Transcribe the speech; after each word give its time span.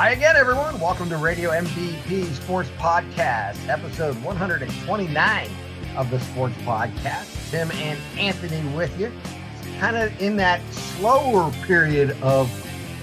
Hi 0.00 0.12
again, 0.12 0.34
everyone. 0.34 0.80
Welcome 0.80 1.10
to 1.10 1.18
Radio 1.18 1.50
MVP 1.50 2.24
Sports 2.32 2.70
Podcast, 2.78 3.68
episode 3.68 4.16
129 4.24 5.50
of 5.94 6.08
the 6.08 6.18
Sports 6.20 6.54
Podcast. 6.62 7.50
Tim 7.50 7.70
and 7.72 8.00
Anthony 8.18 8.66
with 8.74 8.98
you. 8.98 9.12
Kind 9.78 9.98
of 9.98 10.18
in 10.18 10.38
that 10.38 10.62
slower 10.72 11.52
period 11.66 12.12
of 12.22 12.50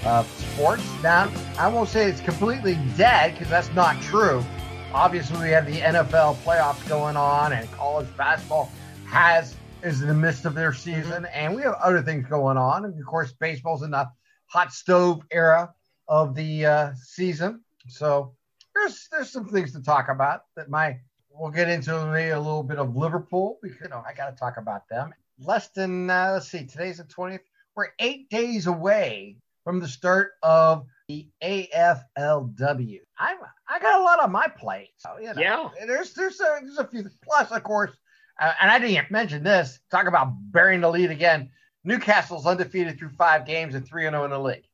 uh, 0.04 0.24
sports. 0.24 0.82
Now, 1.00 1.30
I 1.56 1.68
won't 1.68 1.88
say 1.88 2.10
it's 2.10 2.20
completely 2.20 2.76
dead 2.96 3.34
because 3.34 3.48
that's 3.48 3.72
not 3.74 4.02
true. 4.02 4.44
Obviously, 4.92 5.38
we 5.38 5.50
have 5.50 5.66
the 5.66 5.78
NFL 5.78 6.34
playoffs 6.38 6.84
going 6.88 7.16
on, 7.16 7.52
and 7.52 7.70
college 7.74 8.08
basketball 8.16 8.72
has 9.06 9.54
is 9.84 10.02
in 10.02 10.08
the 10.08 10.14
midst 10.14 10.46
of 10.46 10.56
their 10.56 10.72
season, 10.72 11.26
and 11.26 11.54
we 11.54 11.62
have 11.62 11.74
other 11.74 12.02
things 12.02 12.26
going 12.26 12.56
on. 12.56 12.84
And 12.84 12.98
of 12.98 13.06
course, 13.06 13.30
baseball's 13.30 13.84
in 13.84 13.92
the 13.92 14.10
hot 14.46 14.72
stove 14.72 15.22
era 15.30 15.72
of 16.08 16.34
the 16.34 16.66
uh, 16.66 16.92
season. 16.94 17.62
So 17.88 18.34
there's 18.74 19.08
there's 19.10 19.30
some 19.30 19.46
things 19.46 19.72
to 19.72 19.82
talk 19.82 20.08
about 20.08 20.42
that 20.56 20.68
my 20.70 20.98
we'll 21.30 21.50
get 21.50 21.68
into 21.68 21.92
maybe 22.06 22.30
a 22.30 22.38
little 22.38 22.62
bit 22.62 22.78
of 22.78 22.96
Liverpool 22.96 23.58
because 23.62 23.80
you 23.80 23.88
know 23.88 24.02
I 24.06 24.12
got 24.14 24.30
to 24.30 24.36
talk 24.36 24.56
about 24.56 24.88
them. 24.88 25.12
Less 25.38 25.68
than 25.68 26.10
uh, 26.10 26.30
let's 26.34 26.48
see, 26.48 26.64
today's 26.66 26.98
the 26.98 27.04
20th. 27.04 27.40
We're 27.76 27.88
eight 28.00 28.28
days 28.28 28.66
away 28.66 29.36
from 29.64 29.78
the 29.80 29.86
start 29.88 30.32
of 30.42 30.86
the 31.08 31.28
AFLW. 31.42 33.00
I'm 33.18 33.36
I 33.68 33.78
got 33.78 34.00
a 34.00 34.02
lot 34.02 34.20
on 34.20 34.32
my 34.32 34.48
plate. 34.48 34.90
So 34.98 35.10
you 35.20 35.32
know, 35.34 35.40
Yeah. 35.40 35.68
there's 35.86 36.12
there's 36.14 36.40
a, 36.40 36.58
there's 36.62 36.78
a 36.78 36.86
few 36.86 37.04
plus 37.24 37.50
of 37.50 37.62
course, 37.62 37.92
uh, 38.40 38.52
and 38.60 38.70
I 38.70 38.78
didn't 38.78 39.10
mention 39.10 39.42
this. 39.42 39.78
Talk 39.90 40.06
about 40.06 40.32
burying 40.50 40.80
the 40.80 40.90
lead 40.90 41.10
again. 41.10 41.50
Newcastle's 41.84 42.46
undefeated 42.46 42.98
through 42.98 43.10
five 43.10 43.46
games 43.46 43.74
and 43.74 43.86
three 43.86 44.06
and 44.06 44.14
zero 44.14 44.24
in 44.24 44.30
the 44.30 44.38
league. 44.38 44.64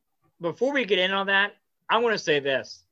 Before 0.40 0.72
we 0.72 0.84
get 0.84 0.98
in 0.98 1.12
on 1.12 1.26
that, 1.26 1.52
I 1.88 1.98
want 1.98 2.14
to 2.14 2.18
say 2.18 2.40
this: 2.40 2.84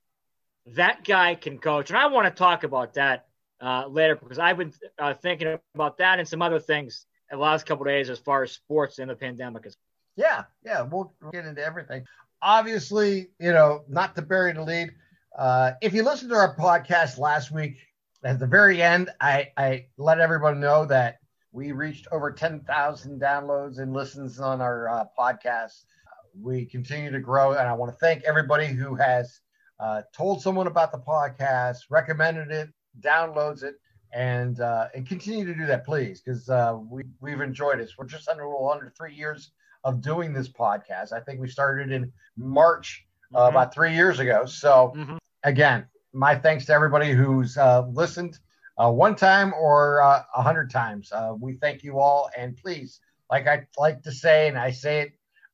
that 0.67 1.05
guy 1.05 1.35
can 1.35 1.59
coach, 1.59 1.91
and 1.91 1.99
I 1.99 2.07
want 2.07 2.27
to 2.27 2.39
talk 2.39 2.65
about 2.65 2.95
that 2.95 3.27
uh, 3.61 3.87
later 3.87 4.17
because 4.17 4.39
I've 4.39 4.59
been 4.59 4.73
uh, 4.99 5.15
thinking 5.15 5.59
about 5.75 5.99
that 5.99 6.19
and 6.19 6.29
some 6.29 6.43
other 6.43 6.59
things 6.59 7.07
the 7.31 7.39
last 7.39 7.67
couple 7.67 7.85
days 7.85 8.11
as 8.11 8.19
far 8.19 8.43
as 8.43 8.53
sports 8.53 8.99
and 8.99 9.11
the 9.11 9.17
pandemic 9.17 9.67
is. 9.67 9.77
Yeah, 10.17 10.45
yeah, 10.65 10.83
we'll, 10.83 11.13
we'll 11.23 11.33
get 11.33 11.47
into 11.47 11.65
everything. 11.65 12.05
Obviously, 12.43 13.31
you 13.41 13.53
know, 13.53 13.85
not 13.89 14.15
to 14.17 14.23
bury 14.23 14.53
the 14.53 14.63
lead. 14.63 14.93
Uh, 15.37 15.73
if 15.81 15.95
you 15.95 16.03
listened 16.03 16.31
to 16.31 16.37
our 16.37 16.55
podcast 16.57 17.19
last 17.19 17.51
week, 17.51 17.79
at 18.23 18.39
the 18.39 18.47
very 18.47 18.83
end, 18.83 19.11
I, 19.21 19.51
I 19.57 19.87
let 19.97 20.21
everyone 20.21 20.61
know 20.61 20.85
that 20.87 21.19
we 21.53 21.73
reached 21.73 22.07
over 22.13 22.31
10,000 22.31 23.21
downloads 23.21 23.79
and 23.79 23.93
listens 23.95 24.39
on 24.39 24.61
our 24.61 24.89
uh, 24.89 25.05
podcast. 25.19 25.85
We 26.35 26.65
continue 26.67 27.11
to 27.11 27.21
grow, 27.21 27.53
and 27.53 27.69
I 27.69 27.73
want 27.75 27.93
to 27.93 27.99
thank 27.99 28.25
everybody 28.25 28.67
who 28.67 28.95
has 28.95 29.41
uh, 29.81 30.03
told 30.15 30.43
someone 30.43 30.67
about 30.67 30.93
the 30.93 30.99
podcast, 30.99 31.79
recommended 31.91 32.51
it, 32.51 32.69
downloads 33.01 33.63
it, 33.63 33.77
and 34.13 34.61
uh, 34.61 34.89
and 34.95 35.07
continue 35.07 35.45
to 35.47 35.55
do 35.55 35.67
that, 35.67 35.85
please, 35.85 36.21
because 36.21 36.49
uh, 36.49 36.79
we 36.91 37.03
we've 37.21 37.41
enjoyed 37.41 37.81
it. 37.81 37.91
We're 37.99 38.07
just 38.07 38.29
under 38.29 38.45
under 38.71 38.93
three 38.97 39.15
years 39.15 39.51
of 39.85 40.01
doing 40.01 40.33
this 40.33 40.49
podcast. 40.49 41.13
I 41.13 41.21
think 41.21 41.41
we 41.41 41.49
started 41.49 41.91
in 41.91 42.13
March 42.37 43.05
uh, 43.35 43.47
Mhm. 43.47 43.49
about 43.49 43.75
three 43.75 43.95
years 43.95 44.19
ago. 44.21 44.45
So 44.47 44.93
Mhm. 44.97 45.19
again, 45.43 45.87
my 46.13 46.37
thanks 46.37 46.67
to 46.67 46.73
everybody 46.73 47.13
who's 47.13 47.57
uh, 47.57 47.87
listened 47.89 48.39
uh, 48.79 48.91
one 48.91 49.17
time 49.17 49.53
or 49.55 50.03
uh, 50.03 50.23
a 50.35 50.43
hundred 50.43 50.71
times. 50.71 51.11
Uh, 51.13 51.35
we 51.39 51.55
thank 51.55 51.83
you 51.83 51.99
all, 51.99 52.31
and 52.37 52.57
please, 52.57 53.01
like 53.31 53.47
I 53.47 53.67
like 53.79 54.03
to 54.03 54.13
say, 54.13 54.49
and 54.49 54.59
I 54.59 54.71
say 54.71 55.01
it 55.01 55.13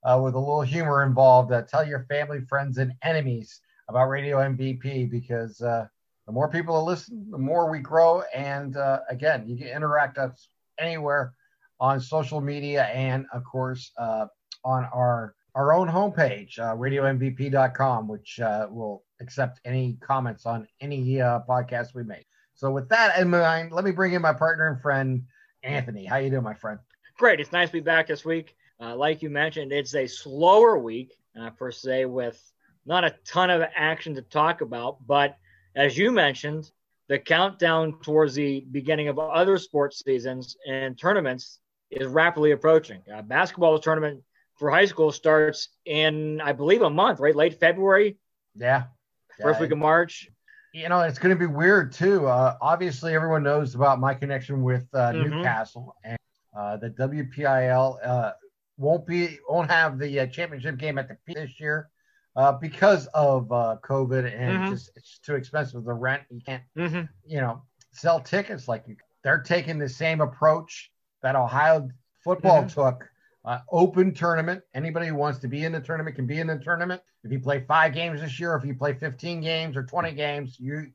uh, 0.08 0.18
with 0.18 0.34
a 0.34 0.38
little 0.38 0.62
humor 0.62 1.02
involved, 1.02 1.52
uh, 1.52 1.62
tell 1.62 1.86
your 1.86 2.06
family, 2.08 2.40
friends, 2.48 2.78
and 2.78 2.94
enemies 3.02 3.60
about 3.88 4.08
Radio 4.08 4.38
MVP 4.38 5.10
because 5.10 5.60
uh, 5.60 5.86
the 6.26 6.32
more 6.32 6.48
people 6.48 6.76
that 6.76 6.90
listen, 6.90 7.26
the 7.30 7.38
more 7.38 7.70
we 7.70 7.80
grow. 7.80 8.22
And 8.34 8.76
uh, 8.76 9.00
again, 9.10 9.46
you 9.46 9.56
can 9.58 9.68
interact 9.68 10.16
us 10.16 10.48
anywhere 10.78 11.34
on 11.78 12.00
social 12.00 12.40
media 12.40 12.84
and, 12.84 13.26
of 13.34 13.44
course, 13.44 13.92
uh, 13.98 14.26
on 14.64 14.84
our 14.94 15.34
our 15.54 15.72
own 15.72 15.88
homepage, 15.88 16.58
uh, 16.58 16.76
radiomvp.com, 16.76 18.06
which 18.06 18.38
uh, 18.38 18.68
will 18.70 19.02
accept 19.20 19.60
any 19.64 19.98
comments 20.00 20.46
on 20.46 20.68
any 20.80 21.16
podcast 21.16 21.94
we 21.94 22.04
make. 22.04 22.26
So, 22.54 22.70
with 22.70 22.88
that 22.90 23.18
in 23.18 23.28
mind, 23.28 23.72
let 23.72 23.84
me 23.84 23.90
bring 23.90 24.12
in 24.12 24.22
my 24.22 24.32
partner 24.32 24.68
and 24.68 24.80
friend, 24.80 25.24
Anthony. 25.62 26.04
How 26.04 26.16
you 26.16 26.30
doing, 26.30 26.44
my 26.44 26.54
friend? 26.54 26.78
Great, 27.16 27.40
it's 27.40 27.50
nice 27.50 27.68
to 27.68 27.72
be 27.72 27.80
back 27.80 28.06
this 28.06 28.24
week. 28.24 28.54
Uh, 28.80 28.94
like 28.96 29.22
you 29.22 29.30
mentioned, 29.30 29.72
it's 29.72 29.94
a 29.94 30.06
slower 30.06 30.78
week 30.78 31.16
uh, 31.40 31.50
per 31.50 31.70
se, 31.70 32.04
with 32.04 32.40
not 32.86 33.04
a 33.04 33.14
ton 33.24 33.50
of 33.50 33.62
action 33.74 34.14
to 34.14 34.22
talk 34.22 34.60
about. 34.60 35.04
But 35.06 35.36
as 35.74 35.96
you 35.98 36.12
mentioned, 36.12 36.70
the 37.08 37.18
countdown 37.18 38.00
towards 38.02 38.34
the 38.34 38.64
beginning 38.70 39.08
of 39.08 39.18
other 39.18 39.58
sports 39.58 40.02
seasons 40.04 40.56
and 40.66 40.96
tournaments 40.98 41.58
is 41.90 42.06
rapidly 42.06 42.52
approaching. 42.52 43.02
Uh, 43.12 43.22
basketball 43.22 43.78
tournament 43.78 44.22
for 44.56 44.70
high 44.70 44.84
school 44.84 45.10
starts 45.10 45.70
in, 45.84 46.40
I 46.40 46.52
believe, 46.52 46.82
a 46.82 46.90
month, 46.90 47.18
right? 47.20 47.34
Late 47.34 47.58
February, 47.58 48.16
Yeah. 48.54 48.84
first 49.40 49.58
Yeah, 49.58 49.62
week 49.62 49.72
of 49.72 49.78
March. 49.78 50.28
you 50.74 50.88
know, 50.88 51.00
it's 51.00 51.18
going 51.18 51.34
to 51.34 51.38
be 51.38 51.46
weird 51.46 51.92
too. 51.92 52.26
Uh, 52.26 52.56
obviously, 52.60 53.14
everyone 53.14 53.42
knows 53.42 53.74
about 53.74 53.98
my 53.98 54.14
connection 54.14 54.62
with 54.62 54.86
uh, 54.94 55.12
Mhm. 55.12 55.30
Newcastle, 55.36 55.96
and 56.04 56.18
uh, 56.56 56.76
the 56.76 56.90
WPIL 56.90 57.98
uh, 58.04 58.32
won't 58.78 59.06
be 59.06 59.38
won't 59.48 59.70
have 59.70 59.98
the 59.98 60.20
uh, 60.20 60.26
championship 60.26 60.78
game 60.78 60.98
at 60.98 61.08
the 61.08 61.16
peak 61.26 61.36
this 61.36 61.60
year 61.60 61.90
uh, 62.36 62.52
because 62.52 63.06
of 63.08 63.50
uh, 63.52 63.76
COVID, 63.82 64.32
and 64.34 64.60
Mhm. 64.60 64.68
just 64.68 64.90
it's 64.96 65.18
too 65.18 65.34
expensive. 65.34 65.84
The 65.84 65.92
rent 65.92 66.22
you 66.30 66.40
can't, 66.40 66.62
hmm 66.76 67.02
you 67.26 67.40
know, 67.40 67.62
sell 67.92 68.20
tickets 68.20 68.68
like 68.68 68.84
you. 68.86 68.96
They're 69.22 69.40
taking 69.42 69.78
the 69.78 69.88
same 69.88 70.20
approach 70.20 70.90
that 71.22 71.36
Ohio 71.36 71.90
football 72.24 72.62
Mhm. 72.62 72.72
took. 72.72 73.10
Uh, 73.44 73.60
open 73.70 74.12
tournament. 74.12 74.62
Anybody 74.74 75.06
who 75.08 75.14
wants 75.14 75.38
to 75.40 75.48
be 75.48 75.64
in 75.64 75.72
the 75.72 75.80
tournament 75.80 76.16
can 76.16 76.26
be 76.26 76.38
in 76.38 76.46
the 76.46 76.58
tournament. 76.58 77.00
If 77.24 77.32
you 77.32 77.40
play 77.40 77.60
five 77.60 77.94
games 77.94 78.20
this 78.20 78.38
year, 78.38 78.54
if 78.54 78.64
you 78.64 78.74
play 78.74 78.92
15 78.92 79.40
games 79.40 79.76
or 79.76 79.84
20 79.84 80.12
games, 80.12 80.58
you 80.60 80.92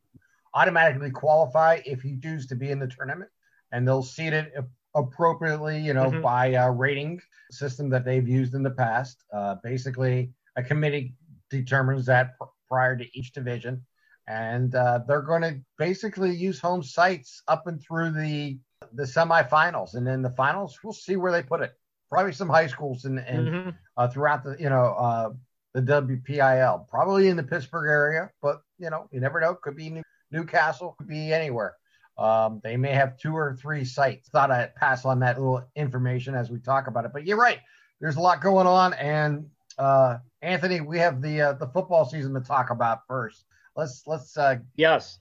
automatically 0.54 1.10
qualify 1.10 1.82
if 1.86 2.06
you 2.06 2.20
choose 2.22 2.46
to 2.48 2.56
be 2.56 2.70
in 2.70 2.80
the 2.80 2.88
tournament. 2.88 3.30
And 3.72 3.88
they'll 3.88 4.04
seed 4.04 4.34
it 4.34 4.54
appropriately, 4.96 5.80
you 5.80 5.94
know, 5.94 6.12
Mhm. 6.12 6.22
by 6.22 6.48
a 6.48 6.72
rating 6.72 7.22
system 7.52 7.90
that 7.90 8.06
they've 8.06 8.28
used 8.28 8.54
in 8.54 8.64
the 8.64 8.72
past. 8.72 9.24
Uh, 9.32 9.56
basically, 9.64 10.34
a 10.56 10.64
committee 10.64 11.16
determines 11.50 12.06
that 12.06 12.38
pr- 12.38 12.46
prior 12.68 12.96
to 12.96 13.18
each 13.18 13.32
division. 13.32 13.86
And 14.28 14.74
uh, 14.74 15.00
they're 15.08 15.22
going 15.22 15.42
to 15.42 15.60
basically 15.78 16.34
use 16.34 16.60
home 16.60 16.82
sites 16.82 17.44
up 17.48 17.68
and 17.68 17.82
through 17.82 18.12
the 18.12 18.60
the 18.94 19.04
semifinals, 19.04 19.96
and 19.96 20.06
then 20.06 20.22
the 20.22 20.30
finals. 20.32 20.78
We'll 20.84 20.94
see 20.94 21.16
where 21.16 21.32
they 21.32 21.42
put 21.44 21.62
it. 21.62 21.74
Probably 22.10 22.32
some 22.34 22.50
high 22.50 22.68
schools 22.68 23.06
and, 23.06 23.20
and 23.20 23.50
hmm 23.50 23.70
uh, 23.98 24.08
throughout 24.08 24.44
the 24.44 24.56
you 24.60 24.70
know 24.70 24.86
uh, 24.94 25.30
the 25.74 25.82
WPIL, 25.82 26.88
probably 26.88 27.28
in 27.28 27.38
the 27.38 27.44
Pittsburgh 27.44 27.90
area, 27.90 28.30
but 28.42 28.62
you 28.78 28.90
know 28.90 29.08
you 29.12 29.20
never 29.20 29.40
know. 29.42 29.56
Could 29.56 29.76
be 29.76 29.90
New, 29.90 30.04
Newcastle, 30.32 30.96
could 30.98 31.08
be 31.08 31.34
anywhere. 31.34 31.76
Um, 32.18 32.62
they 32.64 32.78
may 32.78 32.92
have 32.94 33.18
two 33.18 33.36
or 33.36 33.56
three 33.56 33.86
sites. 33.86 34.30
Thought 34.30 34.52
I'd 34.52 34.76
pass 34.76 35.06
on 35.06 35.20
that 35.20 35.40
little 35.40 35.64
information 35.76 36.36
as 36.36 36.52
we 36.52 36.60
talk 36.60 36.88
about 36.88 37.06
it. 37.06 37.12
But 37.14 37.26
you're 37.26 37.38
right. 37.38 37.60
There's 38.00 38.18
a 38.18 38.22
lot 38.22 38.42
going 38.42 38.68
on, 38.68 38.94
and 38.94 39.50
uh, 39.78 40.18
Anthony, 40.42 40.82
we 40.82 41.00
have 41.00 41.22
the 41.22 41.42
uh, 41.42 41.54
the 41.54 41.68
football 41.68 42.06
season 42.06 42.34
to 42.34 42.42
talk 42.42 42.70
about 42.70 43.08
first. 43.08 43.46
Let's 43.76 44.04
let's 44.06 44.38
uh, 44.38 44.58
Yes. 44.76 45.20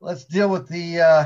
let's 0.00 0.24
deal 0.24 0.48
with 0.48 0.68
the 0.68 1.00
uh, 1.00 1.24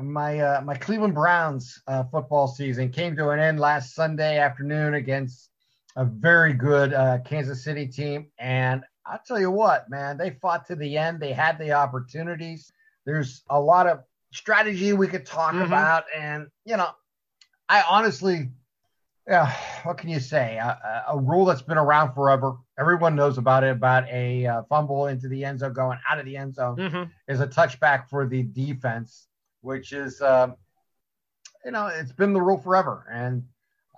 my 0.00 0.40
uh, 0.40 0.60
my 0.62 0.74
Cleveland 0.74 1.14
Browns 1.14 1.80
uh, 1.86 2.04
football 2.04 2.48
season 2.48 2.90
came 2.90 3.14
to 3.16 3.28
an 3.30 3.38
end 3.40 3.60
last 3.60 3.94
Sunday 3.94 4.38
afternoon 4.38 4.94
against 4.94 5.50
a 5.96 6.04
very 6.04 6.52
good 6.52 6.94
uh, 6.94 7.18
Kansas 7.24 7.62
City 7.62 7.86
team, 7.86 8.26
and 8.38 8.82
I'll 9.06 9.20
tell 9.26 9.40
you 9.40 9.50
what, 9.50 9.88
man, 9.90 10.16
they 10.16 10.30
fought 10.30 10.66
to 10.66 10.76
the 10.76 10.96
end. 10.96 11.20
They 11.20 11.32
had 11.32 11.58
the 11.58 11.72
opportunities. 11.72 12.72
There's 13.04 13.42
a 13.50 13.60
lot 13.60 13.86
of 13.86 14.02
strategy 14.32 14.92
we 14.92 15.08
could 15.08 15.26
talk 15.26 15.54
Mhm. 15.54 15.66
about, 15.66 16.04
and 16.16 16.48
you 16.64 16.76
know, 16.76 16.90
I 17.68 17.82
honestly. 17.88 18.50
Yeah, 19.26 19.52
what 19.82 19.98
can 19.98 20.08
you 20.08 20.20
say? 20.20 20.56
A, 20.56 21.04
a 21.08 21.18
rule 21.18 21.44
that's 21.44 21.60
been 21.60 21.76
around 21.76 22.14
forever. 22.14 22.56
Everyone 22.78 23.14
knows 23.14 23.36
about 23.36 23.62
it. 23.62 23.70
About 23.72 24.08
a 24.08 24.46
uh, 24.46 24.62
fumble 24.70 25.06
into 25.06 25.28
the 25.28 25.44
end 25.44 25.58
zone, 25.60 25.74
going 25.74 25.98
out 26.08 26.18
of 26.18 26.24
the 26.24 26.36
end 26.36 26.54
zone 26.54 26.76
hmm 26.78 27.04
is 27.26 27.40
a 27.40 27.46
touchback 27.46 28.08
for 28.08 28.26
the 28.26 28.42
defense, 28.42 29.28
which 29.60 29.92
is, 29.92 30.22
um, 30.22 30.56
you 31.64 31.70
know, 31.72 31.88
it's 31.88 32.12
been 32.12 32.32
the 32.32 32.40
rule 32.40 32.56
forever. 32.58 33.06
And 33.12 33.42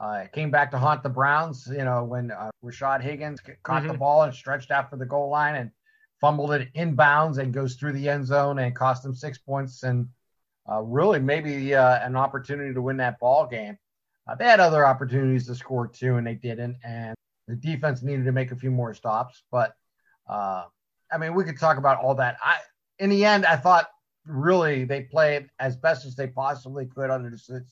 uh, 0.00 0.22
it 0.24 0.32
came 0.32 0.50
back 0.50 0.70
to 0.72 0.78
haunt 0.78 1.02
the 1.04 1.08
Browns, 1.10 1.68
you 1.70 1.84
know, 1.84 2.02
when 2.04 2.32
uh, 2.32 2.50
Rashad 2.64 3.00
Higgins 3.02 3.40
caught 3.62 3.86
the 3.86 3.92
Mhm. 3.92 3.98
ball 3.98 4.22
and 4.22 4.34
stretched 4.34 4.70
out 4.70 4.90
for 4.90 4.96
the 4.96 5.06
goal 5.06 5.30
line 5.30 5.54
and 5.54 5.70
fumbled 6.20 6.52
it 6.52 6.72
inbounds 6.74 7.38
and 7.38 7.52
goes 7.54 7.76
through 7.76 7.92
the 7.92 8.08
end 8.08 8.26
zone 8.26 8.58
and 8.58 8.74
cost 8.74 9.02
them 9.02 9.14
six 9.14 9.38
points 9.38 9.84
and 9.84 10.08
uh, 10.70 10.80
really 10.82 11.18
maybe 11.18 11.74
uh, 11.74 11.98
an 12.04 12.16
opportunity 12.16 12.74
to 12.74 12.82
win 12.82 12.96
that 12.98 13.18
ball 13.18 13.46
game. 13.46 13.78
Uh, 14.28 14.34
they 14.34 14.44
had 14.44 14.60
other 14.60 14.86
opportunities 14.86 15.46
to 15.46 15.54
score 15.54 15.86
too, 15.86 16.16
and 16.16 16.26
they 16.26 16.34
didn't. 16.34 16.76
And 16.84 17.14
the 17.48 17.56
defense 17.56 18.02
needed 18.02 18.24
to 18.24 18.32
make 18.32 18.52
a 18.52 18.56
few 18.56 18.70
more 18.70 18.94
stops, 18.94 19.42
but 19.50 19.74
uh, 20.28 20.64
I 21.12 21.18
mean, 21.18 21.34
we 21.34 21.44
could 21.44 21.58
talk 21.58 21.76
about 21.76 21.98
all 21.98 22.14
that. 22.16 22.36
I, 22.42 22.58
in 22.98 23.10
the 23.10 23.24
end, 23.24 23.44
I 23.44 23.56
thought 23.56 23.88
really 24.26 24.84
they 24.84 25.02
played 25.02 25.48
as 25.58 25.76
best 25.76 26.06
as 26.06 26.14
they 26.14 26.28
possibly 26.28 26.86
could 26.86 27.10
under 27.10 27.30
the 27.30 27.56
A 27.56 27.62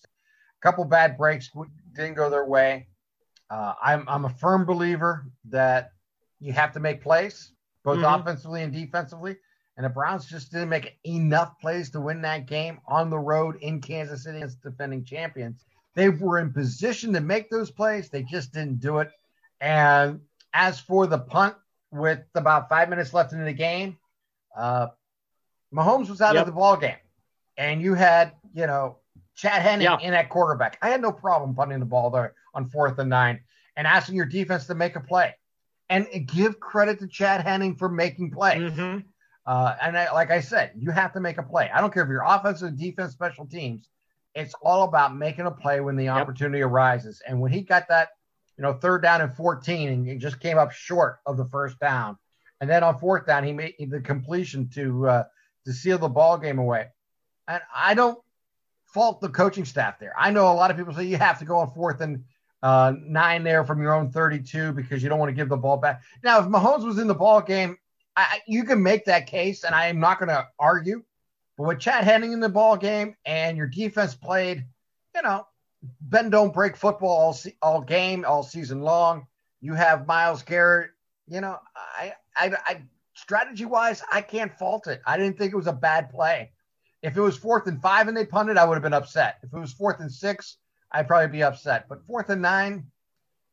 couple 0.61 0.85
bad 0.85 1.17
breaks 1.17 1.50
didn't 1.94 2.14
go 2.14 2.31
their 2.31 2.46
way. 2.46 2.88
Uh, 3.50 3.75
I'm 3.82 4.05
I'm 4.08 4.25
a 4.25 4.31
firm 4.31 4.64
believer 4.64 5.26
that 5.50 5.93
you 6.40 6.52
have 6.52 6.73
to 6.73 6.81
make 6.81 7.00
plays 7.00 7.52
both 7.85 7.99
mm-hmm. 7.99 8.20
offensively 8.20 8.62
and 8.62 8.73
defensively. 8.73 9.37
And 9.78 9.84
the 9.84 9.90
Browns 9.90 10.26
just 10.26 10.50
didn't 10.50 10.70
make 10.70 10.98
enough 11.06 11.58
plays 11.60 11.88
to 11.90 12.00
win 12.00 12.20
that 12.22 12.46
game 12.46 12.80
on 12.88 13.10
the 13.10 13.19
road 13.19 13.56
in 13.62 13.80
Kansas 13.80 14.25
City 14.25 14.42
as 14.42 14.56
defending 14.56 15.04
champions. 15.04 15.64
They 15.94 16.08
were 16.08 16.40
in 16.40 16.52
position 16.52 17.12
to 17.12 17.20
make 17.20 17.48
those 17.48 17.70
plays, 17.70 18.10
they 18.10 18.25
just 18.25 18.52
didn't 18.52 18.80
do 18.80 18.98
it. 18.98 19.08
And 19.60 20.20
as 20.52 20.80
for 20.80 21.06
the 21.06 21.19
punt, 21.19 21.54
with 21.90 22.20
about 22.34 22.69
five 22.69 22.88
minutes 22.88 23.14
left 23.14 23.32
in 23.32 23.44
the 23.44 23.52
game, 23.52 23.96
uh, 24.56 24.88
Mahomes 25.72 26.10
was 26.10 26.20
out 26.20 26.34
yep. 26.34 26.42
of 26.42 26.46
the 26.46 26.52
ball 26.52 26.76
game, 26.76 26.96
and 27.56 27.80
you 27.80 27.94
had 27.94 28.32
you 28.54 28.66
know 28.66 28.96
Chad 29.36 29.62
Henne 29.62 29.80
yeah. 29.80 29.98
in 30.00 30.12
at 30.12 30.28
quarterback. 30.28 30.78
I 30.82 30.90
had 30.90 31.00
no 31.00 31.12
problem 31.12 31.54
punting 31.54 31.78
the 31.78 31.86
ball 31.86 32.10
there 32.10 32.34
on 32.52 32.69
fourth 32.69 32.98
and 32.98 33.08
nine 33.08 33.40
and 33.76 33.86
asking 33.86 34.16
your 34.16 34.26
defense 34.26 34.66
to 34.66 34.75
make 34.75 34.96
a 34.96 35.00
play, 35.00 35.34
and 35.88 36.06
give 36.26 36.60
credit 36.60 36.98
to 37.00 37.06
Chad 37.06 37.42
Henne 37.42 37.76
for 37.76 37.88
making 37.88 38.32
plays. 38.32 38.72
Mm-hmm. 38.72 38.98
Uh, 39.48 39.74
and 39.80 39.96
I, 39.96 40.12
like 40.12 40.30
I 40.30 40.40
said, 40.40 40.72
you 40.76 40.90
have 40.90 41.14
to 41.14 41.20
make 41.20 41.38
a 41.38 41.42
play. 41.42 41.70
I 41.72 41.80
don't 41.80 41.92
care 41.92 42.02
if 42.02 42.08
you're 42.10 42.24
offensive, 42.24 42.76
defense, 42.78 43.12
special 43.12 43.46
teams. 43.46 43.88
It's 44.34 44.54
all 44.60 44.84
about 44.84 45.16
making 45.16 45.46
a 45.46 45.50
play 45.50 45.80
when 45.80 45.96
the 45.96 46.04
yep. 46.04 46.16
opportunity 46.16 46.60
arises. 46.62 47.22
And 47.26 47.40
when 47.40 47.50
he 47.50 47.62
got 47.62 47.88
that 47.88 48.10
you 48.58 48.62
know, 48.62 48.74
third 48.74 49.02
down 49.02 49.20
and 49.20 49.32
14, 49.32 49.88
and 49.88 50.06
he 50.06 50.16
just 50.16 50.40
came 50.40 50.58
up 50.58 50.72
short 50.72 51.20
of 51.24 51.36
the 51.36 51.46
first 51.46 51.78
down. 51.78 52.18
And 52.60 52.68
then 52.68 52.82
on 52.82 52.98
fourth 52.98 53.24
down, 53.24 53.44
he 53.44 53.52
made 53.52 53.74
the 53.78 54.00
completion 54.00 54.68
to 54.74 55.08
uh, 55.08 55.24
to 55.64 55.72
seal 55.72 55.96
the 55.96 56.08
ball 56.08 56.36
game 56.36 56.58
away. 56.58 56.88
And 57.46 57.62
I 57.74 57.94
don't 57.94 58.18
fault 58.92 59.20
the 59.20 59.28
coaching 59.28 59.64
staff 59.64 60.00
there. 60.00 60.12
I 60.18 60.32
know 60.32 60.50
a 60.50 60.54
lot 60.54 60.72
of 60.72 60.76
people 60.76 60.92
say 60.92 61.04
you 61.04 61.18
have 61.18 61.38
to 61.38 61.44
go 61.44 61.58
on 61.58 61.70
fourth 61.72 62.00
and 62.00 62.24
uh, 62.60 62.92
nine 63.00 63.44
there 63.44 63.64
from 63.64 63.80
your 63.80 63.94
own 63.94 64.10
32 64.10 64.72
because 64.72 65.04
you 65.04 65.08
don't 65.08 65.20
want 65.20 65.30
to 65.30 65.36
give 65.36 65.48
the 65.48 65.56
ball 65.56 65.76
back. 65.76 66.02
Now, 66.24 66.40
if 66.40 66.46
Mahomes 66.46 66.84
was 66.84 66.98
in 66.98 67.06
the 67.06 67.14
ball 67.14 67.40
game, 67.40 67.78
I, 68.20 68.40
you 68.46 68.64
can 68.64 68.82
make 68.82 69.04
that 69.04 69.26
case, 69.26 69.64
and 69.64 69.74
I 69.74 69.86
am 69.86 70.00
not 70.00 70.18
going 70.18 70.28
to 70.28 70.46
argue. 70.58 71.02
But 71.56 71.66
with 71.66 71.80
Chad 71.80 72.04
Henne 72.04 72.24
in 72.24 72.40
the 72.40 72.48
ball 72.48 72.76
game 72.76 73.16
and 73.24 73.56
your 73.56 73.66
defense 73.66 74.14
played, 74.14 74.64
you 75.14 75.22
know, 75.22 75.46
Ben 76.00 76.30
don't 76.30 76.54
break 76.54 76.76
football 76.76 77.10
all 77.10 77.38
all 77.62 77.80
game 77.80 78.24
all 78.24 78.42
season 78.42 78.80
long. 78.80 79.26
You 79.60 79.74
have 79.74 80.06
Myles 80.06 80.42
Garrett. 80.42 80.90
You 81.28 81.40
know, 81.40 81.58
I, 81.76 82.14
I, 82.36 82.52
I 82.66 82.82
strategy 83.14 83.64
wise, 83.64 84.02
I 84.10 84.20
can't 84.22 84.56
fault 84.56 84.86
it. 84.86 85.02
I 85.06 85.16
didn't 85.16 85.36
think 85.36 85.52
it 85.52 85.56
was 85.56 85.66
a 85.66 85.72
bad 85.72 86.10
play. 86.10 86.52
If 87.02 87.16
it 87.16 87.20
was 87.20 87.36
fourth 87.36 87.66
and 87.66 87.80
five 87.80 88.08
and 88.08 88.16
they 88.16 88.24
punted, 88.24 88.56
I 88.56 88.64
would 88.64 88.74
have 88.74 88.82
been 88.82 88.92
upset. 88.92 89.38
If 89.42 89.52
it 89.52 89.58
was 89.58 89.72
fourth 89.72 90.00
and 90.00 90.10
six, 90.10 90.56
I'd 90.90 91.06
probably 91.06 91.28
be 91.28 91.42
upset. 91.42 91.88
But 91.88 92.04
fourth 92.06 92.30
and 92.30 92.42
nine, 92.42 92.86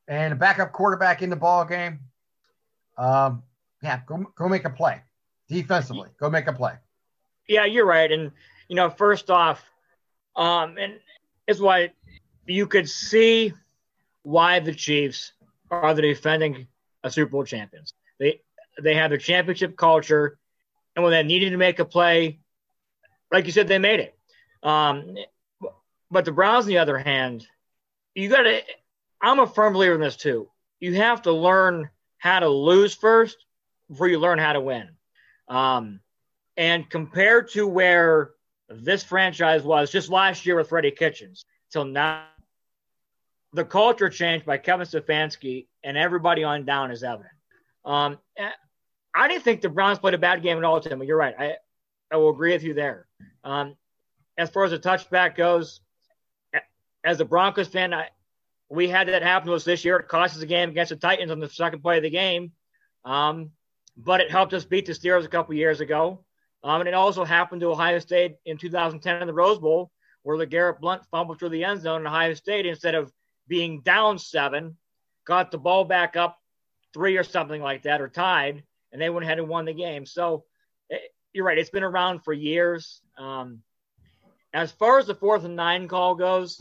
and 0.08 0.34
a 0.34 0.36
backup 0.36 0.72
quarterback 0.72 1.22
in 1.22 1.30
the 1.30 1.36
ball 1.36 1.66
game, 1.66 2.00
um, 2.98 3.44
yeah, 3.86 4.02
go 4.08 4.26
go 4.36 4.50
make 4.50 4.66
a 4.66 4.70
play 4.72 5.02
defensively. 5.48 6.10
Go 6.20 6.30
make 6.30 6.48
a 6.48 6.54
play. 6.54 6.74
Yeah, 7.48 7.66
you're 7.66 7.86
right. 7.86 8.12
And 8.12 8.32
you 8.68 8.76
know, 8.76 8.90
first 8.90 9.30
off, 9.30 9.64
um, 10.36 10.78
and 10.80 10.94
it's 11.48 11.60
why 11.60 11.92
you 12.48 12.66
could 12.66 12.90
see 12.90 13.54
why 14.24 14.60
the 14.60 14.74
Chiefs 14.74 15.34
are 15.70 15.94
the 15.94 16.02
defending 16.02 16.66
a 17.04 17.12
Super 17.12 17.30
Bowl 17.30 17.44
champions. 17.44 17.94
They 18.20 18.42
they 18.82 18.96
have 18.96 19.12
a 19.12 19.20
championship 19.20 19.78
culture, 19.78 20.40
and 20.96 21.04
when 21.04 21.12
they 21.12 21.22
needed 21.22 21.52
to 21.52 21.58
make 21.58 21.78
a 21.78 21.86
play, 21.86 22.40
like 23.32 23.46
you 23.46 23.52
said, 23.52 23.68
they 23.68 23.78
made 23.78 24.00
it. 24.00 24.16
Um, 24.64 25.16
but 26.10 26.26
the 26.26 26.32
Browns, 26.32 26.66
on 26.66 26.70
the 26.70 26.80
other 26.80 26.98
hand, 26.98 27.46
you 28.16 28.30
got 28.30 28.42
to. 28.42 28.62
I'm 29.22 29.40
a 29.40 29.46
firm 29.46 29.74
believer 29.74 29.94
in 29.94 30.02
this 30.02 30.16
too. 30.16 30.50
You 30.80 30.96
have 30.96 31.22
to 31.24 31.32
learn 31.32 31.92
how 32.18 32.40
to 32.40 32.50
lose 32.50 32.96
first 32.96 33.45
before 33.90 34.08
you 34.08 34.20
learn 34.20 34.40
how 34.40 34.54
to 34.54 34.62
win. 34.62 34.90
Um, 35.48 36.00
and 36.58 36.90
compared 36.90 37.52
to 37.52 37.68
where 37.68 38.32
this 38.70 39.04
franchise 39.04 39.64
was 39.64 39.92
just 39.92 40.10
last 40.10 40.46
year 40.46 40.56
with 40.56 40.70
Freddie 40.70 40.92
Kitchens 40.92 41.46
till 41.72 41.86
now, 41.86 42.26
the 43.54 43.66
culture 43.66 44.10
change 44.10 44.46
by 44.46 44.58
Kevin 44.58 44.86
Stefanski 44.86 45.68
and 45.84 45.98
everybody 45.98 46.44
on 46.44 46.66
down 46.66 46.92
is 46.92 47.04
evident. 47.04 47.34
Um, 47.86 48.18
I 49.16 49.28
didn't 49.28 49.44
think 49.44 49.62
the 49.62 49.70
Browns 49.70 50.00
played 50.00 50.14
a 50.14 50.18
bad 50.18 50.42
game 50.42 50.58
at 50.58 50.64
all, 50.64 50.82
Tim. 50.82 51.02
You're 51.04 51.18
right. 51.18 51.36
I, 51.38 51.56
I 52.12 52.18
will 52.18 52.32
agree 52.32 52.52
with 52.52 52.64
you 52.64 52.74
there. 52.74 53.08
Um, 53.44 53.76
as 54.38 54.50
far 54.50 54.66
as 54.66 54.72
the 54.72 54.80
touchback 54.80 55.36
goes, 55.36 55.80
as 57.04 57.22
a 57.22 57.26
Broncos 57.26 57.68
fan, 57.68 57.94
I, 57.94 58.10
we 58.70 58.90
had 58.90 59.08
that 59.08 59.22
happen 59.22 59.48
to 59.48 59.54
us 59.54 59.64
this 59.64 59.86
year. 59.86 59.98
It 59.98 60.08
cost 60.08 60.36
us 60.36 60.42
a 60.42 60.48
game 60.48 60.70
against 60.70 60.90
the 60.90 60.96
Titans 60.96 61.32
on 61.32 61.40
the 61.40 61.50
second 61.50 61.82
play 61.82 61.98
of 61.98 62.04
the 62.04 62.10
game, 62.10 62.52
um, 63.06 63.52
but 63.98 64.22
it 64.22 64.32
helped 64.32 64.54
us 64.54 64.66
beat 64.66 64.86
the 64.86 64.94
Steelers 64.94 65.26
a 65.26 65.30
couple 65.30 65.54
years 65.54 65.80
ago. 65.80 66.24
Um, 66.64 66.82
and 66.82 66.88
it 66.88 66.94
also 66.94 67.24
happened 67.24 67.62
to 67.62 67.72
Ohio 67.72 68.00
State 68.00 68.38
in 68.46 68.58
2010 68.58 69.22
in 69.22 69.28
the 69.28 69.34
Rose 69.34 69.60
Bowl, 69.60 69.92
where 70.24 70.38
LeGarrette 70.38 70.80
Blount 70.80 71.06
fumbled 71.12 71.40
through 71.40 71.50
the 71.50 71.64
end 71.64 71.82
zone 71.82 72.02
in 72.02 72.08
Ohio 72.08 72.34
State 72.34 72.66
instead 72.66 72.96
of 72.96 73.12
being 73.48 73.82
down 73.82 74.18
seven, 74.18 74.76
got 75.26 75.52
the 75.52 75.58
ball 75.58 75.86
back 75.86 76.16
up 76.16 76.40
three 76.94 77.18
or 77.18 77.24
something 77.24 77.62
like 77.62 77.84
that, 77.84 78.02
or 78.02 78.10
tied, 78.10 78.64
and 78.92 79.02
they 79.02 79.10
went 79.10 79.26
ahead 79.26 79.38
and 79.38 79.48
won 79.48 79.66
the 79.66 79.74
game. 79.74 80.06
So 80.06 80.46
it, 80.90 80.96
eh, 80.96 81.08
you're 81.34 81.46
right; 81.46 81.58
it's 81.58 81.70
been 81.70 81.84
around 81.84 82.24
for 82.24 82.34
years. 82.34 83.02
Um, 83.18 83.62
as 84.54 84.72
far 84.72 84.98
as 84.98 85.06
the 85.06 85.16
fourth 85.16 85.44
and 85.44 85.56
nine 85.56 85.88
call 85.88 86.16
goes, 86.16 86.60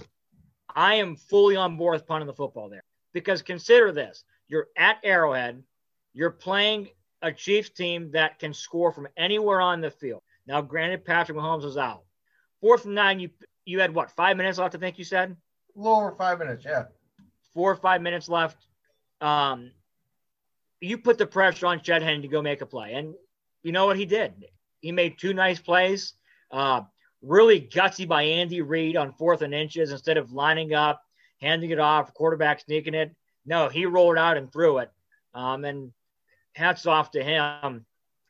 I 0.69 0.97
am 0.97 1.17
fully 1.17 1.57
on 1.57 1.77
board 1.79 1.95
with 1.95 2.07
punting 2.07 2.27
the 2.27 2.35
football 2.35 2.69
there 2.69 2.85
because 3.15 3.41
consider 3.41 3.93
this: 3.93 4.25
you're 4.49 4.67
at 4.77 4.99
Arrowhead, 5.03 5.63
you're 6.13 6.31
playing 6.31 6.89
a 7.25 7.33
Chiefs 7.33 7.71
team 7.71 8.11
that 8.13 8.39
can 8.39 8.53
score 8.53 8.93
from 8.93 9.09
anywhere 9.17 9.61
on 9.61 9.81
the 9.81 9.91
field. 9.91 10.23
Now, 10.47 10.61
granted, 10.61 11.07
Patrick 11.07 11.39
Mahomes 11.39 11.65
was 11.65 11.79
out. 11.79 12.03
Fourth 12.61 12.85
and 12.85 12.95
nine, 12.95 13.19
you 13.19 13.31
you 13.65 13.81
had 13.81 13.95
what 13.95 14.11
five 14.11 14.37
minutes 14.37 14.59
left? 14.59 14.75
I 14.75 14.79
think 14.79 14.99
you 14.99 15.05
said 15.05 15.35
a 15.75 15.79
little 15.79 15.97
over 15.97 16.13
five 16.13 16.39
minutes, 16.39 16.65
yeah. 16.65 16.85
Four 17.55 17.73
or 17.73 17.77
five 17.77 18.03
minutes 18.03 18.29
left. 18.29 18.67
Um, 19.23 19.71
you 20.81 20.99
put 20.99 21.17
the 21.17 21.27
pressure 21.27 21.67
on 21.67 21.81
Chad 21.81 22.03
Henne 22.03 22.23
to 22.23 22.29
go 22.29 22.43
make 22.43 22.61
a 22.61 22.67
play, 22.67 22.93
and 22.93 23.15
you 23.63 23.73
know 23.73 23.87
what 23.87 23.97
he 23.97 24.05
did? 24.05 24.33
He 24.81 24.93
made 24.93 25.19
two 25.19 25.33
nice 25.33 25.59
plays. 25.59 26.13
Uh, 26.51 26.83
really 27.23 27.59
gutsy 27.59 28.07
by 28.07 28.23
Andy 28.23 28.61
Reid 28.61 28.99
on 28.99 29.13
fourth 29.15 29.41
and 29.41 29.55
inches 29.55 29.93
instead 29.93 30.19
of 30.19 30.33
lining 30.33 30.75
up, 30.75 31.03
handing 31.41 31.71
it 31.71 31.79
off, 31.79 32.13
quarterback 32.13 32.61
sneaking 32.61 32.93
it. 32.93 33.15
No, 33.47 33.71
he 33.71 33.87
rolled 33.87 34.19
out 34.19 34.37
and 34.37 34.53
threw 34.53 34.79
it. 34.79 34.91
Um, 35.33 35.65
and 35.65 35.93
hats 36.55 36.87
off 36.87 37.11
to 37.13 37.23
him. 37.23 37.85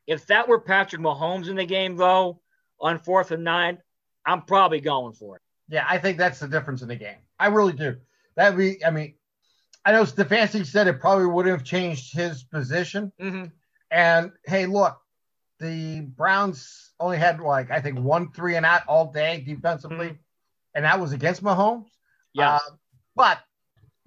If 0.07 0.27
that 0.27 0.47
were 0.47 0.59
Patrick 0.59 1.01
Mahomes 1.01 1.47
in 1.47 1.55
the 1.55 1.65
game, 1.65 1.95
though, 1.95 2.41
on 2.79 2.99
fourth 2.99 3.31
and 3.31 3.43
nine, 3.43 3.79
I'm 4.25 4.41
probably 4.43 4.81
going 4.81 5.13
for 5.13 5.37
it. 5.37 5.41
Yeah, 5.69 5.85
I 5.89 5.97
think 5.97 6.17
that's 6.17 6.39
the 6.39 6.47
difference 6.47 6.81
in 6.81 6.87
the 6.87 6.95
game. 6.95 7.17
I 7.39 7.47
really 7.47 7.73
do. 7.73 7.97
That 8.35 8.55
be, 8.55 8.83
I 8.85 8.91
mean, 8.91 9.15
I 9.83 9.91
know 9.91 10.03
Stefanski 10.03 10.65
said 10.65 10.87
it 10.87 10.99
probably 10.99 11.27
wouldn't 11.27 11.57
have 11.57 11.65
changed 11.65 12.13
his 12.13 12.43
position. 12.43 13.11
Mm-hmm. 13.21 13.45
And 13.91 14.31
hey, 14.45 14.65
look, 14.65 14.99
the 15.59 16.01
Browns 16.01 16.91
only 16.99 17.17
had 17.17 17.39
like 17.39 17.71
I 17.71 17.81
think 17.81 17.99
one 17.99 18.31
three 18.31 18.55
and 18.55 18.65
out 18.65 18.81
all 18.87 19.11
day 19.11 19.43
defensively, 19.45 20.07
mm-hmm. 20.07 20.75
and 20.75 20.85
that 20.85 20.99
was 20.99 21.13
against 21.13 21.43
Mahomes. 21.43 21.87
Yeah, 22.33 22.55
uh, 22.55 22.59
but 23.15 23.39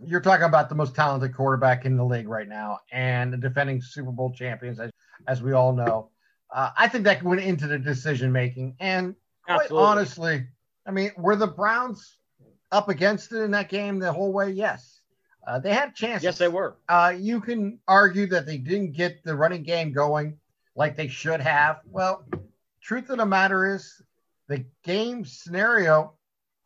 you're 0.04 0.20
talking 0.20 0.46
about 0.46 0.68
the 0.68 0.74
most 0.74 0.94
talented 0.94 1.34
quarterback 1.34 1.84
in 1.84 1.96
the 1.96 2.04
league 2.04 2.28
right 2.28 2.48
now, 2.48 2.78
and 2.92 3.32
the 3.32 3.36
defending 3.36 3.80
Super 3.82 4.12
Bowl 4.12 4.32
champions, 4.32 4.78
as, 4.78 4.90
as 5.26 5.42
we 5.42 5.52
all 5.52 5.72
know. 5.72 6.10
Uh, 6.50 6.70
I 6.76 6.88
think 6.88 7.04
that 7.04 7.22
went 7.22 7.40
into 7.40 7.66
the 7.66 7.78
decision 7.78 8.32
making, 8.32 8.76
and 8.80 9.14
quite 9.44 9.62
Absolutely. 9.62 9.86
honestly, 9.86 10.46
I 10.86 10.90
mean, 10.90 11.10
were 11.16 11.36
the 11.36 11.46
Browns 11.46 12.18
up 12.70 12.88
against 12.88 13.32
it 13.32 13.42
in 13.42 13.50
that 13.52 13.68
game 13.68 13.98
the 13.98 14.12
whole 14.12 14.32
way? 14.32 14.50
Yes. 14.50 15.00
Uh, 15.46 15.58
they 15.58 15.72
had 15.72 15.94
chances. 15.94 16.24
Yes, 16.24 16.38
they 16.38 16.48
were. 16.48 16.76
Uh, 16.88 17.14
you 17.18 17.40
can 17.40 17.78
argue 17.88 18.26
that 18.26 18.46
they 18.46 18.58
didn't 18.58 18.92
get 18.92 19.24
the 19.24 19.34
running 19.34 19.62
game 19.62 19.92
going 19.92 20.38
like 20.76 20.94
they 20.94 21.08
should 21.08 21.40
have. 21.40 21.80
Well, 21.86 22.24
truth 22.82 23.10
of 23.10 23.18
the 23.18 23.26
matter 23.26 23.74
is, 23.74 24.00
the 24.48 24.64
game 24.84 25.24
scenario 25.24 26.14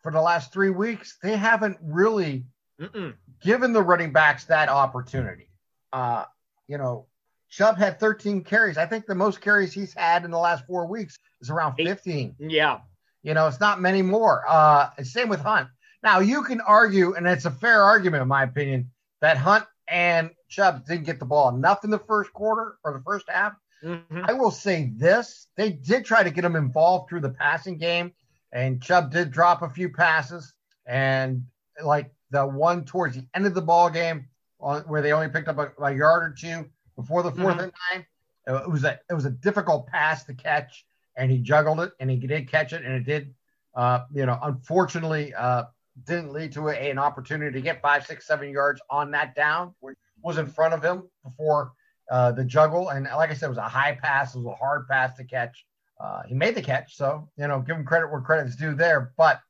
for 0.03 0.12
the 0.12 0.21
last 0.21 0.53
three 0.53 0.71
weeks, 0.71 1.19
they 1.23 1.37
haven't 1.37 1.79
really 1.81 2.45
Mm-mm. 2.83 3.15
given 3.41 3.73
the 3.73 3.83
running 3.83 4.12
backs 4.12 4.45
that 4.45 4.69
opportunity. 4.69 5.49
Uh, 5.93 6.25
you 6.69 6.79
know, 6.79 7.07
Chubb 7.49 7.77
had 7.77 8.01
13 8.01 8.45
carries. 8.45 8.79
I 8.79 8.87
think 8.87 9.07
the 9.07 9.15
most 9.15 9.41
carries 9.41 9.73
he's 9.73 9.95
had 9.95 10.25
in 10.25 10.31
the 10.31 10.39
last 10.39 10.67
four 10.67 10.87
weeks 10.87 11.19
is 11.41 11.51
around 11.51 11.77
15. 11.77 12.37
Eight. 12.41 12.51
Yeah. 12.51 12.81
You 13.23 13.35
know, 13.35 13.47
it's 13.47 13.61
not 13.61 13.81
many 13.81 14.03
more. 14.03 14.45
Uh, 14.49 14.91
same 15.03 15.29
with 15.29 15.41
Hunt. 15.41 15.69
Now 16.03 16.21
you 16.21 16.43
can 16.43 16.61
argue, 16.61 17.15
and 17.15 17.27
it's 17.27 17.45
a 17.45 17.51
fair 17.51 17.83
argument 17.83 18.23
in 18.23 18.29
my 18.29 18.43
opinion, 18.43 18.91
that 19.21 19.37
Hunt 19.37 19.65
and 19.87 20.31
Chubb 20.49 20.87
didn't 20.87 21.05
get 21.05 21.21
the 21.21 21.25
ball 21.25 21.55
enough 21.55 21.85
in 21.85 21.91
the 21.91 21.99
first 21.99 22.33
quarter 22.33 22.79
or 22.83 22.93
the 22.93 23.05
first 23.05 23.29
half 23.29 23.55
Mm-hmm. 23.83 24.23
I 24.25 24.33
will 24.33 24.51
say 24.51 24.93
this: 24.97 25.49
they 25.57 25.71
did 25.71 26.05
try 26.05 26.23
to 26.23 26.31
get 26.31 26.45
him 26.45 26.57
involved 26.57 27.09
through 27.09 27.21
the 27.21 27.31
passing 27.31 27.79
game, 27.79 28.12
and 28.53 28.83
Chubb 28.83 29.11
did 29.11 29.31
drop 29.31 29.62
a 29.62 29.69
few 29.69 29.89
passes, 29.89 30.53
and 30.87 31.45
like 31.83 32.12
the 32.33 32.45
one 32.45 32.85
towards 32.85 33.15
the 33.15 33.27
end 33.35 33.47
of 33.47 33.55
the 33.55 33.62
ball 33.62 33.91
game 33.91 34.27
where 34.59 35.03
they 35.03 35.12
only 35.12 35.29
picked 35.29 35.49
up 35.49 35.59
a, 35.59 35.73
a 35.83 35.95
yard 35.95 36.23
or 36.23 36.35
two 36.37 36.65
before 36.97 37.23
the 37.23 37.31
4th 37.31 37.37
mm-hmm. 37.37 37.61
and 37.61 37.73
nine. 37.93 38.07
It 38.47 38.71
was 38.71 38.83
a 38.83 38.99
it 39.09 39.15
was 39.15 39.25
a 39.25 39.31
difficult 39.31 39.87
pass 39.87 40.25
to 40.25 40.35
catch, 40.35 40.85
and 41.17 41.31
he 41.31 41.39
juggled 41.39 41.79
it, 41.81 41.93
and 42.01 42.11
he 42.11 42.17
did 42.17 42.49
catch 42.49 42.73
it, 42.73 42.85
and 42.85 42.93
it 42.95 43.05
did, 43.05 43.33
uh, 43.77 44.01
you 44.12 44.27
know, 44.27 44.37
unfortunately, 44.43 45.33
uh, 45.35 45.65
didn't 46.05 46.33
lead 46.33 46.53
to 46.53 46.69
a, 46.69 46.75
an 46.75 46.99
opportunity 46.99 47.53
to 47.53 47.61
get 47.61 47.81
five, 47.81 48.05
six, 48.05 48.27
seven 48.27 48.51
yards 48.51 48.81
on 48.91 49.12
that 49.12 49.37
down, 49.37 49.75
which 49.79 49.97
was 50.23 50.39
in 50.39 50.47
front 50.47 50.75
of 50.75 50.83
him 50.83 51.05
before 51.23 51.73
uh, 52.11 52.33
the 52.33 52.45
juggle. 52.45 52.89
And 52.89 53.05
like 53.05 53.31
I 53.31 53.35
said, 53.35 53.47
it 53.47 53.51
was 53.51 53.59
a 53.59 53.69
high 53.69 53.93
pass, 53.93 54.35
it 54.35 54.39
was 54.39 54.47
a 54.47 54.57
hard 54.57 54.89
pass 54.89 55.17
to 55.19 55.25
catch. 55.25 55.65
Uh, 56.01 56.23
he 56.27 56.35
made 56.35 56.57
the 56.57 56.62
catch, 56.62 56.97
so 56.97 57.29
you 57.37 57.47
know, 57.47 57.61
give 57.61 57.77
him 57.77 57.85
credit 57.85 58.11
where 58.11 58.21
credit's 58.21 58.57
due 58.57 58.75
there. 58.75 59.12
But 59.17 59.41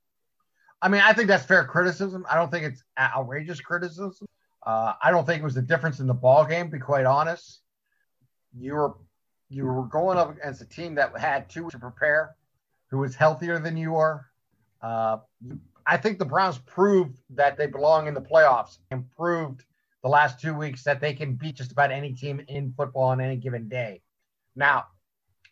I 0.82 0.88
mean, 0.88 1.00
I 1.00 1.12
think 1.12 1.28
that's 1.28 1.46
fair 1.46 1.64
criticism. 1.64 2.26
I 2.28 2.34
don't 2.34 2.50
think 2.50 2.64
it's 2.64 2.82
outrageous 2.98 3.60
criticism. 3.60 4.26
Uh, 4.66 4.94
I 5.00 5.12
don't 5.12 5.24
think 5.24 5.40
it 5.40 5.44
was 5.44 5.54
the 5.54 5.62
difference 5.62 6.00
in 6.00 6.08
the 6.08 6.14
ball 6.14 6.44
game. 6.44 6.66
To 6.66 6.72
be 6.72 6.78
quite 6.80 7.06
honest, 7.06 7.60
you 8.52 8.74
were 8.74 8.94
you 9.48 9.64
were 9.64 9.84
going 9.84 10.18
up 10.18 10.36
against 10.36 10.60
a 10.60 10.66
team 10.66 10.96
that 10.96 11.16
had 11.16 11.48
two 11.48 11.70
to 11.70 11.78
prepare, 11.78 12.34
who 12.90 12.98
was 12.98 13.14
healthier 13.14 13.58
than 13.60 13.76
you 13.76 13.96
are. 13.96 14.26
Uh, 14.80 15.18
I 15.86 15.96
think 15.96 16.18
the 16.18 16.24
Browns 16.24 16.58
proved 16.58 17.18
that 17.30 17.56
they 17.56 17.66
belong 17.66 18.08
in 18.08 18.14
the 18.14 18.20
playoffs 18.20 18.78
and 18.90 19.08
proved 19.16 19.64
the 20.02 20.08
last 20.08 20.40
two 20.40 20.54
weeks 20.54 20.82
that 20.84 21.00
they 21.00 21.14
can 21.14 21.34
beat 21.34 21.56
just 21.56 21.70
about 21.70 21.92
any 21.92 22.12
team 22.12 22.42
in 22.48 22.72
football 22.76 23.04
on 23.04 23.20
any 23.20 23.36
given 23.36 23.68
day. 23.68 24.02
Now, 24.56 24.86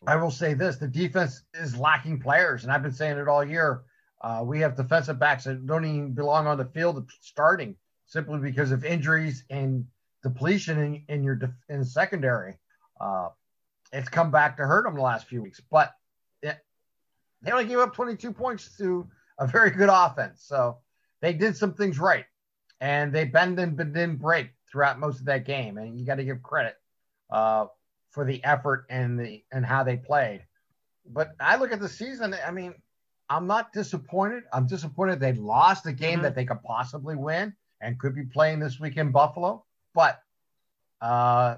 I 0.05 0.17
will 0.17 0.31
say 0.31 0.55
this: 0.55 0.75
the 0.75 0.87
defense 0.87 1.43
is 1.53 1.77
lacking 1.77 2.19
players, 2.19 2.63
and 2.63 2.71
I've 2.71 2.83
been 2.83 2.91
saying 2.91 3.17
it 3.17 3.29
all 3.29 3.45
year. 3.45 3.83
Uh, 4.21 4.43
we 4.45 4.59
have 4.59 4.75
defensive 4.75 5.17
backs 5.17 5.45
that 5.45 5.65
don't 5.65 5.83
even 5.83 6.13
belong 6.13 6.45
on 6.47 6.57
the 6.57 6.65
field 6.65 7.09
starting 7.21 7.75
simply 8.05 8.39
because 8.39 8.71
of 8.71 8.85
injuries 8.85 9.43
and 9.49 9.85
depletion 10.21 10.77
in, 10.77 11.03
in 11.07 11.23
your 11.23 11.35
def- 11.35 11.49
in 11.69 11.83
secondary. 11.83 12.57
Uh, 12.99 13.29
it's 13.91 14.09
come 14.09 14.29
back 14.29 14.57
to 14.57 14.63
hurt 14.63 14.83
them 14.83 14.95
the 14.95 15.01
last 15.01 15.27
few 15.27 15.41
weeks, 15.41 15.59
but 15.71 15.93
it, 16.43 16.57
they 17.41 17.51
only 17.51 17.65
gave 17.65 17.79
up 17.79 17.95
22 17.95 18.31
points 18.31 18.77
to 18.77 19.07
a 19.39 19.47
very 19.47 19.71
good 19.71 19.89
offense. 19.91 20.43
So 20.45 20.77
they 21.21 21.33
did 21.33 21.57
some 21.57 21.73
things 21.73 21.99
right, 21.99 22.25
and 22.79 23.11
they 23.11 23.25
bend 23.25 23.59
and 23.59 23.75
didn't 23.75 24.17
break 24.17 24.49
throughout 24.71 24.99
most 24.99 25.19
of 25.19 25.25
that 25.25 25.45
game, 25.45 25.77
and 25.77 25.99
you 25.99 26.05
got 26.05 26.15
to 26.15 26.23
give 26.23 26.43
credit 26.43 26.75
uh, 27.31 27.65
for 28.11 28.23
the 28.23 28.43
effort 28.43 28.85
and 28.89 29.19
the 29.19 29.43
and 29.51 29.65
how 29.65 29.83
they 29.83 29.97
played. 29.97 30.45
But 31.05 31.31
I 31.39 31.57
look 31.57 31.71
at 31.71 31.79
the 31.79 31.89
season. 31.89 32.35
I 32.45 32.51
mean, 32.51 32.75
I'm 33.31 33.47
not 33.47 33.71
disappointed. 33.71 34.43
I'm 34.51 34.67
disappointed 34.67 35.21
they 35.21 35.31
lost 35.31 35.85
a 35.85 35.93
game 35.93 36.15
mm-hmm. 36.15 36.23
that 36.23 36.35
they 36.35 36.43
could 36.43 36.61
possibly 36.63 37.15
win 37.15 37.55
and 37.79 37.97
could 37.97 38.13
be 38.13 38.23
playing 38.23 38.59
this 38.59 38.77
week 38.77 38.97
in 38.97 39.11
Buffalo. 39.11 39.63
But 39.95 40.21
uh, 40.99 41.55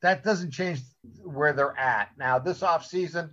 that 0.00 0.22
doesn't 0.22 0.52
change 0.52 0.80
where 1.24 1.52
they're 1.52 1.76
at. 1.76 2.10
Now, 2.16 2.38
this 2.38 2.60
offseason, 2.60 3.30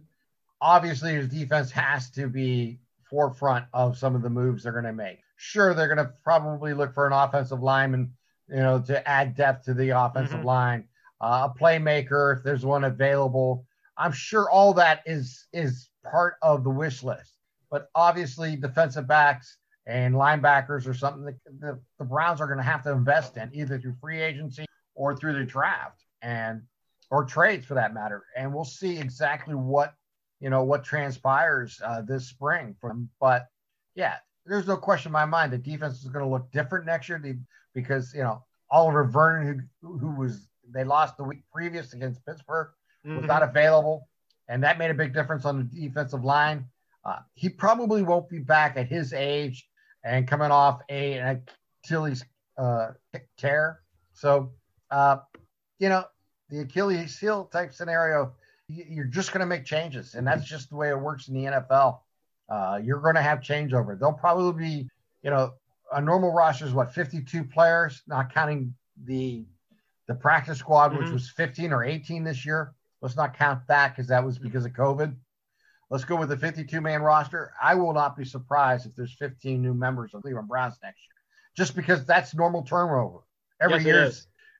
obviously, 0.59 1.13
his 1.13 1.27
defense 1.27 1.69
has 1.69 2.09
to 2.11 2.27
be 2.27 2.79
forefront 3.07 3.65
of 3.71 3.99
some 3.99 4.15
of 4.15 4.23
the 4.23 4.31
moves 4.31 4.63
they're 4.63 4.71
going 4.71 4.85
to 4.85 4.91
make. 4.91 5.19
Sure, 5.37 5.75
they're 5.75 5.93
going 5.93 6.05
to 6.05 6.11
probably 6.23 6.73
look 6.73 6.95
for 6.95 7.05
an 7.05 7.13
offensive 7.13 7.61
lineman, 7.61 8.11
you 8.49 8.57
know, 8.57 8.81
to 8.81 9.07
add 9.07 9.35
depth 9.35 9.65
to 9.65 9.75
the 9.75 9.89
offensive 9.89 10.37
mm-hmm. 10.37 10.47
line, 10.47 10.83
uh, 11.21 11.49
a 11.53 11.59
playmaker 11.59 12.35
if 12.35 12.43
there's 12.43 12.65
one 12.65 12.83
available. 12.83 13.67
I'm 13.95 14.11
sure 14.11 14.49
all 14.49 14.73
that 14.73 15.03
is 15.05 15.45
is 15.53 15.89
part 16.03 16.37
of 16.41 16.63
the 16.63 16.69
wish 16.71 17.03
list 17.03 17.38
but 17.69 17.89
obviously 17.95 18.55
defensive 18.55 19.07
backs 19.07 19.57
and 19.85 20.13
linebackers 20.13 20.87
are 20.87 20.93
something 20.93 21.25
that 21.25 21.35
the, 21.59 21.79
the 21.97 22.05
Browns 22.05 22.41
are 22.41 22.47
going 22.47 22.57
to 22.57 22.63
have 22.63 22.83
to 22.83 22.91
invest 22.91 23.37
in 23.37 23.49
either 23.53 23.79
through 23.79 23.95
free 24.01 24.21
agency 24.21 24.65
or 24.95 25.15
through 25.15 25.33
the 25.33 25.45
draft 25.45 26.03
and 26.21 26.61
or 27.09 27.25
trades 27.25 27.65
for 27.65 27.73
that 27.73 27.93
matter. 27.93 28.23
And 28.35 28.53
we'll 28.53 28.65
see 28.65 28.99
exactly 28.99 29.55
what 29.55 29.93
you 30.39 30.49
know 30.49 30.63
what 30.63 30.83
transpires 30.83 31.81
uh, 31.83 32.01
this 32.01 32.27
spring 32.27 32.75
from. 32.79 33.09
But 33.19 33.47
yeah, 33.95 34.17
there's 34.45 34.67
no 34.67 34.77
question 34.77 35.09
in 35.09 35.13
my 35.13 35.25
mind 35.25 35.51
the 35.51 35.57
defense 35.57 36.03
is 36.03 36.09
going 36.09 36.25
to 36.25 36.31
look 36.31 36.51
different 36.51 36.85
next 36.85 37.09
year 37.09 37.21
because 37.73 38.13
you 38.13 38.21
know 38.21 38.43
Olivier 38.71 39.11
Vernon, 39.11 39.69
who, 39.81 39.97
who 39.97 40.11
was 40.11 40.47
they 40.71 40.83
lost 40.83 41.17
the 41.17 41.23
week 41.23 41.41
previous 41.51 41.93
against 41.93 42.25
Pittsburgh, 42.25 42.69
mm-hmm. 43.05 43.17
was 43.17 43.25
not 43.25 43.43
available, 43.43 44.07
and 44.47 44.63
that 44.63 44.77
made 44.77 44.91
a 44.91 44.95
big 44.95 45.13
difference 45.13 45.45
on 45.45 45.57
the 45.57 45.63
defensive 45.63 46.23
line. 46.23 46.65
Uh, 47.05 47.19
he 47.33 47.49
probably 47.49 48.01
won't 48.03 48.29
be 48.29 48.39
back 48.39 48.77
at 48.77 48.87
his 48.87 49.13
age 49.13 49.67
and 50.03 50.27
coming 50.27 50.51
off 50.51 50.81
a, 50.89 51.13
an 51.13 51.41
Achilles 51.83 52.23
uh, 52.57 52.89
tear. 53.37 53.79
So, 54.13 54.51
uh, 54.91 55.17
you 55.79 55.89
know, 55.89 56.05
the 56.49 56.61
Achilles 56.61 57.17
heel 57.17 57.45
type 57.45 57.73
scenario, 57.73 58.33
you're 58.67 59.05
just 59.05 59.31
going 59.31 59.41
to 59.41 59.45
make 59.45 59.65
changes. 59.65 60.15
And 60.15 60.27
that's 60.27 60.45
just 60.45 60.69
the 60.69 60.75
way 60.75 60.89
it 60.89 60.99
works 60.99 61.27
in 61.27 61.33
the 61.33 61.45
NFL. 61.45 61.99
Uh, 62.49 62.79
you're 62.83 62.99
going 62.99 63.15
to 63.15 63.21
have 63.21 63.39
changeover. 63.39 63.97
They'll 63.99 64.11
probably 64.13 64.65
be, 64.65 64.89
you 65.23 65.29
know, 65.29 65.53
a 65.91 66.01
normal 66.01 66.31
roster 66.31 66.65
is 66.65 66.73
what 66.73 66.93
52 66.93 67.43
players, 67.43 68.01
not 68.07 68.33
counting 68.33 68.73
the 69.05 69.45
the 70.07 70.15
practice 70.15 70.57
squad, 70.57 70.89
mm-hmm. 70.89 71.03
which 71.03 71.11
was 71.11 71.29
15 71.29 71.71
or 71.71 71.83
18 71.83 72.23
this 72.23 72.45
year. 72.45 72.73
Let's 73.01 73.15
not 73.15 73.37
count 73.37 73.61
that 73.67 73.95
because 73.95 74.07
that 74.07 74.25
was 74.25 74.39
because 74.39 74.65
of 74.65 74.73
COVID. 74.73 75.15
Let's 75.89 76.05
go 76.05 76.15
with 76.15 76.29
the 76.29 76.37
52 76.37 76.81
man 76.81 77.01
roster. 77.01 77.53
I 77.61 77.75
will 77.75 77.93
not 77.93 78.15
be 78.15 78.25
surprised 78.25 78.85
if 78.85 78.95
there's 78.95 79.13
15 79.13 79.61
new 79.61 79.73
members 79.73 80.13
of 80.13 80.21
Cleveland 80.21 80.47
Browns 80.47 80.77
next 80.83 80.99
year, 80.99 81.15
just 81.57 81.75
because 81.75 82.05
that's 82.05 82.35
normal 82.35 82.61
turnover. 82.63 83.19
Every 83.59 83.77
yes, 83.77 83.85
year, 83.85 84.11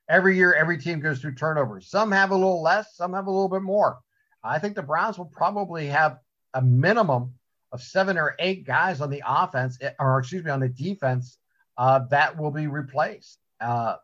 every 0.08 0.36
year, 0.36 0.52
every 0.54 0.78
team 0.78 1.00
goes 1.00 1.20
through 1.20 1.36
turnovers. 1.36 1.88
Some 1.88 2.10
have 2.10 2.32
a 2.32 2.34
little 2.34 2.62
less, 2.62 2.96
some 2.96 3.14
have 3.14 3.26
a 3.26 3.30
little 3.30 3.48
bit 3.48 3.62
more. 3.62 4.00
I 4.42 4.58
think 4.58 4.74
the 4.74 4.82
Browns 4.82 5.18
will 5.18 5.26
probably 5.26 5.86
have 5.86 6.18
a 6.54 6.62
minimum 6.62 7.34
of 7.72 7.82
seven 7.82 8.18
or 8.18 8.34
eight 8.38 8.66
guys 8.66 9.00
on 9.00 9.10
the 9.10 9.22
offense, 9.24 9.78
eh, 9.80 9.90
or 9.98 10.18
excuse 10.18 10.44
me, 10.44 10.50
on 10.50 10.60
the 10.60 10.68
defense 10.68 11.38
uh, 11.78 12.00
that 12.10 12.36
will 12.36 12.50
be 12.50 12.66
replaced. 12.66 13.38
Uh, 13.60 13.96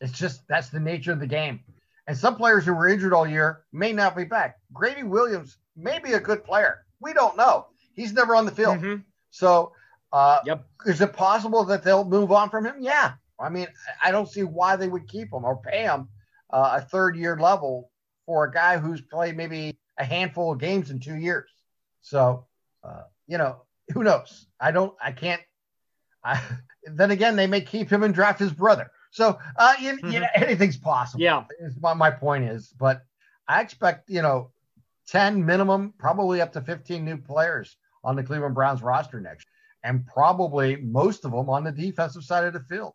it's 0.00 0.18
just 0.18 0.46
that's 0.46 0.68
the 0.68 0.80
nature 0.80 1.12
of 1.12 1.20
the 1.20 1.26
game. 1.26 1.60
And 2.06 2.16
some 2.16 2.36
players 2.36 2.64
who 2.64 2.74
were 2.74 2.86
injured 2.86 3.12
all 3.12 3.26
year 3.26 3.64
may 3.72 3.92
not 3.92 4.16
be 4.16 4.24
back. 4.24 4.58
Greedy 4.72 5.02
Williams 5.02 5.56
maybe 5.76 6.12
a 6.12 6.20
good 6.20 6.44
player. 6.44 6.84
We 7.00 7.12
don't 7.12 7.36
know. 7.36 7.66
He's 7.94 8.12
never 8.12 8.34
on 8.34 8.44
the 8.44 8.52
field. 8.52 8.78
Mm-hmm. 8.78 9.02
So, 9.30 9.72
uh, 10.12 10.38
yep. 10.44 10.64
is 10.86 11.00
it 11.00 11.12
possible 11.12 11.64
that 11.64 11.84
they'll 11.84 12.04
move 12.04 12.32
on 12.32 12.50
from 12.50 12.64
him? 12.64 12.76
Yeah. 12.80 13.12
I 13.38 13.48
mean, 13.48 13.66
I 14.02 14.10
don't 14.10 14.28
see 14.28 14.42
why 14.42 14.76
they 14.76 14.88
would 14.88 15.08
keep 15.08 15.32
him 15.32 15.44
or 15.44 15.56
pay 15.56 15.82
him 15.82 16.08
uh, 16.50 16.78
a 16.78 16.80
third 16.80 17.16
year 17.16 17.36
level 17.38 17.90
for 18.24 18.44
a 18.44 18.52
guy 18.52 18.78
who's 18.78 19.00
played 19.00 19.36
maybe 19.36 19.76
a 19.98 20.04
handful 20.04 20.52
of 20.52 20.58
games 20.58 20.90
in 20.90 21.00
two 21.00 21.16
years. 21.16 21.50
So, 22.00 22.46
uh, 22.82 23.02
you 23.26 23.38
know, 23.38 23.62
who 23.92 24.04
knows? 24.04 24.46
I 24.60 24.70
don't, 24.70 24.94
I 25.02 25.12
can't. 25.12 25.42
I, 26.24 26.40
then 26.84 27.10
again, 27.10 27.36
they 27.36 27.46
may 27.46 27.60
keep 27.60 27.90
him 27.90 28.02
and 28.02 28.14
draft 28.14 28.38
his 28.38 28.52
brother. 28.52 28.90
So, 29.10 29.38
uh, 29.56 29.74
you, 29.80 29.92
mm-hmm. 29.92 30.10
you 30.10 30.20
know, 30.20 30.28
anything's 30.34 30.76
possible. 30.76 31.22
Yeah. 31.22 31.44
Is 31.60 31.76
what 31.78 31.96
my 31.96 32.10
point 32.10 32.44
is. 32.44 32.72
But 32.78 33.02
I 33.48 33.60
expect, 33.60 34.10
you 34.10 34.22
know, 34.22 34.50
10 35.08 35.44
minimum, 35.44 35.94
probably 35.98 36.40
up 36.40 36.52
to 36.52 36.60
15 36.60 37.04
new 37.04 37.16
players 37.16 37.76
on 38.02 38.16
the 38.16 38.22
Cleveland 38.22 38.54
Browns 38.54 38.82
roster 38.82 39.20
next, 39.20 39.46
and 39.82 40.06
probably 40.06 40.76
most 40.76 41.24
of 41.24 41.32
them 41.32 41.48
on 41.48 41.64
the 41.64 41.72
defensive 41.72 42.24
side 42.24 42.44
of 42.44 42.52
the 42.52 42.60
field. 42.60 42.94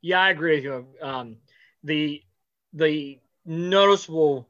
Yeah, 0.00 0.20
I 0.20 0.30
agree 0.30 0.56
with 0.56 0.64
you. 0.64 0.86
Um, 1.00 1.36
the 1.84 2.22
the 2.72 3.18
noticeable 3.44 4.48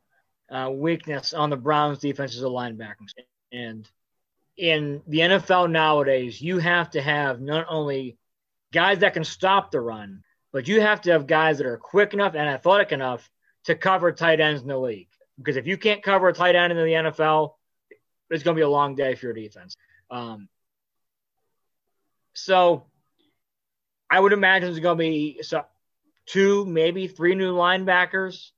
uh, 0.50 0.70
weakness 0.72 1.34
on 1.34 1.50
the 1.50 1.56
Browns 1.56 1.98
defense 1.98 2.34
is 2.34 2.40
the 2.40 2.48
linebackers, 2.48 3.12
and 3.52 3.88
in 4.56 5.02
the 5.06 5.20
NFL 5.20 5.70
nowadays, 5.70 6.40
you 6.40 6.58
have 6.58 6.90
to 6.90 7.02
have 7.02 7.40
not 7.40 7.66
only 7.68 8.16
guys 8.72 9.00
that 9.00 9.14
can 9.14 9.24
stop 9.24 9.70
the 9.70 9.80
run, 9.80 10.22
but 10.52 10.68
you 10.68 10.80
have 10.80 11.00
to 11.02 11.12
have 11.12 11.26
guys 11.26 11.58
that 11.58 11.66
are 11.66 11.78
quick 11.78 12.14
enough 12.14 12.34
and 12.34 12.48
athletic 12.48 12.92
enough 12.92 13.28
to 13.64 13.74
cover 13.74 14.12
tight 14.12 14.40
ends 14.40 14.62
in 14.62 14.68
the 14.68 14.78
league. 14.78 15.08
Because 15.38 15.56
if 15.56 15.66
you 15.66 15.76
can't 15.76 16.02
cover 16.02 16.28
a 16.28 16.32
tight 16.32 16.54
end 16.54 16.72
in 16.72 16.78
the 16.78 17.10
NFL, 17.10 17.54
it's 18.30 18.42
going 18.42 18.54
to 18.54 18.58
be 18.58 18.64
a 18.64 18.68
long 18.68 18.94
day 18.94 19.14
for 19.14 19.26
your 19.26 19.34
defense. 19.34 19.76
Um, 20.10 20.48
so 22.34 22.84
I 24.10 24.20
would 24.20 24.32
imagine 24.32 24.68
there's 24.68 24.80
going 24.80 24.98
to 24.98 25.02
be 25.02 25.42
so 25.42 25.64
two, 26.26 26.64
maybe 26.64 27.08
three 27.08 27.34
new 27.34 27.54
linebackers. 27.54 28.50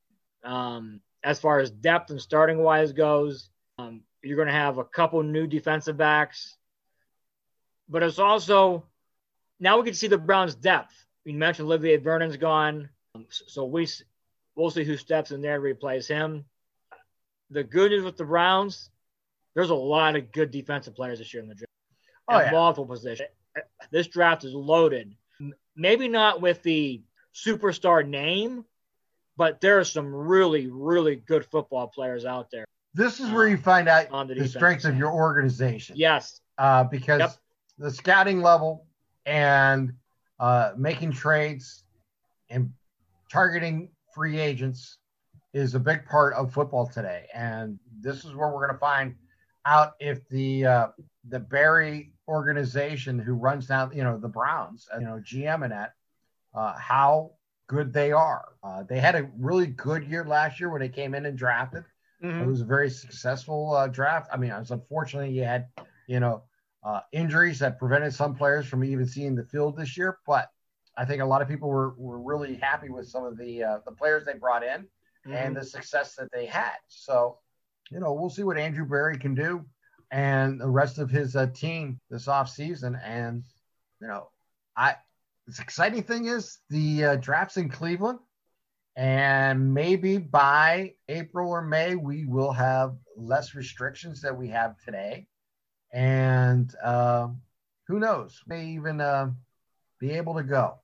Um, 0.43 1.01
as 1.23 1.39
far 1.39 1.59
as 1.59 1.71
depth 1.71 2.11
and 2.11 2.21
starting 2.21 2.59
wise 2.59 2.93
goes, 2.93 3.49
um, 3.79 4.01
you're 4.21 4.35
going 4.35 4.47
to 4.47 4.53
have 4.53 4.77
a 4.77 4.83
couple 4.83 5.23
new 5.23 5.47
defensive 5.47 5.97
backs. 5.97 6.55
But 7.89 8.03
it's 8.03 8.19
also 8.19 8.85
now 9.59 9.77
we 9.77 9.85
can 9.85 9.93
see 9.93 10.07
the 10.07 10.17
Browns' 10.17 10.55
depth. 10.55 10.93
You 11.23 11.33
mentioned 11.33 11.67
Olivier 11.67 11.97
Vernon's 11.97 12.37
gone, 12.37 12.89
so 13.29 13.65
we 13.65 13.87
we'll 14.55 14.71
see 14.71 14.83
who 14.83 14.97
steps 14.97 15.31
in 15.31 15.41
there 15.41 15.57
to 15.57 15.61
replace 15.61 16.07
him. 16.07 16.45
The 17.49 17.63
good 17.63 17.91
news 17.91 18.03
with 18.03 18.17
the 18.17 18.25
Browns, 18.25 18.89
there's 19.53 19.69
a 19.69 19.75
lot 19.75 20.15
of 20.15 20.31
good 20.31 20.51
defensive 20.51 20.95
players 20.95 21.19
this 21.19 21.33
year 21.33 21.43
in 21.43 21.49
the 21.49 21.55
draft. 21.55 21.71
Oh, 22.27 22.39
yeah. 22.39 22.51
multiple 22.51 22.85
positions. 22.85 23.29
This 23.91 24.07
draft 24.07 24.43
is 24.43 24.53
loaded. 24.53 25.15
Maybe 25.75 26.07
not 26.07 26.41
with 26.41 26.63
the 26.63 27.01
superstar 27.33 28.07
name, 28.07 28.65
but 29.37 29.61
there 29.61 29.79
are 29.79 29.83
some 29.83 30.13
really, 30.13 30.67
really 30.67 31.15
good 31.15 31.45
football 31.45 31.87
players 31.87 32.25
out 32.25 32.49
there. 32.51 32.65
This 32.93 33.19
is 33.19 33.29
where 33.31 33.47
you 33.47 33.57
find 33.57 33.87
out 33.87 34.09
On 34.11 34.27
the 34.27 34.33
the, 34.33 34.39
defensive 34.39 34.59
strength 34.59 34.85
of 34.85 34.97
your 34.97 35.11
organization. 35.11 35.95
Yes, 35.97 36.39
uh, 36.57 36.85
because 36.85 37.19
Yep. 37.19 37.31
the 37.77 37.91
scouting 37.91 38.41
level 38.41 38.87
and 39.25 39.93
uh, 40.39 40.71
making 40.77 41.11
trades 41.11 41.83
and 42.49 42.71
targeting 43.29 43.89
free 44.13 44.39
agents 44.39 44.97
is 45.55 45.73
a 45.73 45.79
big 45.79 46.05
part 46.05 46.33
of 46.33 46.53
football 46.53 46.85
today. 46.85 47.27
And 47.33 47.79
this 48.01 48.25
is 48.25 48.35
where 48.35 48.49
we're 48.49 48.67
going 48.67 48.73
to 48.73 48.77
find 48.77 49.15
out 49.65 49.93
if 50.01 50.27
the 50.27 50.65
uh, 50.65 50.87
the 51.29 51.39
Berry 51.39 52.11
organization 52.27 53.17
who 53.17 53.33
runs 53.33 53.65
down, 53.65 53.91
you 53.95 54.03
know, 54.03 54.17
the 54.17 54.27
Browns, 54.27 54.87
uh, 54.93 54.99
you 54.99 55.05
know, 55.05 55.21
GM 55.23 55.63
and 55.63 55.71
that, 55.71 55.93
uh, 56.53 56.73
how 56.77 57.31
good 57.67 57.93
they 57.93 58.11
are. 58.11 58.49
Uh, 58.63 58.83
they 58.83 58.99
had 58.99 59.15
a 59.15 59.29
really 59.39 59.67
good 59.67 60.03
year 60.03 60.25
last 60.25 60.59
year 60.59 60.69
when 60.69 60.81
they 60.81 60.89
came 60.89 61.15
in 61.15 61.25
and 61.25 61.37
drafted. 61.37 61.85
It 62.41 62.45
was 62.45 62.61
a 62.61 62.65
very 62.65 62.89
successful 62.89 63.73
uh, 63.73 63.87
draft. 63.87 64.27
I 64.33 64.37
mean, 64.37 64.51
it 64.51 64.59
was 64.59 64.71
unfortunately 64.71 65.31
you 65.31 65.45
had, 65.45 65.67
you 66.07 66.19
know, 66.19 66.43
uh, 66.83 66.99
injuries 67.13 67.59
that 67.59 67.79
prevented 67.79 68.13
some 68.13 68.35
players 68.35 68.65
from 68.65 68.83
even 68.83 69.07
seeing 69.07 69.35
the 69.35 69.45
field 69.45 69.77
this 69.77 69.97
year. 69.97 70.17
But 70.27 70.51
I 70.97 71.05
think 71.05 71.21
a 71.21 71.25
lot 71.25 71.41
of 71.41 71.47
people 71.47 71.69
were, 71.69 71.93
were 71.97 72.19
really 72.19 72.55
happy 72.55 72.89
with 72.89 73.07
some 73.07 73.23
of 73.23 73.37
the 73.37 73.63
uh, 73.63 73.77
the 73.85 73.91
players 73.91 74.25
they 74.25 74.33
brought 74.33 74.63
in 74.63 74.87
and 75.25 75.55
the 75.55 75.63
success 75.63 76.15
that 76.15 76.31
they 76.31 76.45
had. 76.45 76.75
So, 76.87 77.39
you 77.91 77.99
know, 77.99 78.13
we'll 78.13 78.29
see 78.29 78.43
what 78.43 78.57
Andrew 78.57 78.85
Berry 78.85 79.17
can 79.17 79.35
do 79.35 79.65
and 80.11 80.59
the 80.59 80.69
rest 80.69 80.99
of 80.99 81.09
his 81.09 81.35
uh, 81.35 81.47
team 81.47 81.99
this 82.09 82.27
offseason. 82.27 82.99
And, 83.03 83.43
you 84.01 84.07
know, 84.07 84.29
I 84.77 84.95
the 85.47 85.61
exciting 85.61 86.03
thing 86.03 86.25
is 86.25 86.59
the 86.69 87.05
uh, 87.05 87.15
drafts 87.17 87.57
in 87.57 87.69
Cleveland. 87.69 88.19
And 88.97 89.73
maybe 89.73 90.17
by 90.17 90.93
April 91.09 91.49
or 91.49 91.61
May, 91.61 91.95
we 91.95 92.25
will 92.25 92.53
have 92.53 92.95
less 93.17 93.53
restrictions 93.53 94.21
that 94.21 94.37
we 94.37 94.47
have 94.49 94.75
today. 94.85 95.27
And 95.91 96.73
um, 96.81 97.41
who 97.87 97.99
knows, 97.99 98.41
may 98.47 98.67
even 98.67 99.01
uh, 99.01 99.31
be 99.99 100.11
able 100.11 100.35
to 100.35 100.43
go. 100.43 100.79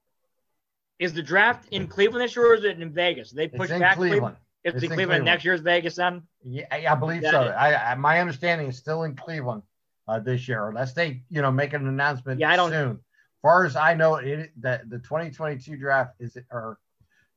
Is 1.01 1.13
the 1.13 1.24
draft 1.24 1.67
in 1.72 1.88
Cleveland 1.88 2.24
this 2.24 2.36
year 2.36 2.51
or 2.51 2.53
is 2.53 2.63
it 2.63 2.79
in 2.79 2.93
Vegas? 2.93 3.31
They 3.31 3.48
push 3.48 3.70
back 3.70 3.96
Cleveland. 3.98 4.36
It's, 4.63 4.75
It's 4.75 4.84
in 4.84 4.89
Cleveland. 4.89 5.08
Cleveland. 5.08 5.25
Next 5.25 5.43
year's 5.43 5.62
Vegas 5.62 5.96
then. 5.96 6.22
Yeah, 6.46 6.65
I 6.72 6.86
I 6.86 6.96
believe 6.96 7.24
That 7.24 7.31
so. 7.31 7.41
I, 7.41 7.91
I, 7.91 7.96
my 7.96 8.20
understanding 8.20 8.67
is 8.67 8.77
still 8.77 9.01
in 9.03 9.15
Cleveland 9.15 9.63
uh, 10.08 10.20
this 10.20 10.48
year, 10.48 10.70
unless 10.70 10.93
they, 10.93 11.24
you 11.29 11.41
know, 11.41 11.51
make 11.51 11.74
an 11.74 11.88
announcement 11.88 12.39
Yeah, 12.39 12.51
I 12.51 12.55
don't- 12.55 12.70
soon. 12.70 12.91
As 12.91 13.41
far 13.41 13.65
as 13.65 13.75
I 13.75 13.96
know, 13.96 14.15
it 14.17 14.51
that 14.62 14.88
the 14.88 15.00
2022 15.00 15.75
draft 15.75 16.13
is 16.20 16.38
or 16.51 16.77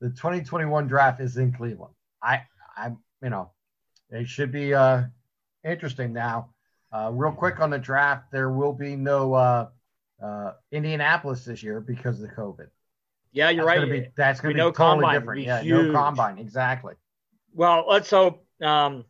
the 0.03 0.11
2021 0.11 0.87
draft 0.87 1.19
is 1.23 1.39
in 1.39 1.51
Cleveland. 1.51 1.95
I, 2.23 2.43
I'm, 2.77 2.99
you 3.23 3.31
know, 3.31 3.53
it 4.11 4.29
should 4.29 4.53
be 4.53 4.75
uh, 4.75 5.05
interesting. 5.65 6.13
Now, 6.13 6.51
uh, 6.93 7.11
real 7.11 7.33
quick 7.33 7.59
on 7.61 7.71
the 7.71 7.79
draft, 7.79 8.31
there 8.31 8.51
will 8.51 8.75
be 8.75 8.97
no 8.97 9.33
uh, 9.33 9.69
uh, 10.23 10.53
Indianapolis 10.71 11.47
this 11.47 11.63
year 11.63 11.81
because 11.81 12.21
of 12.21 12.29
the 12.29 12.35
COVID. 12.35 12.69
Yeah, 13.35 13.51
you're 13.51 13.67
That's 13.67 13.79
right. 13.79 13.89
Gonna 13.89 14.01
be, 14.01 14.09
that's 14.17 14.41
going 14.41 14.53
to 14.53 14.55
be 14.55 14.59
no 14.61 14.71
totally 14.71 14.95
combine. 15.03 15.15
different. 15.21 15.41
Be 15.41 15.45
Yeah, 15.47 15.61
huge. 15.61 15.87
no 15.87 15.93
combine. 15.93 16.39
Exactly. 16.39 16.95
Well, 17.53 17.85
let's 17.89 18.09
hope. 18.09 18.47
Um, 18.63 19.05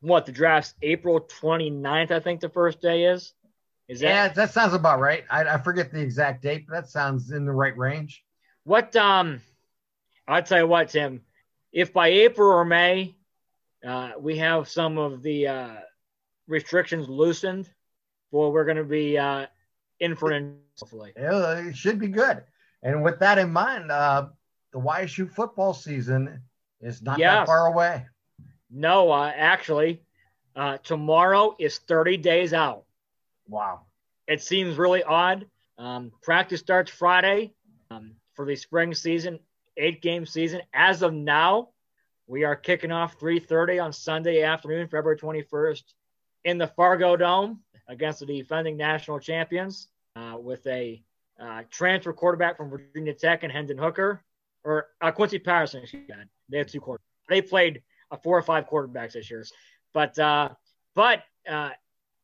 what 0.00 0.26
the 0.26 0.32
draft's 0.32 0.74
April 0.82 1.20
29th, 1.20 2.10
I 2.10 2.20
think 2.20 2.40
the 2.40 2.48
first 2.48 2.80
day 2.80 3.04
is. 3.04 3.32
Is 3.88 4.00
that 4.00 4.08
Yeah, 4.08 4.28
that 4.28 4.50
sounds 4.52 4.74
about 4.74 5.00
right. 5.00 5.24
I, 5.30 5.44
I 5.44 5.58
forget 5.58 5.92
the 5.92 6.00
exact 6.00 6.42
date, 6.42 6.66
but 6.68 6.74
that 6.74 6.88
sounds 6.90 7.30
in 7.30 7.44
the 7.46 7.52
right 7.52 7.76
range. 7.78 8.22
what? 8.64 8.94
Um, 8.96 9.40
I'll 10.26 10.42
tell 10.42 10.58
you 10.58 10.66
what, 10.66 10.90
Tim. 10.90 11.22
If 11.72 11.92
by 11.92 12.08
April 12.08 12.48
or 12.50 12.64
May, 12.64 13.16
uh, 13.86 14.12
we 14.18 14.36
have 14.38 14.68
some 14.68 14.98
of 14.98 15.22
the 15.22 15.46
uh, 15.48 15.70
restrictions 16.48 17.08
loosened, 17.08 17.68
well, 18.30 18.52
we're 18.52 18.64
going 18.64 18.76
to 18.76 18.84
be 18.84 19.16
uh, 19.16 19.46
in 20.00 20.16
for 20.16 20.32
hopefully. 20.78 21.12
Yeah, 21.16 21.58
It 21.60 21.76
should 21.76 21.98
be 21.98 22.08
good. 22.08 22.42
And 22.82 23.02
with 23.02 23.18
that 23.20 23.38
in 23.38 23.52
mind, 23.52 23.90
uh, 23.90 24.28
the 24.72 24.78
YSU 24.78 25.30
football 25.30 25.74
season 25.74 26.42
is 26.80 27.02
not 27.02 27.18
that 27.18 27.46
far 27.46 27.66
away. 27.66 28.06
No, 28.70 29.10
uh, 29.10 29.32
actually, 29.34 30.02
uh, 30.54 30.78
tomorrow 30.78 31.56
is 31.58 31.78
30 31.78 32.18
days 32.18 32.52
out. 32.52 32.84
Wow. 33.48 33.86
it 34.26 34.42
seems 34.42 34.76
really 34.76 35.02
odd. 35.02 35.46
Um, 35.78 36.12
practice 36.22 36.60
starts 36.60 36.90
Friday 36.90 37.52
um, 37.90 38.12
for 38.34 38.44
the 38.44 38.56
spring 38.56 38.94
season, 38.94 39.38
eight 39.76 40.02
game 40.02 40.26
season. 40.26 40.60
As 40.74 41.02
of 41.02 41.14
now, 41.14 41.70
we 42.26 42.44
are 42.44 42.54
kicking 42.54 42.92
off 42.92 43.18
3:30 43.18 43.82
on 43.82 43.92
Sunday 43.92 44.42
afternoon, 44.42 44.86
February 44.88 45.16
21st, 45.16 45.82
in 46.44 46.58
the 46.58 46.66
Fargo 46.66 47.16
Dome 47.16 47.60
against 47.88 48.20
the 48.20 48.26
defending 48.26 48.76
national 48.76 49.18
champions 49.18 49.88
uh, 50.14 50.36
with 50.38 50.66
a 50.66 51.02
uh, 51.40 51.62
transfer 51.70 52.12
quarterback 52.12 52.56
from 52.56 52.70
Virginia 52.70 53.14
Tech 53.14 53.42
and 53.42 53.52
Hendon 53.52 53.78
Hooker, 53.78 54.22
or 54.64 54.88
uh, 55.00 55.10
Quincy 55.10 55.38
Patterson. 55.38 55.84
They 56.48 56.58
have 56.58 56.66
two 56.66 56.80
quarterbacks. 56.80 56.98
They 57.28 57.42
played 57.42 57.82
uh, 58.10 58.16
four 58.16 58.38
or 58.38 58.42
five 58.42 58.68
quarterbacks 58.68 59.12
this 59.12 59.30
year, 59.30 59.44
but 59.92 60.18
uh, 60.18 60.50
but 60.94 61.22
uh, 61.48 61.70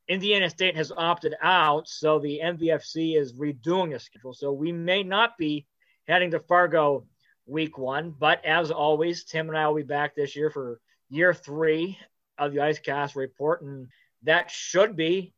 Indiana 0.08 0.50
State 0.50 0.76
has 0.76 0.92
opted 0.96 1.34
out, 1.40 1.88
so 1.88 2.18
the 2.18 2.40
MVFC 2.42 3.18
is 3.18 3.32
redoing 3.32 3.94
a 3.94 3.98
schedule. 3.98 4.34
So 4.34 4.52
we 4.52 4.72
may 4.72 5.02
not 5.02 5.38
be 5.38 5.66
heading 6.06 6.30
to 6.32 6.40
Fargo 6.40 7.06
week 7.46 7.78
one, 7.78 8.14
but 8.18 8.44
as 8.44 8.70
always, 8.70 9.24
Tim 9.24 9.48
and 9.48 9.56
I 9.56 9.68
will 9.68 9.76
be 9.76 9.82
back 9.82 10.14
this 10.14 10.34
year 10.36 10.50
for 10.50 10.80
year 11.08 11.32
three 11.32 11.98
of 12.38 12.52
the 12.52 12.58
IceCast 12.58 13.16
report, 13.16 13.62
and 13.62 13.88
that 14.22 14.50
should 14.50 14.96
be 14.96 15.32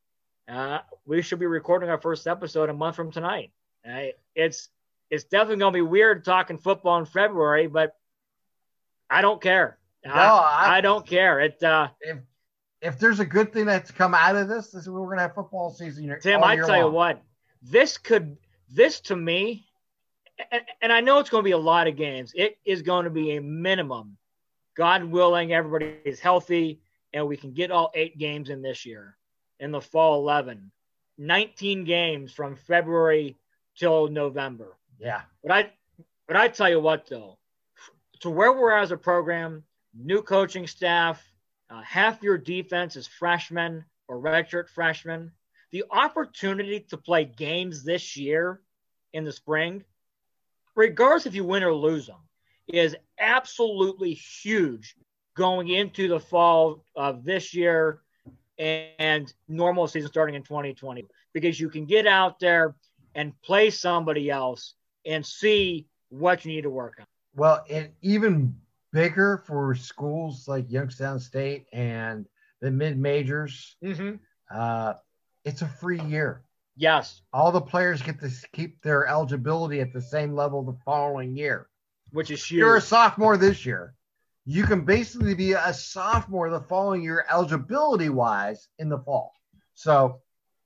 uh, 0.48 0.78
we 1.04 1.22
should 1.22 1.40
be 1.40 1.46
recording 1.46 1.90
our 1.90 2.00
first 2.00 2.26
episode 2.26 2.68
a 2.68 2.74
month 2.74 2.96
from 2.96 3.10
tonight. 3.10 3.50
It's 4.34 4.68
it's 5.10 5.24
definitely 5.24 5.58
going 5.58 5.72
to 5.72 5.76
be 5.76 5.82
weird 5.82 6.24
talking 6.24 6.58
football 6.58 6.98
in 6.98 7.06
February, 7.06 7.68
but 7.68 7.94
I 9.08 9.22
don't 9.22 9.40
care. 9.40 9.78
No, 10.04 10.12
I, 10.12 10.76
I, 10.76 10.80
don't 10.80 11.06
care. 11.06 11.40
It 11.40 11.62
uh, 11.62 11.88
if 12.00 12.18
if 12.80 12.98
there's 12.98 13.20
a 13.20 13.24
good 13.24 13.52
thing 13.52 13.66
that's 13.66 13.90
come 13.90 14.14
out 14.14 14.36
of 14.36 14.48
this, 14.48 14.68
this 14.68 14.82
is 14.82 14.88
we're 14.88 15.08
gonna 15.08 15.22
have 15.22 15.34
football 15.34 15.70
season. 15.70 16.16
Tim, 16.20 16.44
I 16.44 16.56
tell 16.56 16.76
you 16.76 16.88
what, 16.88 17.22
this 17.62 17.98
could, 17.98 18.36
this 18.70 19.00
to 19.02 19.16
me, 19.16 19.66
and, 20.50 20.62
and 20.80 20.92
I 20.92 21.00
know 21.00 21.18
it's 21.18 21.30
going 21.30 21.42
to 21.42 21.44
be 21.44 21.52
a 21.52 21.58
lot 21.58 21.88
of 21.88 21.96
games. 21.96 22.32
It 22.34 22.58
is 22.64 22.82
going 22.82 23.04
to 23.04 23.10
be 23.10 23.36
a 23.36 23.40
minimum, 23.40 24.16
God 24.76 25.04
willing, 25.04 25.52
everybody 25.52 25.96
is 26.04 26.20
healthy, 26.20 26.80
and 27.12 27.26
we 27.26 27.36
can 27.36 27.52
get 27.52 27.70
all 27.70 27.90
eight 27.94 28.18
games 28.18 28.50
in 28.50 28.62
this 28.62 28.86
year 28.86 29.16
in 29.58 29.72
the 29.72 29.80
fall 29.80 30.20
11. 30.20 30.70
19 31.18 31.84
games 31.84 32.32
from 32.32 32.56
February 32.56 33.36
till 33.76 34.08
November. 34.08 34.76
Yeah. 34.98 35.22
But 35.42 35.52
I, 35.52 35.72
but 36.26 36.36
I 36.36 36.48
tell 36.48 36.68
you 36.68 36.80
what 36.80 37.06
though, 37.06 37.38
to 38.20 38.30
where 38.30 38.52
we're 38.52 38.72
at 38.72 38.84
as 38.84 38.90
a 38.90 38.96
program, 38.96 39.64
new 39.94 40.22
coaching 40.22 40.66
staff, 40.66 41.22
uh, 41.70 41.82
half 41.82 42.22
your 42.22 42.38
defense 42.38 42.96
is 42.96 43.06
freshmen 43.06 43.84
or 44.08 44.18
redshirt 44.18 44.68
freshmen. 44.68 45.32
The 45.72 45.84
opportunity 45.90 46.80
to 46.90 46.96
play 46.96 47.24
games 47.24 47.84
this 47.84 48.16
year 48.16 48.60
in 49.12 49.24
the 49.24 49.32
spring, 49.32 49.84
regardless 50.74 51.26
if 51.26 51.34
you 51.34 51.44
win 51.44 51.62
or 51.62 51.72
lose 51.72 52.06
them, 52.06 52.20
is 52.68 52.96
absolutely 53.18 54.14
huge 54.14 54.94
going 55.34 55.68
into 55.68 56.08
the 56.08 56.20
fall 56.20 56.84
of 56.94 57.24
this 57.24 57.54
year 57.54 58.00
and 58.58 59.32
normal 59.48 59.86
season 59.86 60.08
starting 60.08 60.34
in 60.34 60.42
2020 60.42 61.04
because 61.34 61.60
you 61.60 61.68
can 61.68 61.84
get 61.84 62.06
out 62.06 62.40
there 62.40 62.74
and 63.16 63.32
play 63.42 63.70
somebody 63.70 64.30
else 64.30 64.74
and 65.04 65.26
see 65.26 65.86
what 66.10 66.44
you 66.44 66.52
need 66.52 66.62
to 66.62 66.70
work 66.70 66.94
on. 67.00 67.06
Well, 67.34 67.64
and 67.68 67.88
even 68.02 68.54
bigger 68.92 69.42
for 69.46 69.74
schools 69.74 70.46
like 70.46 70.70
Youngstown 70.70 71.18
State 71.18 71.66
and 71.72 72.26
the 72.60 72.70
mid 72.70 72.96
majors, 72.98 73.76
Mm-hmm. 73.82 74.16
uh, 74.50 74.94
it's 75.44 75.62
a 75.62 75.66
free 75.68 76.00
year. 76.02 76.42
Yes, 76.76 77.22
All 77.32 77.50
the 77.52 77.60
players 77.60 78.02
get 78.02 78.20
to 78.20 78.30
keep 78.52 78.82
their 78.82 79.06
eligibility 79.06 79.80
at 79.80 79.92
the 79.94 80.00
same 80.02 80.34
level 80.34 80.62
the 80.62 80.76
following 80.84 81.34
year. 81.34 81.68
which 82.12 82.30
is 82.30 82.44
huge. 82.44 82.60
you're 82.60 82.76
a 82.76 82.80
sophomore 82.80 83.36
this 83.38 83.64
year, 83.64 83.94
you 84.44 84.64
can 84.64 84.84
basically 84.84 85.34
be 85.34 85.52
a 85.52 85.72
sophomore 85.72 86.50
the 86.50 86.60
following 86.60 87.02
year, 87.02 87.24
eligibility 87.30 88.10
wise, 88.10 88.68
in 88.78 88.88
the 88.90 88.98
fall. 88.98 89.32
So, 89.74 90.20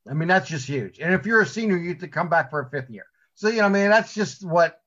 I 0.08 0.14
mean, 0.14 0.28
that's 0.28 0.48
just 0.48 0.66
huge. 0.66 0.98
And 0.98 1.14
if 1.14 1.26
you're 1.26 1.40
a 1.40 1.46
senior, 1.46 1.76
you 1.76 1.90
have 1.90 1.98
to 1.98 2.08
come 2.08 2.28
back 2.28 2.50
for 2.50 2.60
a 2.60 2.70
fifth 2.70 2.90
year. 2.90 3.06
So, 3.34 3.48
you 3.48 3.58
know, 3.58 3.66
I 3.66 3.68
mean, 3.68 3.90
that's 3.90 4.14
just 4.14 4.44
what 4.44 4.80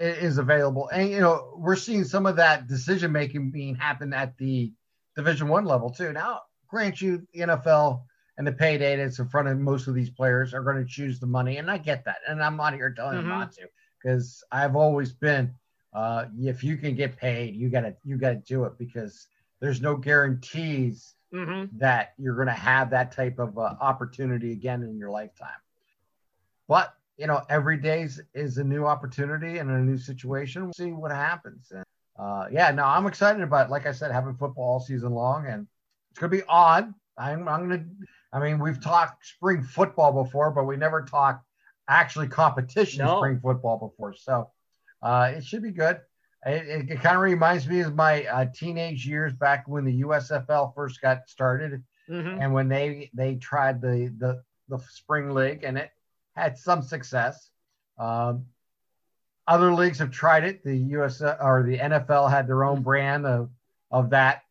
i- 0.00 0.04
available. 0.04 0.88
And, 0.88 1.10
you 1.10 1.20
know, 1.20 1.54
we're 1.56 1.76
seeing 1.76 2.04
some 2.04 2.26
of 2.26 2.36
that 2.36 2.66
decision 2.66 3.12
making 3.12 3.50
being 3.50 3.74
happen 3.74 4.12
at 4.12 4.36
the 4.38 4.72
Division 5.16 5.48
One 5.48 5.64
level 5.64 5.90
too. 5.90 6.12
Now, 6.12 6.42
grant 6.68 7.00
you, 7.00 7.26
the 7.32 7.40
NFL 7.40 8.04
and 8.38 8.46
the 8.46 8.52
payday 8.52 8.96
that's 8.96 9.18
in 9.18 9.28
front 9.28 9.48
of 9.48 9.58
most 9.58 9.86
of 9.86 9.94
these 9.94 10.10
players 10.10 10.54
are 10.54 10.62
going 10.62 10.78
to 10.78 10.90
choose 10.90 11.20
the 11.20 11.26
money, 11.26 11.58
and 11.58 11.70
I 11.70 11.78
get 11.78 12.04
that, 12.06 12.18
and 12.26 12.42
I'm 12.42 12.56
not 12.56 12.74
here 12.74 12.90
telling 12.90 13.18
mm-hmm. 13.18 13.28
them 13.28 13.38
not 13.38 13.52
to 13.52 13.68
because 14.02 14.42
I've 14.50 14.76
always 14.76 15.12
been, 15.12 15.54
uh, 15.92 16.26
if 16.38 16.64
you 16.64 16.76
can 16.76 16.94
get 16.94 17.16
paid, 17.16 17.54
you 17.54 17.68
gotta 17.68 17.96
you 18.04 18.16
gotta 18.16 18.36
do 18.36 18.64
it 18.64 18.78
because 18.78 19.26
there's 19.60 19.80
no 19.80 19.96
guarantees 19.96 21.14
mm-hmm. 21.32 21.78
that 21.78 22.14
you're 22.18 22.34
going 22.34 22.48
to 22.48 22.52
have 22.52 22.90
that 22.90 23.12
type 23.12 23.38
of 23.38 23.58
uh, 23.58 23.74
opportunity 23.80 24.52
again 24.52 24.82
in 24.82 24.98
your 24.98 25.10
lifetime. 25.10 25.48
But 26.68 26.94
you 27.20 27.26
know, 27.26 27.42
every 27.50 27.76
day 27.76 28.08
is, 28.32 28.56
a 28.56 28.64
new 28.64 28.86
opportunity 28.86 29.58
and 29.58 29.70
a 29.70 29.78
new 29.78 29.98
situation. 29.98 30.62
We'll 30.64 30.72
see 30.72 30.92
what 30.92 31.10
happens. 31.10 31.70
And, 31.70 31.84
uh, 32.18 32.46
yeah, 32.50 32.70
no, 32.70 32.82
I'm 32.84 33.06
excited 33.06 33.42
about, 33.42 33.68
like 33.68 33.86
I 33.86 33.92
said, 33.92 34.10
having 34.10 34.34
football 34.36 34.64
all 34.64 34.80
season 34.80 35.12
long, 35.12 35.46
and 35.46 35.66
it's 36.10 36.18
going 36.18 36.30
to 36.30 36.36
be 36.38 36.42
odd. 36.48 36.94
I'm, 37.18 37.46
I'm 37.46 37.68
going 37.68 37.78
to. 37.78 38.06
I 38.32 38.40
mean, 38.40 38.58
we've 38.58 38.80
talked 38.80 39.26
spring 39.26 39.62
football 39.62 40.24
before, 40.24 40.50
but 40.50 40.64
we 40.64 40.78
never 40.78 41.02
talked 41.02 41.44
actually 41.88 42.28
competition 42.28 43.04
no. 43.04 43.18
spring 43.18 43.38
football 43.42 43.76
before. 43.76 44.14
So 44.14 44.48
uh, 45.02 45.32
it 45.36 45.44
should 45.44 45.62
be 45.62 45.72
good. 45.72 46.00
It, 46.46 46.90
it, 46.90 47.00
kind 47.02 47.16
of 47.16 47.22
reminds 47.22 47.68
me 47.68 47.80
of 47.80 47.94
my 47.94 48.24
uh, 48.24 48.46
teenage 48.54 49.06
years 49.06 49.34
back 49.34 49.68
when 49.68 49.84
the 49.84 50.00
USFL 50.02 50.74
first 50.74 51.00
got 51.02 51.28
started, 51.28 51.82
mm-hmm. 52.08 52.40
and 52.40 52.54
when 52.54 52.68
they 52.68 53.10
they 53.12 53.34
tried 53.34 53.82
the 53.82 54.14
the 54.18 54.42
the 54.68 54.78
spring 54.90 55.34
league, 55.34 55.64
and 55.64 55.76
it 55.76 55.90
had 56.34 56.56
some 56.56 56.80
success. 56.82 57.50
Um, 57.98 58.46
other 59.46 59.74
leagues 59.74 59.98
have 59.98 60.10
tried 60.10 60.44
it. 60.44 60.64
The 60.64 60.76
US 60.76 61.20
or 61.20 61.64
the 61.66 61.76
NFL 61.76 62.30
had 62.30 62.46
their 62.46 62.64
own 62.64 62.82
brand 62.82 63.26
of 63.26 63.50
of 63.90 64.10
that 64.10 64.42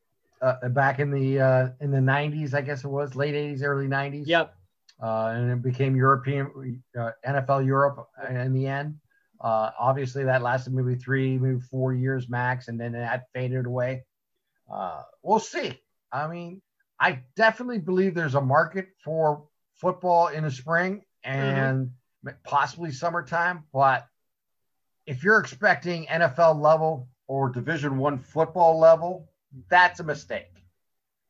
uh, 0.41 0.69
back 0.69 0.99
in 0.99 1.11
the 1.11 1.39
uh, 1.39 1.69
in 1.79 1.91
the 1.91 1.97
90s, 1.97 2.53
I 2.53 2.61
guess 2.61 2.83
it 2.83 2.87
was 2.89 3.15
late 3.15 3.35
80s, 3.35 3.63
early 3.63 3.87
90s. 3.87 4.27
Yep. 4.27 4.55
Uh, 5.01 5.33
and 5.33 5.51
it 5.51 5.61
became 5.61 5.95
European 5.95 6.83
uh, 6.99 7.11
NFL 7.25 7.65
Europe 7.65 8.09
in 8.29 8.53
the 8.53 8.67
end. 8.67 8.99
Uh, 9.41 9.71
obviously, 9.79 10.25
that 10.25 10.41
lasted 10.41 10.73
maybe 10.73 10.95
three, 10.95 11.37
maybe 11.37 11.59
four 11.59 11.93
years 11.93 12.29
max, 12.29 12.67
and 12.67 12.79
then 12.79 12.91
that 12.91 13.27
faded 13.33 13.65
away. 13.65 14.03
Uh, 14.71 15.03
we'll 15.23 15.39
see. 15.39 15.79
I 16.11 16.27
mean, 16.27 16.61
I 16.99 17.19
definitely 17.35 17.79
believe 17.79 18.13
there's 18.13 18.35
a 18.35 18.41
market 18.41 18.89
for 19.03 19.45
football 19.75 20.27
in 20.27 20.43
the 20.43 20.51
spring 20.51 21.03
and 21.23 21.91
mm-hmm. 22.25 22.35
possibly 22.43 22.91
summertime. 22.91 23.63
But 23.71 24.05
if 25.05 25.23
you're 25.23 25.39
expecting 25.39 26.05
NFL 26.07 26.61
level 26.61 27.07
or 27.27 27.49
Division 27.49 27.97
One 27.97 28.19
football 28.19 28.77
level, 28.77 29.29
that's 29.69 30.01
a 30.01 30.03
mistake. 30.03 30.65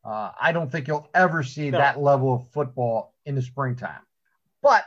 Uh, 0.04 0.32
I 0.40 0.52
don't 0.52 0.72
think 0.72 0.88
you'll 0.88 1.10
ever 1.14 1.44
see 1.44 1.70
no. 1.70 1.78
that 1.78 2.00
level 2.00 2.34
of 2.34 2.48
football 2.50 3.14
in 3.26 3.36
the 3.36 3.42
springtime. 3.42 4.02
But 4.62 4.86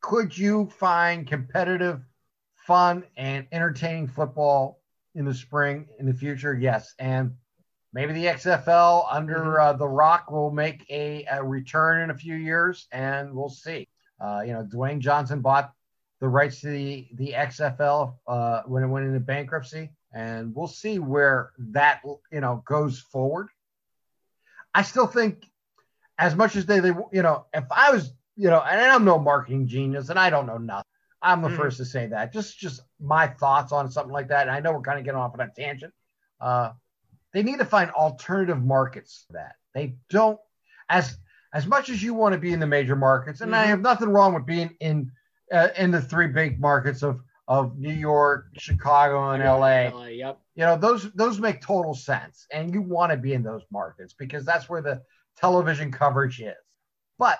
could 0.00 0.36
you 0.36 0.68
find 0.78 1.26
competitive 1.26 2.02
fun 2.66 3.04
and 3.16 3.46
entertaining 3.52 4.08
football 4.08 4.80
in 5.14 5.24
the 5.24 5.34
spring 5.34 5.88
in 5.98 6.06
the 6.06 6.14
future? 6.14 6.54
Yes. 6.54 6.94
And 6.98 7.32
maybe 7.92 8.12
the 8.12 8.26
XFL 8.26 9.06
under 9.10 9.36
mm-hmm. 9.36 9.60
uh, 9.60 9.72
The 9.74 9.88
Rock 9.88 10.30
will 10.30 10.50
make 10.50 10.84
a, 10.90 11.24
a, 11.30 11.42
return 11.42 12.02
in 12.02 12.10
a 12.10 12.14
few 12.14 12.34
years, 12.34 12.86
and 12.92 13.32
we'll 13.32 13.48
see. 13.48 13.88
Uh, 14.20 14.42
you 14.46 14.52
know, 14.52 14.64
Dwayne 14.64 14.98
Johnson 14.98 15.40
bought 15.40 15.72
the 16.20 16.28
rights 16.28 16.60
to 16.62 16.68
the, 16.68 17.06
the 17.14 17.32
XFL 17.32 18.14
uh, 18.26 18.62
when 18.66 18.82
it 18.82 18.88
went 18.88 19.06
into 19.06 19.20
bankruptcy, 19.20 19.90
and 20.12 20.54
we'll 20.54 20.66
see 20.66 20.98
where 20.98 21.52
that 21.58 22.00
you 22.32 22.40
know 22.40 22.62
goes 22.66 22.98
forward. 22.98 23.48
I 24.74 24.82
still 24.82 25.06
think, 25.06 25.46
as 26.18 26.34
much 26.34 26.56
as 26.56 26.66
they, 26.66 26.80
they 26.80 26.92
you 27.12 27.22
know, 27.22 27.46
if 27.52 27.64
I 27.70 27.92
was, 27.92 28.12
you 28.36 28.48
know, 28.48 28.60
and 28.60 28.80
I'm 28.80 29.04
no 29.04 29.18
marketing 29.18 29.66
genius, 29.66 30.08
and 30.08 30.18
I 30.18 30.30
don't 30.30 30.46
know 30.46 30.58
nothing 30.58 30.84
I'm 31.26 31.42
the 31.42 31.48
mm. 31.48 31.56
first 31.56 31.76
to 31.78 31.84
say 31.84 32.06
that. 32.06 32.32
Just 32.32 32.58
just 32.58 32.80
my 33.00 33.26
thoughts 33.26 33.72
on 33.72 33.90
something 33.90 34.12
like 34.12 34.28
that. 34.28 34.42
And 34.42 34.50
I 34.50 34.60
know 34.60 34.72
we're 34.72 34.80
kind 34.80 34.98
of 34.98 35.04
getting 35.04 35.18
off 35.18 35.34
on 35.34 35.40
a 35.40 35.50
tangent. 35.54 35.92
Uh, 36.40 36.70
they 37.32 37.42
need 37.42 37.58
to 37.58 37.64
find 37.64 37.90
alternative 37.90 38.64
markets 38.64 39.24
for 39.26 39.34
that. 39.34 39.56
They 39.74 39.96
don't 40.08 40.38
as 40.88 41.18
as 41.52 41.66
much 41.66 41.90
as 41.90 42.02
you 42.02 42.14
want 42.14 42.32
to 42.34 42.38
be 42.38 42.52
in 42.52 42.60
the 42.60 42.66
major 42.66 42.96
markets, 42.96 43.40
and 43.40 43.52
mm-hmm. 43.52 43.60
I 43.60 43.66
have 43.66 43.80
nothing 43.80 44.08
wrong 44.08 44.34
with 44.34 44.46
being 44.46 44.76
in 44.80 45.10
uh, 45.52 45.68
in 45.76 45.90
the 45.90 46.00
three 46.00 46.28
big 46.28 46.60
markets 46.60 47.02
of 47.02 47.20
of 47.48 47.76
New 47.76 47.92
York, 47.92 48.46
Chicago, 48.56 49.30
and 49.30 49.42
LA. 49.42 49.88
LA. 49.88 50.06
Yep. 50.06 50.40
You 50.54 50.64
know 50.64 50.76
those 50.76 51.10
those 51.12 51.40
make 51.40 51.60
total 51.60 51.94
sense, 51.94 52.46
and 52.52 52.72
you 52.72 52.82
want 52.82 53.10
to 53.10 53.16
be 53.16 53.32
in 53.32 53.42
those 53.42 53.62
markets 53.72 54.14
because 54.14 54.44
that's 54.44 54.68
where 54.68 54.80
the 54.80 55.02
television 55.36 55.90
coverage 55.90 56.40
is. 56.40 56.54
But 57.18 57.38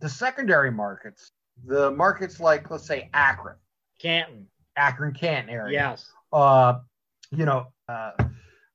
the 0.00 0.08
secondary 0.08 0.70
markets, 0.70 1.32
the 1.64 1.90
markets 1.92 2.40
like 2.40 2.70
let's 2.70 2.86
say 2.86 3.08
Akron, 3.12 3.56
Canton, 4.00 4.46
Akron, 4.76 5.14
Canton 5.14 5.50
area. 5.50 5.72
Yes. 5.72 6.08
Uh, 6.32 6.80
you 7.30 7.44
know, 7.44 7.72
uh, 7.88 8.12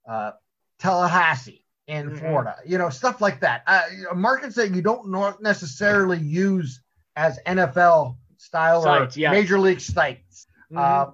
uh, 0.08 0.32
Tallahassee 0.80 1.66
in 1.88 2.08
mm-hmm. 2.08 2.18
Florida. 2.18 2.56
You 2.66 2.78
know, 2.78 2.90
stuff 2.90 3.22
like 3.22 3.40
that. 3.42 3.64
Uh, 3.68 3.82
markets 4.16 4.56
that 4.56 4.74
you 4.74 4.82
don't 4.82 5.42
necessarily 5.42 6.20
use 6.20 6.82
as 7.16 7.40
NFL 7.46 8.18
style 8.38 8.84
sites, 8.84 9.18
or 9.18 9.32
major 9.32 9.60
league 9.60 9.82
sites. 9.82 10.48
Mm-hmm. 10.72 10.78
Uh, 10.78 11.14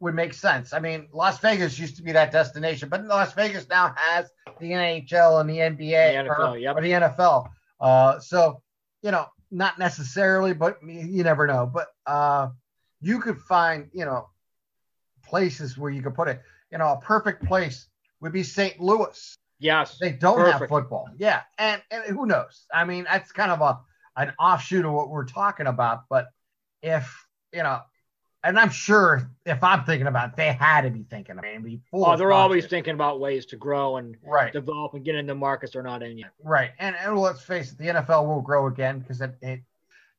would 0.00 0.14
make 0.14 0.34
sense. 0.34 0.72
I 0.72 0.78
mean, 0.78 1.08
Las 1.12 1.38
Vegas 1.38 1.78
used 1.78 1.96
to 1.96 2.02
be 2.02 2.12
that 2.12 2.30
destination, 2.30 2.88
but 2.88 3.04
Las 3.06 3.32
Vegas 3.32 3.68
now 3.68 3.94
has 3.96 4.30
the 4.60 4.70
NHL 4.70 5.40
and 5.40 5.48
the 5.48 5.58
NBA 5.58 6.26
the 6.26 6.30
NFL, 6.30 6.52
or, 6.52 6.58
yep. 6.58 6.76
or, 6.76 6.82
the 6.82 6.90
NFL. 6.90 7.48
Uh, 7.80 8.18
so, 8.20 8.62
you 9.02 9.10
know, 9.10 9.26
not 9.50 9.78
necessarily, 9.78 10.52
but 10.52 10.78
you 10.82 11.22
never 11.22 11.46
know. 11.46 11.70
But 11.72 11.88
uh, 12.06 12.48
you 13.00 13.20
could 13.20 13.38
find, 13.38 13.88
you 13.92 14.04
know, 14.04 14.28
places 15.24 15.78
where 15.78 15.90
you 15.90 16.02
could 16.02 16.14
put 16.14 16.28
it. 16.28 16.40
You 16.70 16.78
know, 16.78 16.92
a 16.92 17.00
perfect 17.00 17.44
place 17.44 17.86
would 18.20 18.32
be 18.32 18.42
St. 18.42 18.80
Louis. 18.80 19.36
Yes, 19.58 19.98
they 19.98 20.12
don't 20.12 20.36
perfect. 20.36 20.60
have 20.60 20.68
football. 20.68 21.08
Yeah, 21.16 21.42
and 21.58 21.80
and 21.90 22.04
who 22.04 22.26
knows? 22.26 22.66
I 22.74 22.84
mean, 22.84 23.06
that's 23.10 23.32
kind 23.32 23.50
of 23.50 23.60
a 23.60 23.78
an 24.16 24.32
offshoot 24.38 24.84
of 24.84 24.92
what 24.92 25.08
we're 25.08 25.24
talking 25.24 25.66
about. 25.66 26.04
But 26.10 26.26
if 26.82 27.26
you 27.52 27.62
know, 27.62 27.80
and 28.46 28.58
I'm 28.58 28.70
sure 28.70 29.28
if 29.44 29.62
I'm 29.64 29.84
thinking 29.84 30.06
about 30.06 30.30
it, 30.30 30.36
they 30.36 30.52
had 30.52 30.82
to 30.82 30.90
be 30.90 31.02
thinking 31.02 31.32
about 31.32 31.46
it. 31.46 31.80
oh, 31.92 32.16
they're 32.16 32.32
always 32.32 32.66
thinking 32.66 32.94
about 32.94 33.18
ways 33.18 33.44
to 33.46 33.56
grow 33.56 33.96
and 33.96 34.16
right. 34.22 34.52
develop 34.52 34.94
and 34.94 35.04
get 35.04 35.16
into 35.16 35.34
markets 35.34 35.72
they're 35.72 35.82
not 35.82 36.02
in 36.04 36.16
yet. 36.16 36.30
Right. 36.44 36.70
And, 36.78 36.94
and 36.94 37.18
let's 37.18 37.42
face 37.42 37.72
it, 37.72 37.78
the 37.78 37.86
NFL 37.86 38.26
will 38.26 38.40
grow 38.40 38.68
again 38.68 39.00
because 39.00 39.20
it, 39.20 39.34
it, 39.42 39.60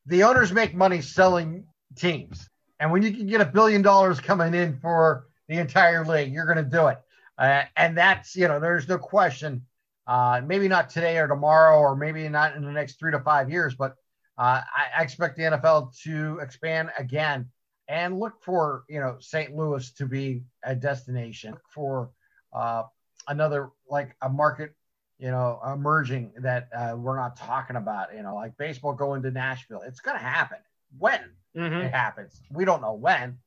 the 0.06 0.24
owners 0.24 0.52
make 0.52 0.76
money 0.76 1.02
selling 1.02 1.66
teams. 1.96 2.50
And 2.82 2.92
when 2.92 3.02
you 3.02 3.12
can 3.12 3.28
get 3.28 3.40
a 3.40 3.46
billion 3.46 3.82
dollars 3.82 4.20
coming 4.20 4.54
in 4.54 4.78
for 4.78 5.28
the 5.48 5.58
entire 5.58 6.04
league, 6.04 6.34
you're 6.34 6.46
going 6.46 6.64
to 6.64 6.70
do 6.70 6.88
it. 6.88 7.00
Uh, 7.38 7.64
and 7.78 7.98
that's, 7.98 8.36
you 8.36 8.50
know, 8.50 8.60
there's 8.60 8.90
no 8.90 8.98
question. 8.98 9.62
Uh, 10.06 10.42
maybe 10.46 10.68
not 10.68 10.90
today 10.90 11.18
or 11.18 11.28
tomorrow, 11.28 11.80
or 11.80 11.96
maybe 11.96 12.28
not 12.28 12.56
in 12.56 12.64
the 12.64 12.72
next 12.72 13.00
three 13.00 13.12
to 13.12 13.20
five 13.22 13.50
years, 13.50 13.76
but 13.76 13.96
uh, 14.38 14.62
I, 14.76 15.00
I 15.00 15.04
expect 15.04 15.38
the 15.38 15.44
NFL 15.44 15.98
to 16.04 16.40
expand 16.42 16.92
again 16.98 17.50
and 17.88 18.20
look 18.20 18.42
for 18.42 18.84
you 18.90 19.00
know 19.00 19.18
St. 19.20 19.56
Louis 19.56 19.90
to 19.92 20.06
be 20.06 20.44
a 20.64 20.76
destination 20.76 21.56
for 21.70 22.12
uh, 22.54 22.84
another 23.28 23.70
like 23.90 24.16
a 24.22 24.30
market 24.30 24.74
you 25.20 25.32
know 25.32 25.60
emerging 25.66 26.34
that 26.38 26.70
uh, 26.76 26.96
we're 26.98 27.18
not 27.18 27.38
talking 27.38 27.76
about 27.76 28.14
you 28.16 28.24
know 28.24 28.36
like 28.36 28.58
baseball 28.58 28.94
going 28.94 29.22
to 29.24 29.32
Nashville. 29.32 29.82
It's 29.86 30.00
going 30.00 30.18
to 30.18 30.24
happen. 30.24 30.58
When 30.98 31.20
mm-hmm. 31.56 31.82
it 31.82 31.94
happens. 31.94 32.42
We 32.52 32.66
don't 32.66 32.82
know 32.82 32.94
when 32.94 33.38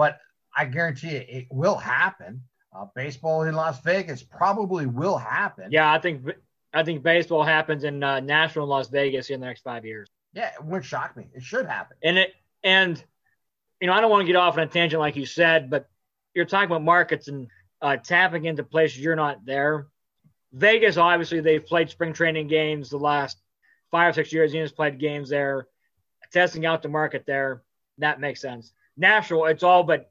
but 0.00 0.18
I 0.56 0.64
guarantee 0.64 1.10
you 1.10 1.24
it 1.28 1.46
will 1.50 1.76
happen. 1.76 2.42
Uh, 2.74 2.86
baseball 2.94 3.42
in 3.42 3.54
Las 3.54 3.82
Vegas 3.82 4.22
probably 4.22 4.86
will 4.86 5.18
happen. 5.18 5.70
Yeah 5.70 5.92
I 5.92 5.98
think 5.98 6.24
I 6.72 6.84
think 6.84 7.02
baseball 7.02 7.42
happens 7.42 7.84
in 7.84 8.02
uh, 8.02 8.20
Nashville 8.20 8.62
and 8.62 8.70
Las 8.70 8.88
Vegas 8.88 9.28
in 9.28 9.40
the 9.40 9.46
next 9.46 9.62
five 9.62 9.84
years. 9.84 10.08
Yeah 10.32 10.52
it 10.54 10.64
wouldn't 10.64 10.86
shock 10.86 11.16
me. 11.18 11.26
It 11.34 11.42
should 11.42 11.66
happen. 11.66 11.98
And 12.02 12.16
it 12.16 12.32
and 12.64 13.02
you 13.80 13.86
know, 13.86 13.92
I 13.92 14.00
don't 14.00 14.10
want 14.10 14.22
to 14.22 14.26
get 14.26 14.36
off 14.36 14.56
on 14.56 14.62
a 14.62 14.66
tangent 14.66 15.00
like 15.00 15.16
you 15.16 15.26
said, 15.26 15.70
but 15.70 15.88
you're 16.34 16.44
talking 16.44 16.66
about 16.66 16.82
markets 16.82 17.28
and 17.28 17.48
uh, 17.82 17.96
tapping 17.96 18.44
into 18.44 18.62
places 18.62 19.00
you're 19.00 19.16
not 19.16 19.44
there. 19.44 19.86
Vegas, 20.52 20.96
obviously, 20.96 21.40
they've 21.40 21.64
played 21.64 21.90
spring 21.90 22.12
training 22.12 22.48
games 22.48 22.90
the 22.90 22.98
last 22.98 23.38
five 23.90 24.10
or 24.10 24.12
six 24.14 24.32
years. 24.32 24.54
Ian's 24.54 24.72
played 24.72 24.98
games 24.98 25.30
there, 25.30 25.66
testing 26.32 26.66
out 26.66 26.82
the 26.82 26.88
market 26.88 27.24
there. 27.26 27.62
That 27.98 28.20
makes 28.20 28.40
sense. 28.40 28.72
Nashville, 28.96 29.46
it's 29.46 29.62
all 29.62 29.82
but 29.84 30.10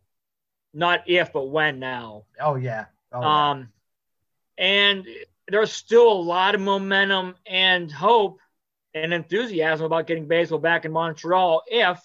not 0.73 1.03
if, 1.07 1.33
but 1.33 1.49
when 1.49 1.79
now. 1.79 2.23
Oh 2.39 2.55
yeah. 2.55 2.85
Oh, 3.11 3.21
yeah. 3.21 3.49
Um, 3.49 3.69
and 4.57 5.05
there's 5.47 5.71
still 5.71 6.11
a 6.11 6.21
lot 6.21 6.55
of 6.55 6.61
momentum 6.61 7.35
and 7.45 7.91
hope 7.91 8.39
and 8.93 9.13
enthusiasm 9.13 9.85
about 9.85 10.07
getting 10.07 10.27
baseball 10.27 10.59
back 10.59 10.85
in 10.85 10.91
Montreal 10.91 11.63
if 11.67 11.99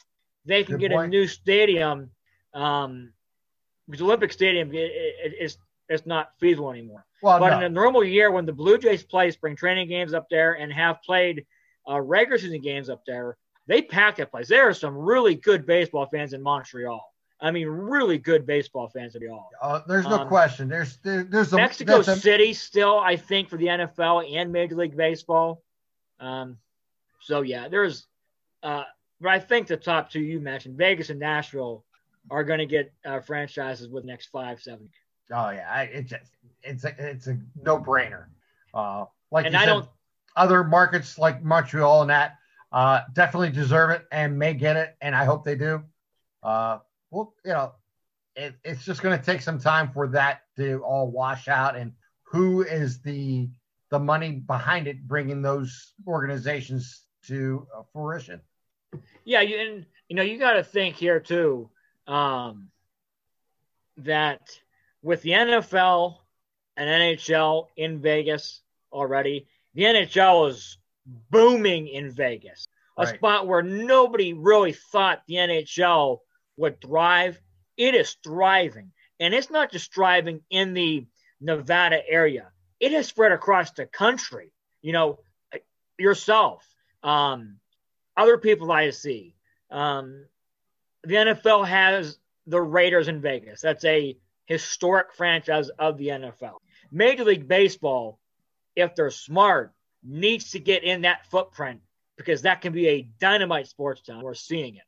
they 0.44 0.64
can 0.64 0.74
Good 0.76 0.80
get 0.88 0.92
point. 0.92 1.06
a 1.06 1.08
new 1.08 1.26
stadium. 1.26 2.10
Um, 2.52 3.12
because 3.88 4.00
Olympic 4.02 4.32
Stadium 4.32 4.70
is 4.72 5.58
it's 5.88 6.06
not 6.06 6.30
feasible 6.40 6.70
anymore. 6.70 7.04
Well, 7.22 7.38
but 7.38 7.50
no. 7.50 7.56
in 7.58 7.62
a 7.64 7.68
normal 7.68 8.02
year, 8.04 8.30
when 8.30 8.46
the 8.46 8.52
Blue 8.52 8.78
Jays 8.78 9.02
play 9.02 9.30
spring 9.30 9.56
training 9.56 9.88
games 9.88 10.14
up 10.14 10.28
there 10.30 10.54
and 10.54 10.72
have 10.72 11.02
played 11.02 11.44
uh, 11.88 12.00
regular 12.00 12.38
season 12.38 12.62
games 12.62 12.88
up 12.88 13.04
there, 13.06 13.36
they 13.66 13.82
pack 13.82 14.16
that 14.16 14.30
place. 14.30 14.48
There 14.48 14.66
are 14.68 14.72
some 14.74 14.96
really 14.96 15.34
good 15.34 15.66
baseball 15.66 16.06
fans 16.06 16.32
in 16.32 16.42
Montreal. 16.42 17.04
I 17.40 17.50
mean, 17.50 17.66
really 17.68 18.16
good 18.16 18.46
baseball 18.46 18.88
fans 18.88 19.14
in 19.16 19.20
Montreal. 19.28 19.50
Uh, 19.60 19.80
there's 19.86 20.06
no 20.06 20.20
Um, 20.20 20.28
question. 20.28 20.68
There's 20.68 20.96
there, 20.98 21.24
there's 21.24 21.52
a 21.52 21.56
Mexico 21.56 21.98
a- 22.00 22.04
City 22.04 22.54
still, 22.54 22.98
I 22.98 23.16
think, 23.16 23.50
for 23.50 23.58
the 23.58 23.66
NFL 23.66 24.34
and 24.34 24.50
Major 24.50 24.76
League 24.76 24.96
Baseball. 24.96 25.62
Um, 26.20 26.56
so 27.20 27.42
yeah, 27.42 27.68
there's, 27.68 28.06
uh, 28.62 28.84
but 29.20 29.30
I 29.30 29.38
think 29.38 29.66
the 29.66 29.76
top 29.76 30.10
two 30.10 30.20
you 30.20 30.40
mentioned, 30.40 30.76
Vegas 30.76 31.10
and 31.10 31.20
Nashville, 31.20 31.84
are 32.30 32.44
going 32.44 32.58
to 32.58 32.66
get 32.66 32.92
uh, 33.04 33.20
franchises 33.20 33.88
with 33.88 34.04
the 34.04 34.08
next 34.08 34.26
five, 34.26 34.60
seven. 34.60 34.88
Oh 35.32 35.50
yeah, 35.50 35.68
I, 35.70 35.82
it's 35.84 36.12
it's 36.62 36.84
a 36.84 36.94
it's 36.98 37.26
a 37.26 37.38
no 37.62 37.78
brainer. 37.78 38.26
Uh, 38.72 39.04
like 39.30 39.46
And 39.46 39.54
you 39.54 39.58
I 39.60 39.64
said, 39.64 39.72
don't- 39.72 39.88
other 40.36 40.64
markets 40.64 41.16
like 41.18 41.42
Montreal 41.44 42.00
and 42.02 42.10
that 42.10 42.36
uh, 42.72 43.02
definitely 43.12 43.50
deserve 43.50 43.90
it 43.90 44.04
and 44.10 44.38
may 44.38 44.52
get 44.54 44.76
it, 44.76 44.96
and 45.00 45.14
I 45.14 45.24
hope 45.24 45.44
they 45.44 45.54
do. 45.54 45.82
Uh, 46.42 46.78
well, 47.10 47.34
you 47.44 47.52
know, 47.52 47.72
it, 48.34 48.54
it's 48.64 48.84
just 48.84 49.00
going 49.00 49.16
to 49.18 49.24
take 49.24 49.40
some 49.42 49.58
time 49.60 49.90
for 49.92 50.08
that 50.08 50.40
to 50.56 50.82
all 50.82 51.10
wash 51.10 51.46
out, 51.48 51.76
and 51.76 51.92
who 52.24 52.62
is 52.62 53.00
the 53.00 53.48
the 53.90 53.98
money 53.98 54.32
behind 54.32 54.88
it 54.88 55.06
bringing 55.06 55.40
those 55.40 55.92
organizations 56.06 57.02
to 57.28 57.66
fruition? 57.92 58.40
Yeah, 59.24 59.40
you, 59.40 59.56
and 59.58 59.86
you 60.08 60.16
know 60.16 60.22
you 60.22 60.38
got 60.38 60.54
to 60.54 60.64
think 60.64 60.96
here 60.96 61.20
too 61.20 61.70
um, 62.06 62.68
that 63.98 64.40
with 65.02 65.22
the 65.22 65.30
NFL 65.30 66.16
and 66.76 66.88
NHL 67.18 67.68
in 67.76 68.00
Vegas 68.00 68.60
already, 68.92 69.46
the 69.74 69.82
NHL 69.82 70.50
is 70.50 70.78
booming 71.30 71.88
in 71.88 72.10
Vegas, 72.10 72.66
a 72.96 73.04
Right. 73.04 73.16
spot 73.16 73.46
where 73.46 73.62
nobody 73.62 74.32
really 74.32 74.72
thought 74.72 75.22
the 75.26 75.34
NHL 75.34 76.20
would 76.56 76.80
thrive. 76.80 77.40
It 77.76 77.94
is 77.94 78.16
thriving, 78.22 78.92
and 79.20 79.34
it's 79.34 79.50
not 79.50 79.72
just 79.72 79.92
thriving 79.92 80.42
in 80.50 80.74
the 80.74 81.06
Nevada 81.40 82.00
area; 82.08 82.52
it 82.80 82.92
has 82.92 83.06
spread 83.06 83.32
across 83.32 83.72
the 83.72 83.86
country. 83.86 84.52
You 84.82 84.92
know, 84.92 85.18
yourself, 85.98 86.66
um, 87.02 87.58
other 88.16 88.38
people 88.38 88.70
I 88.70 88.90
see. 88.90 89.34
Um, 89.70 90.26
the 91.02 91.14
NFL 91.14 91.66
has 91.66 92.18
the 92.46 92.60
Raiders 92.60 93.08
in 93.08 93.20
Vegas. 93.20 93.60
That's 93.60 93.84
a 93.84 94.16
historic 94.46 95.12
franchise 95.14 95.68
of 95.70 95.98
the 95.98 96.08
NFL. 96.08 96.58
Major 96.90 97.24
League 97.24 97.48
Baseball, 97.48 98.18
if 98.76 98.94
they're 98.94 99.10
smart, 99.10 99.72
needs 100.02 100.50
to 100.52 100.58
get 100.58 100.84
in 100.84 101.02
that 101.02 101.26
footprint 101.30 101.80
because 102.16 102.42
that 102.42 102.60
can 102.60 102.72
be 102.72 102.88
a 102.88 103.08
dynamite 103.18 103.66
sports 103.66 104.02
town. 104.02 104.22
We're 104.22 104.34
seeing 104.34 104.76
it. 104.76 104.82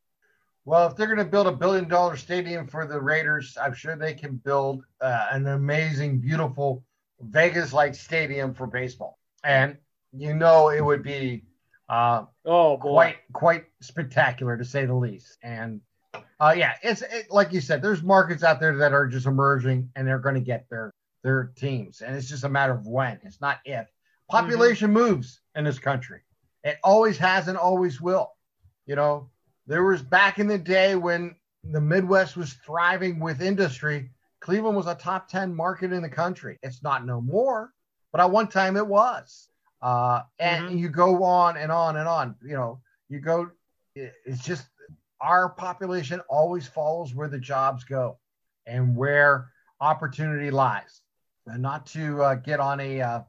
Well, 0.64 0.88
if 0.88 0.96
they're 0.96 1.06
going 1.06 1.18
to 1.18 1.24
build 1.24 1.46
a 1.46 1.52
billion 1.52 1.88
dollar 1.88 2.16
stadium 2.16 2.66
for 2.66 2.86
the 2.86 3.00
Raiders, 3.00 3.56
I'm 3.60 3.72
sure 3.72 3.96
they 3.96 4.14
can 4.14 4.36
build 4.36 4.84
uh, 5.00 5.28
an 5.30 5.46
amazing, 5.46 6.18
beautiful 6.18 6.84
Vegas 7.20 7.72
like 7.72 7.94
stadium 7.94 8.52
for 8.52 8.66
baseball. 8.66 9.18
And 9.44 9.76
you 10.12 10.34
know, 10.34 10.70
it 10.70 10.84
would 10.84 11.02
be 11.02 11.44
uh, 11.88 12.24
Oh 12.44 12.76
boy. 12.76 12.92
quite 12.92 13.16
quite 13.32 13.64
spectacular 13.80 14.56
to 14.56 14.64
say 14.64 14.86
the 14.86 14.94
least. 14.94 15.38
And 15.42 15.80
uh, 16.40 16.54
yeah, 16.56 16.74
it's 16.82 17.02
it, 17.02 17.30
like 17.30 17.52
you 17.52 17.60
said, 17.60 17.82
there's 17.82 18.02
markets 18.02 18.42
out 18.42 18.60
there 18.60 18.76
that 18.78 18.92
are 18.92 19.06
just 19.06 19.26
emerging 19.26 19.90
and 19.96 20.06
they're 20.06 20.18
going 20.18 20.34
to 20.34 20.40
get 20.40 20.68
their 20.70 20.92
their 21.22 21.52
teams, 21.56 22.02
and 22.02 22.14
it's 22.14 22.28
just 22.28 22.44
a 22.44 22.48
matter 22.48 22.72
of 22.72 22.86
when. 22.86 23.18
It's 23.24 23.40
not 23.40 23.58
if. 23.64 23.88
Population 24.28 24.92
moves 24.92 25.40
in 25.54 25.64
this 25.64 25.78
country. 25.78 26.20
It 26.64 26.78
always 26.84 27.16
has 27.18 27.48
and 27.48 27.56
always 27.58 28.00
will. 28.00 28.32
You 28.86 28.96
know, 28.96 29.30
there 29.66 29.84
was 29.84 30.02
back 30.02 30.38
in 30.38 30.46
the 30.46 30.58
day 30.58 30.94
when 30.96 31.34
the 31.64 31.80
Midwest 31.80 32.36
was 32.36 32.52
thriving 32.52 33.18
with 33.18 33.42
industry. 33.42 34.10
Cleveland 34.40 34.76
was 34.76 34.86
a 34.86 34.94
top 34.94 35.28
10 35.28 35.54
market 35.54 35.92
in 35.92 36.02
the 36.02 36.08
country. 36.08 36.58
It's 36.62 36.82
not 36.82 37.06
no 37.06 37.20
more, 37.20 37.72
but 38.12 38.20
at 38.20 38.30
one 38.30 38.48
time 38.48 38.76
it 38.76 38.86
was. 38.86 39.48
Uh, 39.82 40.22
and 40.38 40.70
Mhm. 40.70 40.78
you 40.78 40.88
go 40.88 41.22
on 41.22 41.56
and 41.56 41.70
on 41.70 41.96
and 41.96 42.08
on. 42.08 42.36
You 42.42 42.54
know, 42.54 42.82
you 43.08 43.20
go, 43.20 43.50
it's 43.94 44.42
just 44.44 44.68
our 45.20 45.48
population 45.48 46.20
always 46.28 46.66
follows 46.66 47.14
where 47.14 47.28
the 47.28 47.38
jobs 47.38 47.84
go 47.84 48.18
and 48.66 48.96
where 48.96 49.52
opportunity 49.80 50.50
lies. 50.50 51.02
And 51.46 51.62
not 51.62 51.86
to 51.86 52.22
uh, 52.22 52.34
get 52.34 52.58
on 52.58 52.80
a, 52.80 53.00
uh, 53.00 53.22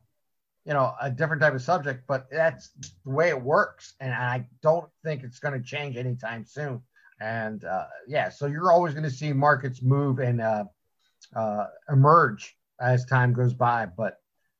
you 0.65 0.73
know, 0.73 0.95
a 0.99 1.09
different 1.09 1.41
type 1.41 1.53
of 1.53 1.61
subject, 1.61 2.05
but 2.07 2.27
that's 2.31 2.71
the 3.05 3.11
way 3.11 3.29
it 3.29 3.41
works. 3.41 3.93
And 3.99 4.13
I 4.13 4.49
don't 4.61 4.89
think 5.03 5.23
it's 5.23 5.39
going 5.39 5.53
to 5.53 5.65
change 5.65 5.95
anytime 5.95 6.45
soon. 6.45 6.81
And 7.19 7.63
uh, 7.63 7.87
yeah, 8.07 8.29
so 8.29 8.47
you're 8.47 8.71
always 8.71 8.93
going 8.93 9.03
to 9.03 9.11
see 9.11 9.33
markets 9.33 9.81
move 9.81 10.19
and 10.19 10.41
uh, 10.41 10.65
uh, 11.35 11.67
emerge 11.89 12.57
as 12.79 13.05
time 13.05 13.33
goes 13.33 13.53
by. 13.53 13.85
But 13.85 14.17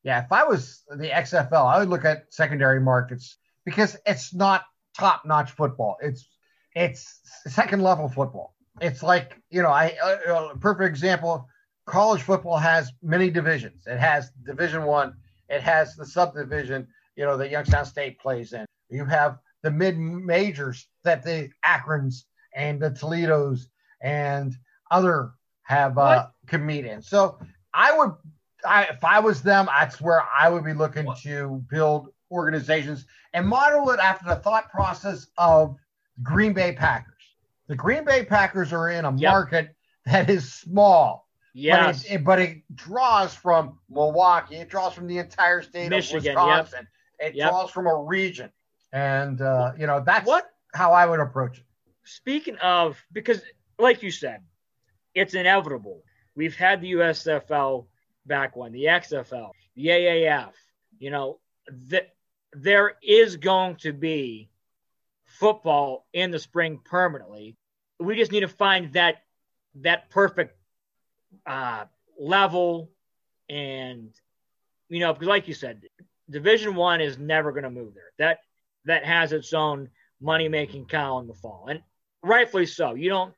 yeah, 0.08 0.24
if 0.24 0.32
I 0.32 0.46
was 0.46 0.84
the 0.90 1.10
XFL, 1.10 1.66
I 1.66 1.80
would 1.80 1.90
look 1.90 2.06
at 2.06 2.34
secondary 2.34 2.80
markets 2.80 3.36
because 3.66 3.98
it's 4.06 4.34
not 4.34 4.64
top 4.98 5.24
notch 5.26 5.52
football. 5.52 5.98
It's 6.02 6.30
it's 6.74 7.20
second 7.46 7.84
level 7.84 8.08
football. 8.08 8.56
It's 8.80 9.04
like 9.04 9.38
you 9.50 9.62
know, 9.62 9.70
I 9.70 9.98
uh, 10.02 10.54
perfect 10.62 10.88
example. 10.88 11.50
College 11.86 12.22
football 12.22 12.56
has 12.56 12.94
many 13.04 13.30
divisions. 13.30 13.86
It 13.86 13.98
has 13.98 14.32
Division 14.46 14.86
One. 14.86 15.14
It 15.50 15.60
has 15.60 15.98
the 15.98 16.06
subdivision. 16.06 16.88
You 17.18 17.26
know, 17.26 17.36
that 17.36 17.52
Youngstown 17.52 17.84
State 17.84 18.18
plays 18.18 18.54
in. 18.54 18.66
You 18.90 19.04
have 19.04 19.40
the 19.62 19.72
mid 19.72 19.98
majors 19.98 20.88
that 21.04 21.22
the 21.22 21.50
Akrons 21.66 22.24
and 22.56 22.80
the 22.80 22.92
Toledos 22.92 23.68
and 24.02 24.56
other 24.90 25.32
have 25.64 25.98
uh, 25.98 26.28
compete 26.48 26.86
in. 26.86 27.02
So 27.02 27.40
I 27.74 27.98
would, 27.98 28.14
I, 28.68 28.84
if 28.84 29.04
I 29.04 29.20
was 29.20 29.42
them, 29.42 29.66
that's 29.68 30.00
where 30.02 30.22
I 30.22 30.50
would 30.50 30.64
be 30.64 30.74
looking 30.74 31.08
to 31.24 31.64
build 31.70 32.10
organizations 32.32 33.06
and 33.34 33.48
model 33.48 33.90
it 33.92 34.00
after 34.00 34.26
the 34.28 34.36
thought 34.36 34.70
process 34.70 35.28
of 35.38 35.76
Green 36.24 36.54
Bay 36.54 36.74
Packers. 36.74 37.14
The 37.68 37.76
Green 37.76 38.04
Bay 38.06 38.24
Packers 38.26 38.74
are 38.74 38.90
in 38.90 39.06
a 39.06 39.12
Yep. 39.12 39.32
market 39.32 39.76
that 40.06 40.30
is 40.30 40.54
small, 40.54 41.28
Yes. 41.54 42.04
but, 42.04 42.12
it, 42.12 42.24
but 42.24 42.40
it 42.40 42.58
draws 42.76 43.34
from 43.34 43.80
Milwaukee. 43.90 44.56
It 44.56 44.70
draws 44.70 44.94
from 44.94 45.08
the 45.08 45.18
entire 45.18 45.62
state 45.62 45.90
Michigan, 45.90 46.38
of 46.38 46.46
Wisconsin. 46.48 46.88
It 47.20 47.36
Yep. 47.36 47.50
draws 47.50 47.72
from 47.72 47.88
a 47.88 47.96
region, 47.96 48.52
and 48.94 49.42
uh, 49.42 49.74
you 49.78 49.88
know 49.88 50.02
that's 50.06 50.28
What? 50.28 50.50
how 50.74 50.94
I 50.94 51.06
would 51.06 51.20
approach 51.20 51.58
it. 51.58 51.66
Speaking 52.04 52.58
of, 52.58 53.04
because 53.12 53.42
like 53.80 54.02
you 54.04 54.12
said, 54.12 54.44
it's 55.14 55.34
inevitable. 55.34 56.04
We've 56.36 56.56
had 56.56 56.82
the 56.82 56.92
USFL 56.92 57.88
back 58.28 58.56
when, 58.56 58.72
the 58.72 58.86
XFL, 58.86 59.52
the 59.76 59.88
AAF. 59.88 60.52
You 61.00 61.12
know, 61.12 61.40
that 61.90 62.10
there 62.54 62.94
is 63.04 63.38
going 63.38 63.76
to 63.78 63.94
be 63.94 64.50
football 65.26 66.06
in 66.14 66.32
the 66.32 66.40
spring 66.40 66.80
permanently. 66.84 67.56
We 68.00 68.16
just 68.16 68.32
need 68.32 68.42
to 68.42 68.48
find 68.48 68.94
that 68.94 69.18
that 69.82 70.10
perfect 70.10 70.58
uh, 71.46 71.86
level, 72.20 72.92
and 73.50 74.10
you 74.90 75.00
know, 75.00 75.14
because 75.14 75.28
like 75.28 75.48
you 75.48 75.54
said, 75.54 75.84
Division 76.30 76.76
One 76.76 77.02
is 77.02 77.18
never 77.18 77.52
going 77.52 77.64
to 77.64 77.70
move 77.70 77.94
there. 77.94 78.12
That 78.18 78.40
that 78.86 79.06
has 79.06 79.34
its 79.34 79.54
own 79.54 79.90
money 80.22 80.50
making 80.50 80.86
cow 80.86 81.20
in 81.20 81.28
the 81.28 81.34
fall, 81.34 81.68
and 81.70 81.82
rightfully 82.24 82.66
so. 82.66 82.94
You 82.94 83.10
don't. 83.10 83.34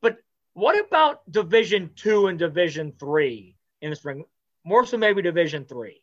But 0.00 0.18
what 0.54 0.78
about 0.78 1.30
Division 1.30 1.90
Two 1.94 2.26
and 2.26 2.38
Division 2.38 2.92
Three 2.98 3.56
in 3.80 3.90
the 3.90 3.96
spring? 3.96 4.24
More 4.64 4.86
so, 4.86 4.96
maybe 4.96 5.22
Division 5.22 5.64
Three. 5.64 6.00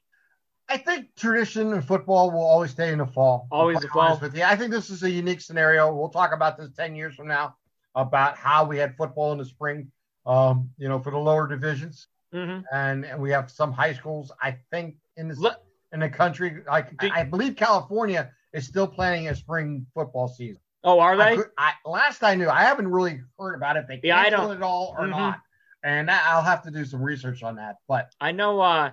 I 0.70 0.78
think 0.78 1.14
tradition 1.16 1.74
in 1.74 1.82
football 1.82 2.32
will 2.32 2.46
always 2.46 2.72
stay 2.72 2.92
in 2.92 3.00
the 3.00 3.06
fall. 3.06 3.48
Always 3.52 3.80
the 3.80 3.90
fall. 3.90 4.18
With 4.22 4.38
you. 4.38 4.44
I 4.44 4.56
think 4.56 4.72
this 4.72 4.90
is 4.90 5.04
a 5.04 5.10
unique 5.10 5.42
scenario. 5.42 5.94
We'll 5.94 6.10
talk 6.10 6.32
about 6.34 6.58
this 6.58 6.70
10 6.78 6.96
years 6.96 7.14
from 7.16 7.28
now 7.28 7.56
about 7.94 8.38
how 8.38 8.64
we 8.64 8.78
had 8.78 8.96
football 8.96 9.34
in 9.34 9.38
the 9.38 9.44
spring, 9.44 9.92
um, 10.26 10.70
you 10.78 10.88
know, 10.88 10.98
for 11.00 11.12
the 11.12 11.18
lower 11.18 11.46
divisions. 11.46 12.08
Mm-hmm. 12.34 12.62
And, 12.74 13.04
and 13.04 13.22
we 13.22 13.32
have 13.32 13.52
some 13.52 13.74
high 13.74 13.92
schools, 13.94 14.32
I 14.42 14.56
think, 14.72 14.96
in 15.18 15.28
the, 15.28 15.58
in 15.92 16.00
the 16.00 16.08
country. 16.10 16.62
Like, 16.66 16.98
Do- 17.00 17.10
I 17.14 17.24
believe 17.24 17.58
California 17.58 18.32
is 18.54 18.66
still 18.66 18.88
planning 18.88 19.28
a 19.28 19.36
spring 19.36 19.86
football 19.94 20.30
season. 20.30 20.62
oh, 20.86 21.02
are 21.02 21.18
they? 21.18 21.36
could- 21.36 21.50
I, 21.58 21.74
last 21.86 22.24
I 22.24 22.36
knew, 22.36 22.48
I 22.48 22.62
haven't 22.64 22.88
really 22.88 23.20
heard 23.38 23.56
about 23.56 23.76
it. 23.76 23.88
they 23.90 24.00
Yeah, 24.02 24.18
I 24.20 24.30
don't- 24.30 24.56
it 24.56 24.64
all 24.64 24.96
or 24.98 25.06
Mhm. 25.06 25.10
not. 25.10 25.40
And 25.84 26.12
I'll 26.12 26.44
have 26.44 26.64
to 26.64 26.72
do 26.72 26.86
some 26.86 27.02
research 27.02 27.44
on 27.44 27.56
that. 27.56 27.78
But 27.88 28.14
I 28.22 28.32
know 28.32 28.62
uh, 28.62 28.92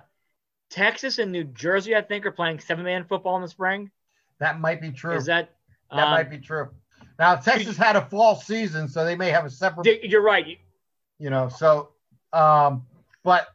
Texas 0.69 1.19
and 1.19 1.31
New 1.31 1.43
Jersey, 1.43 1.95
I 1.95 2.01
think, 2.01 2.25
are 2.25 2.31
playing 2.31 2.59
seven 2.59 2.85
man 2.85 3.05
football 3.05 3.35
in 3.35 3.41
the 3.41 3.47
spring. 3.47 3.91
that 4.39 4.59
might 4.59 4.81
be 4.81 4.91
true. 4.91 5.15
Is 5.15 5.25
that? 5.25 5.55
That 5.91 6.03
um, 6.03 6.11
might 6.11 6.29
be 6.29 6.37
true. 6.37 6.69
Now 7.17 7.35
Texas 7.35 7.75
had 7.77 7.95
a 7.95 8.05
fall 8.05 8.35
season, 8.35 8.87
so 8.87 9.03
they 9.03 9.15
may 9.15 9.29
have 9.29 9.45
a 9.45 9.49
separate, 9.49 10.03
You're 10.03 10.21
right. 10.21 10.57
you 11.17 11.29
know. 11.29 11.49
So, 11.49 11.89
um, 12.31 12.85
but 13.23 13.47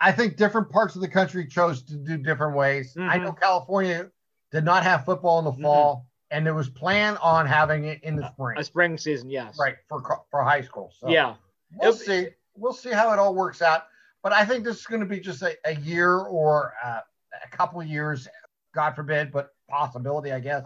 I 0.00 0.12
think 0.12 0.36
different 0.36 0.70
parts 0.70 0.96
of 0.96 1.00
the 1.00 1.08
country 1.08 1.46
chose 1.46 1.82
to 1.84 1.96
do 1.96 2.18
different 2.18 2.56
ways. 2.56 2.94
Mm-hmm. 2.94 3.08
I 3.08 3.16
know 3.16 3.32
California 3.32 4.10
did 4.52 4.64
not 4.64 4.82
have 4.82 5.04
football 5.04 5.38
in 5.38 5.44
the 5.44 5.52
mm-hmm. 5.52 5.62
fall, 5.62 5.94
mm-hmm. 5.94 6.38
and 6.38 6.46
it 6.46 6.52
was 6.52 6.68
planned 6.68 7.18
on 7.22 7.46
having 7.46 7.84
it 7.84 8.02
in 8.02 8.16
the 8.16 8.30
spring. 8.32 8.58
A 8.58 8.64
spring 8.64 8.98
season, 8.98 9.30
yes. 9.30 9.56
Right 9.58 9.76
for 9.88 10.02
for 10.30 10.42
high 10.42 10.62
school. 10.62 10.92
So 11.00 11.08
yeah, 11.08 11.36
we'll 11.80 11.94
see. 11.94 12.28
We'll 12.60 12.72
see 12.72 12.90
how 12.90 13.12
it 13.12 13.18
all 13.18 13.34
works 13.34 13.62
out. 13.62 13.84
But 14.22 14.32
I 14.32 14.44
think 14.44 14.64
this 14.64 14.80
is 14.80 14.86
going 14.86 15.00
to 15.00 15.06
be 15.06 15.18
just 15.18 15.42
a, 15.42 15.56
a 15.64 15.74
year 15.76 16.18
or 16.18 16.74
uh, 16.84 17.00
a 17.44 17.56
couple 17.56 17.80
of 17.80 17.86
years, 17.86 18.28
God 18.74 18.94
forbid, 18.94 19.32
but 19.32 19.48
possibility, 19.68 20.32
I 20.32 20.40
guess, 20.40 20.64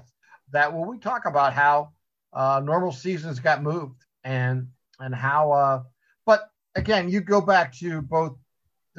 that 0.51 0.73
when 0.73 0.89
we 0.89 0.99
talk 0.99 1.27
about 1.27 1.53
how 1.53 1.91
uh, 2.33 2.61
normal 2.65 2.93
seasons 2.93 3.39
got 3.39 3.63
moved 3.63 4.05
and 4.25 4.69
and 4.99 5.15
how. 5.15 5.53
Uh, 5.53 5.83
but 6.27 6.51
again, 6.75 7.09
you 7.09 7.21
go 7.21 7.41
back 7.41 7.73
to 7.77 8.03
both 8.03 8.37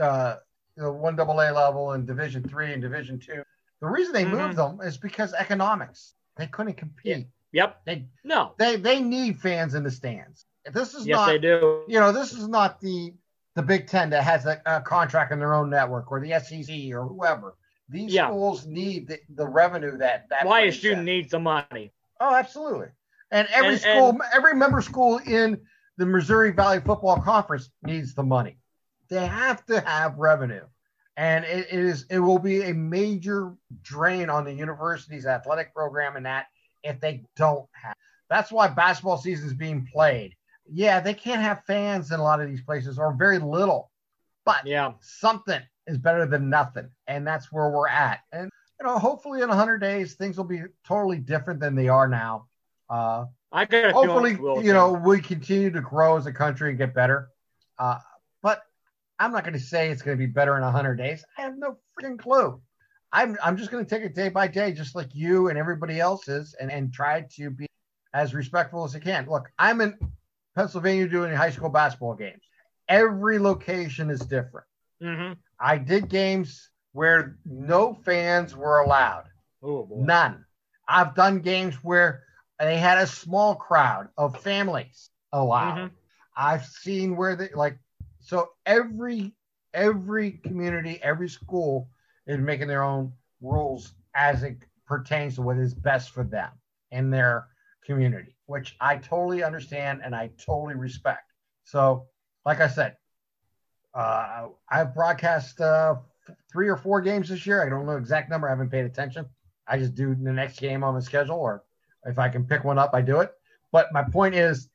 uh, 0.02 0.38
the 0.78 0.92
one 0.92 1.16
double 1.16 1.40
A 1.42 1.52
level 1.52 1.92
and 1.92 2.08
Division 2.08 2.48
three 2.48 2.72
and 2.72 2.82
Division 2.82 3.20
two. 3.20 3.44
The 3.82 3.88
reason 3.88 4.14
they 4.14 4.24
mm-hmm. 4.24 4.38
moved 4.38 4.58
them 4.58 4.80
is 4.82 4.98
because 4.98 5.34
economics. 5.34 6.14
They 6.38 6.48
couldn't 6.48 6.76
compete. 6.76 7.28
Yep. 7.52 7.82
They 7.86 8.06
no. 8.24 8.54
They 8.58 8.78
they 8.78 9.02
need 9.02 9.40
fans 9.40 9.76
in 9.76 9.84
the 9.84 9.92
stands. 9.92 10.46
This 10.74 10.94
is 10.94 11.06
yes, 11.06 11.18
not. 11.18 11.28
they 11.28 11.38
do. 11.38 11.84
You 11.88 12.00
know, 12.00 12.12
this 12.12 12.34
is 12.34 12.48
not 12.48 12.80
the 12.80 13.14
the 13.56 13.64
Big 13.64 13.88
Ten 13.88 14.10
that 14.10 14.24
has 14.24 14.46
a, 14.46 14.62
a 14.66 14.82
contract 14.82 15.32
in 15.32 15.40
their 15.40 15.56
own 15.56 15.70
network 15.70 16.12
or 16.12 16.20
the 16.20 16.40
SEC 16.40 16.94
or 16.94 17.08
whoever. 17.08 17.56
These 17.88 18.14
yeah. 18.14 18.28
schools 18.28 18.66
need 18.66 19.08
the, 19.08 19.20
the, 19.36 19.48
revenue 19.48 19.98
that 19.98 20.28
that. 20.30 20.46
Why 20.46 20.62
a 20.62 20.72
student 20.72 21.04
needs 21.04 21.32
the 21.32 21.40
money. 21.40 21.94
Oh, 22.20 22.34
absolutely. 22.34 22.88
And 23.32 23.48
every 23.54 23.74
and, 23.74 23.80
school, 23.80 24.10
and, 24.10 24.22
every 24.34 24.56
member 24.56 24.82
school 24.82 25.20
in 25.20 25.62
the 25.98 26.06
Missouri 26.06 26.52
Valley 26.52 26.80
Football 26.80 27.22
Conference 27.22 27.70
needs 27.84 28.14
the 28.14 28.24
money. 28.24 28.58
They 29.10 29.26
have 29.26 29.64
to 29.68 29.80
have 29.82 30.18
revenue, 30.18 30.66
and 31.16 31.46
it 31.46 31.68
is 31.70 32.06
it 32.10 32.20
will 32.20 32.40
be 32.40 32.64
a 32.64 32.74
major 32.74 33.54
drain 33.84 34.30
on 34.30 34.46
the 34.46 34.54
university's 34.54 35.28
athletic 35.28 35.74
program 35.74 36.16
and 36.16 36.26
that 36.26 36.48
if 36.84 37.00
they 37.00 37.24
don't 37.36 37.68
have. 37.74 37.96
That's 38.30 38.52
why 38.52 38.68
basketball 38.68 39.18
season 39.18 39.46
is 39.46 39.54
being 39.54 39.88
played 39.94 40.36
yeah, 40.72 41.00
they 41.00 41.14
can't 41.14 41.42
have 41.42 41.64
fans 41.66 42.12
in 42.12 42.20
a 42.20 42.24
lot 42.24 42.42
of 42.42 42.48
these 42.48 42.62
places 42.62 42.98
or 42.98 43.14
very 43.14 43.40
little, 43.40 43.92
but 44.46 44.66
yeah, 44.66 44.94
something 45.02 45.62
is 45.88 45.98
better 45.98 46.26
than 46.26 46.50
nothing. 46.50 46.90
And 47.08 47.26
that's 47.26 47.52
where 47.52 47.70
we're 47.70 47.88
at. 47.88 48.22
And, 48.32 48.50
you 48.80 48.88
know, 48.88 48.98
hopefully 48.98 49.42
in 49.42 49.50
100 49.50 49.78
days, 49.78 50.16
things 50.16 50.38
will 50.38 50.46
be 50.46 50.62
totally 50.88 51.18
different 51.18 51.60
than 51.60 51.76
they 51.76 51.88
are 51.88 52.08
now. 52.08 52.48
Uh, 52.90 53.26
I 53.52 53.66
got 53.66 53.94
hopefully, 53.94 54.38
you 54.64 54.74
know, 54.74 54.94
we 54.94 55.22
continue 55.22 55.72
to 55.72 55.82
grow 55.82 56.18
as 56.18 56.26
a 56.26 56.34
country 56.34 56.70
and 56.70 56.78
get 56.78 56.94
better. 56.94 57.30
Uh, 57.78 58.00
but 58.42 58.64
I'm 59.20 59.32
not 59.32 59.44
going 59.44 59.54
to 59.54 59.60
say 59.60 59.90
it's 59.90 60.02
going 60.02 60.18
to 60.18 60.20
be 60.20 60.32
better 60.32 60.56
in 60.58 60.64
100 60.64 60.96
days. 60.96 61.24
I 61.38 61.42
have 61.42 61.58
no 61.58 61.78
freaking 61.98 62.20
clue. 62.20 62.60
I'm, 63.12 63.38
I'm 63.42 63.56
just 63.56 63.72
going 63.72 63.86
to 63.86 63.90
take 63.90 64.04
it 64.04 64.14
day 64.14 64.30
by 64.30 64.48
day, 64.48 64.74
just 64.74 64.96
like 64.96 65.10
you 65.14 65.48
and 65.48 65.58
everybody 65.58 66.00
else 66.00 66.28
is, 66.28 66.54
and, 66.60 66.70
and 66.70 66.92
try 66.92 67.26
to 67.38 67.50
be 67.50 67.68
as 68.14 68.34
respectful 68.34 68.84
as 68.84 68.96
I 68.96 69.00
can. 69.00 69.26
Look, 69.30 69.50
I'm 69.58 69.80
in 69.80 69.98
Pennsylvania 70.56 71.08
doing 71.08 71.36
high 71.36 71.50
school 71.50 71.70
basketball 71.70 72.16
games. 72.16 72.42
Every 72.88 73.40
location 73.40 74.10
is 74.10 74.22
different. 74.22 74.68
Mm-hmm. 75.02 75.34
I 75.60 75.78
did 75.78 76.10
games 76.10 76.70
where 76.94 77.38
no 77.46 77.94
fans 77.94 78.56
were 78.56 78.80
allowed. 78.80 79.26
Oh, 79.62 79.88
None. 79.92 80.46
I've 80.88 81.16
done 81.16 81.40
games 81.40 81.76
where 81.84 82.24
they 82.60 82.78
had 82.78 83.00
a 83.00 83.08
small 83.08 83.56
crowd 83.56 84.08
of 84.18 84.42
families 84.42 85.10
allowed. 85.34 85.78
Mm-hmm. 85.78 85.96
I've 86.38 86.66
seen 86.66 87.16
where 87.16 87.36
they 87.36 87.50
like 87.54 87.78
so 88.20 88.50
every 88.66 89.34
every 89.74 90.32
community, 90.32 91.00
every 91.02 91.28
school 91.28 91.90
is 92.28 92.40
making 92.40 92.68
their 92.68 92.84
own 92.84 93.12
rules 93.42 93.94
as 94.16 94.44
it 94.44 94.58
pertains 94.86 95.36
to 95.36 95.42
what 95.42 95.58
is 95.58 95.74
best 95.74 96.12
for 96.12 96.24
them 96.24 96.52
and 96.92 97.12
their 97.12 97.48
community 97.86 98.35
which 98.48 98.76
I 98.80 98.98
totally 98.98 99.44
understand 99.44 100.02
and 100.04 100.16
I 100.16 100.32
totally 100.38 100.76
respect. 100.76 101.32
So, 101.64 102.08
like 102.46 102.62
I 102.62 102.68
said, 102.68 102.98
uh, 103.94 104.50
I've 104.70 104.94
broadcast 104.94 105.60
uh, 105.62 105.96
three 106.52 106.68
or 106.68 106.78
four 106.78 107.02
games 107.02 107.30
this 107.30 107.46
year. 107.46 107.66
I 107.66 107.70
don't 107.70 107.86
know 107.86 107.94
the 107.94 107.98
exact 107.98 108.30
number. 108.30 108.48
I 108.48 108.52
haven't 108.52 108.70
paid 108.70 108.86
attention. 108.86 109.26
I 109.68 109.78
just 109.78 109.96
do 109.96 110.14
the 110.14 110.32
next 110.32 110.60
game 110.60 110.84
on 110.84 110.94
the 110.94 111.02
schedule, 111.02 111.38
or 111.38 111.64
if 112.06 112.20
I 112.20 112.30
can 112.30 112.46
pick 112.46 112.64
one 112.64 112.78
up, 112.78 112.92
I 112.94 113.02
do 113.02 113.22
it. 113.22 113.32
But 113.72 113.92
my 113.92 114.04
point 114.04 114.36
is, 114.36 114.70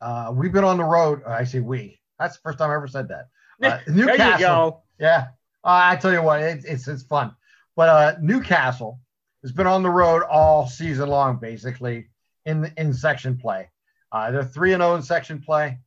uh, 0.00 0.32
we've 0.34 0.52
been 0.52 0.64
on 0.64 0.76
the 0.76 0.84
road. 0.84 1.22
I 1.26 1.44
say 1.44 1.60
we. 1.60 2.00
That's 2.18 2.36
the 2.36 2.42
first 2.42 2.58
time 2.58 2.70
I 2.70 2.74
ever 2.74 2.88
said 2.88 3.08
that. 3.08 3.28
Uh, 3.62 3.78
New 3.88 4.06
Castle. 4.06 4.16
there 4.18 4.32
you 4.32 4.38
go. 4.38 4.82
Yeah. 4.98 5.28
Uh, 5.64 5.80
I 5.84 5.96
tell 5.96 6.12
you 6.12 6.22
what, 6.22 6.40
it, 6.40 6.64
it's 6.64 6.88
it's 6.88 7.04
fun. 7.04 7.34
But 7.74 7.88
uh, 7.88 8.14
New 8.20 8.40
Castle 8.40 9.00
has 9.42 9.52
been 9.52 9.66
on 9.66 9.82
the 9.82 9.90
road 9.90 10.22
all 10.24 10.66
season 10.66 11.08
long, 11.08 11.38
basically 11.38 12.08
in 12.46 12.72
in 12.76 12.92
section 12.92 13.36
play. 13.36 13.68
Uh, 14.10 14.30
they're 14.30 14.44
three 14.44 14.72
and 14.72 14.82
zero 14.82 14.92
oh 14.92 14.96
in 14.96 15.02
section 15.02 15.40
play, 15.40 15.78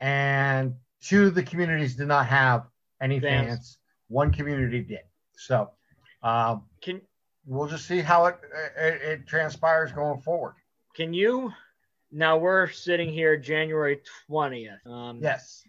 and 0.00 0.74
two 1.02 1.26
of 1.26 1.34
the 1.34 1.42
communities 1.42 1.96
did 1.96 2.08
not 2.08 2.26
have 2.26 2.66
any 3.00 3.20
fans. 3.20 3.48
fans. 3.48 3.78
One 4.08 4.32
community 4.32 4.80
did. 4.80 5.00
So, 5.36 5.70
um, 6.22 6.64
can 6.82 7.00
we'll 7.46 7.68
just 7.68 7.86
see 7.86 8.00
how 8.00 8.26
it, 8.26 8.38
it, 8.76 9.02
it 9.02 9.26
transpires 9.26 9.92
going 9.92 10.20
forward. 10.20 10.54
Can 10.94 11.14
you? 11.14 11.52
Now 12.12 12.36
we're 12.38 12.68
sitting 12.68 13.08
here 13.08 13.36
January 13.36 14.00
twentieth. 14.26 14.84
Um, 14.86 15.20
yes. 15.22 15.62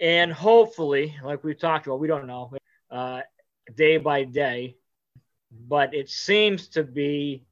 And 0.00 0.32
hopefully, 0.32 1.16
like 1.22 1.44
we've 1.44 1.58
talked 1.58 1.86
about, 1.86 2.00
we 2.00 2.08
don't 2.08 2.26
know 2.26 2.52
uh, 2.90 3.20
day 3.76 3.96
by 3.96 4.24
day, 4.24 4.76
but 5.68 5.94
it 5.94 6.10
seems 6.10 6.68
to 6.68 6.82
be 6.82 7.44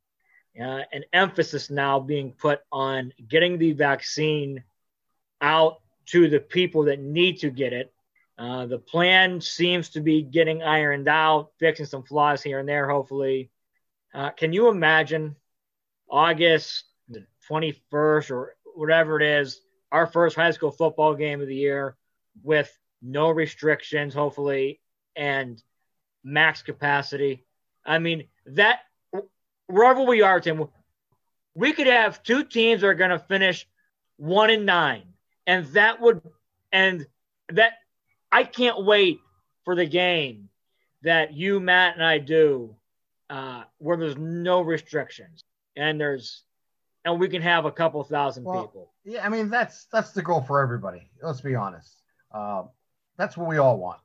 uh, 0.60 0.82
an 0.92 1.04
emphasis 1.12 1.70
now 1.70 1.98
being 1.98 2.32
put 2.32 2.60
on 2.70 3.12
getting 3.28 3.58
the 3.58 3.72
vaccine 3.72 4.62
out 5.40 5.80
to 6.06 6.28
the 6.28 6.40
people 6.40 6.84
that 6.84 7.00
need 7.00 7.40
to 7.40 7.50
get 7.50 7.72
it. 7.72 7.92
Uh, 8.36 8.66
the 8.66 8.78
plan 8.78 9.40
seems 9.40 9.90
to 9.90 10.00
be 10.00 10.22
getting 10.22 10.62
ironed 10.62 11.08
out, 11.08 11.50
fixing 11.58 11.86
some 11.86 12.02
flaws 12.02 12.42
here 12.42 12.58
and 12.58 12.68
there, 12.68 12.88
hopefully. 12.88 13.50
Uh, 14.12 14.30
can 14.30 14.52
you 14.52 14.68
imagine 14.68 15.36
August 16.08 16.84
the 17.08 17.24
21st 17.48 18.30
or 18.30 18.56
whatever 18.74 19.20
it 19.20 19.40
is, 19.40 19.60
our 19.92 20.06
first 20.06 20.36
high 20.36 20.50
school 20.50 20.70
football 20.70 21.14
game 21.14 21.40
of 21.40 21.48
the 21.48 21.54
year 21.54 21.96
with 22.42 22.76
no 23.02 23.30
restrictions, 23.30 24.14
hopefully, 24.14 24.80
and 25.14 25.62
max 26.24 26.62
capacity? 26.62 27.44
I 27.84 27.98
mean, 27.98 28.24
that 28.46 28.80
wherever 29.66 30.02
we 30.02 30.22
are, 30.22 30.40
Tim, 30.40 30.68
we 31.54 31.72
could 31.72 31.86
have 31.86 32.22
two 32.22 32.44
teams 32.44 32.80
that 32.80 32.88
are 32.88 32.94
going 32.94 33.10
to 33.10 33.18
finish 33.18 33.66
one 34.16 34.50
and 34.50 34.66
nine, 34.66 35.04
and 35.46 35.66
that 35.68 36.00
would 36.00 36.20
and 36.72 37.06
that 37.50 37.74
I 38.30 38.44
can't 38.44 38.84
wait 38.84 39.20
for 39.64 39.74
the 39.74 39.86
game 39.86 40.48
that 41.02 41.34
you, 41.34 41.60
Matt, 41.60 41.94
and 41.94 42.04
I 42.04 42.18
do, 42.18 42.74
uh, 43.30 43.64
where 43.78 43.96
there's 43.96 44.16
no 44.16 44.60
restrictions 44.60 45.44
and 45.76 46.00
there's 46.00 46.42
and 47.04 47.20
we 47.20 47.28
can 47.28 47.42
have 47.42 47.66
a 47.66 47.72
couple 47.72 48.02
thousand 48.02 48.44
well, 48.44 48.62
people. 48.62 48.92
Yeah, 49.04 49.24
I 49.24 49.28
mean 49.28 49.50
that's 49.50 49.86
that's 49.86 50.12
the 50.12 50.22
goal 50.22 50.40
for 50.40 50.60
everybody. 50.60 51.10
Let's 51.22 51.40
be 51.40 51.54
honest. 51.54 52.02
Uh, 52.32 52.64
that's 53.16 53.36
what 53.36 53.48
we 53.48 53.58
all 53.58 53.78
want, 53.78 54.00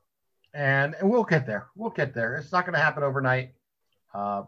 and 0.54 0.94
and 0.94 1.10
we'll 1.10 1.24
get 1.24 1.46
there. 1.46 1.68
We'll 1.74 1.90
get 1.90 2.14
there. 2.14 2.36
It's 2.36 2.52
not 2.52 2.66
going 2.66 2.74
to 2.74 2.80
happen 2.80 3.02
overnight. 3.02 3.52
Uh, 4.12 4.42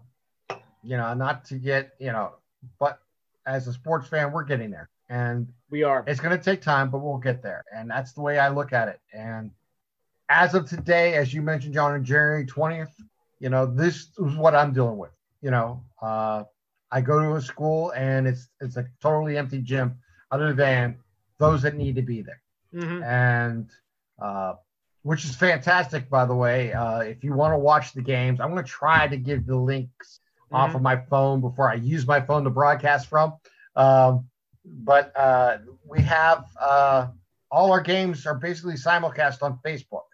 you 0.82 0.96
know, 0.96 1.14
not 1.14 1.44
to 1.46 1.54
get, 1.54 1.92
you 1.98 2.12
know, 2.12 2.32
but 2.78 3.00
as 3.46 3.66
a 3.66 3.72
sports 3.72 4.08
fan, 4.08 4.32
we're 4.32 4.44
getting 4.44 4.70
there. 4.70 4.88
And 5.08 5.48
we 5.70 5.82
are. 5.82 6.04
It's 6.06 6.20
going 6.20 6.36
to 6.36 6.42
take 6.42 6.62
time, 6.62 6.90
but 6.90 6.98
we'll 6.98 7.18
get 7.18 7.42
there. 7.42 7.64
And 7.74 7.90
that's 7.90 8.12
the 8.12 8.22
way 8.22 8.38
I 8.38 8.48
look 8.48 8.72
at 8.72 8.88
it. 8.88 9.00
And 9.12 9.50
as 10.28 10.54
of 10.54 10.68
today, 10.68 11.14
as 11.14 11.34
you 11.34 11.42
mentioned, 11.42 11.74
John, 11.74 11.92
on 11.92 12.04
January 12.04 12.46
20th, 12.46 12.92
you 13.38 13.50
know, 13.50 13.66
this 13.66 14.08
is 14.18 14.36
what 14.36 14.54
I'm 14.54 14.72
dealing 14.72 14.96
with. 14.96 15.10
You 15.42 15.50
know, 15.50 15.82
uh, 16.00 16.44
I 16.90 17.00
go 17.00 17.20
to 17.20 17.34
a 17.34 17.42
school 17.42 17.92
and 17.96 18.26
it's 18.28 18.48
it's 18.60 18.76
a 18.76 18.86
totally 19.00 19.36
empty 19.36 19.60
gym, 19.60 19.96
other 20.30 20.52
than 20.52 20.98
those 21.38 21.62
that 21.62 21.74
need 21.74 21.96
to 21.96 22.02
be 22.02 22.22
there. 22.22 22.40
Mm-hmm. 22.72 23.02
And 23.02 23.70
uh, 24.20 24.54
which 25.02 25.24
is 25.24 25.34
fantastic, 25.34 26.08
by 26.08 26.24
the 26.24 26.34
way. 26.34 26.72
Uh, 26.72 27.00
if 27.00 27.24
you 27.24 27.34
want 27.34 27.52
to 27.52 27.58
watch 27.58 27.92
the 27.92 28.02
games, 28.02 28.40
I'm 28.40 28.50
going 28.50 28.64
to 28.64 28.70
try 28.70 29.08
to 29.08 29.16
give 29.16 29.46
the 29.46 29.56
links 29.56 30.20
mm-hmm. 30.52 30.56
off 30.56 30.74
of 30.74 30.82
my 30.82 30.96
phone 30.96 31.40
before 31.40 31.70
I 31.70 31.74
use 31.74 32.06
my 32.06 32.20
phone 32.20 32.44
to 32.44 32.50
broadcast 32.50 33.08
from. 33.08 33.34
Um, 33.74 34.26
but 34.64 35.12
uh, 35.16 35.58
we 35.84 36.00
have 36.02 36.44
uh, 36.60 37.08
all 37.50 37.72
our 37.72 37.80
games 37.80 38.26
are 38.26 38.34
basically 38.34 38.74
simulcast 38.74 39.42
on 39.42 39.58
Facebook 39.64 40.06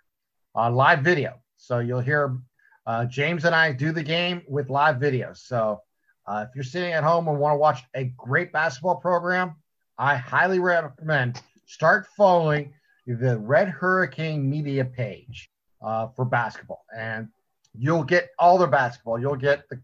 on 0.54 0.74
live 0.74 1.00
video. 1.00 1.34
So 1.56 1.80
you'll 1.80 2.00
hear 2.00 2.38
uh, 2.86 3.04
James 3.04 3.44
and 3.44 3.54
I 3.54 3.72
do 3.72 3.92
the 3.92 4.02
game 4.02 4.42
with 4.48 4.70
live 4.70 4.96
videos. 4.96 5.38
So 5.38 5.82
uh, 6.26 6.46
if 6.48 6.54
you're 6.54 6.64
sitting 6.64 6.92
at 6.92 7.04
home 7.04 7.28
and 7.28 7.38
want 7.38 7.54
to 7.54 7.58
watch 7.58 7.82
a 7.94 8.04
great 8.16 8.52
basketball 8.52 8.96
program, 8.96 9.56
I 9.98 10.16
highly 10.16 10.60
recommend 10.60 11.42
start 11.66 12.06
following 12.16 12.72
the 13.06 13.38
Red 13.38 13.68
Hurricane 13.68 14.48
media 14.48 14.84
page. 14.84 15.50
uh, 15.82 16.08
for 16.08 16.24
basketball, 16.24 16.84
and 16.96 17.28
you'll 17.76 18.04
get 18.04 18.30
all 18.38 18.58
their 18.58 18.68
basketball. 18.68 19.18
You'll 19.18 19.36
get 19.36 19.68
the 19.68 19.80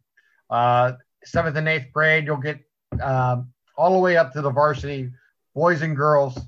uh, 0.51 0.92
seventh 1.24 1.57
and 1.57 1.68
eighth 1.68 1.92
grade. 1.92 2.24
You'll 2.24 2.36
get 2.36 2.61
um, 3.03 3.53
all 3.76 3.92
the 3.92 3.99
way 3.99 4.16
up 4.16 4.32
to 4.32 4.42
the 4.42 4.51
varsity, 4.51 5.11
boys 5.55 5.82
and 5.82 5.97
girls. 5.97 6.38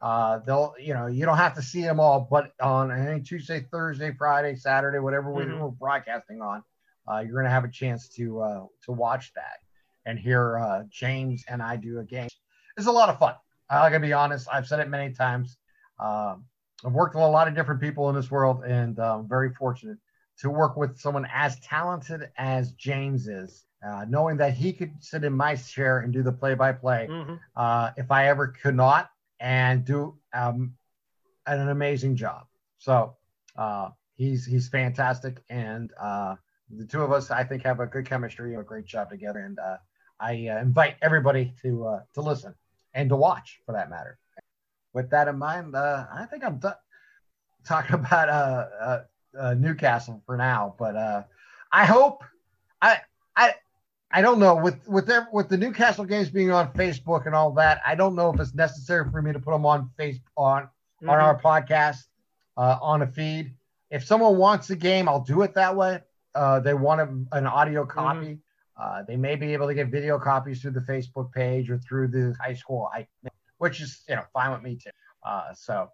Uh, 0.00 0.38
they'll, 0.46 0.74
you 0.78 0.94
know, 0.94 1.06
you 1.06 1.24
don't 1.24 1.38
have 1.38 1.54
to 1.54 1.62
see 1.62 1.82
them 1.82 1.98
all, 1.98 2.28
but 2.30 2.52
on 2.60 2.90
I 2.90 3.04
think 3.04 3.26
Tuesday, 3.26 3.66
Thursday, 3.70 4.12
Friday, 4.16 4.54
Saturday, 4.54 4.98
whatever 4.98 5.30
mm-hmm. 5.30 5.58
we're 5.58 5.70
broadcasting 5.70 6.42
on, 6.42 6.62
uh, 7.10 7.20
you're 7.20 7.32
going 7.32 7.44
to 7.44 7.50
have 7.50 7.64
a 7.64 7.70
chance 7.70 8.08
to 8.10 8.40
uh, 8.40 8.66
to 8.84 8.92
watch 8.92 9.32
that 9.34 9.58
and 10.04 10.18
hear 10.18 10.58
uh, 10.58 10.82
James 10.90 11.44
and 11.48 11.62
I 11.62 11.76
do 11.76 11.98
a 11.98 12.04
game. 12.04 12.28
It's 12.76 12.86
a 12.86 12.92
lot 12.92 13.08
of 13.08 13.18
fun. 13.18 13.34
I 13.68 13.90
gotta 13.90 14.00
be 14.00 14.12
honest. 14.12 14.46
I've 14.52 14.66
said 14.66 14.80
it 14.80 14.88
many 14.88 15.12
times. 15.12 15.58
Um, 15.98 16.44
I've 16.84 16.92
worked 16.92 17.14
with 17.14 17.24
a 17.24 17.28
lot 17.28 17.48
of 17.48 17.54
different 17.54 17.80
people 17.80 18.08
in 18.10 18.14
this 18.14 18.30
world, 18.30 18.62
and 18.64 18.98
uh, 18.98 19.18
I'm 19.18 19.28
very 19.28 19.52
fortunate 19.54 19.98
to 20.40 20.50
work 20.50 20.76
with 20.76 20.98
someone 20.98 21.26
as 21.32 21.58
talented 21.60 22.28
as 22.36 22.72
James 22.72 23.28
is. 23.28 23.64
Uh, 23.86 24.04
knowing 24.08 24.38
that 24.38 24.54
he 24.54 24.72
could 24.72 24.90
sit 25.00 25.22
in 25.22 25.32
my 25.32 25.54
chair 25.54 26.00
and 26.00 26.12
do 26.12 26.22
the 26.22 26.32
play-by-play 26.32 27.06
mm-hmm. 27.08 27.34
uh, 27.54 27.90
if 27.96 28.10
I 28.10 28.26
ever 28.28 28.48
could 28.48 28.74
not, 28.74 29.10
and 29.38 29.84
do 29.84 30.16
um, 30.32 30.72
an 31.46 31.68
amazing 31.68 32.16
job. 32.16 32.46
So 32.78 33.16
uh, 33.54 33.90
he's 34.16 34.46
he's 34.46 34.68
fantastic, 34.68 35.42
and 35.50 35.92
uh, 36.00 36.36
the 36.70 36.86
two 36.86 37.02
of 37.02 37.12
us 37.12 37.30
I 37.30 37.44
think 37.44 37.62
have 37.64 37.80
a 37.80 37.86
good 37.86 38.06
chemistry, 38.06 38.54
a 38.54 38.62
great 38.62 38.86
job 38.86 39.10
together, 39.10 39.40
and 39.40 39.58
uh, 39.58 39.76
I 40.18 40.48
uh, 40.48 40.60
invite 40.60 40.96
everybody 41.02 41.52
to 41.62 42.00
to 42.14 42.20
listen 42.20 42.54
and 42.94 43.08
to 43.10 43.16
watch 43.16 43.60
for 43.66 43.72
that 43.72 43.90
matter. 43.90 44.18
With 44.94 45.10
that 45.10 45.28
in 45.28 45.38
mind, 45.38 45.76
I 45.76 46.26
think 46.30 46.42
I'm 46.42 46.58
done 46.58 46.74
talking 47.64 47.94
about 48.00 49.06
uh, 49.38 49.54
New 49.54 49.74
Castle 49.74 50.22
for 50.26 50.36
now. 50.36 50.74
But 50.78 50.96
uh, 50.96 51.22
I 51.72 51.84
hope 51.84 52.24
I 52.80 53.00
I 53.36 53.54
I 54.10 54.22
don't 54.22 54.38
know 54.38 54.56
with 54.56 54.86
with 54.88 55.06
their, 55.06 55.28
with 55.32 55.48
the 55.48 55.56
New 55.56 55.72
Castle 55.72 56.04
games 56.04 56.30
being 56.30 56.50
on 56.50 56.72
Facebook 56.72 57.26
and 57.26 57.34
all 57.34 57.52
that. 57.52 57.80
I 57.86 57.94
don't 57.94 58.14
know 58.14 58.32
if 58.32 58.40
it's 58.40 58.54
necessary 58.54 59.08
for 59.10 59.22
me 59.22 59.32
to 59.32 59.38
put 59.38 59.52
them 59.52 59.66
on 59.66 59.90
face 59.96 60.18
on 60.36 60.62
mm-hmm. 60.62 61.10
on 61.10 61.18
our 61.18 61.40
podcast 61.40 62.04
uh, 62.56 62.78
on 62.80 63.02
a 63.02 63.06
feed. 63.06 63.54
If 63.90 64.04
someone 64.04 64.36
wants 64.36 64.68
the 64.68 64.76
game, 64.76 65.08
I'll 65.08 65.20
do 65.20 65.42
it 65.42 65.54
that 65.54 65.76
way. 65.76 66.00
Uh, 66.34 66.60
they 66.60 66.74
want 66.74 67.00
a, 67.00 67.36
an 67.36 67.46
audio 67.46 67.82
mm-hmm. 67.82 67.98
copy. 67.98 68.26
Mm-hmm. 68.26 68.34
Uh, 68.78 69.02
they 69.08 69.16
may 69.16 69.36
be 69.36 69.54
able 69.54 69.66
to 69.66 69.74
get 69.74 69.88
video 69.88 70.18
copies 70.18 70.60
through 70.60 70.72
the 70.72 70.80
Facebook 70.80 71.32
page 71.32 71.70
or 71.70 71.78
through 71.78 72.08
the 72.08 72.36
high 72.40 72.52
school, 72.52 72.90
I, 72.92 73.06
which 73.58 73.80
is 73.80 74.02
you 74.08 74.16
know 74.16 74.24
fine 74.32 74.52
with 74.52 74.62
me 74.62 74.76
too. 74.76 74.90
Uh, 75.26 75.52
so 75.54 75.90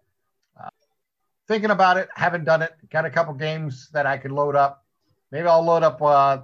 thinking 1.47 1.71
about 1.71 1.97
it. 1.97 2.09
Haven't 2.15 2.45
done 2.45 2.61
it. 2.61 2.71
Got 2.89 3.05
a 3.05 3.09
couple 3.09 3.33
games 3.33 3.89
that 3.93 4.05
I 4.05 4.17
could 4.17 4.31
load 4.31 4.55
up. 4.55 4.85
Maybe 5.31 5.47
I'll 5.47 5.63
load 5.63 5.83
up 5.83 6.01
uh, 6.01 6.39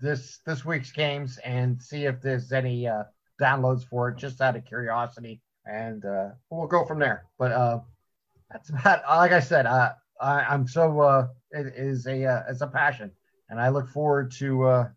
this 0.00 0.40
this 0.46 0.64
week's 0.64 0.92
games 0.92 1.38
and 1.44 1.80
see 1.80 2.04
if 2.04 2.20
there's 2.20 2.52
any 2.52 2.88
uh, 2.88 3.04
downloads 3.40 3.84
for 3.84 4.08
it, 4.08 4.16
just 4.16 4.40
out 4.40 4.56
of 4.56 4.64
curiosity, 4.64 5.40
and 5.66 6.04
uh, 6.04 6.30
we'll 6.50 6.66
go 6.66 6.84
from 6.84 6.98
there. 6.98 7.26
But 7.38 7.52
uh, 7.52 7.80
that's 8.50 8.70
about. 8.70 9.02
Like 9.08 9.32
I 9.32 9.40
said, 9.40 9.66
uh, 9.66 9.92
I, 10.20 10.54
am 10.54 10.66
so 10.66 11.00
uh, 11.00 11.28
it 11.50 11.74
is 11.76 12.06
a 12.06 12.24
uh, 12.24 12.42
it's 12.48 12.60
a 12.60 12.66
passion, 12.66 13.10
and 13.48 13.60
I 13.60 13.68
look 13.68 13.88
forward 13.88 14.32
to 14.38 14.64
uh, 14.64 14.88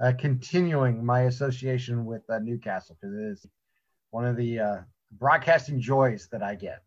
uh, 0.00 0.12
continuing 0.18 1.04
my 1.04 1.22
association 1.22 2.04
with 2.04 2.22
uh, 2.28 2.38
New 2.38 2.58
Castle 2.58 2.96
because 3.00 3.16
it 3.16 3.24
is 3.24 3.46
one 4.10 4.26
of 4.26 4.36
the 4.36 4.58
uh, 4.58 4.76
broadcasting 5.12 5.80
joys 5.80 6.28
that 6.32 6.42
I 6.42 6.54
get. 6.54 6.82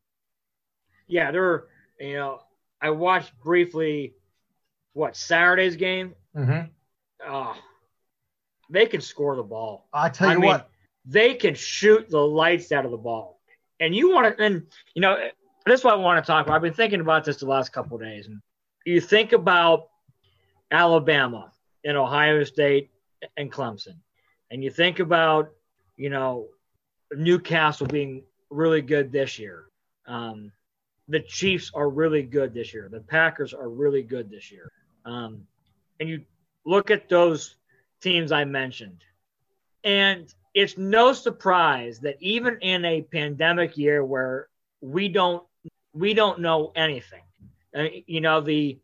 Yeah, 1.07 1.31
there 1.31 1.43
are 1.43 1.67
you 1.99 2.13
know, 2.13 2.41
I 2.81 2.91
watched 2.91 3.37
briefly 3.39 4.13
what 4.93 5.15
Saturday's 5.15 5.75
game. 5.75 6.15
Mm-hmm. 6.35 6.67
Oh, 7.27 7.55
they 8.69 8.85
can 8.85 9.01
score 9.01 9.35
the 9.35 9.43
ball. 9.43 9.87
I 9.93 10.09
tell 10.09 10.29
you 10.29 10.33
I 10.33 10.37
mean, 10.37 10.47
what, 10.47 10.69
they 11.05 11.33
can 11.33 11.55
shoot 11.55 12.09
the 12.09 12.19
lights 12.19 12.71
out 12.71 12.85
of 12.85 12.91
the 12.91 12.97
ball. 12.97 13.39
And 13.79 13.95
you 13.95 14.11
want 14.11 14.37
to, 14.37 14.43
and 14.43 14.65
you 14.93 15.01
know, 15.01 15.17
this 15.65 15.79
is 15.79 15.83
what 15.83 15.93
I 15.93 15.97
want 15.97 16.23
to 16.23 16.27
talk 16.27 16.45
about. 16.45 16.55
I've 16.55 16.61
been 16.61 16.73
thinking 16.73 17.01
about 17.01 17.23
this 17.23 17.37
the 17.37 17.45
last 17.45 17.71
couple 17.71 17.95
of 17.97 18.03
days, 18.03 18.27
and 18.27 18.41
you 18.85 19.01
think 19.01 19.33
about 19.33 19.89
Alabama 20.71 21.51
and 21.83 21.97
Ohio 21.97 22.43
State 22.43 22.89
and 23.37 23.51
Clemson, 23.51 23.95
and 24.51 24.63
you 24.63 24.69
think 24.69 24.99
about, 24.99 25.51
you 25.97 26.09
know, 26.09 26.47
New 27.13 27.39
Castle 27.39 27.87
being 27.87 28.23
really 28.49 28.81
good 28.81 29.11
this 29.11 29.39
year. 29.39 29.65
Um, 30.05 30.51
the 31.09 31.19
Chiefs 31.19 31.71
are 31.73 31.89
really 31.89 32.21
good 32.21 32.53
this 32.53 32.73
year. 32.73 32.87
The 32.89 32.99
Packers 32.99 33.53
are 33.53 33.67
really 33.67 34.03
good 34.03 34.29
this 34.29 34.51
year. 34.51 34.71
Um, 35.05 35.47
and 35.99 36.07
you 36.07 36.21
look 36.65 36.91
at 36.91 37.09
those 37.09 37.55
teams 37.99 38.31
I 38.31 38.45
mentioned, 38.45 39.03
and 39.83 40.31
it's 40.53 40.77
no 40.77 41.13
surprise 41.13 41.99
that 42.01 42.17
even 42.19 42.59
in 42.61 42.85
a 42.85 43.01
pandemic 43.01 43.75
year 43.75 44.05
where 44.05 44.47
we 44.81 45.09
don't 45.09 45.43
we 45.93 46.13
don't 46.13 46.39
know 46.39 46.71
anything, 46.75 47.23
uh, 47.75 47.85
you 48.05 48.21
know 48.21 48.39
the 48.39 48.79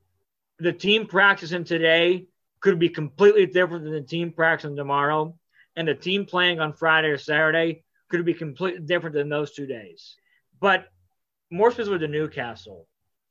the 0.57 0.73
team 0.73 1.05
practicing 1.05 1.63
today 1.63 2.25
could 2.59 2.79
be 2.79 2.89
completely 2.89 3.45
different 3.45 3.83
than 3.83 3.93
the 3.93 4.01
team 4.01 4.31
practicing 4.31 4.75
tomorrow, 4.75 5.35
and 5.75 5.87
the 5.87 5.93
team 5.93 6.25
playing 6.25 6.59
on 6.59 6.73
Friday 6.73 7.09
or 7.09 7.19
Saturday 7.19 7.83
could 8.09 8.25
be 8.25 8.33
completely 8.33 8.81
different 8.81 9.15
than 9.15 9.29
those 9.29 9.51
two 9.51 9.67
days. 9.67 10.15
But 10.59 10.87
more 11.49 11.71
specifically 11.71 11.99
to 11.99 12.07
New 12.07 12.27
Castle, 12.27 12.87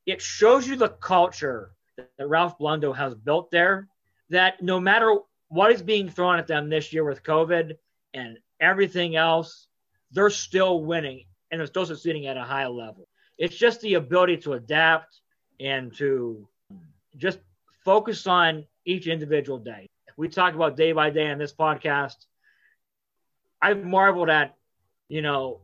it 0.07 0.21
shows 0.21 0.67
you 0.67 0.77
the 0.77 0.89
culture 0.89 1.71
that 1.97 2.29
Ralph 2.29 2.59
Blundo 2.59 2.95
has 2.95 3.15
built 3.15 3.51
there. 3.51 3.89
That 4.31 4.63
no 4.63 4.81
matter 4.81 5.19
what 5.49 5.71
is 5.71 5.83
being 5.83 6.09
thrown 6.09 6.39
at 6.39 6.47
them 6.47 6.69
this 6.69 6.93
year 6.93 7.05
with 7.05 7.23
COVID 7.23 7.77
and 8.13 8.39
everything 8.61 9.17
else, 9.17 9.67
they're 10.11 10.31
still 10.31 10.83
winning 10.83 11.25
and 11.51 11.61
they're 11.61 11.67
still 11.67 11.87
succeeding 11.87 12.27
at 12.27 12.37
a 12.37 12.43
high 12.43 12.67
level. 12.67 13.07
It's 13.39 13.57
just 13.57 13.81
the 13.81 13.95
ability 13.95 14.39
to 14.39 14.55
adapt 14.55 15.21
and 15.61 15.95
to 15.97 16.49
just 17.17 17.39
focus 17.85 18.27
on 18.27 18.65
each 18.85 19.07
individual 19.07 19.59
day. 19.59 19.89
We 20.17 20.29
talk 20.29 20.55
about 20.55 20.77
day 20.77 20.93
by 20.93 21.11
day 21.11 21.31
on 21.31 21.39
this 21.39 21.53
podcast. 21.53 22.17
I've 23.61 23.85
marveled 23.85 24.31
at, 24.31 24.55
you 25.09 25.23
know, 25.23 25.61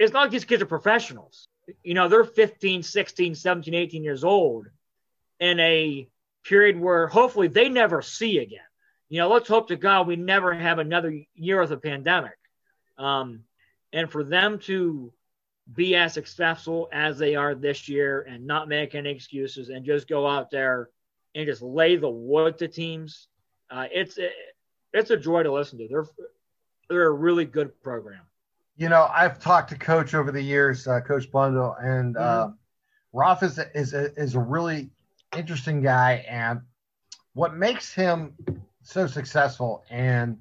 it's 0.00 0.14
not 0.14 0.22
like 0.22 0.30
these 0.30 0.46
kids 0.46 0.62
are 0.62 0.66
professionals. 0.66 1.46
You 1.84 1.92
know, 1.92 2.08
they're 2.08 2.24
15, 2.24 2.82
16, 2.82 3.34
17, 3.34 3.74
18 3.74 4.02
years 4.02 4.24
old 4.24 4.66
in 5.38 5.60
a 5.60 6.08
period 6.42 6.80
where 6.80 7.06
hopefully 7.06 7.48
they 7.48 7.68
never 7.68 8.00
see 8.00 8.38
again. 8.38 8.60
You 9.10 9.18
know, 9.18 9.28
let's 9.28 9.48
hope 9.48 9.68
to 9.68 9.76
God 9.76 10.06
we 10.06 10.16
never 10.16 10.54
have 10.54 10.78
another 10.78 11.20
year 11.34 11.60
of 11.60 11.70
a 11.70 11.76
pandemic. 11.76 12.38
Um, 12.96 13.40
and 13.92 14.10
for 14.10 14.24
them 14.24 14.58
to 14.60 15.12
be 15.70 15.94
as 15.96 16.14
successful 16.14 16.88
as 16.92 17.18
they 17.18 17.36
are 17.36 17.54
this 17.54 17.86
year 17.86 18.22
and 18.22 18.46
not 18.46 18.68
make 18.68 18.94
any 18.94 19.10
excuses 19.10 19.68
and 19.68 19.84
just 19.84 20.08
go 20.08 20.26
out 20.26 20.50
there 20.50 20.88
and 21.34 21.46
just 21.46 21.60
lay 21.60 21.96
the 21.96 22.08
wood 22.08 22.56
to 22.58 22.68
teams, 22.68 23.28
uh, 23.70 23.86
it's 23.92 24.18
it's 24.94 25.10
a 25.10 25.16
joy 25.16 25.42
to 25.42 25.52
listen 25.52 25.78
to. 25.78 25.88
They're 25.88 26.06
they're 26.88 27.06
a 27.06 27.12
really 27.12 27.44
good 27.44 27.82
program 27.82 28.22
you 28.80 28.88
know, 28.88 29.10
I've 29.14 29.38
talked 29.38 29.68
to 29.70 29.78
Coach 29.78 30.14
over 30.14 30.32
the 30.32 30.40
years, 30.40 30.88
uh, 30.88 31.02
Coach 31.02 31.30
Blundo, 31.30 31.76
and 31.84 32.16
uh, 32.16 32.46
mm-hmm. 32.46 33.18
Ralph 33.18 33.42
is 33.42 33.58
a, 33.58 33.78
is 33.78 33.92
a, 33.92 34.10
is 34.14 34.34
a 34.34 34.40
really 34.40 34.88
interesting 35.36 35.82
guy, 35.82 36.24
and 36.26 36.62
what 37.34 37.54
makes 37.54 37.92
him 37.92 38.32
so 38.82 39.06
successful 39.06 39.84
and 39.90 40.38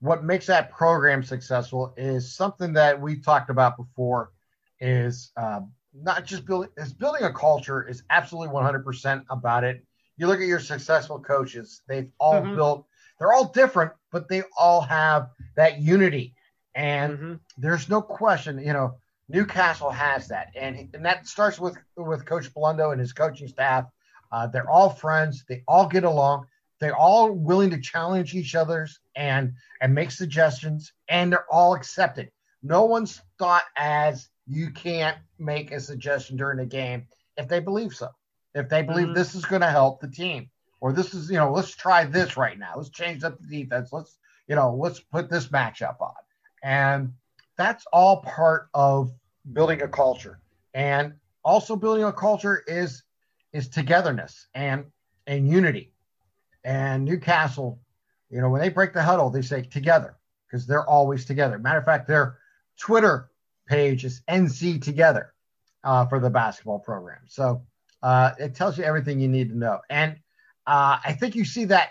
what 0.00 0.24
makes 0.24 0.46
that 0.46 0.70
program 0.70 1.22
successful 1.22 1.92
is 1.98 2.32
something 2.34 2.72
that 2.72 2.98
we 2.98 3.16
talked 3.18 3.50
about 3.50 3.76
before 3.76 4.32
is 4.80 5.30
uh, 5.36 5.60
not 5.92 6.24
just 6.24 6.46
building 6.46 6.70
is 6.78 6.94
building 6.94 7.24
a 7.24 7.32
culture 7.32 7.86
is 7.86 8.02
absolutely 8.08 8.54
100% 8.54 9.24
about 9.28 9.64
it 9.64 9.84
you 10.16 10.26
look 10.26 10.40
at 10.40 10.46
your 10.46 10.60
successful 10.60 11.18
coaches 11.18 11.82
they've 11.86 12.10
all 12.18 12.40
mm-hmm. 12.40 12.56
built 12.56 12.86
they're 13.18 13.32
all 13.32 13.48
different 13.48 13.92
but 14.10 14.28
they 14.28 14.42
all 14.56 14.80
have 14.80 15.28
that 15.56 15.80
unity 15.80 16.34
and 16.78 17.12
mm-hmm. 17.12 17.34
there's 17.56 17.88
no 17.88 18.00
question, 18.00 18.60
you 18.60 18.72
know, 18.72 18.94
New 19.28 19.44
Castle 19.44 19.90
has 19.90 20.28
that, 20.28 20.52
and 20.54 20.88
and 20.94 21.04
that 21.04 21.26
starts 21.26 21.58
with 21.58 21.76
with 21.96 22.24
Coach 22.24 22.54
Blundo 22.54 22.92
and 22.92 23.00
his 23.00 23.12
coaching 23.12 23.48
staff. 23.48 23.84
Uh, 24.30 24.46
they're 24.46 24.70
all 24.70 24.88
friends. 24.88 25.44
They 25.48 25.64
all 25.66 25.86
get 25.86 26.04
along. 26.04 26.46
They're 26.80 26.96
all 26.96 27.32
willing 27.32 27.70
to 27.70 27.80
challenge 27.80 28.34
each 28.34 28.54
other's 28.54 29.00
and 29.16 29.54
and 29.82 29.92
make 29.92 30.12
suggestions, 30.12 30.92
and 31.08 31.32
they're 31.32 31.52
all 31.52 31.74
accepted. 31.74 32.30
No 32.62 32.84
one's 32.84 33.20
thought 33.38 33.64
as 33.76 34.28
you 34.46 34.70
can't 34.70 35.18
make 35.38 35.72
a 35.72 35.80
suggestion 35.80 36.36
during 36.36 36.58
the 36.58 36.66
game 36.66 37.08
if 37.36 37.48
they 37.48 37.60
believe 37.60 37.92
so. 37.92 38.08
If 38.54 38.68
they 38.68 38.82
believe 38.82 39.06
mm-hmm. 39.06 39.14
this 39.14 39.34
is 39.34 39.44
going 39.44 39.62
to 39.62 39.70
help 39.70 40.00
the 40.00 40.08
team, 40.08 40.48
or 40.80 40.92
this 40.92 41.12
is, 41.12 41.28
you 41.28 41.36
know, 41.36 41.52
let's 41.52 41.74
try 41.74 42.04
this 42.04 42.36
right 42.36 42.58
now. 42.58 42.74
Let's 42.76 42.88
change 42.88 43.24
up 43.24 43.38
the 43.40 43.62
defense. 43.62 43.92
Let's, 43.92 44.16
you 44.46 44.56
know, 44.56 44.74
let's 44.74 45.00
put 45.00 45.28
this 45.28 45.48
matchup 45.48 46.00
on. 46.00 46.14
And 46.62 47.12
that's 47.56 47.86
all 47.92 48.22
part 48.22 48.68
of 48.74 49.12
building 49.52 49.82
a 49.82 49.88
culture. 49.88 50.40
And 50.74 51.14
also 51.44 51.76
building 51.76 52.04
a 52.04 52.12
culture 52.12 52.62
is 52.66 53.02
is 53.52 53.68
togetherness 53.68 54.46
and 54.54 54.84
and 55.26 55.48
unity. 55.48 55.92
And 56.64 57.04
New 57.04 57.18
Castle, 57.18 57.80
you 58.30 58.40
know, 58.40 58.50
when 58.50 58.60
they 58.60 58.68
break 58.68 58.92
the 58.92 59.02
huddle, 59.02 59.30
they 59.30 59.42
say 59.42 59.62
together 59.62 60.16
because 60.46 60.66
they're 60.66 60.88
always 60.88 61.24
together. 61.24 61.58
Matter 61.58 61.78
of 61.78 61.84
fact, 61.84 62.08
their 62.08 62.38
Twitter 62.78 63.30
page 63.66 64.04
is 64.04 64.22
NC 64.28 64.82
Together 64.82 65.32
uh, 65.84 66.06
for 66.06 66.20
the 66.20 66.30
basketball 66.30 66.78
program. 66.78 67.20
So 67.26 67.62
uh, 68.02 68.32
it 68.38 68.54
tells 68.54 68.78
you 68.78 68.84
everything 68.84 69.20
you 69.20 69.28
need 69.28 69.50
to 69.50 69.56
know. 69.56 69.80
And 69.90 70.16
uh, 70.66 70.98
I 71.04 71.12
think 71.12 71.34
you 71.34 71.44
see 71.44 71.66
that 71.66 71.90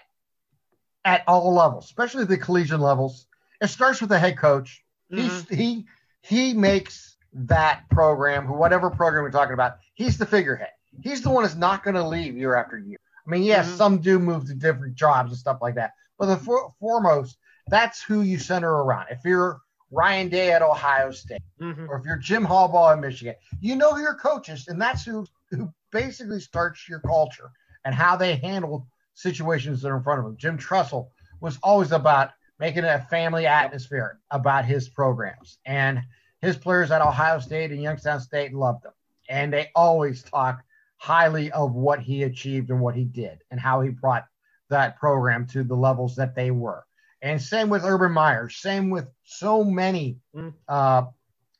at 1.05 1.23
all 1.27 1.53
levels, 1.53 1.85
especially 1.85 2.25
the 2.25 2.37
collegiate 2.37 2.79
levels. 2.79 3.27
It 3.61 3.67
starts 3.67 4.01
with 4.01 4.09
the 4.09 4.19
head 4.19 4.37
coach. 4.37 4.83
Mm-hmm. 5.11 5.55
he 5.55 5.85
he 6.21 6.53
makes 6.53 7.15
that 7.33 7.83
program, 7.89 8.47
whatever 8.49 8.89
program 8.89 9.23
we're 9.23 9.31
talking 9.31 9.53
about, 9.53 9.77
he's 9.93 10.17
the 10.17 10.25
figurehead. 10.25 10.71
He's 11.01 11.21
the 11.21 11.29
one 11.29 11.43
that's 11.43 11.55
not 11.55 11.83
going 11.83 11.95
to 11.95 12.05
leave 12.05 12.35
year 12.35 12.55
after 12.55 12.77
year. 12.77 12.97
I 13.25 13.29
mean, 13.29 13.43
yes, 13.43 13.67
mm-hmm. 13.67 13.77
some 13.77 13.97
do 13.99 14.19
move 14.19 14.45
to 14.47 14.53
different 14.53 14.95
jobs 14.95 15.31
and 15.31 15.37
stuff 15.37 15.59
like 15.61 15.75
that, 15.75 15.93
but 16.17 16.25
the 16.25 16.37
for, 16.37 16.73
foremost, 16.79 17.37
that's 17.67 18.01
who 18.01 18.21
you 18.21 18.39
center 18.39 18.71
around. 18.71 19.07
If 19.11 19.19
you're 19.23 19.61
Ryan 19.91 20.29
Day 20.29 20.51
at 20.51 20.61
Ohio 20.61 21.11
State, 21.11 21.41
mm-hmm. 21.61 21.89
or 21.89 21.97
if 21.97 22.05
you're 22.05 22.17
Jim 22.17 22.45
Harbaugh 22.45 22.93
at 22.93 22.99
Michigan, 22.99 23.35
you 23.61 23.75
know 23.75 23.93
who 23.93 24.01
your 24.01 24.15
coaches, 24.15 24.67
and 24.67 24.81
that's 24.81 25.05
who 25.05 25.25
who 25.49 25.71
basically 25.91 26.39
starts 26.39 26.87
your 26.89 26.99
culture 26.99 27.51
and 27.85 27.95
how 27.95 28.15
they 28.15 28.35
handle 28.35 28.87
situations 29.13 29.81
that 29.81 29.89
are 29.89 29.97
in 29.97 30.03
front 30.03 30.19
of 30.19 30.25
them. 30.25 30.37
Jim 30.37 30.57
Tressel 30.57 31.11
was 31.39 31.57
always 31.63 31.91
about 31.91 32.31
making 32.59 32.83
it 32.83 32.87
a 32.87 33.05
family 33.09 33.45
atmosphere 33.45 34.19
about 34.31 34.65
his 34.65 34.89
programs, 34.89 35.59
and 35.65 36.01
his 36.41 36.57
players 36.57 36.91
at 36.91 37.01
Ohio 37.01 37.39
State 37.39 37.71
and 37.71 37.81
Youngstown 37.81 38.19
State 38.19 38.53
loved 38.53 38.85
him, 38.85 38.91
and 39.29 39.51
they 39.51 39.69
always 39.75 40.23
talk 40.23 40.63
highly 40.97 41.51
of 41.51 41.73
what 41.73 41.99
he 41.99 42.23
achieved 42.23 42.69
and 42.69 42.79
what 42.79 42.95
he 42.95 43.03
did 43.03 43.39
and 43.51 43.59
how 43.59 43.81
he 43.81 43.89
brought 43.89 44.25
that 44.69 44.97
program 44.97 45.45
to 45.47 45.63
the 45.63 45.75
levels 45.75 46.15
that 46.15 46.35
they 46.35 46.51
were. 46.51 46.83
And 47.21 47.41
same 47.41 47.69
with 47.69 47.83
Urban 47.83 48.11
Meyer, 48.11 48.49
same 48.49 48.89
with 48.89 49.07
so 49.23 49.63
many 49.63 50.17
mm. 50.35 50.53
uh, 50.67 51.03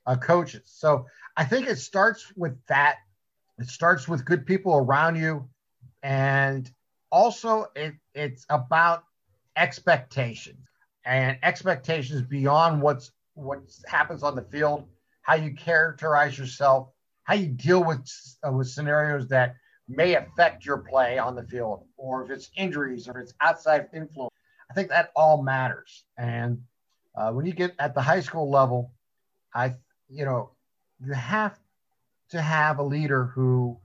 uh, 0.06 0.16
coaches. 0.18 0.64
So 0.66 1.06
I 1.36 1.46
think 1.46 1.68
it 1.68 1.78
starts 1.78 2.32
with 2.36 2.58
that. 2.68 2.98
It 3.60 3.68
starts 3.68 4.08
with 4.08 4.26
good 4.26 4.46
people 4.46 4.76
around 4.76 5.16
you. 5.16 5.50
And 6.04 6.70
also, 7.12 7.68
it, 7.76 7.96
it's 8.14 8.46
about 8.50 9.04
expectations 9.56 10.68
and 11.08 11.38
expectations 11.42 12.22
beyond 12.22 12.82
what's 12.82 13.12
what 13.34 13.60
happens 13.88 14.24
on 14.24 14.36
the 14.36 14.42
field, 14.42 14.86
how 15.22 15.36
you 15.36 15.54
characterize 15.54 16.38
yourself, 16.38 16.90
how 17.24 17.34
you 17.34 17.48
deal 17.48 17.84
with 17.84 18.06
uh, 18.46 18.52
with 18.52 18.68
scenarios 18.68 19.28
that 19.30 19.56
may 19.88 20.16
affect 20.16 20.66
your 20.66 20.80
play 20.80 21.18
on 21.18 21.34
the 21.34 21.44
field, 21.44 21.86
or 21.96 22.24
if 22.24 22.30
it's 22.30 22.52
injuries 22.58 23.08
or 23.08 23.12
if 23.20 23.24
it's 23.24 23.34
outside 23.40 23.88
influence. 23.94 24.34
I 24.70 24.74
think 24.74 24.90
that 24.90 25.12
all 25.16 25.42
matters. 25.42 26.04
And 26.18 26.62
uh, 27.16 27.32
when 27.32 27.46
you 27.46 27.54
get 27.54 27.74
at 27.80 27.96
the 27.96 28.02
high 28.02 28.20
school 28.20 28.52
level, 28.52 28.92
I, 29.56 29.74
you 30.10 30.26
know, 30.26 30.52
you 31.00 31.14
have 31.14 31.58
to 32.32 32.42
have 32.42 32.80
a 32.80 32.84
leader 32.84 33.26
who 33.26 33.78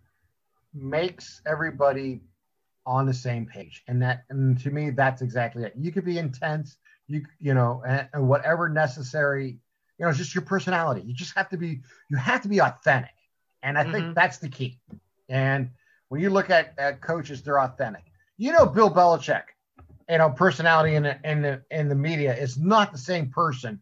makes 0.75 1.41
everybody 1.47 2.21
on 2.85 3.07
the 3.07 3.15
same 3.15 3.47
page. 3.47 3.85
And 3.87 4.03
that, 4.03 4.25
and 4.29 4.59
to 4.61 4.71
me, 4.71 4.91
that's 4.91 5.23
exactly 5.23 5.63
it. 5.63 5.73
You 5.79 5.93
could 5.93 6.05
be 6.05 6.19
intense, 6.19 6.79
you, 7.09 7.25
you 7.41 7.55
know, 7.55 7.83
and, 7.87 8.09
and 8.13 8.29
whatever 8.29 8.69
necessary, 8.69 9.59
you 9.99 10.05
know, 10.05 10.09
it's 10.09 10.19
just 10.19 10.35
your 10.35 10.43
personality. 10.43 11.03
You 11.03 11.15
just 11.15 11.35
have 11.37 11.49
to 11.51 11.57
be, 11.57 11.81
you 12.09 12.17
have 12.17 12.43
to 12.43 12.49
be 12.49 12.61
authentic. 12.61 13.15
And 13.63 13.79
I 13.79 13.83
mm-hmm. 13.83 13.93
think 13.93 14.15
that's 14.15 14.39
the 14.39 14.49
key. 14.49 14.79
And 15.29 15.71
when 16.09 16.21
you 16.21 16.31
look 16.31 16.51
at, 16.51 16.75
at 16.79 17.01
coaches, 17.01 17.43
they're 17.43 17.61
authentic. 17.61 18.05
You 18.37 18.53
know, 18.53 18.67
Bill 18.67 18.91
Belichick, 18.91 19.45
you 20.13 20.19
know 20.19 20.31
personality 20.31 20.95
in 20.95 21.05
the 21.05 21.19
in 21.25 21.43
the 21.43 21.63
in 21.71 21.89
the 21.89 21.95
media 21.95 22.35
is 22.35 22.59
not 22.59 22.93
the 22.93 22.99
same 22.99 23.31
person 23.31 23.81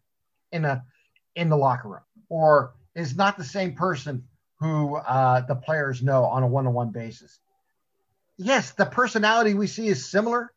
in 0.51 0.65
a 0.65 0.83
in 1.35 1.49
the 1.49 1.57
locker 1.57 1.89
room 1.89 2.01
or 2.29 2.73
is 2.95 3.15
not 3.15 3.37
the 3.37 3.43
same 3.43 3.73
person 3.73 4.23
who 4.59 4.95
uh, 4.95 5.41
the 5.41 5.55
players 5.55 6.03
know 6.03 6.23
on 6.23 6.43
a 6.43 6.47
one-on-one 6.47 6.91
basis. 6.91 7.39
Yes, 8.37 8.71
the 8.71 8.85
personality 8.85 9.53
we 9.53 9.65
see 9.65 9.87
is 9.87 10.05
similar, 10.05 10.53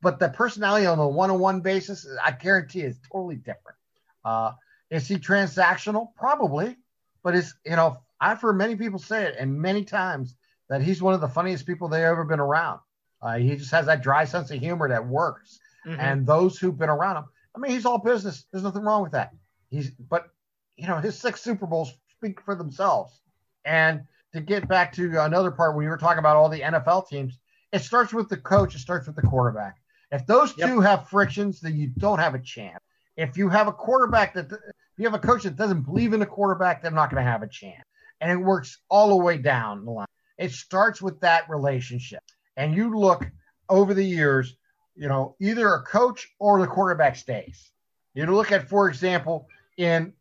but 0.00 0.18
the 0.18 0.28
personality 0.28 0.86
on 0.86 0.98
a 0.98 1.08
one-on-one 1.08 1.60
basis, 1.60 2.06
I 2.24 2.32
guarantee, 2.32 2.82
is 2.82 2.98
totally 3.10 3.36
different. 3.36 3.76
Uh, 4.24 4.52
is 4.90 5.06
he 5.08 5.16
transactional? 5.16 6.08
Probably, 6.16 6.76
but 7.22 7.34
it's 7.34 7.54
you 7.64 7.76
know 7.76 7.98
I've 8.20 8.40
heard 8.40 8.54
many 8.56 8.76
people 8.76 8.98
say 8.98 9.24
it, 9.24 9.36
and 9.38 9.60
many 9.60 9.84
times 9.84 10.34
that 10.68 10.82
he's 10.82 11.02
one 11.02 11.14
of 11.14 11.20
the 11.20 11.28
funniest 11.28 11.66
people 11.66 11.88
they've 11.88 12.02
ever 12.02 12.24
been 12.24 12.40
around. 12.40 12.80
Uh, 13.20 13.38
he 13.38 13.56
just 13.56 13.70
has 13.70 13.86
that 13.86 14.02
dry 14.02 14.24
sense 14.24 14.50
of 14.50 14.60
humor 14.60 14.88
that 14.88 15.06
works. 15.06 15.58
Mm-hmm. 15.86 16.00
And 16.00 16.26
those 16.26 16.58
who've 16.58 16.76
been 16.76 16.88
around 16.88 17.16
him, 17.16 17.24
I 17.56 17.58
mean, 17.58 17.72
he's 17.72 17.86
all 17.86 17.98
business. 17.98 18.44
There's 18.52 18.64
nothing 18.64 18.82
wrong 18.82 19.02
with 19.02 19.12
that. 19.12 19.32
He's, 19.70 19.90
but 19.90 20.28
you 20.76 20.86
know, 20.86 20.98
his 20.98 21.18
six 21.18 21.40
Super 21.40 21.66
Bowls 21.66 21.92
speak 22.16 22.40
for 22.40 22.54
themselves. 22.54 23.20
And 23.64 24.02
to 24.32 24.40
get 24.40 24.68
back 24.68 24.92
to 24.94 25.22
another 25.22 25.50
part, 25.50 25.74
when 25.74 25.84
you 25.84 25.90
were 25.90 25.96
talking 25.96 26.18
about 26.18 26.36
all 26.36 26.48
the 26.48 26.60
NFL 26.60 27.08
teams, 27.08 27.38
it 27.72 27.80
starts 27.80 28.12
with 28.12 28.28
the 28.28 28.36
coach. 28.36 28.74
It 28.74 28.80
starts 28.80 29.06
with 29.06 29.16
the 29.16 29.22
quarterback. 29.22 29.76
If 30.10 30.26
those 30.26 30.56
yep. 30.56 30.68
two 30.68 30.80
have 30.80 31.08
frictions, 31.08 31.60
then 31.60 31.76
you 31.76 31.88
don't 31.98 32.18
have 32.18 32.34
a 32.34 32.38
chance. 32.38 32.82
If 33.16 33.36
you 33.36 33.48
have 33.48 33.68
a 33.68 33.72
quarterback 33.72 34.34
that, 34.34 34.46
if 34.46 34.98
you 34.98 35.04
have 35.04 35.14
a 35.14 35.18
coach 35.18 35.42
that 35.42 35.56
doesn't 35.56 35.82
believe 35.82 36.12
in 36.12 36.20
the 36.20 36.26
quarterback, 36.26 36.82
they're 36.82 36.90
not 36.90 37.10
going 37.10 37.24
to 37.24 37.30
have 37.30 37.42
a 37.42 37.48
chance. 37.48 37.82
And 38.20 38.30
it 38.30 38.36
works 38.36 38.78
all 38.88 39.10
the 39.10 39.16
way 39.16 39.38
down 39.38 39.84
the 39.84 39.90
line. 39.90 40.06
It 40.38 40.52
starts 40.52 41.02
with 41.02 41.20
that 41.20 41.48
relationship 41.50 42.22
and 42.58 42.74
you 42.74 42.98
look 42.98 43.24
over 43.68 43.94
the 43.94 44.04
years, 44.04 44.56
you 44.96 45.08
know, 45.08 45.36
either 45.40 45.74
a 45.74 45.82
coach 45.82 46.28
or 46.38 46.60
the 46.60 46.66
quarterback 46.66 47.16
stays. 47.16 47.70
You 48.14 48.26
look 48.26 48.52
at, 48.52 48.68
for 48.68 48.88
example, 48.88 49.46
in 49.76 50.12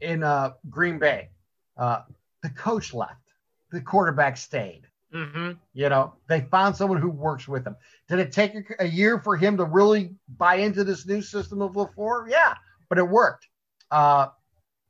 in 0.00 0.22
uh, 0.22 0.52
Green 0.68 0.98
Bay, 0.98 1.30
uh, 1.78 2.00
the 2.42 2.50
coach 2.50 2.92
left, 2.92 3.22
the 3.70 3.80
quarterback 3.80 4.36
stayed. 4.36 4.82
Mm-hmm. 5.14 5.52
You 5.74 5.88
know, 5.88 6.14
they 6.26 6.40
found 6.40 6.74
someone 6.74 7.00
who 7.00 7.10
works 7.10 7.46
with 7.46 7.64
them. 7.64 7.76
Did 8.08 8.18
it 8.18 8.32
take 8.32 8.54
a, 8.54 8.84
a, 8.84 8.86
year 8.86 9.18
for 9.18 9.36
him 9.36 9.58
to 9.58 9.64
really 9.64 10.14
buy 10.38 10.56
into 10.56 10.84
this 10.84 11.06
new 11.06 11.20
system 11.20 11.60
of 11.60 11.72
LaFleur? 11.72 12.30
Yeah, 12.30 12.54
but 12.88 12.98
it 12.98 13.06
worked. 13.06 13.46
Uh, 13.90 14.28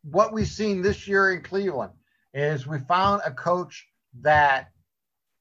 what 0.04 0.32
we've 0.32 0.46
seen 0.46 0.80
this 0.80 1.08
year 1.08 1.32
in 1.32 1.42
Cleveland 1.42 1.92
is 2.34 2.66
we 2.66 2.78
found 2.80 3.22
a 3.24 3.32
coach 3.32 3.86
that 4.20 4.70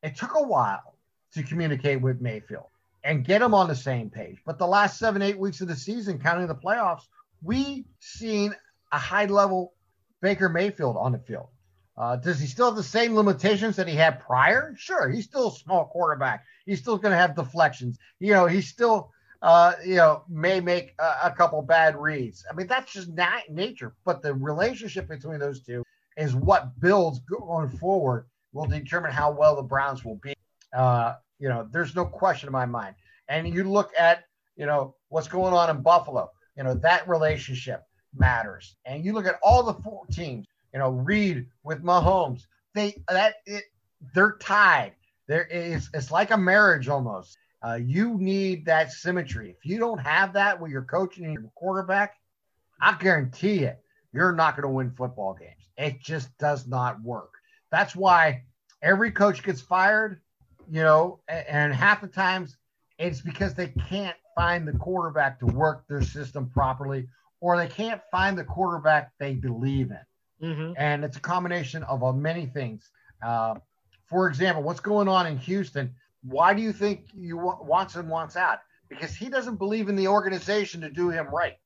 it 0.01 0.15
took 0.15 0.35
a 0.35 0.41
while 0.41 0.95
to 1.33 1.43
communicate 1.43 2.01
with 2.01 2.19
Mayfield 2.19 2.65
and 3.03 3.23
get 3.23 3.41
him 3.41 3.53
on 3.53 3.67
the 3.67 3.75
same 3.75 4.09
page. 4.09 4.37
But 4.45 4.57
the 4.57 4.67
last 4.67 4.97
seven, 4.97 5.21
eight 5.21 5.37
weeks 5.37 5.61
of 5.61 5.67
the 5.67 5.75
season, 5.75 6.19
counting 6.19 6.47
the 6.47 6.55
playoffs, 6.55 7.03
we 7.43 7.85
seen 7.99 8.55
a 8.91 8.97
high 8.97 9.25
level 9.25 9.73
Baker 10.21 10.49
Mayfield 10.49 10.97
on 10.97 11.11
the 11.11 11.19
field. 11.19 11.47
Uh, 11.97 12.15
does 12.15 12.39
he 12.39 12.47
still 12.47 12.67
have 12.67 12.75
the 12.75 12.83
same 12.83 13.15
limitations 13.15 13.75
that 13.75 13.87
he 13.87 13.95
had 13.95 14.19
prior? 14.19 14.73
Sure, 14.77 15.09
he's 15.09 15.25
still 15.25 15.49
a 15.49 15.55
small 15.55 15.85
quarterback. 15.85 16.45
He's 16.65 16.79
still 16.79 16.97
going 16.97 17.11
to 17.11 17.17
have 17.17 17.35
deflections. 17.35 17.97
You 18.19 18.33
know, 18.33 18.45
he's 18.45 18.67
still, 18.67 19.11
uh, 19.41 19.73
you 19.85 19.95
know, 19.95 20.23
may 20.29 20.61
make 20.61 20.93
a, 20.99 21.27
a, 21.27 21.33
couple 21.35 21.61
bad 21.61 21.97
reads. 21.97 22.45
I 22.49 22.55
mean, 22.55 22.67
that's 22.67 22.93
just 22.93 23.09
nat- 23.09 23.49
nature. 23.49 23.93
But 24.05 24.21
the 24.21 24.33
relationship 24.33 25.09
between 25.09 25.39
those 25.39 25.61
two 25.61 25.83
is 26.17 26.33
what 26.33 26.79
builds 26.79 27.19
going 27.19 27.69
forward 27.69 28.27
will 28.53 28.67
determine 28.67 29.11
how 29.11 29.31
well 29.31 29.55
the 29.55 29.63
Browns 29.63 30.05
will 30.05 30.19
be. 30.23 30.33
Uh, 30.73 31.15
you 31.39 31.49
know, 31.49 31.67
there's 31.71 31.95
no 31.95 32.05
question 32.05 32.47
in 32.47 32.53
my 32.53 32.65
mind. 32.65 32.95
And 33.27 33.53
you 33.53 33.63
look 33.63 33.91
at, 33.97 34.25
you 34.55 34.65
know, 34.65 34.95
what's 35.09 35.27
going 35.27 35.53
on 35.53 35.69
in 35.69 35.81
Buffalo, 35.81 36.29
you 36.55 36.63
know, 36.63 36.73
that 36.75 37.07
relationship 37.07 37.83
matters. 38.15 38.75
And 38.85 39.03
you 39.03 39.13
look 39.13 39.25
at 39.25 39.39
all 39.41 39.63
the 39.63 39.73
four 39.73 40.05
teams, 40.07 40.47
you 40.73 40.79
know, 40.79 40.89
Reid 40.91 41.47
with 41.63 41.83
Mahomes, 41.83 42.45
they 42.73 42.95
that 43.09 43.35
it 43.45 43.65
they're 44.13 44.37
tied. 44.39 44.93
There 45.27 45.45
is 45.45 45.89
it's 45.93 46.11
like 46.11 46.31
a 46.31 46.37
marriage 46.37 46.87
almost. 46.87 47.37
Uh, 47.63 47.75
you 47.75 48.17
need 48.17 48.65
that 48.65 48.91
symmetry. 48.91 49.51
If 49.51 49.65
you 49.65 49.77
don't 49.77 49.99
have 49.99 50.33
that 50.33 50.59
with 50.59 50.71
your 50.71 50.81
coaching 50.81 51.25
and 51.25 51.33
your 51.33 51.51
quarterback, 51.53 52.15
I 52.81 52.97
guarantee 52.97 53.65
it, 53.65 53.79
you're 54.11 54.31
not 54.31 54.55
going 54.55 54.67
to 54.67 54.73
win 54.73 54.91
football 54.91 55.35
games. 55.35 55.69
It 55.77 56.01
just 56.01 56.35
does 56.39 56.65
not 56.67 57.01
work. 57.03 57.33
That's 57.69 57.95
why 57.95 58.45
every 58.81 59.11
coach 59.11 59.43
gets 59.43 59.61
fired 59.61 60.21
you 60.71 60.81
know, 60.81 61.19
and 61.27 61.73
half 61.73 61.99
the 61.99 62.07
times 62.07 62.55
it's 62.97 63.19
because 63.19 63.53
they 63.53 63.67
can't 63.89 64.15
find 64.35 64.65
the 64.65 64.71
quarterback 64.73 65.37
to 65.39 65.45
work 65.45 65.85
their 65.87 66.01
system 66.01 66.49
properly, 66.49 67.07
or 67.41 67.57
they 67.57 67.67
can't 67.67 68.01
find 68.09 68.37
the 68.37 68.43
quarterback 68.45 69.11
they 69.19 69.33
believe 69.33 69.91
in. 69.91 69.99
Mm-hmm. 70.41 70.73
And 70.77 71.03
it's 71.03 71.17
a 71.17 71.21
combination 71.21 71.83
of 71.83 72.03
uh, 72.03 72.13
many 72.13 72.45
things. 72.45 72.89
Uh, 73.21 73.55
for 74.05 74.27
example, 74.27 74.63
what's 74.63 74.79
going 74.79 75.07
on 75.07 75.27
in 75.27 75.37
Houston? 75.37 75.93
Why 76.23 76.53
do 76.53 76.61
you 76.61 76.73
think 76.73 77.09
you 77.13 77.37
Watson 77.37 78.09
wants 78.09 78.35
out? 78.35 78.59
Because 78.89 79.15
he 79.15 79.29
doesn't 79.29 79.55
believe 79.55 79.89
in 79.89 79.95
the 79.95 80.07
organization 80.07 80.81
to 80.81 80.89
do 80.89 81.09
him 81.09 81.27
right. 81.27 81.57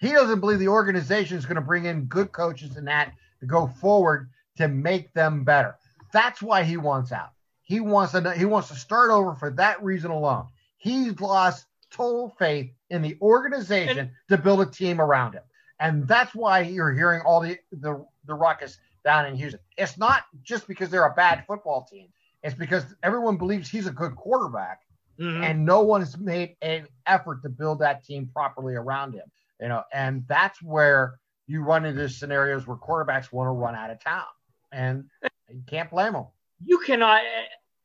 He 0.00 0.12
doesn't 0.12 0.40
believe 0.40 0.58
the 0.58 0.68
organization 0.68 1.38
is 1.38 1.46
going 1.46 1.56
to 1.56 1.62
bring 1.62 1.84
in 1.84 2.04
good 2.04 2.32
coaches 2.32 2.76
and 2.76 2.86
that 2.88 3.12
to 3.40 3.46
go 3.46 3.66
forward 3.66 4.30
to 4.56 4.68
make 4.68 5.12
them 5.14 5.44
better. 5.44 5.76
That's 6.12 6.42
why 6.42 6.64
he 6.64 6.76
wants 6.76 7.12
out. 7.12 7.30
He 7.62 7.80
wants 7.80 8.12
to 8.12 8.32
he 8.32 8.44
wants 8.44 8.68
to 8.68 8.74
start 8.74 9.10
over 9.10 9.34
for 9.34 9.50
that 9.52 9.82
reason 9.82 10.10
alone. 10.10 10.48
He's 10.76 11.18
lost 11.20 11.66
total 11.90 12.34
faith 12.38 12.70
in 12.90 13.02
the 13.02 13.16
organization 13.22 13.98
and, 13.98 14.10
to 14.28 14.36
build 14.36 14.60
a 14.60 14.66
team 14.66 15.00
around 15.00 15.34
him. 15.34 15.42
And 15.82 16.06
that's 16.06 16.32
why 16.32 16.60
you're 16.60 16.92
hearing 16.92 17.22
all 17.22 17.40
the, 17.40 17.58
the 17.72 18.06
the 18.24 18.34
ruckus 18.34 18.78
down 19.04 19.26
in 19.26 19.34
Houston. 19.34 19.58
It's 19.76 19.98
not 19.98 20.22
just 20.44 20.68
because 20.68 20.90
they're 20.90 21.04
a 21.04 21.14
bad 21.14 21.44
football 21.44 21.82
team. 21.90 22.06
It's 22.44 22.54
because 22.54 22.84
everyone 23.02 23.36
believes 23.36 23.68
he's 23.68 23.88
a 23.88 23.90
good 23.90 24.14
quarterback, 24.14 24.82
mm-hmm. 25.18 25.42
and 25.42 25.64
no 25.64 25.82
one 25.82 26.00
has 26.00 26.16
made 26.16 26.54
an 26.62 26.86
effort 27.06 27.42
to 27.42 27.48
build 27.48 27.80
that 27.80 28.04
team 28.04 28.30
properly 28.32 28.76
around 28.76 29.14
him. 29.14 29.24
You 29.60 29.68
know, 29.68 29.82
and 29.92 30.24
that's 30.28 30.62
where 30.62 31.18
you 31.48 31.62
run 31.62 31.84
into 31.84 32.08
scenarios 32.08 32.64
where 32.64 32.76
quarterbacks 32.76 33.32
want 33.32 33.48
to 33.48 33.52
run 33.52 33.74
out 33.74 33.90
of 33.90 34.02
town, 34.02 34.24
and 34.70 35.04
you 35.50 35.62
can't 35.66 35.90
blame 35.90 36.12
them. 36.12 36.26
You 36.64 36.78
cannot, 36.78 37.22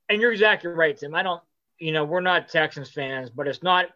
and 0.08 0.22
you're 0.22 0.32
exactly 0.32 0.70
right, 0.70 0.96
Tim. 0.96 1.16
I 1.16 1.24
don't, 1.24 1.42
you 1.80 1.94
know, 1.94 2.06
we're 2.06 2.22
not 2.22 2.48
Texans 2.48 2.92
fans, 2.92 3.32
but 3.32 3.48
it's 3.48 3.64
not. 3.64 3.88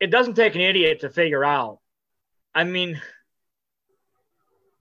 It 0.00 0.10
doesn't 0.10 0.34
take 0.34 0.54
an 0.54 0.62
idiot 0.62 1.00
to 1.00 1.10
figure 1.10 1.44
out. 1.44 1.80
I 2.54 2.64
mean, 2.64 3.00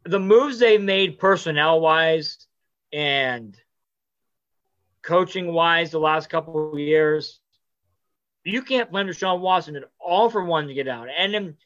the 0.03 0.19
moves 0.19 0.59
they 0.59 0.77
made 0.77 1.19
personnel 1.19 1.79
wise 1.79 2.47
and 2.91 3.55
coaching 5.01 5.53
wise 5.53 5.91
the 5.91 5.99
last 5.99 6.29
couple 6.29 6.73
of 6.73 6.79
years, 6.79 7.39
you 8.43 8.61
can't 8.63 8.91
blame 8.91 9.07
Deshaun 9.07 9.39
Watson 9.39 9.75
at 9.75 9.83
all 9.99 10.29
for 10.29 10.43
wanting 10.43 10.69
to 10.69 10.73
get 10.73 10.87
out. 10.87 11.07
And 11.15 11.33
then 11.33 11.57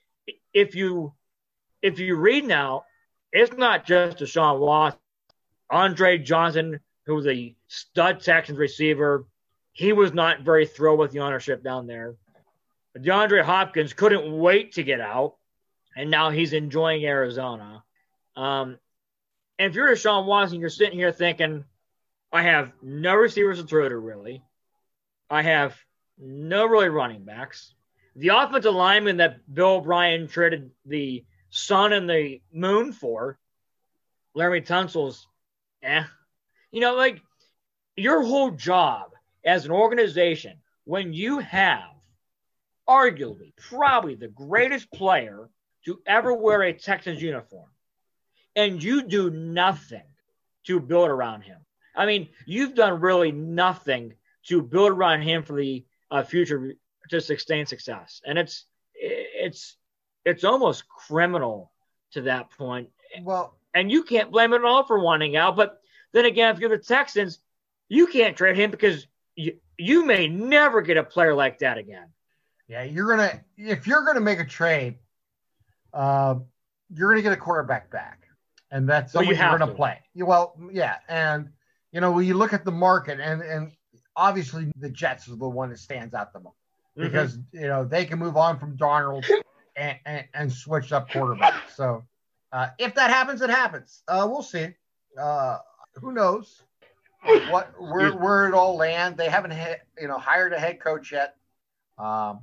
if 0.54 0.76
you 0.76 1.14
if 1.82 2.00
you 2.00 2.16
read 2.16 2.46
now, 2.46 2.86
it's 3.32 3.56
not 3.56 3.86
just 3.86 4.18
Deshaun 4.18 4.60
Watson. 4.60 5.00
Andre 5.70 6.18
Johnson, 6.18 6.80
who 7.06 7.16
was 7.16 7.28
a 7.28 7.56
stud 7.68 8.22
Texans 8.22 8.58
receiver, 8.58 9.26
he 9.72 9.94
was 9.94 10.14
not 10.14 10.42
very 10.42 10.66
thrilled 10.66 11.00
with 11.00 11.12
the 11.12 11.20
ownership 11.20 11.64
down 11.64 11.88
there. 11.88 12.16
DeAndre 12.98 13.44
Hopkins 13.44 13.94
couldn't 13.94 14.40
wait 14.40 14.74
to 14.74 14.84
get 14.84 15.02
out, 15.02 15.36
and 15.98 16.10
now 16.10 16.30
he's 16.30 16.54
enjoying 16.54 17.06
Arizona. 17.06 17.84
Um, 18.36 18.78
and 19.58 19.70
if 19.70 19.76
you're 19.76 19.88
Deshaun 19.90 20.26
Watson, 20.26 20.60
you're 20.60 20.70
sitting 20.70 20.98
here 20.98 21.12
thinking, 21.12 21.64
I 22.32 22.44
have 22.44 22.74
no 22.82 23.16
receivers 23.16 23.60
to 23.60 23.68
throw 23.68 23.88
to 23.88 23.98
really. 23.98 24.44
I 25.30 25.42
have 25.42 25.76
no 26.18 26.66
really 26.66 26.90
running 26.90 27.24
backs. 27.24 27.74
The 28.16 28.30
offensive 28.30 28.74
lineman 28.74 29.18
that 29.18 29.38
Bill 29.54 29.78
O'Brien 29.78 30.28
traded 30.28 30.72
the 30.86 31.26
sun 31.50 31.94
and 31.94 32.10
the 32.10 32.42
moon 32.52 32.92
for, 32.92 33.40
Laremy 34.36 34.66
Tunsil's, 34.66 35.28
eh. 35.84 36.04
You 36.72 36.82
know, 36.82 36.96
like 36.96 37.22
your 37.96 38.24
whole 38.24 38.52
job 38.52 39.12
as 39.46 39.66
an 39.66 39.72
organization, 39.72 40.58
when 40.84 41.14
you 41.14 41.40
have 41.40 41.92
arguably 42.88 43.54
probably 43.56 44.16
the 44.16 44.28
greatest 44.28 44.92
player 44.92 45.50
to 45.86 46.00
ever 46.06 46.34
wear 46.34 46.64
a 46.64 46.74
Texans 46.74 47.22
uniform, 47.22 47.70
and 48.56 48.82
you 48.82 49.04
do 49.04 49.30
nothing 49.30 50.04
to 50.66 50.80
build 50.80 51.10
around 51.10 51.42
him. 51.42 51.58
I 51.96 52.06
mean, 52.06 52.30
you've 52.46 52.76
done 52.76 53.00
really 53.00 53.32
nothing 53.32 54.14
to 54.48 54.62
build 54.62 54.92
around 54.92 55.22
him 55.22 55.44
for 55.44 55.56
the 55.56 55.86
uh, 56.12 56.24
future 56.24 56.74
to 57.10 57.22
sustain 57.22 57.66
success, 57.66 58.22
and 58.26 58.38
it's 58.38 58.66
it's 58.94 59.78
it's 60.24 60.44
almost 60.44 60.88
criminal 60.88 61.72
to 62.12 62.22
that 62.22 62.50
point. 62.52 62.90
Well, 63.22 63.58
and 63.74 63.92
you 63.92 64.04
can't 64.04 64.32
blame 64.32 64.54
it 64.54 64.58
at 64.58 64.66
all 64.66 64.86
for 64.86 65.00
wanting 65.00 65.36
out. 65.36 65.56
But 65.56 65.80
then 66.14 66.26
again, 66.26 66.54
if 66.54 66.60
you're 66.60 66.70
the 66.70 66.78
Texans, 66.78 67.40
you 67.90 68.08
can't 68.08 68.36
trade 68.36 68.58
him 68.58 68.72
because 68.72 69.08
you, 69.36 69.58
you 69.78 70.06
may 70.06 70.28
never 70.28 70.82
get 70.82 70.98
a 70.98 71.04
player 71.04 71.34
like 71.34 71.60
that 71.60 71.78
again. 71.78 72.08
Yeah, 72.68 72.84
you're 72.84 73.16
gonna 73.16 73.42
if 73.58 73.88
you're 73.88 74.04
gonna 74.04 74.22
make 74.22 74.40
a 74.40 74.46
trade, 74.46 74.96
uh, 75.94 76.36
you're 76.94 77.12
gonna 77.12 77.22
get 77.22 77.34
a 77.34 77.38
quarterback 77.38 77.92
back 77.92 78.25
and 78.76 78.90
that's 78.90 79.14
well, 79.14 79.24
you 79.24 79.36
are 79.36 79.58
going 79.58 79.70
to 79.70 79.76
play. 79.76 80.00
Well, 80.16 80.54
yeah, 80.72 80.98
and 81.08 81.50
you 81.94 82.02
know 82.02 82.12
when 82.12 82.26
you 82.26 82.34
look 82.34 82.52
at 82.52 82.66
the 82.66 82.74
market, 82.74 83.22
and 83.22 83.42
and 83.42 83.72
obviously 84.18 84.70
the 84.78 84.90
Jets 84.90 85.30
is 85.30 85.38
the 85.38 85.48
one 85.48 85.70
that 85.70 85.80
stands 85.80 86.14
out 86.14 86.34
the 86.34 86.42
most 86.42 86.56
mm-hmm. 86.98 87.08
because 87.08 87.40
you 87.54 87.68
know 87.68 87.86
they 87.86 88.04
can 88.04 88.20
move 88.20 88.36
on 88.36 88.60
from 88.60 88.76
Darnold 88.76 89.26
and, 89.78 89.98
and, 90.06 90.26
and 90.34 90.52
switch 90.52 90.92
up 90.92 91.10
quarterbacks. 91.10 91.74
So 91.74 92.04
uh, 92.52 92.68
if 92.78 92.94
that 92.96 93.10
happens, 93.12 93.42
it 93.42 93.50
happens. 93.50 94.04
Uh, 94.10 94.28
we'll 94.30 94.44
see. 94.44 94.68
Uh, 95.18 95.60
who 95.94 96.12
knows 96.12 96.62
what 97.50 97.74
where 97.80 98.12
where 98.12 98.48
it 98.50 98.54
all 98.54 98.76
land? 98.76 99.16
They 99.16 99.30
haven't 99.30 99.52
hit, 99.52 99.84
you 99.98 100.10
know 100.10 100.18
hired 100.18 100.52
a 100.52 100.60
head 100.60 100.82
coach 100.82 101.14
yet. 101.14 101.38
Um, 101.98 102.42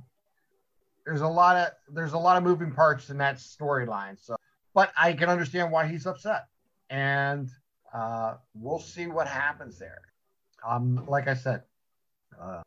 there's 1.05 1.21
a 1.21 1.27
lot 1.27 1.57
of 1.57 1.93
there's 1.93 2.13
a 2.13 2.17
lot 2.17 2.37
of 2.37 2.43
moving 2.43 2.71
parts 2.71 3.11
in 3.11 3.19
that 3.19 3.35
storyline. 3.35 4.17
So 4.19 4.35
but 4.73 4.91
I 4.97 5.13
can 5.13 5.29
understand 5.29 5.71
why 5.71 5.87
he's 5.87 6.05
upset. 6.05 6.47
And 6.89 7.49
uh, 7.93 8.35
we'll 8.53 8.79
see 8.79 9.07
what 9.07 9.27
happens 9.27 9.77
there. 9.79 10.01
Um, 10.67 11.05
like 11.07 11.27
I 11.27 11.33
said, 11.33 11.63
uh, 12.41 12.61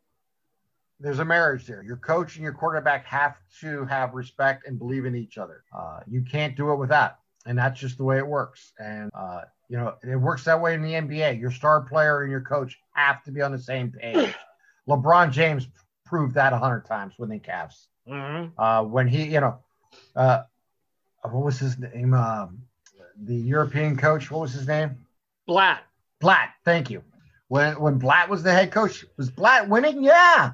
there's 0.99 1.19
a 1.19 1.25
marriage 1.25 1.65
there. 1.65 1.83
Your 1.83 1.97
coach 1.97 2.35
and 2.35 2.43
your 2.43 2.53
quarterback 2.53 3.05
have 3.05 3.37
to 3.61 3.85
have 3.85 4.13
respect 4.13 4.67
and 4.67 4.79
believe 4.79 5.05
in 5.05 5.15
each 5.15 5.37
other. 5.37 5.63
Uh, 5.75 5.99
you 6.07 6.21
can't 6.21 6.55
do 6.55 6.71
it 6.71 6.77
without, 6.77 7.17
and 7.45 7.57
that's 7.57 7.79
just 7.79 7.97
the 7.97 8.03
way 8.03 8.17
it 8.17 8.25
works. 8.25 8.73
And 8.79 9.11
uh, 9.13 9.41
you 9.69 9.77
know, 9.77 9.95
it 10.03 10.15
works 10.15 10.43
that 10.45 10.59
way 10.59 10.73
in 10.73 10.81
the 10.81 10.93
NBA. 10.93 11.39
Your 11.39 11.51
star 11.51 11.81
player 11.81 12.21
and 12.21 12.31
your 12.31 12.41
coach 12.41 12.79
have 12.93 13.23
to 13.23 13.31
be 13.31 13.41
on 13.41 13.51
the 13.51 13.59
same 13.59 13.91
page. 13.91 14.33
LeBron 14.87 15.31
James 15.31 15.67
proved 16.05 16.33
that 16.35 16.53
a 16.53 16.57
hundred 16.57 16.85
times 16.85 17.13
with 17.19 17.29
the 17.29 17.39
Cavs. 17.39 17.87
Mm-hmm. 18.07 18.59
Uh, 18.59 18.83
when 18.83 19.07
he, 19.07 19.25
you 19.25 19.41
know, 19.41 19.59
uh, 20.15 20.43
what 21.33 21.45
was 21.45 21.59
his 21.59 21.77
name? 21.77 22.13
Um, 22.13 22.59
the 23.23 23.35
European 23.35 23.97
coach. 23.97 24.29
What 24.29 24.41
was 24.41 24.53
his 24.53 24.67
name? 24.67 24.97
Blatt. 25.45 25.83
Blatt. 26.19 26.49
Thank 26.65 26.89
you. 26.89 27.03
When 27.47 27.79
when 27.79 27.97
Blatt 27.97 28.29
was 28.29 28.43
the 28.43 28.51
head 28.51 28.71
coach, 28.71 29.05
was 29.17 29.29
Blatt 29.29 29.69
winning? 29.69 30.03
Yeah. 30.03 30.51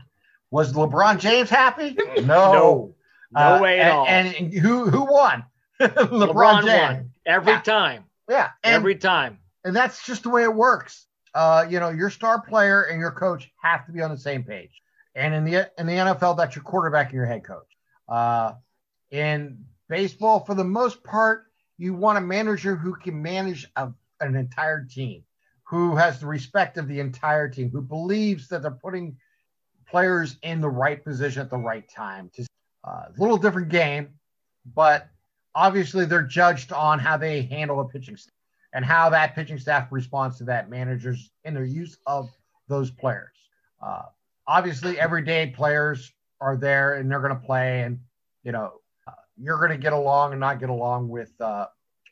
Was 0.52 0.74
LeBron 0.74 1.20
James 1.20 1.50
happy? 1.50 1.98
No. 2.18 2.54
no. 2.54 2.96
No 3.32 3.40
uh, 3.40 3.60
way 3.60 3.80
at 3.80 3.88
and, 3.88 3.98
all. 3.98 4.08
And 4.08 4.54
who 4.54 4.90
who 4.90 5.12
won? 5.12 5.44
LeBron, 5.82 6.30
LeBron 6.30 6.66
James. 6.66 6.98
Won 6.98 7.12
every 7.26 7.54
yeah. 7.54 7.62
time. 7.62 8.04
Yeah. 8.30 8.50
And, 8.64 8.76
every 8.76 8.96
time. 8.96 9.40
And 9.66 9.76
that's 9.76 10.06
just 10.06 10.24
the 10.24 10.30
way 10.30 10.44
it 10.44 10.54
works. 10.54 11.08
Uh, 11.34 11.66
you 11.68 11.80
know, 11.80 11.90
your 11.90 12.12
star 12.12 12.42
player 12.42 12.84
and 12.84 13.00
your 13.00 13.12
coach 13.12 13.50
have 13.62 13.86
to 13.88 13.92
be 13.92 14.02
on 14.02 14.12
the 14.12 14.18
same 14.18 14.44
page. 14.44 14.82
And 15.16 15.34
in 15.34 15.46
the 15.46 15.72
in 15.80 15.88
the 15.88 15.94
NFL, 15.94 16.38
that's 16.38 16.56
your 16.56 16.64
quarterback 16.64 17.08
and 17.08 17.16
your 17.16 17.26
head 17.26 17.44
coach. 17.44 17.68
Uh, 18.08 18.54
in 19.10 19.66
Baseball, 19.94 20.40
for 20.40 20.56
the 20.56 20.64
most 20.64 21.04
part, 21.04 21.46
you 21.78 21.94
want 21.94 22.18
a 22.18 22.22
manager 22.22 22.76
who 22.76 22.96
can 22.96 23.22
manage 23.22 23.70
a, 23.76 23.92
an 24.22 24.36
entire 24.36 24.84
team, 24.84 25.24
who 25.66 25.96
has 25.96 26.20
the 26.20 26.26
respect 26.26 26.80
of 26.80 26.88
the 26.88 27.00
entire 27.00 27.48
team, 27.48 27.70
who 27.70 27.80
believes 27.80 28.48
that 28.48 28.64
they're 28.64 28.72
putting 28.72 29.16
players 29.88 30.38
in 30.42 30.62
the 30.62 30.68
right 30.68 31.04
position 31.04 31.44
at 31.44 31.52
the 31.52 31.58
right 31.60 31.88
time. 31.88 32.32
Uh, 32.84 32.90
a 32.90 33.14
little 33.20 33.38
different 33.38 33.70
game, 33.70 34.10
but 34.74 35.10
obviously 35.54 36.06
they're 36.06 36.24
judged 36.24 36.72
on 36.72 36.98
how 36.98 37.16
they 37.16 37.44
handle 37.44 37.80
a 37.80 37.88
pitching 37.88 38.18
staff 38.18 38.34
and 38.74 38.84
how 38.84 39.12
that 39.12 39.36
pitching 39.36 39.60
staff 39.60 39.90
responds 39.92 40.40
to 40.40 40.44
that 40.44 40.72
managers 40.72 41.30
in 41.44 41.54
their 41.54 41.66
use 41.66 42.00
of 42.08 42.32
those 42.68 42.90
players. 42.90 43.38
Uh, 43.80 44.06
obviously, 44.48 45.00
everyday 45.00 45.52
players 45.52 46.12
are 46.42 46.58
there 46.58 46.96
and 46.96 47.12
they're 47.12 47.20
going 47.20 47.40
to 47.40 47.46
play, 47.46 47.84
and 47.84 48.00
you 48.44 48.52
know 48.52 48.80
you're 49.38 49.58
going 49.58 49.72
to 49.72 49.78
get 49.78 49.94
along 49.94 50.32
and 50.32 50.40
not 50.40 50.60
get 50.60 50.70
along 50.70 51.10
with 51.10 51.32
uh, 51.42 51.68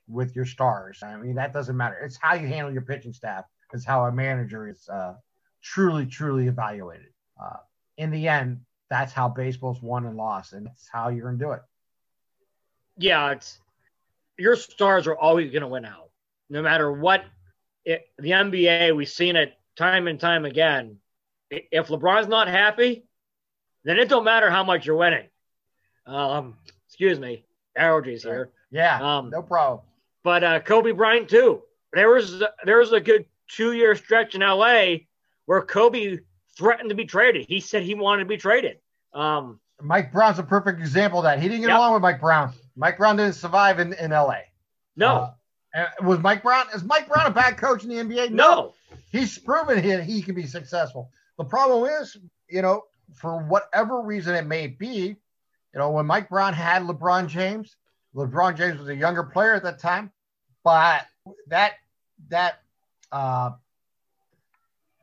with 0.07 0.35
your 0.35 0.45
stars. 0.45 1.01
I 1.03 1.15
mean, 1.17 1.35
that 1.35 1.53
doesn't 1.53 1.75
matter. 1.75 1.97
It's 2.03 2.17
how 2.19 2.35
you 2.35 2.47
handle 2.47 2.71
your 2.71 2.81
pitching 2.81 3.13
staff. 3.13 3.45
It's 3.73 3.85
how 3.85 4.05
a 4.05 4.11
manager 4.11 4.67
is 4.67 4.87
uh, 4.89 5.13
truly, 5.61 6.05
truly 6.05 6.47
evaluated. 6.47 7.13
Uh, 7.41 7.57
in 7.97 8.11
the 8.11 8.27
end, 8.27 8.61
that's 8.89 9.13
how 9.13 9.29
baseball's 9.29 9.81
won 9.81 10.05
and 10.05 10.17
lost, 10.17 10.53
and 10.53 10.65
that's 10.65 10.89
how 10.91 11.09
you're 11.09 11.27
going 11.27 11.39
to 11.39 11.45
do 11.45 11.51
it. 11.51 11.61
Yeah, 12.97 13.31
it's 13.31 13.59
your 14.37 14.55
stars 14.55 15.07
are 15.07 15.15
always 15.15 15.51
going 15.51 15.61
to 15.61 15.67
win 15.67 15.85
out, 15.85 16.09
no 16.49 16.61
matter 16.61 16.91
what. 16.91 17.23
It, 17.85 18.05
the 18.19 18.31
NBA, 18.31 18.95
we've 18.95 19.09
seen 19.09 19.35
it 19.35 19.53
time 19.75 20.07
and 20.07 20.19
time 20.19 20.45
again. 20.45 20.97
If 21.49 21.87
LeBron's 21.87 22.27
not 22.27 22.47
happy, 22.47 23.05
then 23.83 23.97
it 23.97 24.09
don't 24.09 24.23
matter 24.23 24.49
how 24.49 24.63
much 24.63 24.85
you're 24.85 24.97
winning. 24.97 25.27
Um, 26.05 26.55
excuse 26.91 27.21
me, 27.21 27.45
allergies 27.79 28.21
here. 28.21 28.49
Yeah, 28.69 28.99
um, 29.01 29.29
no 29.29 29.41
problem. 29.41 29.79
But 30.23 30.43
uh, 30.43 30.59
Kobe 30.59 30.91
Bryant 30.91 31.29
too. 31.29 31.61
There 31.93 32.09
was 32.09 32.43
there 32.65 32.79
was 32.79 32.91
a 32.91 32.99
good 32.99 33.25
two 33.47 33.71
year 33.71 33.95
stretch 33.95 34.35
in 34.35 34.41
L.A. 34.41 35.07
where 35.45 35.61
Kobe 35.61 36.19
threatened 36.57 36.89
to 36.89 36.95
be 36.95 37.05
traded. 37.05 37.45
He 37.47 37.61
said 37.61 37.83
he 37.83 37.95
wanted 37.95 38.23
to 38.23 38.27
be 38.27 38.35
traded. 38.35 38.79
Um, 39.13 39.61
Mike 39.81 40.11
Brown's 40.11 40.37
a 40.37 40.43
perfect 40.43 40.79
example 40.79 41.19
of 41.19 41.23
that. 41.23 41.41
He 41.41 41.47
didn't 41.47 41.61
get 41.61 41.69
yep. 41.69 41.77
along 41.77 41.93
with 41.93 42.01
Mike 42.01 42.19
Brown. 42.19 42.53
Mike 42.75 42.97
Brown 42.97 43.15
didn't 43.15 43.35
survive 43.35 43.79
in, 43.79 43.93
in 43.93 44.11
L.A. 44.11 44.43
No. 44.97 45.33
Uh, 45.73 45.85
was 46.03 46.19
Mike 46.19 46.43
Brown 46.43 46.65
is 46.75 46.83
Mike 46.83 47.07
Brown 47.07 47.25
a 47.25 47.31
bad 47.31 47.57
coach 47.57 47.83
in 47.83 47.89
the 47.89 47.95
NBA? 47.95 48.31
No. 48.31 48.73
he's 49.13 49.37
proven 49.37 49.81
he, 49.81 49.97
he 50.01 50.21
can 50.21 50.35
be 50.35 50.45
successful. 50.45 51.09
The 51.37 51.45
problem 51.45 51.89
is, 51.89 52.17
you 52.49 52.61
know, 52.61 52.83
for 53.15 53.37
whatever 53.43 54.01
reason 54.01 54.35
it 54.35 54.45
may 54.45 54.67
be, 54.67 55.15
you 55.73 55.79
know, 55.79 55.91
when 55.91 56.05
Mike 56.05 56.29
Brown 56.29 56.53
had 56.53 56.83
LeBron 56.83 57.27
James, 57.27 57.75
LeBron 58.15 58.57
James 58.57 58.79
was 58.79 58.89
a 58.89 58.95
younger 58.95 59.23
player 59.23 59.55
at 59.55 59.63
that 59.63 59.79
time, 59.79 60.11
but 60.63 61.05
that 61.47 61.73
that 62.29 62.61
uh, 63.11 63.51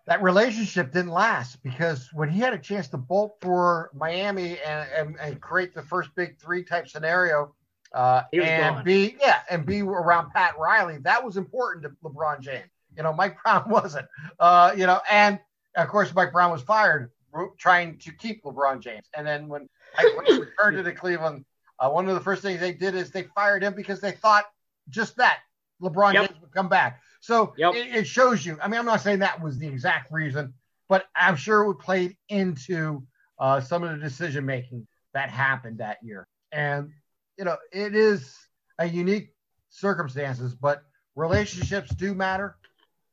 that 0.07 0.23
relationship 0.23 0.93
didn't 0.93 1.13
last 1.13 1.63
because 1.63 2.09
when 2.13 2.29
he 2.29 2.41
had 2.41 2.53
a 2.53 2.59
chance 2.59 2.89
to 2.89 2.97
bolt 2.97 3.37
for 3.41 3.91
Miami 3.95 4.59
and, 4.61 4.89
and, 4.97 5.17
and 5.21 5.41
create 5.41 5.75
the 5.75 5.83
first 5.83 6.11
big 6.15 6.39
three 6.39 6.65
type 6.65 6.89
scenario, 6.89 7.55
uh, 7.95 8.23
and 8.33 8.77
gone. 8.77 8.85
be 8.85 9.17
yeah, 9.21 9.41
and 9.51 9.65
be 9.65 9.81
around 9.81 10.31
Pat 10.33 10.59
Riley, 10.59 10.99
that 10.99 11.25
was 11.25 11.39
important 11.39 11.85
to 11.85 11.91
LeBron 12.05 12.41
James. 12.41 12.69
You 12.95 13.03
know, 13.03 13.13
Mike 13.15 13.37
Brown 13.43 13.65
wasn't. 13.71 14.07
Uh, 14.39 14.75
you 14.77 14.87
know, 14.87 15.01
and 15.11 15.39
of 15.77 15.89
course 15.89 16.15
Mike 16.15 16.33
Brown 16.33 16.51
was 16.51 16.61
fired 16.61 17.11
trying 17.57 17.99
to 17.99 18.13
keep 18.13 18.43
LeBron 18.45 18.81
James. 18.81 19.07
And 19.17 19.27
then 19.27 19.49
when 19.49 19.69
Brown 19.97 20.41
returned 20.59 20.85
to 20.85 20.93
Cleveland, 20.93 21.45
uh, 21.81 21.91
one 21.91 22.09
of 22.09 22.15
the 22.15 22.21
first 22.21 22.43
things 22.43 22.61
they 22.61 22.73
did 22.73 22.95
is 22.95 23.11
they 23.11 23.25
fired 23.35 23.63
him 23.63 23.75
because 23.75 24.01
they 24.01 24.13
thought 24.13 24.45
just 24.89 25.17
that 25.17 25.41
LeBron 25.83 26.15
Yep. 26.15 26.29
James 26.29 26.41
would 26.41 26.53
come 26.53 26.69
back. 26.69 27.01
So 27.21 27.55
Yep. 27.57 27.75
it, 27.75 27.95
it 27.95 28.07
shows 28.07 28.45
you. 28.45 28.59
I 28.61 28.69
mean, 28.69 28.79
I'm 28.79 28.87
not 28.87 29.01
saying 29.01 29.21
that 29.21 29.41
was 29.43 29.59
the 29.59 29.67
exact 29.67 30.13
reason, 30.13 30.55
but 30.89 31.07
I'm 31.15 31.37
sure 31.37 31.71
it 31.71 31.77
played 31.77 32.17
into 32.29 33.03
uh, 33.39 33.61
some 33.61 33.83
of 33.85 33.91
the 33.91 33.99
decision 33.99 34.45
making 34.45 34.87
that 35.15 35.31
happened 35.31 35.79
that 35.79 35.99
year. 36.03 36.27
And 36.53 36.91
you 37.39 37.45
know, 37.45 37.57
it 37.73 37.95
is 37.95 38.35
a 38.79 38.87
unique 38.87 39.33
circumstances, 39.69 40.55
but 40.55 40.83
relationships 41.15 41.91
do 41.95 42.15
matter. 42.15 42.57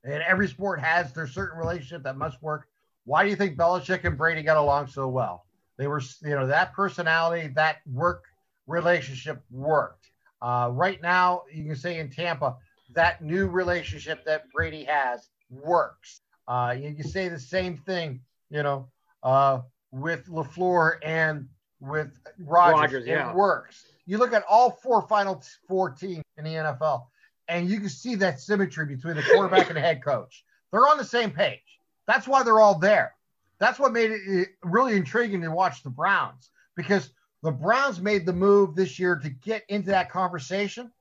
And 0.04 0.22
every 0.24 0.48
sport 0.48 0.80
has 0.80 1.14
their 1.14 1.28
certain 1.28 1.58
relationship 1.58 2.04
that 2.04 2.18
must 2.18 2.42
work. 2.42 2.68
Why 3.06 3.24
do 3.24 3.30
you 3.30 3.36
think 3.36 3.58
Belichick 3.58 4.04
and 4.04 4.18
Brady 4.18 4.42
got 4.42 4.58
along 4.58 4.88
so 4.88 5.08
well? 5.08 5.45
They 5.78 5.88
were, 5.88 6.02
you 6.22 6.32
know, 6.32 6.48
that 6.48 6.74
personality, 6.74 7.50
that 7.56 7.78
work 7.92 8.24
relationship 8.68 9.42
worked. 9.52 10.10
Uh, 10.42 10.70
right 10.72 11.02
now, 11.02 11.44
you 11.54 11.66
can 11.66 11.76
say 11.76 12.00
in 12.00 12.10
Tampa, 12.10 12.56
that 12.94 13.22
new 13.22 13.48
relationship 13.48 14.24
that 14.26 14.52
Brady 14.52 14.84
has 14.84 15.30
works. 15.50 16.22
Uh, 16.48 16.76
you 16.78 16.94
can 16.94 17.08
say 17.08 17.28
the 17.28 17.40
same 17.40 17.78
thing, 17.78 18.22
you 18.50 18.64
know, 18.64 18.88
uh, 19.24 19.60
with 19.92 20.28
LaFleur 20.28 20.98
and 21.04 21.48
with 21.80 22.20
Rodgers. 22.40 22.82
Rodgers, 22.82 23.08
yeah. 23.08 23.32
It 23.32 23.36
works. 23.36 23.86
You 24.06 24.18
look 24.18 24.34
at 24.34 24.44
all 24.48 24.72
four 24.72 25.02
final 25.08 25.44
four 25.68 25.90
teams 25.90 26.24
in 26.38 26.44
the 26.44 26.52
NFL, 26.52 27.06
and 27.48 27.70
you 27.70 27.80
can 27.80 27.90
see 27.90 28.16
that 28.16 28.40
symmetry 28.40 28.86
between 28.86 29.16
the 29.16 29.24
quarterback 29.24 29.68
and 29.68 29.78
the 29.78 29.82
head 29.82 30.04
coach. 30.04 30.44
They're 30.72 30.88
on 30.88 30.98
the 30.98 31.06
same 31.06 31.32
page. 31.32 31.60
That's 32.08 32.28
why 32.28 32.44
they're 32.44 32.60
all 32.60 32.78
there. 32.78 33.15
That's 33.60 33.80
what 33.80 33.94
made 33.94 34.12
it 34.12 34.50
really 34.64 34.96
intriguing 34.96 35.42
to 35.42 35.52
watch 35.52 35.84
the 35.84 35.90
Browns 35.90 36.50
because 36.76 37.12
the 37.44 37.52
Browns 37.52 38.02
made 38.02 38.26
the 38.26 38.34
move 38.34 38.76
this 38.76 39.00
year 39.00 39.16
to 39.18 39.30
get 39.30 39.64
into 39.70 39.92
that 39.92 40.10
conversation 40.10 40.92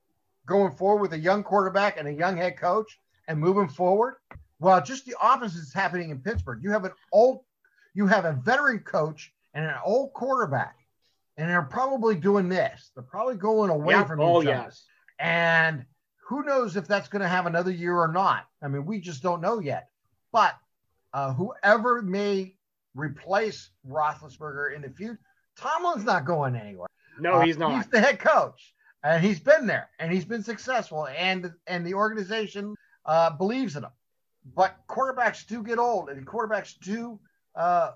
going 0.45 0.71
forward 0.75 1.01
with 1.01 1.13
a 1.13 1.19
young 1.19 1.43
quarterback 1.43 1.97
and 1.97 2.07
a 2.07 2.13
young 2.13 2.37
head 2.37 2.57
coach 2.57 2.99
and 3.27 3.39
moving 3.39 3.67
forward. 3.67 4.15
Well, 4.59 4.81
just 4.81 5.05
the 5.05 5.15
opposite 5.19 5.59
is 5.59 5.73
happening 5.73 6.11
in 6.11 6.19
Pittsburgh. 6.19 6.59
You 6.63 6.71
have 6.71 6.85
an 6.85 6.91
old, 7.11 7.41
you 7.93 8.07
have 8.07 8.25
a 8.25 8.33
veteran 8.33 8.79
coach 8.79 9.33
and 9.53 9.65
an 9.65 9.75
old 9.83 10.13
quarterback, 10.13 10.77
and 11.37 11.49
they're 11.49 11.61
probably 11.63 12.15
doing 12.15 12.47
this. 12.47 12.91
They're 12.93 13.03
probably 13.03 13.35
going 13.35 13.69
away 13.69 13.95
Yeah. 13.95 14.05
from 14.05 14.21
Oh, 14.21 14.41
each 14.41 14.47
other. 14.47 14.57
yes. 14.63 14.85
And 15.19 15.85
who 16.27 16.43
knows 16.43 16.75
if 16.75 16.87
that's 16.87 17.07
going 17.07 17.21
to 17.21 17.27
have 17.27 17.45
another 17.47 17.71
year 17.71 17.97
or 17.97 18.07
not? 18.07 18.45
I 18.61 18.67
mean, 18.67 18.85
we 18.85 18.99
just 18.99 19.21
don't 19.23 19.41
know 19.41 19.59
yet. 19.59 19.89
But 20.31 20.55
uh, 21.15 21.33
whoever 21.33 22.01
may 22.01 22.53
replace 22.93 23.69
Roethlisberger 23.89 24.75
in 24.75 24.81
the 24.81 24.89
future, 24.89 25.17
Tomlin's 25.55 26.03
not 26.03 26.25
going 26.25 26.55
anywhere. 26.57 26.89
No, 27.19 27.35
Uh, 27.35 27.39
he's 27.41 27.57
not. 27.57 27.75
He's 27.77 27.87
the 27.87 28.01
head 28.01 28.19
coach, 28.19 28.73
and 29.01 29.23
he's 29.23 29.39
been 29.39 29.65
there, 29.65 29.89
and 29.99 30.11
he's 30.11 30.25
been 30.25 30.43
successful, 30.43 31.07
and 31.07 31.53
and 31.67 31.87
the 31.87 31.93
organization 31.93 32.75
uh, 33.05 33.29
believes 33.29 33.77
in 33.77 33.85
him. 33.85 33.91
But 34.53 34.75
quarterbacks 34.89 35.47
do 35.47 35.63
get 35.63 35.79
old, 35.79 36.09
and 36.09 36.27
quarterbacks 36.27 36.77
do 36.79 37.17
uh, 37.55 37.91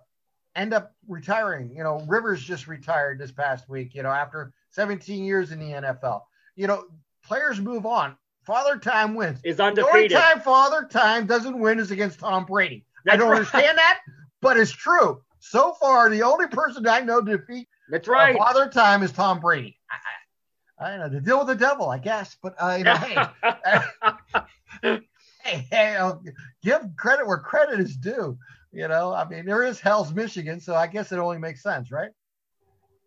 end 0.56 0.74
up 0.74 0.96
retiring. 1.08 1.76
You 1.76 1.84
know, 1.84 2.00
Rivers 2.08 2.42
just 2.42 2.68
retired 2.68 3.20
this 3.20 3.34
past 3.34 3.68
week. 3.68 3.94
You 3.96 4.04
know, 4.04 4.12
after 4.12 4.54
17 4.72 5.26
years 5.26 5.52
in 5.52 5.60
the 5.60 5.72
NFL. 5.72 6.22
You 6.56 6.68
know, 6.68 6.86
players 7.26 7.60
move 7.60 7.86
on. 7.86 8.16
Father 8.46 8.78
Time 8.78 9.14
wins. 9.16 9.40
is 9.44 9.58
The 9.58 9.64
only 9.64 9.82
undefeated. 9.84 10.18
time 10.18 10.40
Father 10.40 10.88
Time 10.90 11.26
doesn't 11.28 11.60
win 11.60 11.80
is 11.80 11.92
against 11.92 12.20
Tom 12.20 12.46
Brady. 12.46 12.86
I 13.08 13.16
don't 13.18 13.30
right. 13.30 13.38
understand 13.38 13.78
that, 13.78 14.00
but 14.42 14.58
it's 14.58 14.72
true. 14.72 15.22
So 15.40 15.74
far, 15.74 16.10
the 16.10 16.24
only 16.24 16.48
person 16.48 16.88
I 16.88 17.02
know 17.02 17.22
to 17.22 17.38
defeat 17.38 17.68
That's 17.90 18.08
right. 18.08 18.36
Father 18.36 18.68
Time 18.70 19.04
is 19.04 19.12
Tom 19.12 19.40
Brady. 19.40 19.78
I, 19.90 20.86
I, 20.86 20.88
I 20.88 20.98
don't 20.98 21.00
know 21.00 21.20
to 21.20 21.26
deal 21.26 21.40
with 21.40 21.48
the 21.48 21.56
devil, 21.56 21.90
I 21.90 21.98
guess. 21.98 22.38
But 22.42 22.56
uh, 22.60 22.76
you 22.78 22.84
know, 22.84 22.96
hey, 22.96 23.18
hey, 25.44 25.68
hey, 25.72 25.96
uh, 25.96 26.16
give 26.62 26.82
credit 26.98 27.26
where 27.28 27.38
credit 27.38 27.80
is 27.80 27.96
due. 27.96 28.38
You 28.72 28.88
know, 28.88 29.14
I 29.14 29.28
mean, 29.28 29.46
there 29.46 29.64
is 29.64 29.80
Hell's 29.80 30.14
Michigan, 30.14 30.60
so 30.60 30.76
I 30.76 30.88
guess 30.88 31.12
it 31.12 31.18
only 31.18 31.40
makes 31.40 31.64
sense, 31.64 31.92
right? 31.92 32.12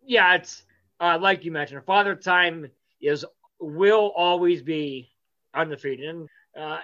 yeah, 0.05 0.35
it's 0.35 0.63
uh, 0.99 1.17
like 1.19 1.45
you 1.45 1.51
mentioned. 1.51 1.83
Father 1.85 2.15
Time 2.15 2.69
is 3.01 3.25
will 3.59 4.11
always 4.15 4.61
be 4.61 5.11
undefeated, 5.53 6.09
and 6.09 6.29
uh, 6.59 6.79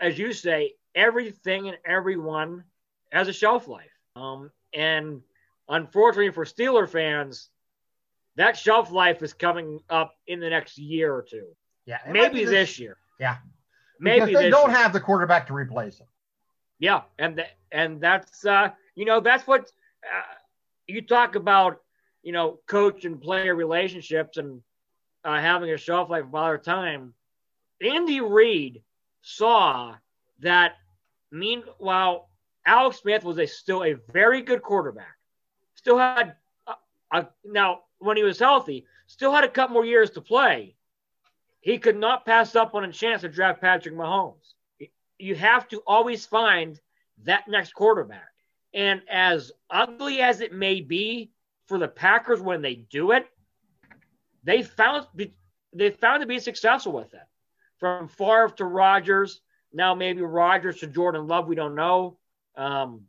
as 0.00 0.18
you 0.18 0.32
say, 0.32 0.74
everything 0.94 1.68
and 1.68 1.78
everyone 1.84 2.64
has 3.12 3.28
a 3.28 3.32
shelf 3.32 3.68
life. 3.68 3.90
Um, 4.16 4.50
and 4.74 5.22
unfortunately 5.68 6.30
for 6.32 6.44
Steeler 6.44 6.88
fans, 6.88 7.50
that 8.36 8.56
shelf 8.56 8.90
life 8.90 9.22
is 9.22 9.32
coming 9.32 9.80
up 9.90 10.14
in 10.26 10.40
the 10.40 10.48
next 10.50 10.78
year 10.78 11.14
or 11.14 11.22
two, 11.22 11.46
Yeah, 11.86 11.98
maybe 12.08 12.40
be 12.40 12.44
this 12.44 12.78
year. 12.78 12.96
Yeah. 13.18 13.36
maybe 14.00 14.26
because 14.26 14.40
they 14.40 14.50
this 14.50 14.54
don't 14.54 14.70
year. 14.70 14.78
have 14.78 14.92
the 14.92 15.00
quarterback 15.00 15.46
to 15.48 15.54
replace 15.54 15.98
him. 15.98 16.06
Yeah, 16.78 17.02
and 17.18 17.36
th- 17.36 17.48
and 17.72 18.00
that's 18.00 18.44
uh, 18.46 18.70
you 18.94 19.04
know 19.04 19.18
that's 19.20 19.46
what 19.48 19.62
uh, 20.04 20.22
you 20.86 21.02
talk 21.02 21.34
about. 21.34 21.80
You 22.22 22.32
know, 22.32 22.60
coach 22.68 23.04
and 23.04 23.20
player 23.20 23.54
relationships 23.54 24.36
and 24.36 24.60
uh, 25.24 25.40
having 25.40 25.70
a 25.70 25.76
shelf 25.76 26.10
life 26.10 26.24
of 26.24 26.34
other 26.34 26.58
time. 26.58 27.14
Andy 27.80 28.20
Reid 28.20 28.82
saw 29.22 29.96
that. 30.40 30.74
Meanwhile, 31.30 32.28
Alex 32.64 33.00
Smith 33.00 33.24
was 33.24 33.38
a 33.38 33.46
still 33.46 33.84
a 33.84 33.96
very 34.12 34.42
good 34.42 34.62
quarterback. 34.62 35.16
Still 35.74 35.98
had 35.98 36.36
a, 36.66 36.74
a, 37.12 37.28
now 37.44 37.80
when 37.98 38.16
he 38.16 38.22
was 38.22 38.38
healthy, 38.38 38.86
still 39.06 39.32
had 39.32 39.44
a 39.44 39.48
couple 39.48 39.74
more 39.74 39.84
years 39.84 40.10
to 40.10 40.20
play. 40.20 40.74
He 41.60 41.78
could 41.78 41.96
not 41.96 42.24
pass 42.24 42.56
up 42.56 42.74
on 42.74 42.84
a 42.84 42.92
chance 42.92 43.22
to 43.22 43.28
draft 43.28 43.60
Patrick 43.60 43.94
Mahomes 43.94 44.54
you 45.18 45.34
have 45.34 45.68
to 45.68 45.82
always 45.86 46.24
find 46.24 46.80
that 47.24 47.48
next 47.48 47.74
quarterback. 47.74 48.28
And 48.72 49.02
as 49.10 49.52
ugly 49.70 50.20
as 50.20 50.40
it 50.40 50.52
may 50.52 50.80
be 50.80 51.32
for 51.66 51.78
the 51.78 51.88
Packers 51.88 52.40
when 52.40 52.62
they 52.62 52.76
do 52.76 53.12
it, 53.12 53.26
they 54.44 54.62
found 54.62 55.06
they 55.74 55.90
found 55.90 56.22
to 56.22 56.26
be 56.26 56.38
successful 56.38 56.92
with 56.92 57.12
it. 57.12 57.20
From 57.78 58.08
Favre 58.08 58.52
to 58.56 58.64
Rodgers, 58.64 59.40
now 59.72 59.94
maybe 59.94 60.22
Rodgers 60.22 60.80
to 60.80 60.86
Jordan 60.86 61.26
Love, 61.26 61.46
we 61.46 61.54
don't 61.54 61.74
know. 61.74 62.18
Um, 62.56 63.02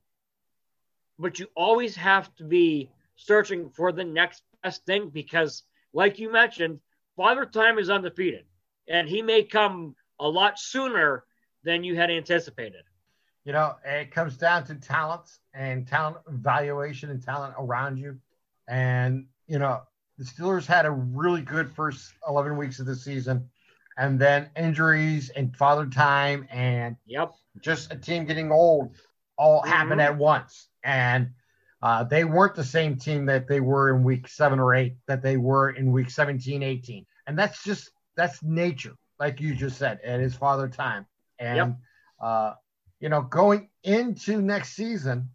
but 1.18 1.40
you 1.40 1.48
always 1.56 1.96
have 1.96 2.34
to 2.36 2.44
be 2.44 2.90
searching 3.16 3.70
for 3.70 3.92
the 3.92 4.04
next 4.04 4.44
best 4.64 4.86
thing 4.86 5.10
because, 5.10 5.64
like 5.94 6.20
you 6.20 6.32
mentioned, 6.32 6.80
Father 7.18 7.46
Time 7.46 7.78
is 7.78 7.90
undefeated, 7.90 8.46
and 8.88 9.08
he 9.10 9.22
may 9.22 9.44
come 9.44 9.96
a 10.20 10.28
lot 10.28 10.60
sooner 10.60 11.26
than 11.64 11.84
you 11.84 11.96
had 11.96 12.10
anticipated. 12.10 12.84
You 13.46 13.54
know, 13.54 13.76
it 13.84 14.12
comes 14.12 14.38
down 14.38 14.66
to 14.66 14.76
talents 14.76 15.40
and 15.54 15.88
talent 15.88 16.18
evaluation 16.28 17.10
and 17.10 17.24
talent 17.24 17.56
around 17.58 17.98
you. 17.98 18.18
And, 18.68 19.26
you 19.48 19.60
know, 19.60 19.82
the 20.18 20.24
Steelers 20.24 20.66
had 20.66 20.86
a 20.86 20.92
really 20.92 21.42
good 21.42 21.72
first 21.72 22.14
11 22.28 22.58
weeks 22.58 22.80
of 22.80 22.86
the 22.86 22.96
season. 22.96 23.50
And 24.00 24.18
then 24.18 24.50
injuries 24.56 25.30
and 25.30 25.56
father 25.56 25.86
time 25.86 26.48
and 26.50 26.96
Yep. 27.06 27.36
just 27.60 27.92
a 27.92 27.98
team 27.98 28.26
getting 28.26 28.50
old 28.50 28.96
all 29.38 29.62
Mhm. 29.62 29.68
happened 29.68 30.02
at 30.02 30.18
once. 30.18 30.70
And 30.84 31.34
uh, 31.82 32.06
they 32.06 32.24
weren't 32.24 32.56
the 32.56 32.64
same 32.64 32.96
team 32.98 33.26
that 33.26 33.48
they 33.48 33.60
were 33.60 33.94
in 33.96 34.04
week 34.04 34.28
seven 34.28 34.60
or 34.60 34.74
eight, 34.74 34.98
that 35.08 35.22
they 35.22 35.38
were 35.38 35.72
in 35.72 35.92
week 35.92 36.10
17, 36.10 36.64
18. 36.64 37.06
And 37.28 37.38
that's 37.38 37.62
just, 37.64 37.92
that's 38.16 38.42
nature, 38.42 38.96
like 39.20 39.42
you 39.42 39.54
just 39.54 39.78
said, 39.78 40.00
at 40.02 40.20
his 40.22 40.34
father 40.36 40.70
time. 40.70 41.06
And, 41.38 41.58
Yep. 41.58 41.78
uh, 42.22 42.54
you 43.02 43.10
know, 43.10 43.22
going 43.22 43.70
into 43.84 44.42
next 44.42 44.74
season 44.74 45.30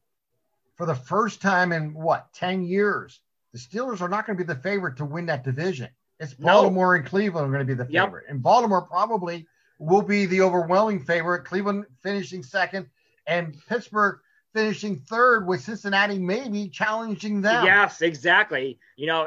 for 0.77 0.87
the 0.87 0.95
first 0.95 1.41
time 1.43 1.73
in 1.73 1.95
what, 1.95 2.33
10 2.33 2.63
years, 2.63 3.21
the 3.53 3.59
Steelers 3.59 4.01
are 4.01 4.09
not 4.09 4.27
going 4.27 4.39
to 4.39 4.45
be 4.45 4.53
the 4.53 4.61
favorite 4.61 4.97
to 4.97 5.05
win 5.05 5.27
that 5.27 5.45
division. 5.45 5.91
It's 6.21 6.39
No. 6.39 6.47
Baltimore 6.47 6.95
and 6.97 7.07
Cleveland 7.07 7.49
are 7.49 7.51
going 7.51 7.67
to 7.67 7.75
be 7.75 7.75
the 7.75 7.91
Yep. 7.91 8.07
favorite. 8.07 8.27
And 8.29 8.43
Baltimore 8.43 8.83
probably 8.83 9.47
will 9.79 10.03
be 10.03 10.27
the 10.27 10.41
overwhelming 10.41 11.01
favorite. 11.05 11.45
Cleveland 11.45 11.87
finishing 12.03 12.43
second, 12.43 12.89
and 13.27 13.57
Pittsburgh 13.69 14.21
finishing 14.53 14.97
third, 14.97 15.47
with 15.47 15.61
Cincinnati 15.63 16.19
maybe 16.19 16.69
challenging 16.69 17.41
them. 17.41 17.65
Yes, 17.65 18.03
exactly. 18.03 18.79
You 18.97 19.09
know, 19.09 19.27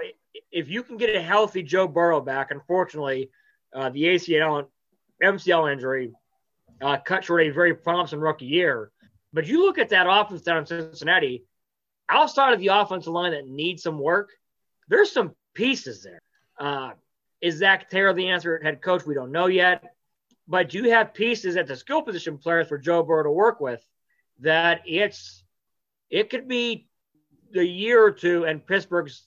if 0.52 0.70
you 0.70 0.84
can 0.84 0.98
get 0.98 1.14
a 1.16 1.22
healthy 1.22 1.64
Joe 1.64 1.88
Burrow 1.88 2.22
back, 2.22 2.52
unfortunately, 2.52 3.30
uh, 3.74 3.90
the 3.90 4.04
ACL 4.06 4.70
MCL 5.22 5.72
injury 5.72 6.14
uh, 6.82 6.98
cut 6.98 7.24
short 7.26 7.42
a 7.42 7.50
very 7.50 7.74
promising 7.76 8.20
rookie 8.20 8.46
year. 8.46 8.92
But 9.34 9.48
you 9.48 9.66
look 9.66 9.78
at 9.78 9.90
that 9.90 10.08
offense 10.10 10.42
down 10.42 10.60
in 10.60 10.66
Cincinnati, 10.66 11.44
outside 12.08 12.54
of 12.54 12.60
the 12.60 12.68
offensive 12.68 13.12
line 13.12 13.32
that 13.32 13.48
needs 13.48 13.84
some 13.84 14.00
work, 14.00 14.30
there's 14.88 15.12
some 15.12 15.36
pieces 15.54 16.04
there. 16.04 16.22
Uh, 16.60 16.92
is 17.42 17.58
Zac 17.58 17.90
Taylor 17.90 18.14
the 18.14 18.30
answer 18.30 18.60
head 18.64 18.82
coach? 18.82 19.06
We 19.06 19.14
don't 19.14 19.32
know 19.32 19.48
yet. 19.48 19.84
But 20.48 20.74
you 20.74 20.92
have 20.92 21.14
pieces 21.14 21.58
at 21.58 21.68
the 21.68 21.76
skill 21.76 22.02
position 22.02 22.38
players 22.38 22.68
for 22.68 22.78
Joe 22.78 23.04
Burrow 23.04 23.24
to 23.24 23.32
work 23.32 23.60
with 23.60 23.86
that 24.40 24.82
it's 24.86 25.44
it 26.10 26.30
could 26.30 26.48
be 26.48 26.88
the 27.52 27.66
year 27.66 28.04
or 28.04 28.12
two 28.12 28.46
and 28.46 28.66
Pittsburgh's 28.66 29.24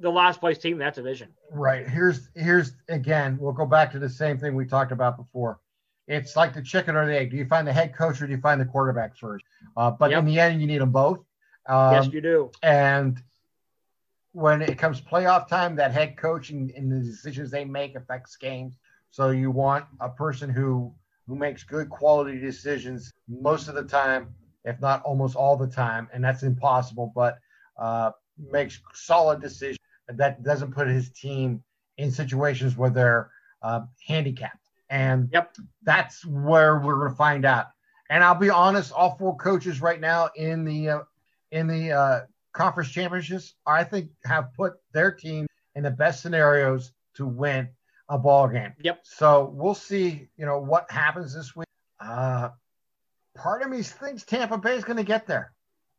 the 0.00 0.10
last 0.10 0.40
place 0.40 0.58
team 0.58 0.74
in 0.74 0.78
that 0.80 0.94
division. 0.94 1.28
Right. 1.50 1.88
Here's 1.88 2.28
here's 2.34 2.72
again, 2.88 3.38
we'll 3.40 3.52
go 3.52 3.66
back 3.66 3.92
to 3.92 3.98
the 3.98 4.08
same 4.08 4.38
thing 4.38 4.54
we 4.54 4.66
talked 4.66 4.92
about 4.92 5.16
before. 5.16 5.60
It's 6.06 6.36
like 6.36 6.52
the 6.52 6.62
chicken 6.62 6.96
or 6.96 7.06
the 7.06 7.16
egg. 7.16 7.30
Do 7.30 7.36
you 7.36 7.46
find 7.46 7.66
the 7.66 7.72
head 7.72 7.96
coach 7.96 8.20
or 8.20 8.26
do 8.26 8.32
you 8.32 8.40
find 8.40 8.60
the 8.60 8.66
quarterback 8.66 9.16
first? 9.16 9.44
Uh, 9.76 9.90
but 9.90 10.10
yep. 10.10 10.18
in 10.18 10.26
the 10.26 10.38
end, 10.38 10.60
you 10.60 10.66
need 10.66 10.80
them 10.80 10.90
both. 10.90 11.20
Um, 11.66 11.94
yes, 11.94 12.08
you 12.12 12.20
do. 12.20 12.50
And 12.62 13.22
when 14.34 14.60
it 14.62 14.76
comes 14.78 15.00
playoff 15.00 15.46
time, 15.46 15.76
that 15.76 15.92
head 15.92 16.16
coach 16.16 16.50
and, 16.50 16.70
and, 16.72 16.90
the 16.90 16.98
decisions 16.98 17.50
they 17.50 17.64
make 17.64 17.94
affects 17.94 18.36
games. 18.36 18.74
So 19.10 19.30
you 19.30 19.52
want 19.52 19.86
a 20.00 20.08
person 20.08 20.50
who 20.50 20.92
who 21.26 21.36
makes 21.36 21.62
good 21.62 21.88
quality 21.88 22.38
decisions 22.38 23.12
most 23.28 23.68
of 23.68 23.76
the 23.76 23.84
time, 23.84 24.34
if 24.64 24.78
not 24.80 25.02
almost 25.04 25.36
all 25.36 25.56
the 25.56 25.68
time, 25.68 26.08
and 26.12 26.22
that's 26.22 26.42
impossible. 26.42 27.12
But 27.14 27.38
uh, 27.78 28.10
makes 28.36 28.80
solid 28.92 29.40
decisions 29.40 29.78
that 30.08 30.42
doesn't 30.42 30.72
put 30.72 30.88
his 30.88 31.10
team 31.10 31.62
in 31.96 32.10
situations 32.10 32.76
where 32.76 32.90
they're 32.90 33.30
uh, 33.62 33.82
handicapped. 34.06 34.68
And 34.90 35.30
yep. 35.32 35.54
that's 35.82 36.26
where 36.26 36.80
we're 36.80 36.98
going 36.98 37.10
to 37.10 37.16
find 37.16 37.44
out. 37.44 37.66
And 38.10 38.22
I'll 38.22 38.34
be 38.34 38.50
honest, 38.50 38.92
all 38.92 39.16
four 39.16 39.36
coaches 39.36 39.80
right 39.80 40.00
now 40.00 40.28
in 40.36 40.64
the 40.64 40.88
uh, 40.88 40.98
in 41.52 41.68
the 41.68 41.92
uh, 41.92 42.20
conference 42.54 42.90
championships, 42.90 43.54
I 43.66 43.84
think 43.84 44.10
have 44.24 44.54
put 44.54 44.74
their 44.92 45.10
team 45.10 45.46
in 45.74 45.82
the 45.82 45.90
best 45.90 46.22
scenarios 46.22 46.92
to 47.16 47.26
win 47.26 47.68
a 48.08 48.16
ball 48.18 48.48
game. 48.48 48.72
Yep. 48.82 49.00
So 49.02 49.52
we'll 49.52 49.74
see, 49.74 50.28
you 50.36 50.46
know, 50.46 50.60
what 50.60 50.90
happens 50.90 51.34
this 51.34 51.54
week. 51.54 51.66
Uh, 52.00 52.50
part 53.34 53.62
of 53.62 53.70
me 53.70 53.82
thinks 53.82 54.24
Tampa 54.24 54.56
Bay 54.56 54.76
is 54.76 54.84
going 54.84 54.96
to 54.96 55.04
get 55.04 55.26
there. 55.26 55.52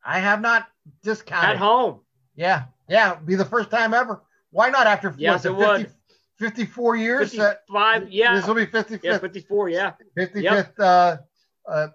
I 0.03 0.19
have 0.19 0.41
not 0.41 0.67
discounted 1.03 1.51
at 1.51 1.57
home. 1.57 2.01
Yeah, 2.35 2.65
yeah, 2.87 3.15
be 3.15 3.35
the 3.35 3.45
first 3.45 3.71
time 3.71 3.93
ever. 3.93 4.21
Why 4.51 4.69
not 4.69 4.87
after 4.87 5.13
yes, 5.17 5.45
what, 5.45 5.81
it 5.81 5.87
50, 5.87 5.93
would. 6.39 6.51
54 6.53 6.95
years? 6.95 7.31
55, 7.31 8.03
uh, 8.03 8.05
yeah. 8.09 8.35
This 8.35 8.47
will 8.47 8.55
be 8.55 8.67
55th. 8.67 9.03
Yeah, 9.03 9.17
54, 9.17 9.69
yeah. 9.69 9.93
55th 10.17 10.41
yep. 10.41 10.73
uh, 10.79 11.17
uh, 11.67 11.87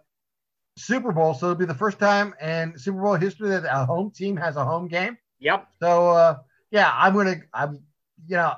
Super 0.80 1.12
Bowl. 1.12 1.34
So 1.34 1.46
it'll 1.46 1.58
be 1.58 1.64
the 1.64 1.74
first 1.74 1.98
time 1.98 2.34
in 2.40 2.78
Super 2.78 3.00
Bowl 3.00 3.14
history 3.14 3.50
that 3.50 3.64
a 3.64 3.84
home 3.84 4.10
team 4.10 4.36
has 4.36 4.56
a 4.56 4.64
home 4.64 4.88
game. 4.88 5.18
Yep. 5.40 5.68
So 5.80 6.10
uh, 6.10 6.38
yeah, 6.70 6.92
I'm 6.94 7.14
gonna. 7.14 7.36
I'm 7.52 7.80
you 8.26 8.36
know, 8.36 8.54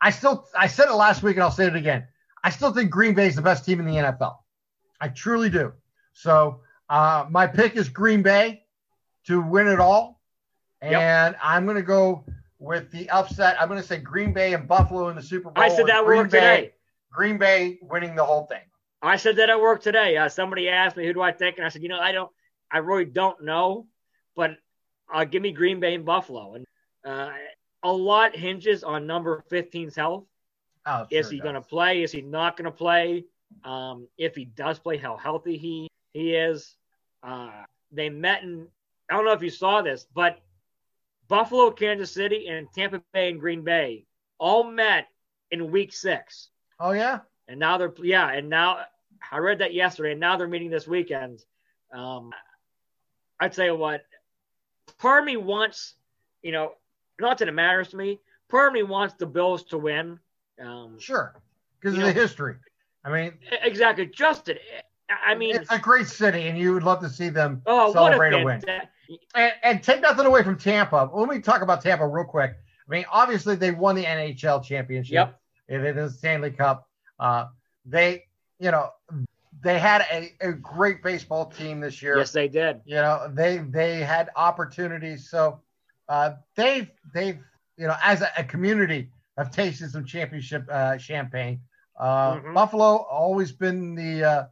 I 0.00 0.10
still 0.10 0.46
I 0.56 0.66
said 0.66 0.88
it 0.88 0.94
last 0.94 1.22
week 1.22 1.36
and 1.36 1.42
I'll 1.42 1.50
say 1.50 1.66
it 1.66 1.76
again. 1.76 2.06
I 2.42 2.50
still 2.50 2.72
think 2.72 2.90
Green 2.90 3.14
Bay 3.14 3.26
is 3.26 3.36
the 3.36 3.42
best 3.42 3.64
team 3.64 3.80
in 3.80 3.86
the 3.86 3.94
NFL. 3.94 4.36
I 5.00 5.08
truly 5.08 5.50
do. 5.50 5.72
So 6.12 6.60
uh, 6.88 7.26
my 7.30 7.46
pick 7.46 7.76
is 7.76 7.88
Green 7.88 8.22
Bay 8.22 8.64
to 9.26 9.40
win 9.40 9.66
it 9.66 9.80
all, 9.80 10.20
and 10.80 10.92
yep. 10.92 11.38
I'm 11.42 11.66
gonna 11.66 11.82
go 11.82 12.24
with 12.58 12.90
the 12.90 13.10
upset. 13.10 13.60
I'm 13.60 13.68
gonna 13.68 13.82
say 13.82 13.98
Green 13.98 14.32
Bay 14.32 14.54
and 14.54 14.68
Buffalo 14.68 15.08
in 15.08 15.16
the 15.16 15.22
Super 15.22 15.50
Bowl. 15.50 15.64
I 15.64 15.68
said 15.68 15.86
that 15.86 16.04
Green 16.04 16.24
Bay, 16.24 16.28
today. 16.28 16.72
Green 17.12 17.38
Bay 17.38 17.78
winning 17.82 18.14
the 18.14 18.24
whole 18.24 18.44
thing. 18.46 18.60
I 19.06 19.16
said 19.16 19.36
that 19.36 19.50
at 19.50 19.60
work 19.60 19.82
today. 19.82 20.16
Uh, 20.16 20.28
somebody 20.28 20.68
asked 20.68 20.96
me, 20.96 21.06
who 21.06 21.12
do 21.12 21.22
I 21.22 21.32
think? 21.32 21.56
And 21.56 21.66
I 21.66 21.68
said, 21.68 21.82
you 21.82 21.88
know, 21.88 21.98
I 21.98 22.12
don't, 22.12 22.30
I 22.70 22.78
really 22.78 23.04
don't 23.04 23.44
know, 23.44 23.86
but 24.34 24.52
uh, 25.12 25.24
give 25.24 25.42
me 25.42 25.52
Green 25.52 25.80
Bay 25.80 25.94
and 25.94 26.04
Buffalo. 26.04 26.54
And 26.54 26.66
uh, 27.04 27.30
a 27.82 27.92
lot 27.92 28.36
hinges 28.36 28.84
on 28.84 29.06
number 29.06 29.44
15's 29.50 29.94
health. 29.94 30.24
Oh, 30.86 31.06
is 31.10 31.26
sure 31.26 31.32
he 31.34 31.40
going 31.40 31.54
to 31.54 31.60
play? 31.60 32.02
Is 32.02 32.12
he 32.12 32.22
not 32.22 32.56
going 32.56 32.66
to 32.66 32.70
play? 32.70 33.24
Um, 33.64 34.08
if 34.18 34.34
he 34.34 34.44
does 34.44 34.78
play, 34.78 34.96
how 34.96 35.16
healthy 35.16 35.56
he, 35.56 35.88
he 36.12 36.34
is. 36.34 36.76
Uh, 37.22 37.50
they 37.92 38.08
met 38.08 38.42
in, 38.42 38.66
I 39.10 39.16
don't 39.16 39.24
know 39.24 39.32
if 39.32 39.42
you 39.42 39.50
saw 39.50 39.82
this, 39.82 40.06
but 40.14 40.38
Buffalo, 41.28 41.70
Kansas 41.70 42.12
City, 42.12 42.48
and 42.48 42.68
Tampa 42.72 43.02
Bay 43.12 43.30
and 43.30 43.40
Green 43.40 43.62
Bay 43.62 44.04
all 44.38 44.64
met 44.64 45.08
in 45.50 45.70
week 45.70 45.92
six. 45.92 46.48
Oh, 46.78 46.92
yeah? 46.92 47.20
and 47.48 47.60
now 47.60 47.78
they're 47.78 47.92
yeah, 48.02 48.30
and 48.30 48.48
now 48.48 48.80
I 49.30 49.38
read 49.38 49.58
that 49.58 49.74
yesterday, 49.74 50.12
and 50.12 50.20
now 50.20 50.36
they're 50.36 50.48
meeting 50.48 50.70
this 50.70 50.86
weekend. 50.86 51.44
Um, 51.92 52.32
I'd 53.40 53.54
say 53.54 53.70
what 53.70 54.02
part 54.98 55.20
of 55.20 55.26
me 55.26 55.36
wants, 55.36 55.94
you 56.42 56.52
know, 56.52 56.72
not 57.20 57.38
that 57.38 57.48
it 57.48 57.52
matters 57.52 57.88
to 57.88 57.96
me. 57.96 58.20
Part 58.48 58.68
of 58.68 58.74
me 58.74 58.82
wants 58.82 59.14
the 59.14 59.26
Bills 59.26 59.64
to 59.64 59.78
win. 59.78 60.18
Um, 60.60 60.98
sure, 60.98 61.34
because 61.80 61.94
of 61.94 62.00
know, 62.00 62.06
the 62.06 62.12
history. 62.12 62.56
I 63.04 63.10
mean, 63.10 63.34
exactly. 63.62 64.06
Justin, 64.06 64.56
I 65.08 65.34
mean, 65.34 65.56
it's 65.56 65.70
a 65.70 65.78
great 65.78 66.06
city, 66.06 66.48
and 66.48 66.58
you 66.58 66.74
would 66.74 66.82
love 66.82 67.00
to 67.00 67.10
see 67.10 67.28
them 67.28 67.62
oh, 67.66 67.92
celebrate 67.92 68.32
a, 68.32 68.38
a 68.38 68.44
win. 68.44 68.62
And, 69.34 69.52
and, 69.62 69.82
take 69.82 70.00
nothing 70.00 70.26
away 70.26 70.42
from 70.42 70.58
Tampa. 70.58 71.08
Let 71.12 71.28
me 71.28 71.40
talk 71.40 71.62
about 71.62 71.80
Tampa 71.80 72.06
real 72.06 72.24
quick. 72.24 72.52
I 72.52 72.90
mean, 72.90 73.04
obviously 73.10 73.54
they 73.54 73.70
won 73.70 73.94
the 73.94 74.04
NHL 74.04 74.64
championship. 74.64 75.12
Yep. 75.12 75.40
It 75.68 75.96
is 75.96 76.18
Stanley 76.18 76.50
Cup. 76.50 76.88
Uh, 77.20 77.46
they, 77.84 78.24
you 78.58 78.70
know, 78.70 78.90
they 79.62 79.78
had 79.78 80.02
a, 80.12 80.32
a 80.40 80.52
great 80.52 81.02
baseball 81.02 81.46
team 81.46 81.80
this 81.80 82.02
year. 82.02 82.18
Yes, 82.18 82.32
they 82.32 82.48
did. 82.48 82.80
You 82.84 82.96
know, 82.96 83.30
they 83.32 83.58
they 83.58 84.00
had 84.00 84.30
opportunities. 84.36 85.30
So 85.30 85.60
uh, 86.08 86.32
they've 86.54 86.88
they've 87.14 87.38
you 87.76 87.86
know 87.86 87.96
as 88.02 88.22
a, 88.22 88.30
a, 88.38 88.44
community 88.44 89.10
have 89.36 89.50
tasted 89.50 89.90
some 89.90 90.04
championship 90.04 90.66
uh, 90.70 90.98
champagne. 90.98 91.60
Uh, 91.98 92.34
mm-hmm. 92.34 92.54
Buffalo 92.54 92.96
always 92.96 93.52
been 93.52 93.94
the 93.94 94.24
uh, 94.24 94.44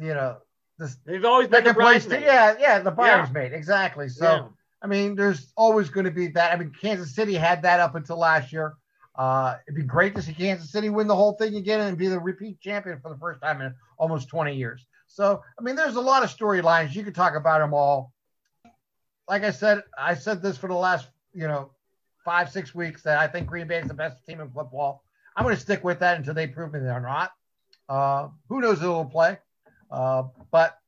you 0.00 0.14
know 0.14 0.38
this, 0.78 0.96
they've 1.04 1.24
always 1.24 1.48
been 1.48 1.64
the 1.64 1.74
place 1.74 2.06
to, 2.06 2.20
yeah 2.20 2.54
yeah 2.58 2.78
the 2.78 2.90
buyers 2.90 3.28
yeah. 3.28 3.40
made 3.40 3.52
exactly. 3.52 4.08
So 4.08 4.24
yeah. 4.24 4.48
I 4.80 4.86
mean, 4.86 5.16
there's 5.16 5.52
always 5.56 5.90
going 5.90 6.04
to 6.04 6.12
be 6.12 6.28
that. 6.28 6.52
I 6.52 6.56
mean, 6.56 6.72
Kansas 6.80 7.14
City 7.14 7.34
had 7.34 7.62
that 7.62 7.80
up 7.80 7.94
until 7.96 8.18
last 8.18 8.52
year. 8.52 8.76
Uh, 9.18 9.56
it'd 9.66 9.74
be 9.74 9.82
great 9.82 10.14
to 10.14 10.22
see 10.22 10.32
Kansas 10.32 10.70
City 10.70 10.88
win 10.88 11.08
the 11.08 11.16
whole 11.16 11.32
thing 11.32 11.56
again 11.56 11.80
and 11.80 11.98
be 11.98 12.06
the 12.06 12.20
repeat 12.20 12.60
champion 12.60 13.00
for 13.00 13.08
the 13.08 13.18
first 13.18 13.42
time 13.42 13.60
in 13.60 13.74
almost 13.98 14.28
20 14.28 14.54
years. 14.54 14.86
So, 15.08 15.42
I 15.58 15.62
mean, 15.62 15.74
there's 15.74 15.96
a 15.96 16.00
lot 16.00 16.22
of 16.22 16.34
storylines. 16.34 16.94
You 16.94 17.02
could 17.02 17.16
talk 17.16 17.34
about 17.34 17.58
them 17.58 17.74
all. 17.74 18.12
Like 19.28 19.42
I 19.42 19.50
said, 19.50 19.82
I 19.98 20.14
said 20.14 20.40
this 20.40 20.56
for 20.56 20.68
the 20.68 20.74
last, 20.74 21.08
you 21.34 21.48
know, 21.48 21.72
five, 22.24 22.50
six 22.50 22.74
weeks 22.74 23.02
that 23.02 23.18
I 23.18 23.26
think 23.26 23.48
Green 23.48 23.66
Bay 23.66 23.80
is 23.80 23.88
the 23.88 23.94
best 23.94 24.24
team 24.24 24.40
in 24.40 24.50
football. 24.50 25.02
I'm 25.34 25.44
going 25.44 25.56
to 25.56 25.60
stick 25.60 25.82
with 25.82 25.98
that 25.98 26.16
until 26.16 26.34
they 26.34 26.46
prove 26.46 26.72
me 26.72 26.78
they're 26.78 27.00
not. 27.00 27.32
Uh, 27.88 28.28
who 28.48 28.60
knows 28.60 28.80
who 28.80 28.88
will 28.88 29.04
play? 29.04 29.38
Uh, 29.90 30.24
but 30.52 30.78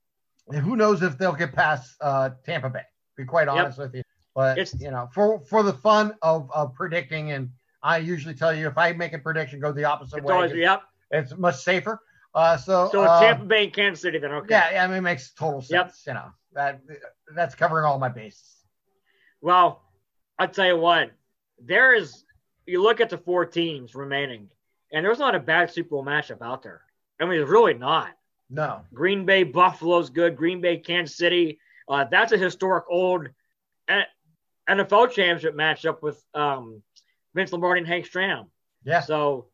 who 0.49 0.77
knows 0.77 1.03
if 1.03 1.19
they'll 1.19 1.33
get 1.33 1.53
past 1.53 1.97
uh, 2.01 2.31
Tampa 2.45 2.71
Bay? 2.71 2.83
Be 3.17 3.25
quite 3.25 3.49
honest 3.49 3.79
yep. 3.79 3.89
with 3.89 3.95
you. 3.97 4.03
But 4.35 4.59
it's, 4.59 4.75
you 4.79 4.91
know, 4.91 5.09
for 5.13 5.41
for 5.41 5.63
the 5.65 5.73
fun 5.73 6.15
of, 6.23 6.51
of 6.55 6.75
predicting 6.75 7.33
and 7.33 7.51
I 7.83 7.99
usually 7.99 8.35
tell 8.35 8.55
you 8.55 8.67
if 8.67 8.77
I 8.77 8.93
make 8.93 9.13
a 9.13 9.19
prediction, 9.19 9.61
go 9.61 9.73
the 9.73 9.85
opposite 9.85 10.19
it's 10.19 10.27
way. 10.27 10.35
Always, 10.35 10.53
yep. 10.55 10.83
It's 11.11 11.37
much 11.37 11.57
safer. 11.57 12.01
Uh, 12.35 12.57
so 12.57 12.89
so 12.93 13.03
uh, 13.03 13.21
Tampa 13.21 13.45
Bay 13.45 13.65
and 13.65 13.73
Kansas 13.73 14.03
City 14.03 14.19
then 14.19 14.31
okay. 14.33 14.47
Yeah, 14.51 14.71
yeah, 14.73 14.85
I 14.85 14.87
mean 14.87 14.99
it 14.99 15.03
makes 15.03 15.33
total 15.33 15.61
sense. 15.61 16.03
Yep. 16.07 16.15
You 16.15 16.15
know 16.15 16.31
that 16.53 16.81
that's 17.35 17.55
covering 17.55 17.85
all 17.85 17.99
my 17.99 18.09
bases. 18.09 18.57
Well, 19.41 19.83
I'll 20.39 20.49
tell 20.49 20.67
you 20.67 20.77
what. 20.77 21.11
There 21.63 21.95
is 21.95 22.25
you 22.67 22.83
look 22.83 23.01
at 23.01 23.11
the 23.11 23.19
four 23.19 23.47
teams 23.47 23.95
remaining, 23.95 24.49
and 24.93 25.05
there's 25.05 25.19
not 25.19 25.35
a 25.35 25.41
bad 25.41 25.71
Super 25.71 25.91
Bowl 25.91 26.05
matchup 26.05 26.41
out 26.43 26.63
there. 26.63 26.83
I 27.21 27.27
mean, 27.27 27.41
it's 27.41 27.51
really 27.51 27.75
not. 27.75 28.13
No. 28.49 28.83
Green 28.95 29.25
Bay 29.25 29.45
Buffalo's 29.45 30.11
good. 30.11 30.37
Green 30.37 30.61
Bay 30.61 30.79
Kansas 30.79 31.17
City. 31.17 31.59
Uh, 31.89 32.05
that's 32.11 32.33
a 32.33 32.39
historic 32.39 32.85
old 32.89 33.29
NFL 34.69 35.11
championship 35.11 35.57
matchup 35.57 36.03
with 36.03 36.23
um, 36.35 36.83
Vince 37.35 37.53
Lombardi 37.53 37.81
and 37.81 37.89
Hank 37.89 38.07
Stram. 38.09 38.47
Yeah. 38.85 39.01
So 39.01 39.47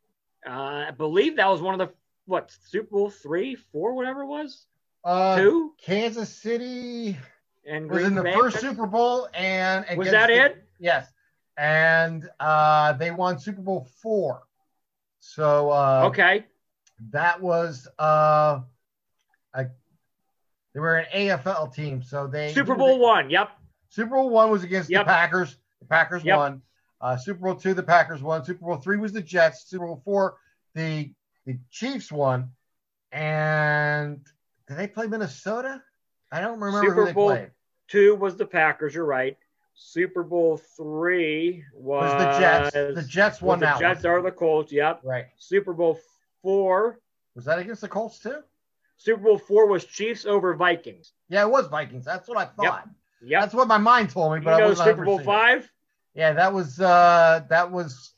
uh, 0.46 0.50
I 0.88 0.90
believe 0.96 1.36
that 1.36 1.48
was 1.48 1.60
one 1.60 1.78
of 1.78 1.86
the 1.88 1.94
what 2.26 2.54
Super 2.64 2.90
Bowl 2.90 3.10
three, 3.10 3.54
four, 3.54 3.94
whatever 3.94 4.22
it 4.22 4.26
was. 4.26 4.66
Uh, 5.04 5.36
Two. 5.36 5.72
Kansas 5.80 6.28
City 6.34 7.16
and 7.64 7.88
was 7.90 8.04
in 8.04 8.14
the 8.14 8.22
Bay. 8.22 8.34
first 8.34 8.58
Super 8.60 8.86
Bowl, 8.86 9.28
and 9.34 9.84
was 9.96 10.10
that 10.10 10.28
the, 10.28 10.44
it? 10.46 10.64
Yes, 10.80 11.06
and 11.56 12.28
uh, 12.40 12.92
they 12.94 13.10
won 13.12 13.38
Super 13.38 13.60
Bowl 13.62 13.86
four. 14.02 14.42
So 15.20 15.70
uh, 15.70 16.04
okay, 16.06 16.46
That 17.10 17.40
was 17.40 17.86
uh, 17.98 18.60
a, 19.54 19.66
they 20.74 20.80
were 20.80 20.96
an 20.96 21.06
AFL 21.14 21.72
team, 21.74 22.02
so 22.02 22.26
they 22.26 22.52
Super 22.52 22.74
Bowl 22.74 22.98
one. 22.98 23.30
Yep. 23.30 23.50
Super 23.88 24.10
Bowl 24.10 24.30
one 24.30 24.50
was 24.50 24.64
against 24.64 24.90
Yep. 24.90 25.02
the 25.02 25.08
Packers. 25.08 25.56
The 25.80 25.86
Packers 25.86 26.24
Yep. 26.24 26.36
won. 26.36 26.62
Uh, 27.00 27.16
Super 27.16 27.40
Bowl 27.40 27.54
two, 27.54 27.74
the 27.74 27.82
Packers 27.82 28.22
won. 28.22 28.44
Super 28.44 28.64
Bowl 28.64 28.76
three 28.76 28.96
was 28.96 29.12
the 29.12 29.20
Jets. 29.20 29.68
Super 29.68 29.86
Bowl 29.86 30.00
four, 30.04 30.36
the 30.74 31.10
the 31.44 31.58
Chiefs 31.70 32.10
won. 32.10 32.50
And 33.12 34.20
did 34.68 34.76
they 34.76 34.86
play 34.86 35.06
Minnesota? 35.06 35.82
I 36.32 36.40
don't 36.40 36.60
remember 36.60 36.88
Super 36.88 37.00
who 37.00 37.04
they 37.06 37.12
Bowl 37.12 37.28
played. 37.30 37.50
Two 37.88 38.14
was 38.16 38.36
the 38.36 38.46
Packers. 38.46 38.94
You're 38.94 39.04
right. 39.04 39.36
Super 39.74 40.22
Bowl 40.22 40.56
three 40.56 41.62
was, 41.74 42.12
Was 42.12 42.12
the 42.12 42.40
Jets? 42.40 42.94
The 42.96 43.06
Jets 43.08 43.42
won 43.42 43.60
the 43.60 43.66
that 43.66 43.78
Jets 43.78 44.04
one. 44.04 44.12
are 44.12 44.22
the 44.22 44.32
Colts. 44.32 44.72
Yep. 44.72 45.00
Right. 45.04 45.26
Super 45.36 45.72
Bowl 45.72 46.00
four. 46.42 46.98
Was 47.34 47.44
that 47.44 47.58
against 47.58 47.82
the 47.82 47.88
Colts 47.88 48.18
too? 48.18 48.42
Super 48.96 49.22
Bowl 49.22 49.38
four 49.38 49.66
was 49.66 49.84
Chiefs 49.84 50.24
over 50.24 50.54
Vikings. 50.54 51.12
Yeah, 51.28 51.42
it 51.42 51.50
was 51.50 51.66
Vikings. 51.68 52.04
That's 52.06 52.28
what 52.28 52.38
I 52.38 52.46
thought. 52.46 52.88
Yep. 53.22 53.42
That's 53.42 53.54
what 53.54 53.68
my 53.68 53.78
mind 53.78 54.10
told 54.10 54.32
me. 54.32 54.38
you 54.38 54.44
But 54.44 54.54
I 54.54 54.58
know 54.60 54.74
Super 54.74 55.04
Bowl 55.04 55.18
100% 55.20 55.24
five. 55.24 55.70
Yeah, 56.16 56.32
that 56.32 56.52
was 56.52 56.80
uh 56.80 57.44
that 57.50 57.70
was 57.70 58.14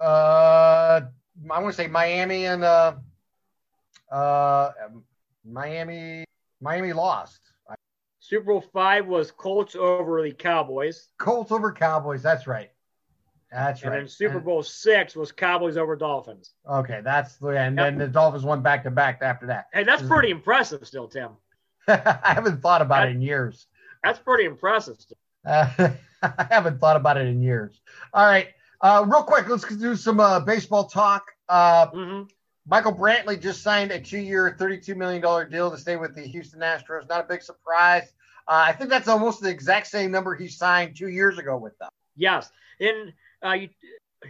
uh 0.00 1.00
I 1.50 1.60
want 1.60 1.66
to 1.68 1.72
say 1.72 1.86
Miami 1.86 2.46
and 2.46 2.64
uh 2.64 2.94
uh 4.10 4.70
Miami 5.44 6.24
Miami 6.60 6.92
lost. 6.92 7.40
Super 8.18 8.46
Bowl 8.46 8.64
five 8.72 9.06
was 9.06 9.30
Colts 9.30 9.76
over 9.76 10.20
the 10.22 10.32
Cowboys. 10.32 11.08
Colts 11.18 11.52
over 11.52 11.70
Cowboys. 11.72 12.22
That's 12.22 12.48
right. 12.48 12.72
That's 13.52 13.82
And 13.82 13.92
right. 13.92 13.98
then 14.00 14.08
Super 14.08 14.38
And- 14.38 14.44
Bowl 14.44 14.64
six 14.64 15.14
was 15.14 15.30
Cowboys 15.30 15.76
over 15.76 15.94
Dolphins. 15.94 16.54
Okay, 16.68 17.00
that's 17.04 17.36
the 17.36 17.50
and 17.50 17.76
Yep. 17.76 17.86
then 17.86 17.98
the 17.98 18.08
Dolphins 18.08 18.42
won 18.42 18.60
back 18.62 18.82
to 18.82 18.90
back 18.90 19.20
after 19.22 19.46
that. 19.46 19.66
Hey, 19.72 19.84
that's 19.84 20.02
pretty 20.02 20.30
impressive 20.30 20.84
still, 20.84 21.06
Tim. 21.06 21.30
I 21.88 22.18
haven't 22.34 22.60
thought 22.60 22.82
about 22.82 23.06
it 23.06 23.12
in 23.12 23.22
years. 23.22 23.68
That's 24.02 24.18
pretty 24.18 24.44
impressive. 24.46 24.96
Still. 25.00 25.16
Uh, 25.44 25.90
I 26.22 26.46
haven't 26.50 26.80
thought 26.80 26.96
about 26.96 27.16
it 27.16 27.26
in 27.26 27.40
years. 27.40 27.80
All 28.12 28.26
right, 28.26 28.48
uh, 28.80 29.04
real 29.06 29.22
quick, 29.22 29.48
let's 29.48 29.64
do 29.76 29.96
some 29.96 30.20
uh, 30.20 30.40
baseball 30.40 30.84
talk. 30.84 31.32
Uh, 31.48 31.86
hmm 31.88 32.22
Michael 32.68 32.92
Brantley 32.92 33.40
just 33.40 33.62
signed 33.62 33.92
a 33.92 34.00
two-year, 34.00 34.56
$32 34.58 34.96
million 34.96 35.22
deal 35.50 35.70
to 35.70 35.78
stay 35.78 35.94
with 35.96 36.16
the 36.16 36.22
Houston 36.22 36.60
Astros. 36.60 37.08
Not 37.08 37.20
a 37.20 37.28
big 37.28 37.40
surprise. 37.42 38.12
Uh, 38.48 38.64
I 38.66 38.72
think 38.72 38.90
that's 38.90 39.08
almost 39.08 39.40
the 39.40 39.48
exact 39.48 39.86
same 39.86 40.10
number 40.10 40.34
he 40.34 40.48
signed 40.48 40.96
two 40.96 41.08
years 41.08 41.38
ago 41.38 41.56
with 41.56 41.78
them. 41.78 41.90
Yes, 42.16 42.50
and 42.80 43.12
uh, 43.44 43.52
you 43.52 43.68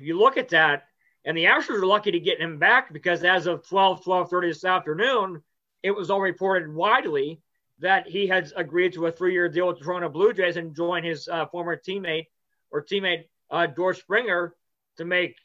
you 0.00 0.18
look 0.18 0.36
at 0.36 0.50
that, 0.50 0.84
and 1.24 1.36
the 1.36 1.44
Astros 1.44 1.80
are 1.80 1.86
lucky 1.86 2.10
to 2.10 2.20
get 2.20 2.40
him 2.40 2.58
back 2.58 2.92
because 2.92 3.24
as 3.24 3.46
of 3.46 3.66
12, 3.66 4.04
12:30 4.04 4.48
this 4.48 4.64
afternoon, 4.64 5.42
it 5.82 5.92
was 5.92 6.10
all 6.10 6.20
reported 6.20 6.72
widely 6.72 7.40
that 7.78 8.06
he 8.08 8.26
has 8.28 8.52
agreed 8.56 8.92
to 8.94 9.06
a 9.06 9.12
three-year 9.12 9.48
deal 9.48 9.66
with 9.68 9.78
the 9.78 9.84
Toronto 9.84 10.08
Blue 10.08 10.32
Jays 10.32 10.56
and 10.56 10.74
join 10.74 11.04
his 11.04 11.28
uh, 11.28 11.46
former 11.46 11.76
teammate 11.76 12.26
or 12.70 12.82
teammate 12.84 13.24
uh, 13.50 13.66
George 13.66 13.98
Springer 13.98 14.54
to 14.96 15.04
make 15.04 15.36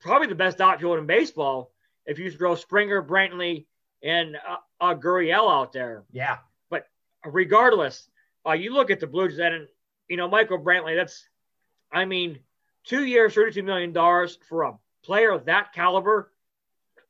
probably 0.00 0.28
the 0.28 0.34
best 0.34 0.60
outfield 0.60 0.98
in 0.98 1.06
baseball. 1.06 1.72
If 2.06 2.18
you 2.18 2.30
throw 2.30 2.54
Springer, 2.54 3.02
Brantley, 3.02 3.66
and 4.02 4.36
uh, 4.36 4.56
uh, 4.80 4.94
Gurriel 4.94 5.50
out 5.50 5.72
there, 5.72 6.04
Yeah. 6.12 6.38
But 6.70 6.86
regardless, 7.24 8.08
uh, 8.46 8.52
you 8.52 8.72
look 8.74 8.90
at 8.90 9.00
the 9.00 9.06
Blue 9.06 9.28
Jays 9.28 9.38
and 9.38 9.66
you 10.08 10.16
know 10.18 10.28
Michael 10.28 10.58
Brantley. 10.58 10.94
That's, 10.94 11.26
I 11.90 12.04
mean, 12.04 12.38
two 12.84 13.04
years, 13.04 13.32
thirty-two 13.34 13.62
million 13.62 13.92
dollars 13.92 14.38
for 14.48 14.64
a 14.64 14.74
player 15.02 15.30
of 15.30 15.46
that 15.46 15.72
caliber. 15.72 16.30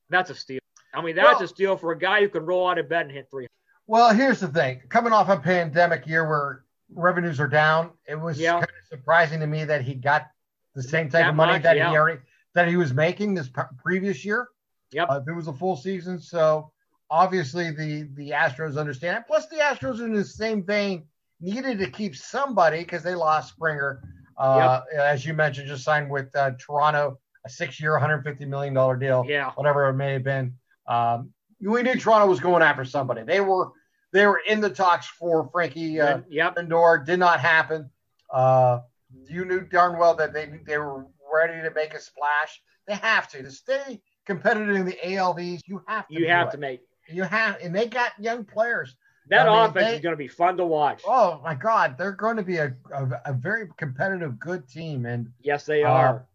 That's 0.08 0.30
a 0.30 0.34
steal. 0.34 0.60
I 0.94 1.02
mean, 1.02 1.16
that's 1.16 1.40
Well- 1.40 1.44
a 1.44 1.48
steal 1.48 1.76
for 1.76 1.90
a 1.90 1.98
guy 1.98 2.20
who 2.20 2.28
can 2.28 2.46
roll 2.46 2.68
out 2.68 2.78
of 2.78 2.88
bed 2.88 3.06
and 3.06 3.10
hit 3.10 3.28
three. 3.30 3.48
Well, 3.86 4.14
here's 4.14 4.40
the 4.40 4.48
thing. 4.48 4.82
Coming 4.88 5.12
off 5.12 5.28
a 5.28 5.36
pandemic 5.38 6.06
year 6.06 6.28
where 6.28 6.64
revenues 6.94 7.38
are 7.40 7.48
down, 7.48 7.90
it 8.06 8.14
was 8.18 8.38
Yeah. 8.38 8.52
kind 8.52 8.64
of 8.64 8.86
surprising 8.88 9.40
to 9.40 9.46
me 9.46 9.64
that 9.64 9.82
he 9.82 9.94
got 9.94 10.26
the 10.74 10.82
same 10.82 11.06
type 11.08 11.24
That 11.24 11.30
of 11.30 11.34
money 11.36 11.52
much, 11.54 11.62
that 11.62 11.76
yeah. 11.76 11.90
he 11.90 11.96
already 11.96 12.20
that 12.54 12.68
he 12.68 12.76
was 12.76 12.92
making 12.94 13.34
this 13.34 13.50
previous 13.82 14.24
year. 14.24 14.48
Yep. 14.92 15.10
Uh, 15.10 15.20
if 15.22 15.28
it 15.28 15.32
was 15.32 15.48
a 15.48 15.52
full 15.52 15.76
season, 15.76 16.20
so 16.20 16.72
obviously 17.10 17.70
the 17.70 18.08
the 18.14 18.30
Astros 18.30 18.78
understand. 18.78 19.18
it. 19.18 19.24
Plus, 19.26 19.46
the 19.48 19.56
Astros 19.56 20.00
in 20.00 20.12
the 20.14 20.24
same 20.24 20.64
vein 20.64 21.04
needed 21.40 21.78
to 21.80 21.90
keep 21.90 22.14
somebody 22.16 22.78
because 22.78 23.02
they 23.02 23.14
lost 23.14 23.50
Springer, 23.54 24.02
uh, 24.38 24.80
as 24.96 25.26
you 25.26 25.34
mentioned, 25.34 25.68
just 25.68 25.84
signed 25.84 26.08
with 26.10 26.34
uh, 26.36 26.52
Toronto 26.58 27.18
a 27.44 27.50
six-year, 27.50 27.92
150 27.92 28.46
million 28.46 28.72
dollar 28.72 28.96
deal 28.96 29.24
Yeah, 29.28 29.50
whatever 29.52 29.88
it 29.90 29.94
may 29.94 30.14
have 30.14 30.24
been. 30.24 30.56
Um, 30.86 31.33
we 31.72 31.82
knew 31.82 31.94
Toronto 31.94 32.26
was 32.26 32.40
going 32.40 32.62
after 32.62 32.84
somebody. 32.84 33.22
They 33.22 33.40
were 33.40 33.70
they 34.12 34.26
were 34.26 34.40
in 34.46 34.60
the 34.60 34.70
talks 34.70 35.06
for 35.06 35.48
Frankie 35.50 36.00
uh, 36.00 36.20
yep, 36.28 36.56
Lindor. 36.56 37.04
Did 37.04 37.18
not 37.18 37.40
happen. 37.40 37.90
Uh, 38.30 38.80
you 39.28 39.44
knew 39.44 39.60
darn 39.62 39.98
well 39.98 40.14
that 40.16 40.32
they 40.32 40.50
they 40.66 40.78
were 40.78 41.06
ready 41.32 41.60
to 41.62 41.70
make 41.74 41.94
a 41.94 42.00
splash. 42.00 42.60
They 42.86 42.94
have 42.94 43.28
to 43.30 43.42
to 43.42 43.50
stay 43.50 44.00
competitive 44.26 44.76
in 44.76 44.84
the 44.86 45.14
AL 45.16 45.38
East. 45.40 45.64
You 45.66 45.82
have 45.86 46.06
to. 46.08 46.14
you 46.14 46.28
have 46.28 46.48
it. 46.48 46.52
to 46.52 46.58
make 46.58 46.82
You 47.08 47.22
have, 47.24 47.58
and 47.62 47.74
they 47.74 47.86
got 47.86 48.12
young 48.18 48.44
players. 48.44 48.96
that 49.28 49.48
I 49.48 49.52
mean, 49.52 49.70
offense 49.70 49.86
they- 49.86 49.94
is 49.96 50.00
going 50.00 50.12
to 50.12 50.16
be 50.18 50.28
fun 50.28 50.56
to 50.58 50.64
watch. 50.66 51.02
Oh 51.06 51.40
my 51.42 51.54
God, 51.54 51.96
they're 51.98 52.12
going 52.12 52.36
to 52.36 52.42
be 52.42 52.58
a 52.58 52.74
a, 52.92 53.08
a 53.26 53.32
very 53.32 53.68
competitive, 53.78 54.38
good 54.38 54.68
team, 54.68 55.06
and 55.06 55.30
Yes, 55.40 55.64
they 55.66 55.82
uh, 55.82 55.88
are. 55.90 56.26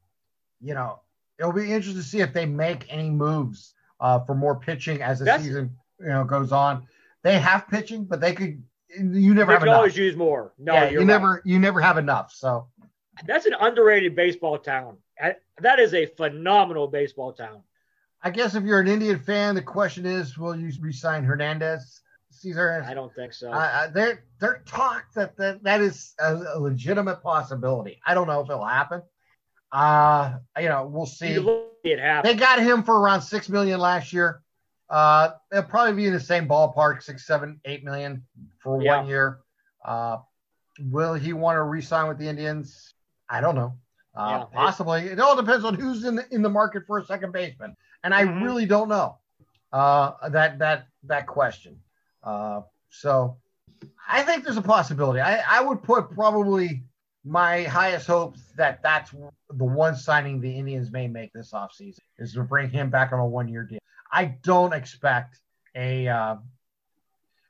you 0.59 0.73
know, 0.73 0.99
it'll 1.39 1.53
be 1.53 1.71
interesting 1.71 1.95
to 2.01 2.03
see 2.07 2.21
if 2.21 2.33
they 2.33 2.45
make 2.45 2.85
any 2.89 3.09
moves 3.09 3.73
uh, 3.99 4.19
for 4.25 4.35
more 4.35 4.59
pitching 4.59 5.01
as 5.01 5.19
the 5.19 5.25
That's- 5.25 5.43
season 5.45 5.75
you 5.99 6.07
know 6.07 6.23
goes 6.23 6.51
on. 6.51 6.87
They 7.23 7.37
have 7.39 7.67
pitching, 7.67 8.05
but 8.05 8.21
they 8.21 8.33
could. 8.33 8.63
You 8.97 9.33
never 9.33 9.47
they 9.47 9.53
have 9.53 9.59
can 9.59 9.67
enough. 9.67 9.77
always 9.77 9.97
use 9.97 10.15
more. 10.15 10.53
No, 10.57 10.73
yeah, 10.73 10.89
you're 10.89 11.01
right. 11.01 11.07
never 11.07 11.41
you 11.45 11.59
never 11.59 11.81
have 11.81 11.97
enough. 11.97 12.31
So 12.33 12.67
That's 13.25 13.45
an 13.45 13.53
underrated 13.59 14.15
baseball 14.15 14.57
town. 14.57 14.97
That 15.61 15.79
is 15.79 15.93
a 15.93 16.05
phenomenal 16.05 16.87
baseball 16.87 17.33
town. 17.33 17.61
I 18.23 18.29
guess 18.31 18.55
if 18.55 18.63
you're 18.63 18.79
an 18.79 18.87
Indian 18.87 19.19
fan, 19.19 19.55
the 19.55 19.61
question 19.61 20.05
is, 20.05 20.37
will 20.37 20.55
you 20.55 20.71
resign 20.81 21.23
Hernandez? 21.23 22.01
Cesar, 22.31 22.85
I 22.87 22.93
don't 22.93 23.13
think 23.15 23.33
so. 23.33 23.51
uh, 23.51 23.87
they're 23.89 24.23
they're 24.39 24.61
talk 24.65 25.11
that 25.15 25.35
that, 25.37 25.61
that 25.63 25.81
is 25.81 26.13
a 26.19 26.57
legitimate 26.59 27.21
possibility. 27.21 27.99
I 28.05 28.13
don't 28.13 28.27
know 28.27 28.39
if 28.39 28.49
it'll 28.49 28.63
happen. 28.65 29.01
Uh, 29.71 30.37
you 30.59 30.67
know, 30.69 30.85
we'll 30.87 31.05
see. 31.05 31.33
you 31.33 31.41
look 31.41 31.67
at 31.85 31.91
it 31.91 31.99
happen. 31.99 32.29
They 32.31 32.37
got 32.37 32.59
him 32.59 32.83
for 32.83 32.99
around 32.99 33.21
six 33.21 33.49
million 33.49 33.79
last 33.79 34.11
year. 34.11 34.41
Uh, 34.89 35.31
they'll 35.51 35.63
probably 35.63 35.93
be 35.93 36.07
in 36.07 36.13
the 36.13 36.19
same 36.19 36.47
ballpark, 36.47 37.03
six, 37.03 37.25
seven, 37.27 37.59
eight 37.65 37.83
million 37.83 38.23
for 38.59 38.81
Yeah. 38.81 38.97
one 38.97 39.07
year. 39.07 39.39
Uh, 39.85 40.17
will 40.89 41.13
he 41.13 41.33
want 41.33 41.57
to 41.57 41.63
re-sign 41.63 42.07
with 42.07 42.17
the 42.17 42.27
Indians? 42.27 42.93
I 43.29 43.41
don't 43.41 43.55
know. 43.55 43.77
Uh, 44.15 44.45
Yeah. 44.51 44.59
possibly. 44.59 45.01
It 45.07 45.19
all 45.19 45.35
depends 45.35 45.63
on 45.63 45.75
who's 45.75 46.03
in 46.03 46.15
the, 46.15 46.25
in 46.33 46.41
the 46.41 46.49
market 46.49 46.83
for 46.87 46.97
a 46.97 47.05
second 47.05 47.31
baseman, 47.31 47.77
and 48.03 48.13
I 48.13 48.23
Mhm. 48.25 48.43
really 48.43 48.65
don't 48.65 48.89
know 48.89 49.17
uh, 49.71 50.29
that 50.29 50.57
that 50.57 50.87
that 51.03 51.27
question. 51.27 51.79
Uh, 52.23 52.61
so 52.89 53.37
I 54.09 54.23
think 54.23 54.43
there's 54.43 54.57
a 54.57 54.61
possibility. 54.63 55.21
I, 55.21 55.37
I 55.47 55.61
would 55.61 55.83
put 55.83 56.09
probably 56.11 56.83
my 57.25 57.63
highest 57.63 58.07
hopes 58.07 58.41
that 58.55 58.81
that's 58.81 59.11
the 59.11 59.65
one 59.65 59.95
signing 59.95 60.39
the 60.39 60.51
Indians 60.51 60.91
may 60.91 61.07
make 61.07 61.33
this 61.33 61.51
offseason 61.51 61.99
is 62.17 62.33
to 62.33 62.43
bring 62.43 62.69
him 62.69 62.89
back 62.89 63.11
on 63.11 63.19
a 63.19 63.25
one 63.25 63.47
year 63.47 63.63
deal. 63.63 63.79
I 64.11 64.25
don't 64.43 64.73
expect 64.73 65.39
a 65.75 66.07
uh, 66.07 66.35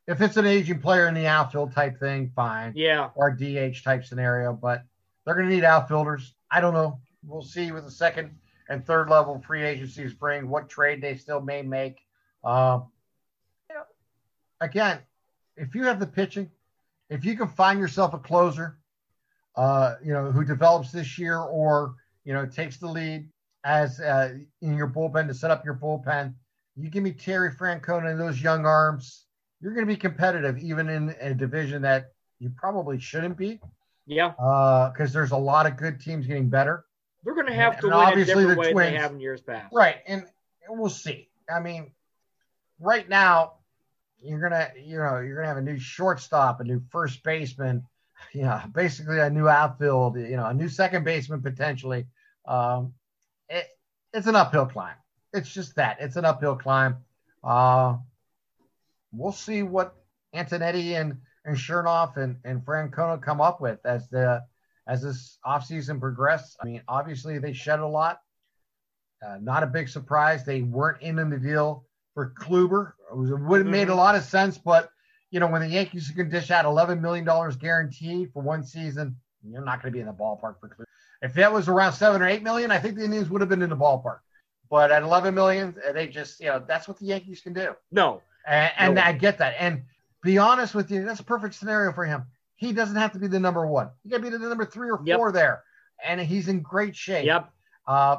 if 0.07 0.21
it's 0.21 0.37
an 0.37 0.45
aging 0.45 0.79
player 0.79 1.07
in 1.07 1.13
the 1.13 1.27
outfield 1.27 1.73
type 1.73 1.99
thing, 1.99 2.31
fine, 2.35 2.73
yeah, 2.75 3.09
or 3.15 3.31
DH 3.31 3.83
type 3.83 4.03
scenario, 4.03 4.53
but 4.53 4.83
they're 5.23 5.35
going 5.35 5.47
to 5.47 5.53
need 5.53 5.63
outfielders. 5.63 6.33
I 6.49 6.61
don't 6.61 6.73
know. 6.73 6.99
We'll 7.23 7.43
see 7.43 7.71
with 7.71 7.85
the 7.85 7.91
second 7.91 8.31
and 8.69 8.85
third 8.85 9.09
level 9.09 9.39
free 9.45 9.63
agencies 9.63 10.13
bring 10.13 10.49
what 10.49 10.67
trade 10.67 11.01
they 11.01 11.15
still 11.15 11.41
may 11.41 11.61
make. 11.61 11.99
Uh, 12.43 12.79
you 13.69 13.75
know, 13.75 13.83
again, 14.61 14.99
if 15.55 15.75
you 15.75 15.83
have 15.83 15.99
the 15.99 16.07
pitching, 16.07 16.49
if 17.09 17.23
you 17.23 17.37
can 17.37 17.47
find 17.47 17.79
yourself 17.79 18.13
a 18.15 18.19
closer, 18.19 18.78
uh, 19.55 19.95
you 20.03 20.13
know, 20.13 20.31
who 20.31 20.43
develops 20.43 20.91
this 20.91 21.17
year 21.17 21.39
or, 21.39 21.95
you 22.23 22.33
know, 22.33 22.45
takes 22.45 22.77
the 22.77 22.87
lead 22.87 23.27
as 23.63 23.99
uh, 23.99 24.35
in 24.61 24.77
your 24.77 24.87
bullpen 24.87 25.27
to 25.27 25.33
set 25.33 25.51
up 25.51 25.65
your 25.65 25.75
bullpen, 25.75 26.33
you 26.75 26.89
give 26.89 27.03
me 27.03 27.11
Terry 27.11 27.51
Francona 27.51 28.11
and 28.11 28.19
those 28.19 28.41
young 28.41 28.65
arms, 28.65 29.25
you're 29.61 29.73
going 29.73 29.85
to 29.85 29.91
be 29.91 29.97
competitive 29.97 30.57
even 30.59 30.87
in 30.87 31.15
a 31.19 31.33
division 31.33 31.81
that 31.81 32.11
you 32.39 32.49
probably 32.55 32.99
shouldn't 32.99 33.37
be 33.37 33.59
yeah. 34.09 34.33
Uh, 34.39 34.89
because 34.89 35.13
there's 35.13 35.31
a 35.31 35.37
lot 35.37 35.67
of 35.67 35.77
good 35.77 36.01
teams 36.01 36.25
getting 36.25 36.49
better. 36.49 36.83
They're 37.23 37.35
going 37.35 37.45
to 37.45 37.53
have 37.53 37.79
to 37.81 37.87
And 37.87 37.95
win 37.95 38.05
obviously 38.07 38.33
different 38.33 38.49
the 38.49 38.59
way 38.59 38.71
Twins- 38.71 38.91
they 38.91 38.97
have 38.97 39.11
in 39.11 39.19
years 39.19 39.41
past. 39.41 39.71
Right. 39.71 39.97
And 40.07 40.25
we'll 40.67 40.89
see. 40.89 41.29
I 41.53 41.59
mean, 41.59 41.91
right 42.79 43.07
now, 43.07 43.53
you're 44.21 44.39
gonna, 44.41 44.69
you 44.75 44.97
know, 44.97 45.19
you're 45.19 45.35
gonna 45.35 45.47
have 45.47 45.57
a 45.57 45.61
new 45.61 45.79
shortstop, 45.79 46.59
a 46.59 46.63
new 46.63 46.81
first 46.89 47.23
baseman, 47.23 47.83
you 48.33 48.43
know, 48.43 48.61
basically 48.73 49.19
a 49.19 49.29
new 49.29 49.47
outfield, 49.47 50.17
you 50.17 50.35
know, 50.35 50.45
a 50.45 50.53
new 50.53 50.69
second 50.69 51.03
baseman 51.03 51.41
potentially. 51.41 52.05
Um, 52.45 52.93
it, 53.49 53.65
it's 54.13 54.27
an 54.27 54.35
uphill 54.35 54.65
climb. 54.65 54.95
it's 55.33 55.51
just 55.51 55.75
that 55.75 55.97
it's 55.99 56.15
an 56.15 56.25
uphill 56.25 56.55
climb. 56.55 56.97
Uh, 57.43 57.97
we'll 59.11 59.31
see 59.31 59.63
what 59.63 59.95
Antonetti 60.35 60.99
and 60.99 61.17
and 61.45 61.55
Chernoff 61.55 62.17
and 62.17 62.37
and 62.43 62.63
Francona 62.65 63.21
come 63.21 63.41
up 63.41 63.61
with 63.61 63.79
as 63.85 64.09
the 64.09 64.43
as 64.87 65.01
this 65.01 65.37
offseason 65.45 65.99
progressed. 65.99 66.57
I 66.61 66.65
mean, 66.65 66.81
obviously 66.87 67.39
they 67.39 67.53
shed 67.53 67.79
a 67.79 67.87
lot. 67.87 68.21
Uh, 69.25 69.37
not 69.41 69.63
a 69.63 69.67
big 69.67 69.89
surprise. 69.89 70.45
They 70.45 70.61
weren't 70.61 71.01
in 71.01 71.15
the 71.29 71.37
deal 71.37 71.85
for 72.13 72.33
Kluber. 72.39 72.93
It, 73.11 73.17
was, 73.17 73.31
it 73.31 73.39
would 73.39 73.59
have 73.59 73.67
made 73.67 73.83
a 73.83 73.91
mm-hmm. 73.91 73.97
lot 73.97 74.15
of 74.15 74.23
sense, 74.23 74.57
but 74.57 74.89
you 75.31 75.39
know, 75.39 75.47
when 75.47 75.61
the 75.61 75.67
Yankees 75.67 76.11
can 76.15 76.29
dish 76.29 76.51
out 76.51 76.65
$11 76.65 77.01
million 77.01 77.25
guaranteed 77.59 78.31
for 78.33 78.41
one 78.41 78.63
season, 78.63 79.15
you're 79.43 79.63
not 79.63 79.81
going 79.81 79.91
to 79.91 79.95
be 79.95 79.99
in 79.99 80.07
the 80.07 80.13
ballpark 80.13 80.59
for 80.59 80.69
Kluber. 80.69 80.85
If 81.21 81.33
that 81.33 81.51
was 81.51 81.67
around 81.67 81.93
seven 81.93 82.21
or 82.21 82.27
eight 82.27 82.43
million, 82.43 82.71
I 82.71 82.79
think 82.79 82.95
the 82.95 83.03
Indians 83.03 83.29
would 83.29 83.41
have 83.41 83.49
been 83.49 83.61
in 83.61 83.69
the 83.69 83.77
ballpark. 83.77 84.19
But 84.69 84.91
at 84.91 85.03
11 85.03 85.33
million, 85.33 85.75
they 85.93 86.07
just, 86.07 86.39
you 86.39 86.47
know, 86.47 86.63
that's 86.65 86.87
what 86.87 86.99
the 86.99 87.05
Yankees 87.05 87.41
can 87.41 87.53
do. 87.53 87.75
No. 87.91 88.21
And, 88.47 88.71
and 88.77 88.95
no. 88.95 89.01
I 89.01 89.13
get 89.13 89.37
that. 89.39 89.55
And 89.59 89.83
be 90.23 90.37
honest 90.37 90.75
with 90.75 90.91
you, 90.91 91.03
that's 91.03 91.19
a 91.19 91.23
perfect 91.23 91.55
scenario 91.55 91.91
for 91.91 92.05
him. 92.05 92.23
He 92.55 92.73
doesn't 92.73 92.95
have 92.95 93.13
to 93.13 93.19
be 93.19 93.27
the 93.27 93.39
number 93.39 93.65
one. 93.65 93.89
He 94.03 94.09
can 94.09 94.21
be 94.21 94.29
the 94.29 94.37
number 94.37 94.65
three 94.65 94.89
or 94.89 94.97
four 94.97 95.27
yep. 95.27 95.33
there. 95.33 95.63
And 96.03 96.21
he's 96.21 96.47
in 96.47 96.61
great 96.61 96.95
shape. 96.95 97.25
Yep. 97.25 97.49
Uh, 97.87 98.17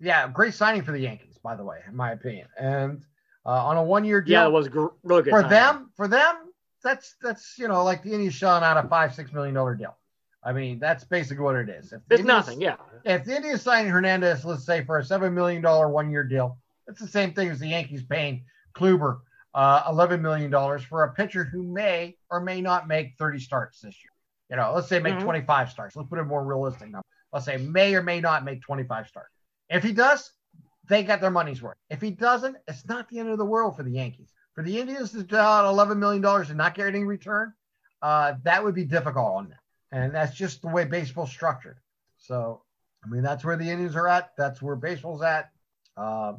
yeah, 0.00 0.28
great 0.28 0.54
signing 0.54 0.82
for 0.82 0.92
the 0.92 1.00
Yankees, 1.00 1.38
by 1.42 1.56
the 1.56 1.64
way, 1.64 1.78
in 1.88 1.96
my 1.96 2.12
opinion. 2.12 2.46
And 2.58 3.04
uh, 3.46 3.50
on 3.50 3.76
a 3.76 3.82
one-year 3.82 4.22
deal, 4.22 4.32
yeah, 4.32 4.46
it 4.46 4.50
was 4.50 4.68
gr- 4.68 4.86
really 5.02 5.22
good 5.22 5.30
for 5.30 5.42
timing. 5.42 5.50
them. 5.50 5.90
For 5.96 6.08
them, 6.08 6.36
that's 6.82 7.16
that's 7.22 7.58
you 7.58 7.68
know 7.68 7.84
like 7.84 8.02
the 8.02 8.12
Indians 8.12 8.34
shelling 8.34 8.62
out 8.62 8.82
a 8.82 8.88
five 8.88 9.14
six 9.14 9.32
million 9.32 9.54
dollar 9.54 9.74
deal. 9.74 9.96
I 10.42 10.52
mean, 10.52 10.78
that's 10.78 11.04
basically 11.04 11.42
what 11.42 11.56
it 11.56 11.68
is. 11.68 11.92
If 11.92 12.02
it's 12.10 12.20
Indians, 12.20 12.26
nothing, 12.26 12.60
yeah. 12.60 12.76
If 13.04 13.24
the 13.24 13.36
Indians 13.36 13.62
signing 13.62 13.90
Hernandez, 13.90 14.44
let's 14.44 14.66
say 14.66 14.84
for 14.84 14.98
a 14.98 15.04
seven 15.04 15.34
million 15.34 15.62
dollar 15.62 15.88
one 15.88 16.10
year 16.10 16.24
deal, 16.24 16.58
it's 16.86 17.00
the 17.00 17.08
same 17.08 17.32
thing 17.32 17.48
as 17.48 17.58
the 17.58 17.68
Yankees 17.68 18.02
paying 18.02 18.44
Kluber 18.76 19.20
uh, 19.54 19.84
eleven 19.88 20.20
million 20.20 20.50
dollars 20.50 20.82
for 20.82 21.04
a 21.04 21.12
pitcher 21.12 21.44
who 21.44 21.62
may 21.62 22.16
or 22.30 22.40
may 22.40 22.60
not 22.60 22.88
make 22.88 23.14
thirty 23.18 23.38
starts 23.38 23.80
this 23.80 23.94
year. 24.02 24.10
You 24.50 24.56
know, 24.56 24.72
let's 24.74 24.88
say 24.88 24.98
make 25.00 25.14
mm-hmm. 25.14 25.24
25 25.24 25.70
starts. 25.70 25.96
Let's 25.96 26.08
put 26.08 26.18
a 26.18 26.24
more 26.24 26.44
realistic 26.44 26.90
number. 26.90 27.06
Let's 27.32 27.46
say 27.46 27.56
may 27.56 27.94
or 27.94 28.02
may 28.02 28.20
not 28.20 28.44
make 28.44 28.60
25 28.62 29.08
starts. 29.08 29.30
If 29.70 29.82
he 29.82 29.92
does, 29.92 30.30
they 30.88 31.02
got 31.02 31.20
their 31.20 31.30
money's 31.30 31.62
worth. 31.62 31.76
If 31.90 32.00
he 32.00 32.10
doesn't, 32.10 32.56
it's 32.68 32.86
not 32.86 33.08
the 33.08 33.18
end 33.18 33.28
of 33.28 33.38
the 33.38 33.44
world 33.44 33.76
for 33.76 33.82
the 33.82 33.90
Yankees. 33.90 34.32
For 34.54 34.62
the 34.62 34.78
Indians 34.78 35.12
to 35.12 35.24
pay 35.24 35.36
out 35.36 35.64
$11 35.64 35.98
million 35.98 36.24
and 36.24 36.56
not 36.56 36.74
get 36.74 36.86
any 36.86 37.04
return, 37.04 37.52
uh, 38.02 38.34
that 38.44 38.62
would 38.62 38.74
be 38.74 38.84
difficult 38.84 39.34
on 39.34 39.48
them. 39.48 39.58
And 39.90 40.14
that's 40.14 40.36
just 40.36 40.62
the 40.62 40.68
way 40.68 40.84
baseball's 40.84 41.30
structured. 41.30 41.78
So, 42.18 42.62
I 43.04 43.08
mean, 43.08 43.22
that's 43.22 43.44
where 43.44 43.56
the 43.56 43.68
Indians 43.68 43.96
are 43.96 44.08
at. 44.08 44.32
That's 44.36 44.62
where 44.62 44.76
baseball's 44.76 45.22
at. 45.22 45.50
Uh, 45.96 46.34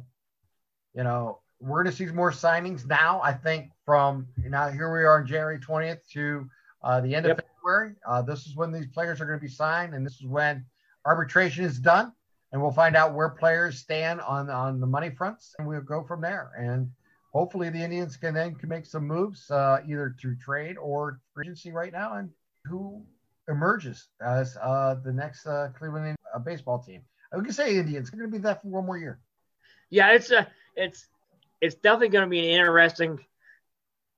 you 0.94 1.04
know, 1.04 1.40
we're 1.60 1.82
going 1.82 1.94
to 1.94 1.96
see 1.96 2.10
more 2.12 2.30
signings 2.30 2.86
now, 2.86 3.20
I 3.22 3.32
think, 3.32 3.70
from 3.84 4.28
you 4.42 4.50
now 4.50 4.68
here 4.68 4.92
we 4.92 5.04
are 5.04 5.20
on 5.20 5.26
January 5.26 5.58
20th 5.58 6.06
to 6.12 6.48
uh, 6.82 7.00
the 7.00 7.14
end 7.14 7.26
yep. 7.26 7.38
of 7.38 7.44
February. 7.44 7.94
Uh, 8.06 8.22
this 8.22 8.46
is 8.46 8.56
when 8.56 8.72
these 8.72 8.86
players 8.86 9.20
are 9.20 9.26
going 9.26 9.38
to 9.38 9.42
be 9.42 9.50
signed, 9.50 9.94
and 9.94 10.04
this 10.04 10.16
is 10.20 10.26
when 10.26 10.64
arbitration 11.04 11.64
is 11.64 11.78
done 11.78 12.12
and 12.52 12.62
we'll 12.62 12.72
find 12.72 12.96
out 12.96 13.14
where 13.14 13.28
players 13.28 13.78
stand 13.78 14.20
on 14.20 14.50
on 14.50 14.80
the 14.80 14.86
money 14.86 15.10
fronts, 15.10 15.54
and 15.58 15.66
we'll 15.66 15.80
go 15.80 16.02
from 16.04 16.20
there. 16.20 16.52
And 16.58 16.90
hopefully, 17.32 17.70
the 17.70 17.82
Indians 17.82 18.16
can 18.16 18.34
then 18.34 18.54
can 18.54 18.68
make 18.68 18.86
some 18.86 19.06
moves, 19.06 19.50
uh, 19.50 19.78
either 19.86 20.14
through 20.20 20.36
trade 20.36 20.76
or 20.78 21.20
agency 21.40 21.72
right 21.72 21.92
now, 21.92 22.14
and 22.14 22.30
who 22.64 23.02
emerges 23.48 24.08
as 24.20 24.56
uh, 24.62 24.96
the 25.04 25.12
next 25.12 25.46
uh, 25.46 25.68
Cleveland 25.78 26.16
uh, 26.34 26.38
baseball 26.38 26.82
team. 26.82 27.02
We 27.36 27.42
can 27.42 27.52
say 27.52 27.76
Indians 27.76 28.08
are 28.12 28.16
going 28.16 28.30
to 28.30 28.36
be 28.36 28.42
that 28.42 28.62
for 28.62 28.68
one 28.68 28.86
more 28.86 28.96
year. 28.96 29.18
Yeah, 29.90 30.12
it's 30.12 30.30
a 30.30 30.40
uh, 30.40 30.44
it's 30.76 31.06
it's 31.60 31.74
definitely 31.76 32.08
going 32.08 32.24
to 32.24 32.30
be 32.30 32.40
an 32.40 32.60
interesting 32.60 33.18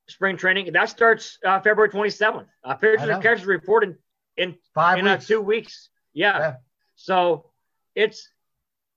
spring 0.08 0.36
training. 0.36 0.72
That 0.72 0.88
starts 0.88 1.38
uh, 1.44 1.60
February 1.60 1.90
27th. 1.90 2.46
Uh, 2.64 2.74
pitchers 2.74 3.08
and 3.08 3.22
catchers 3.22 3.46
reporting 3.46 3.96
in 4.36 4.56
five 4.74 4.98
in 4.98 5.06
uh, 5.06 5.18
two 5.18 5.40
weeks. 5.40 5.90
Yeah. 6.12 6.38
yeah. 6.38 6.54
So 6.96 7.50
it's 7.98 8.30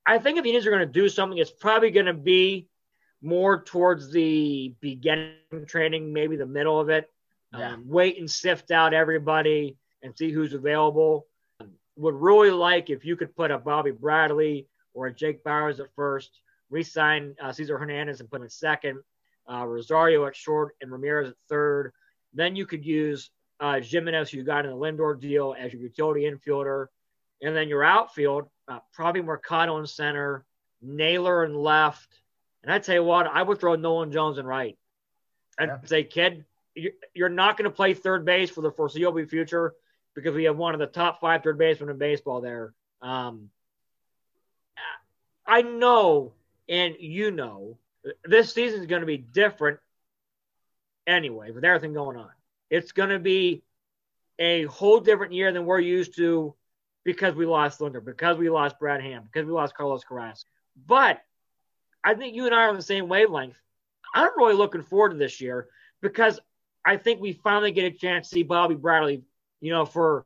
I 0.06 0.20
think 0.20 0.38
if 0.38 0.44
the 0.44 0.50
Indians 0.50 0.68
are 0.68 0.72
going 0.72 0.88
to 0.88 1.00
do 1.02 1.10
something, 1.10 1.38
it's 1.38 1.52
probably 1.52 1.92
going 1.92 2.06
to 2.06 2.14
be 2.14 2.68
more 3.22 3.64
towards 3.64 4.12
the 4.12 4.74
beginning 4.80 5.36
training, 5.68 6.14
maybe 6.14 6.36
the 6.36 6.46
middle 6.46 6.80
of 6.80 6.90
it. 6.90 7.10
Yeah. 7.54 7.74
Um, 7.74 7.84
wait 7.88 8.18
and 8.18 8.30
sift 8.30 8.72
out 8.72 8.94
everybody 8.94 9.78
and 10.02 10.16
see 10.18 10.32
who's 10.32 10.54
available. 10.54 11.28
Would 11.98 12.16
really 12.16 12.52
like 12.52 12.90
if 12.90 13.04
you 13.04 13.16
could 13.16 13.36
put 13.36 13.52
a 13.52 13.58
Bobby 13.58 13.92
Bradley 13.92 14.68
or 14.94 15.08
a 15.08 15.14
Jake 15.14 15.44
Bauers 15.44 15.80
at 15.80 15.94
first, 15.96 16.40
re-sign 16.70 17.36
uh, 17.44 17.52
Cesar 17.52 17.78
Hernandez 17.78 18.22
and 18.22 18.30
put 18.30 18.38
him 18.38 18.44
in 18.44 18.50
second, 18.50 19.00
uh, 19.52 19.66
Rosario 19.66 20.26
at 20.26 20.36
short, 20.36 20.76
and 20.82 20.92
Ramirez 20.92 21.30
at 21.30 21.36
third. 21.50 21.92
Then 22.34 22.56
you 22.56 22.66
could 22.66 22.86
use 22.86 23.30
uh, 23.60 23.82
Gimenez, 23.82 24.32
who 24.32 24.38
you 24.38 24.44
got 24.44 24.66
in 24.66 24.72
the 24.72 24.78
Lindor 24.78 25.20
deal, 25.20 25.54
as 25.60 25.74
your 25.74 25.82
utility 25.82 26.22
infielder, 26.22 26.88
and 27.42 27.56
then 27.56 27.68
your 27.68 27.84
outfield 27.84 28.50
uh, 28.68 28.80
probably 28.94 29.22
Mercado 29.22 29.78
in 29.78 29.86
center, 29.86 30.46
Naylor 30.82 31.44
in 31.44 31.54
left. 31.54 32.08
And 32.64 32.72
I 32.72 32.80
tell 32.80 32.96
you 32.96 33.04
what, 33.04 33.28
I 33.28 33.42
would 33.42 33.60
throw 33.60 33.76
Nolan 33.76 34.12
Jones 34.12 34.38
in 34.38 34.46
right 34.46 34.78
and 35.60 35.70
yeah. 35.70 35.88
say, 35.88 36.04
kid, 36.04 36.46
you're 37.14 37.30
not 37.30 37.58
going 37.58 37.70
to 37.70 37.76
play 37.76 37.94
third 37.94 38.24
base 38.24 38.50
for 38.50 38.62
the 38.62 38.72
foreseeable 38.72 39.26
future 39.26 39.74
because 40.16 40.36
we 40.36 40.46
have 40.46 40.58
one 40.58 40.74
of 40.74 40.80
the 40.80 40.88
top 40.88 41.20
five 41.20 41.44
third 41.44 41.58
basemen 41.58 41.90
in 41.90 41.98
baseball 41.98 42.42
there. 42.42 42.74
Um, 43.02 43.50
I 45.46 45.64
know, 45.64 46.34
and 46.70 46.96
you 47.00 47.32
know, 47.32 47.78
this 48.24 48.54
season 48.54 48.80
is 48.80 48.86
going 48.86 49.02
to 49.02 49.06
be 49.06 49.18
different 49.18 49.80
anyway 51.06 51.52
with 51.52 51.66
everything 51.66 51.94
going 51.94 52.18
on. 52.18 52.30
It's 52.70 52.92
going 52.92 53.10
to 53.10 53.20
be 53.20 53.64
a 54.40 54.64
whole 54.66 55.00
different 55.00 55.34
year 55.34 55.52
than 55.52 55.66
we're 55.66 55.80
used 55.80 56.16
to 56.16 56.56
because 57.04 57.36
we 57.36 57.46
lost 57.46 57.80
Lindor, 57.80 58.04
because 58.04 58.38
we 58.38 58.50
lost 58.50 58.80
Brad 58.80 59.02
Hand, 59.02 59.26
because 59.32 59.46
we 59.46 59.54
lost 59.54 59.76
Carlos 59.76 60.04
Carrasco. 60.04 60.50
But 60.86 61.22
I 62.04 62.14
think 62.14 62.36
you 62.36 62.46
and 62.46 62.56
I 62.56 62.64
are 62.64 62.70
on 62.70 62.76
the 62.76 62.82
same 62.82 63.08
wavelength. 63.08 63.60
I'm 64.14 64.30
really 64.38 64.54
looking 64.54 64.84
forward 64.84 65.12
to 65.12 65.18
this 65.18 65.42
year 65.42 65.68
because 66.02 66.40
I 66.84 66.98
think 66.98 67.22
we 67.22 67.34
finally 67.34 67.72
get 67.72 67.86
a 67.86 67.96
chance 67.96 68.30
to 68.30 68.36
see 68.36 68.44
Bobby 68.44 68.76
Bradley, 68.76 69.24
you 69.62 69.72
know, 69.72 69.86
for 69.86 70.26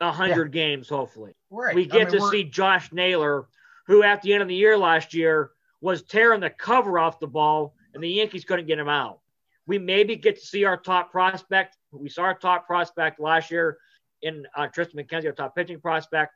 a 0.00 0.12
hundred 0.12 0.54
yeah. 0.54 0.62
games, 0.62 0.88
hopefully. 0.88 1.34
Right. 1.50 1.74
We 1.74 1.86
get 1.86 2.08
I 2.08 2.10
mean, 2.10 2.20
to 2.20 2.28
see 2.28 2.44
Josh 2.44 2.92
Naylor, 2.92 3.48
who 3.86 4.02
at 4.02 4.22
the 4.22 4.32
end 4.32 4.42
of 4.42 4.48
the 4.48 4.54
year 4.54 4.76
last 4.76 5.14
year 5.14 5.50
was 5.80 6.02
tearing 6.02 6.40
the 6.40 6.50
cover 6.50 6.98
off 6.98 7.20
the 7.20 7.26
ball, 7.26 7.74
and 7.94 8.02
the 8.02 8.08
Yankees 8.08 8.44
couldn't 8.44 8.66
get 8.66 8.78
him 8.78 8.88
out. 8.88 9.20
We 9.66 9.78
maybe 9.78 10.16
get 10.16 10.38
to 10.38 10.46
see 10.46 10.64
our 10.64 10.76
top 10.76 11.10
prospect. 11.10 11.76
We 11.92 12.08
saw 12.08 12.22
our 12.22 12.34
top 12.34 12.66
prospect 12.66 13.20
last 13.20 13.50
year 13.50 13.78
in 14.22 14.46
uh, 14.56 14.68
Triston 14.68 14.94
McKenzie, 14.94 15.26
our 15.26 15.32
top 15.32 15.54
pitching 15.54 15.80
prospect. 15.80 16.34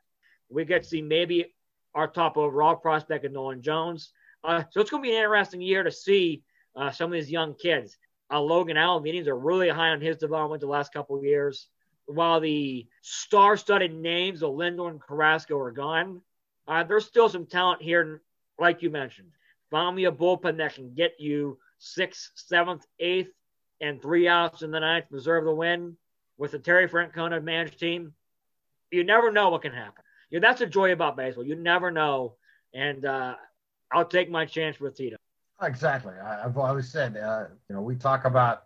We 0.49 0.65
get 0.65 0.83
to 0.83 0.89
see 0.89 1.01
maybe 1.01 1.53
our 1.93 2.07
top 2.07 2.37
overall 2.37 2.75
prospect 2.75 3.25
in 3.25 3.33
Nolan 3.33 3.61
Jones. 3.61 4.11
Uh, 4.43 4.63
so 4.69 4.81
it's 4.81 4.91
going 4.91 5.01
to 5.01 5.07
be 5.07 5.15
an 5.15 5.23
interesting 5.23 5.61
year 5.61 5.83
to 5.83 5.91
see 5.91 6.43
uh, 6.75 6.91
some 6.91 7.07
of 7.07 7.13
these 7.13 7.31
young 7.31 7.55
kids. 7.55 7.97
Uh, 8.31 8.41
Logan 8.41 8.77
Allen, 8.77 9.03
meetings 9.03 9.27
are 9.27 9.37
really 9.37 9.69
high 9.69 9.89
on 9.89 10.01
his 10.01 10.17
development 10.17 10.61
the 10.61 10.67
last 10.67 10.93
couple 10.93 11.17
of 11.17 11.23
years. 11.23 11.67
While 12.07 12.39
the 12.39 12.87
star-studded 13.01 13.93
names 13.93 14.43
of 14.43 14.51
Lindor 14.51 14.89
and 14.89 15.01
Carrasco 15.01 15.57
are 15.57 15.71
gone, 15.71 16.21
uh, 16.67 16.83
there's 16.83 17.05
still 17.05 17.29
some 17.29 17.45
talent 17.45 17.81
here, 17.81 18.21
like 18.59 18.81
you 18.81 18.89
mentioned. 18.89 19.31
Found 19.71 19.95
me 19.95 20.05
a 20.05 20.11
bullpen 20.11 20.57
that 20.57 20.75
can 20.75 20.93
get 20.93 21.13
you 21.19 21.57
sixth, 21.79 22.31
seventh, 22.35 22.85
eighth, 22.99 23.31
and 23.81 24.01
three 24.01 24.27
outs 24.27 24.61
in 24.61 24.71
the 24.71 24.79
ninth, 24.79 25.09
preserve 25.09 25.45
the 25.45 25.53
win 25.53 25.97
with 26.37 26.51
the 26.51 26.59
Terry 26.59 26.87
Francona 26.87 27.43
managed 27.43 27.79
team, 27.79 28.13
you 28.91 29.03
never 29.03 29.31
know 29.31 29.49
what 29.49 29.61
can 29.61 29.73
happen. 29.73 30.03
Yeah, 30.29 30.39
that's 30.39 30.59
the 30.59 30.65
joy 30.65 30.91
about 30.91 31.15
baseball. 31.15 31.45
You 31.45 31.55
never 31.55 31.91
know, 31.91 32.35
and 32.73 33.05
uh, 33.05 33.35
I'll 33.91 34.05
take 34.05 34.29
my 34.29 34.45
chance 34.45 34.79
with 34.79 34.95
Tito. 34.95 35.17
Exactly. 35.61 36.13
I, 36.13 36.41
have 36.41 36.57
always 36.57 36.89
said, 36.89 37.15
uh, 37.15 37.45
you 37.69 37.75
know, 37.75 37.81
we 37.81 37.95
talk 37.95 38.25
about 38.25 38.65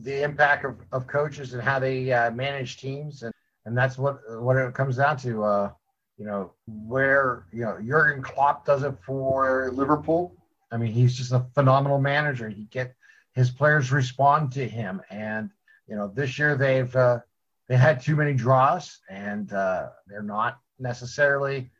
the 0.00 0.22
impact 0.22 0.64
of, 0.64 0.76
of 0.92 1.06
coaches 1.06 1.54
and 1.54 1.62
how 1.62 1.78
they 1.78 2.12
uh, 2.12 2.30
manage 2.30 2.78
teams, 2.78 3.22
and, 3.22 3.32
and 3.64 3.76
that's 3.76 3.98
what 3.98 4.18
what 4.40 4.56
it 4.56 4.74
comes 4.74 4.96
down 4.96 5.16
to. 5.18 5.44
Uh, 5.44 5.70
you 6.16 6.24
know, 6.24 6.52
where 6.66 7.46
you 7.52 7.62
know 7.62 7.78
Jurgen 7.80 8.22
Klopp 8.22 8.66
does 8.66 8.82
it 8.82 8.94
for 9.04 9.70
Liverpool. 9.72 10.34
I 10.72 10.76
mean, 10.76 10.92
he's 10.92 11.16
just 11.16 11.32
a 11.32 11.46
phenomenal 11.54 12.00
manager. 12.00 12.48
He 12.48 12.64
get 12.64 12.94
his 13.32 13.50
players 13.50 13.92
respond 13.92 14.52
to 14.52 14.66
him, 14.66 15.00
and 15.10 15.50
you 15.88 15.96
know, 15.96 16.08
this 16.08 16.38
year 16.38 16.56
they've 16.56 16.94
uh, 16.94 17.20
they 17.68 17.76
had 17.76 18.00
too 18.00 18.16
many 18.16 18.34
draws, 18.34 18.98
and 19.08 19.52
uh, 19.52 19.88
they're 20.06 20.22
not 20.22 20.58
necessarily 20.78 21.70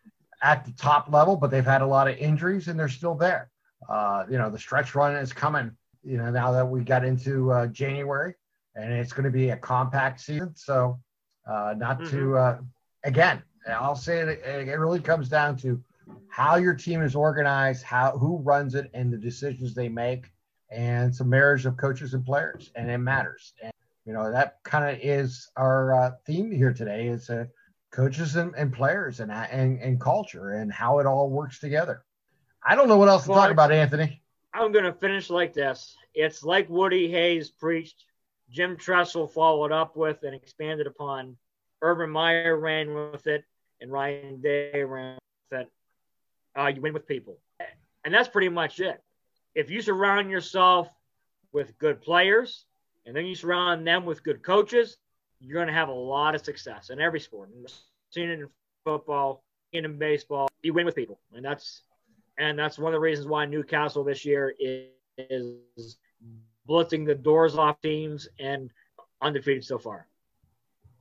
at 0.43 0.65
the 0.65 0.73
top 0.73 1.13
level, 1.13 1.37
but 1.37 1.51
they've 1.51 1.65
had 1.65 1.83
a 1.83 1.87
lot 1.87 2.09
of 2.09 2.17
injuries, 2.17 2.69
and 2.69 2.79
they're 2.79 2.89
still 2.89 3.15
there. 3.15 3.51
Uh, 3.89 4.25
you 4.31 4.39
know, 4.39 4.51
the 4.51 4.59
stretch 4.59 4.95
run 4.95 5.15
is 5.17 5.33
coming. 5.33 5.71
You 6.03 6.19
know, 6.19 6.31
now 6.31 6.53
that 6.53 6.67
we 6.67 6.83
got 6.83 7.05
into 7.05 7.53
uh, 7.53 7.67
January, 7.67 8.35
and 8.75 8.93
it's 8.93 9.13
going 9.13 9.25
to 9.25 9.31
be 9.31 9.51
a 9.51 9.57
compact 9.57 10.21
season, 10.21 10.55
so 10.57 10.99
uh, 11.49 11.75
not 11.77 12.01
mm-hmm. 12.01 12.17
to 12.17 12.37
uh, 12.37 12.59
again, 13.05 13.43
I'll 13.69 13.97
say 13.97 14.21
it, 14.21 14.69
it 14.69 14.79
really 14.79 15.01
comes 15.01 15.29
down 15.29 15.57
to 15.59 15.83
how 16.31 16.57
your 16.57 16.75
team 16.75 17.03
is 17.03 17.15
organized, 17.15 17.83
how 17.83 18.17
who 18.17 18.39
runs 18.39 18.75
it, 18.75 18.91
and 18.95 19.13
the 19.13 19.19
decisions 19.19 19.75
they 19.75 19.89
make, 19.89 20.31
and 20.71 21.15
some 21.15 21.29
marriage 21.29 21.67
of 21.67 21.77
coaches 21.77 22.15
and 22.15 22.25
players, 22.25 22.71
and 22.75 22.91
it 22.91 22.99
matters. 22.99 23.53
And 23.63 23.73
you 24.09 24.15
know 24.15 24.33
that 24.33 24.57
kind 24.65 24.89
of 24.89 24.99
is 25.03 25.51
our 25.55 25.95
uh, 25.95 26.11
theme 26.25 26.51
here 26.51 26.73
today 26.73 27.09
is 27.09 27.29
uh, 27.29 27.45
coaches 27.93 28.37
and, 28.37 28.55
and 28.57 28.73
players 28.73 29.21
and, 29.21 29.31
and 29.31 29.79
and 29.81 30.01
culture 30.01 30.53
and 30.53 30.73
how 30.73 30.99
it 30.99 31.05
all 31.05 31.29
works 31.29 31.61
together. 31.61 32.03
I 32.65 32.75
don't 32.75 32.89
know 32.89 32.97
what 32.97 33.09
else 33.09 33.25
to 33.25 33.29
talk 33.29 33.51
about, 33.51 33.71
Anthony. 33.71 34.23
I'm 34.55 34.73
going 34.73 34.87
to 34.87 34.95
finish 34.95 35.29
like 35.29 35.53
this. 35.53 35.95
It's 36.15 36.43
like 36.43 36.71
Woody 36.71 37.11
Hayes 37.11 37.51
preached, 37.51 38.07
Jim 38.51 38.79
Tressel 38.79 39.29
followed 39.29 39.73
up 39.73 39.95
with 39.95 40.23
and 40.23 40.35
expanded 40.35 40.87
upon. 40.87 41.37
Urban 41.83 42.09
Meyer 42.09 42.57
ran 42.57 42.95
with 43.13 43.27
it, 43.27 43.45
and 43.83 43.93
Ryan 43.93 44.41
Day 44.41 44.83
ran 44.83 45.19
with 45.51 45.61
it. 45.61 45.71
Uh, 46.59 46.69
you 46.69 46.81
win 46.81 46.95
with 46.95 47.07
people. 47.07 47.39
And 48.05 48.15
that's 48.15 48.29
pretty 48.29 48.49
much 48.49 48.81
it. 48.81 49.03
If 49.55 49.71
you 49.71 49.83
surround 49.83 50.31
yourself 50.31 50.89
with 51.53 51.77
good 51.79 52.01
players 52.01 52.65
and 53.09 53.17
then 53.17 53.25
you 53.25 53.35
surround 53.35 53.87
them 53.87 54.05
with 54.05 54.23
good 54.23 54.43
coaches, 54.43 54.99
you're 55.41 55.55
going 55.55 55.67
to 55.67 55.73
have 55.73 55.89
a 55.89 55.93
lot 55.93 56.35
of 56.35 56.45
success 56.45 56.91
in 56.91 57.01
every 57.01 57.21
sport. 57.21 57.49
And 57.49 57.67
seen 58.11 58.29
it 58.29 58.39
in 58.39 58.49
football, 58.85 59.43
in 59.73 59.97
baseball. 59.97 60.49
You 60.63 60.75
win 60.75 60.85
with 60.85 60.95
people, 60.95 61.19
and 61.35 61.43
that's 61.43 61.83
and 62.39 62.59
that's 62.59 62.79
one 62.79 62.93
of 62.93 62.97
the 62.97 63.01
reasons 63.01 63.27
why 63.27 63.47
New 63.47 63.65
Castle 63.65 64.05
this 64.05 64.27
year 64.27 64.55
is, 64.61 64.91
is 65.17 65.97
blitzing 66.69 67.07
the 67.07 67.15
doors 67.15 67.57
off 67.57 67.81
teams 67.81 68.29
and 68.39 68.71
undefeated 69.23 69.65
so 69.65 69.79
far. 69.79 70.07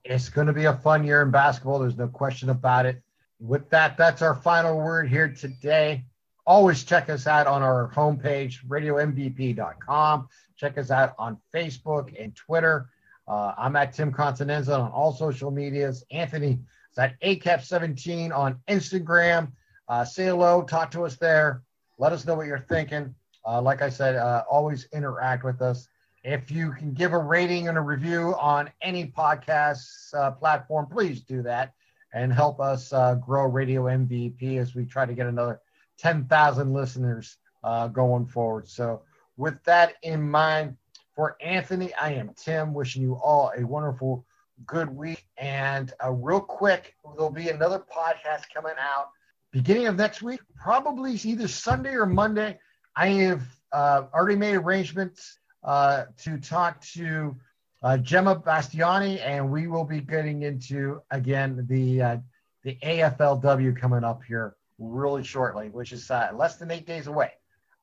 It's 0.06 0.30
going 0.30 0.48
to 0.48 0.54
be 0.54 0.66
a 0.66 0.74
fun 0.74 1.04
year 1.04 1.22
in 1.22 1.30
basketball. 1.30 1.80
There's 1.80 1.98
no 1.98 2.08
question 2.08 2.50
about 2.50 2.86
it. 2.86 3.02
With 3.40 3.70
that, 3.70 3.98
that's 3.98 4.22
our 4.22 4.34
final 4.34 4.78
word 4.78 5.10
here 5.10 5.28
today. 5.28 6.06
Always 6.48 6.86
check 6.86 7.10
us 7.10 7.28
out 7.28 7.46
on 7.46 7.62
our 7.62 7.92
homepage, 7.94 8.66
radiomvp.com. 8.66 10.30
Check 10.56 10.78
us 10.78 10.92
out 10.92 11.14
on 11.20 11.38
Facebook 11.54 12.16
and 12.18 12.34
Twitter. 12.34 12.90
Uh, 13.28 13.54
I'm 13.58 13.76
at 13.76 13.92
Tim 13.92 14.14
Continenza 14.14 14.80
on 14.80 14.90
all 14.92 15.12
social 15.12 15.52
medias. 15.52 16.06
Anthony 16.10 16.60
is 16.92 16.98
at 16.98 17.20
ACAP17 17.20 18.34
on 18.34 18.62
Instagram. 18.70 19.52
Uh, 19.90 20.06
say 20.06 20.28
hello, 20.28 20.62
talk 20.62 20.90
to 20.92 21.04
us 21.04 21.18
there. 21.18 21.64
Let 21.98 22.14
us 22.14 22.26
know 22.26 22.36
what 22.36 22.48
you're 22.48 22.60
thinking. 22.60 23.14
Uh, 23.46 23.62
like 23.62 23.82
I 23.82 23.90
said, 23.90 24.16
uh, 24.16 24.46
always 24.50 24.88
interact 24.94 25.44
with 25.44 25.62
us. 25.62 25.90
If 26.24 26.50
you 26.50 26.72
can 26.72 26.94
give 26.94 27.12
a 27.12 27.20
rating 27.20 27.68
and 27.68 27.78
a 27.78 27.82
review 27.82 28.36
on 28.40 28.70
any 28.82 29.08
podcast 29.08 29.86
uh, 30.14 30.32
platform, 30.32 30.88
please 30.88 31.20
do 31.24 31.42
that 31.42 31.74
and 32.14 32.32
help 32.32 32.62
us 32.62 32.94
uh, 32.94 33.16
grow 33.16 33.48
Radio 33.48 33.84
MVP 33.84 34.58
as 34.58 34.74
we 34.74 34.86
try 34.86 35.06
to 35.06 35.14
get 35.14 35.28
another 35.28 35.60
10,000 36.00 36.74
listeners 36.74 37.38
uh, 37.64 37.88
going 37.88 38.26
forward. 38.26 38.68
So, 38.68 39.02
with 39.38 39.64
that 39.66 39.96
in 40.04 40.22
mind, 40.22 40.76
for 41.16 41.36
Anthony, 41.42 41.94
I 41.96 42.14
am 42.14 42.32
Tim, 42.36 42.74
wishing 42.74 43.02
you 43.02 43.16
all 43.16 43.52
a 43.58 43.64
wonderful, 43.64 44.26
good 44.66 44.90
week. 44.90 45.26
And 45.38 45.94
real 46.10 46.40
quick, 46.40 46.96
there'll 47.16 47.30
be 47.30 47.50
another 47.50 47.80
podcast 47.80 48.46
coming 48.54 48.76
out 48.80 49.10
beginning 49.52 49.88
of 49.88 49.96
next 49.96 50.22
week, 50.22 50.40
probably 50.56 51.14
either 51.14 51.48
Sunday 51.48 51.94
or 51.94 52.06
Monday. 52.06 52.60
I 52.96 53.08
have 53.10 53.44
uh, 53.72 54.04
already 54.14 54.36
made 54.36 54.56
arrangements 54.56 55.40
uh, 55.64 56.06
to 56.24 56.38
talk 56.38 56.82
to 56.94 57.36
uh, 57.84 57.98
Gemma 57.98 58.36
Bastiani, 58.36 59.20
and 59.22 59.52
we 59.52 59.68
will 59.68 59.84
be 59.84 60.00
getting 60.00 60.44
into 60.44 61.02
again 61.12 61.66
the 61.70 62.02
uh, 62.02 62.18
the 62.64 62.78
AFLW 62.84 63.80
coming 63.80 64.04
up 64.04 64.24
here 64.24 64.56
really 64.80 65.24
shortly, 65.24 65.70
which 65.70 65.92
is 65.92 66.10
uh, 66.12 66.30
less 66.34 66.58
than 66.58 66.72
eight 66.72 66.86
days 66.86 67.08
away. 67.08 67.32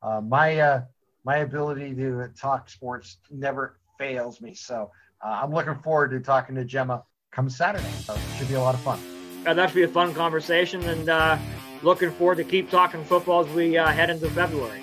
Uh, 0.03 0.21
my 0.21 0.83
my 1.25 1.37
ability 1.39 1.95
to 1.95 2.29
talk 2.37 2.69
sports 2.69 3.19
never 3.31 3.79
fails 3.99 4.41
me, 4.41 4.55
so 4.55 4.91
I'm 5.23 5.53
looking 5.53 5.77
forward 5.77 6.11
to 6.11 6.21
talking 6.21 6.55
to 6.57 6.65
Gemma 6.65 7.03
come 7.31 7.49
Saturday. 7.49 7.91
So 8.01 8.15
it 8.15 8.21
should 8.37 8.49
be 8.49 8.55
a 8.55 8.61
lot 8.61 8.75
of 8.75 8.81
fun. 8.83 9.01
that 9.45 9.71
should 9.71 9.75
be 9.75 9.83
a 9.85 9.89
fun 9.89 10.13
conversation, 10.15 10.83
and 10.85 11.41
looking 11.85 12.11
forward 12.11 12.37
to 12.37 12.45
keep 12.45 12.71
talking 12.71 13.05
football 13.05 13.45
as 13.45 13.49
we 13.55 13.77
uh, 13.77 13.89
head 13.89 14.11
into 14.11 14.29
February. 14.31 14.83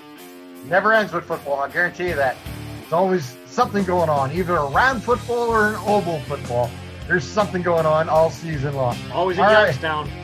Never 0.68 0.92
ends 0.92 1.12
with 1.12 1.24
football. 1.24 1.60
I 1.60 1.68
guarantee 1.68 2.08
you 2.08 2.14
that. 2.14 2.36
There's 2.80 2.92
always 2.92 3.36
something 3.46 3.84
going 3.84 4.08
on, 4.08 4.32
either 4.32 4.54
around 4.54 5.02
football 5.02 5.48
or 5.48 5.68
an 5.68 5.74
oval 5.86 6.20
football. 6.20 6.70
There's 7.08 7.24
something 7.24 7.62
going 7.62 7.84
on 7.86 8.08
all 8.08 8.30
season 8.30 8.74
long. 8.74 8.96
Always 9.12 9.38
in 9.38 9.44
Youngstown. 9.44 10.08
Right. 10.08 10.21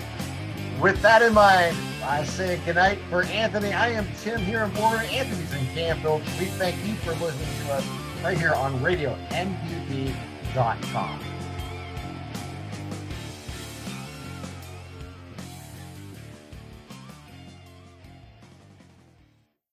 With 0.80 1.02
that 1.02 1.22
in 1.22 1.34
mind, 1.34 1.76
I 2.04 2.22
say 2.22 2.60
goodnight 2.64 3.00
for 3.10 3.24
Anthony. 3.24 3.72
I 3.72 3.88
am 3.88 4.06
Tim 4.20 4.38
here 4.38 4.62
in 4.62 4.70
Boulder. 4.70 4.98
Anthony's 4.98 5.52
in 5.52 5.66
Canfield. 5.74 6.20
We 6.38 6.46
thank 6.46 6.76
you 6.86 6.94
for 6.96 7.12
listening 7.14 7.66
to 7.66 7.72
us 7.72 7.84
right 8.22 8.38
here 8.38 8.54
on 8.54 8.80
Radio 8.80 9.18
MVP.com. 9.30 11.20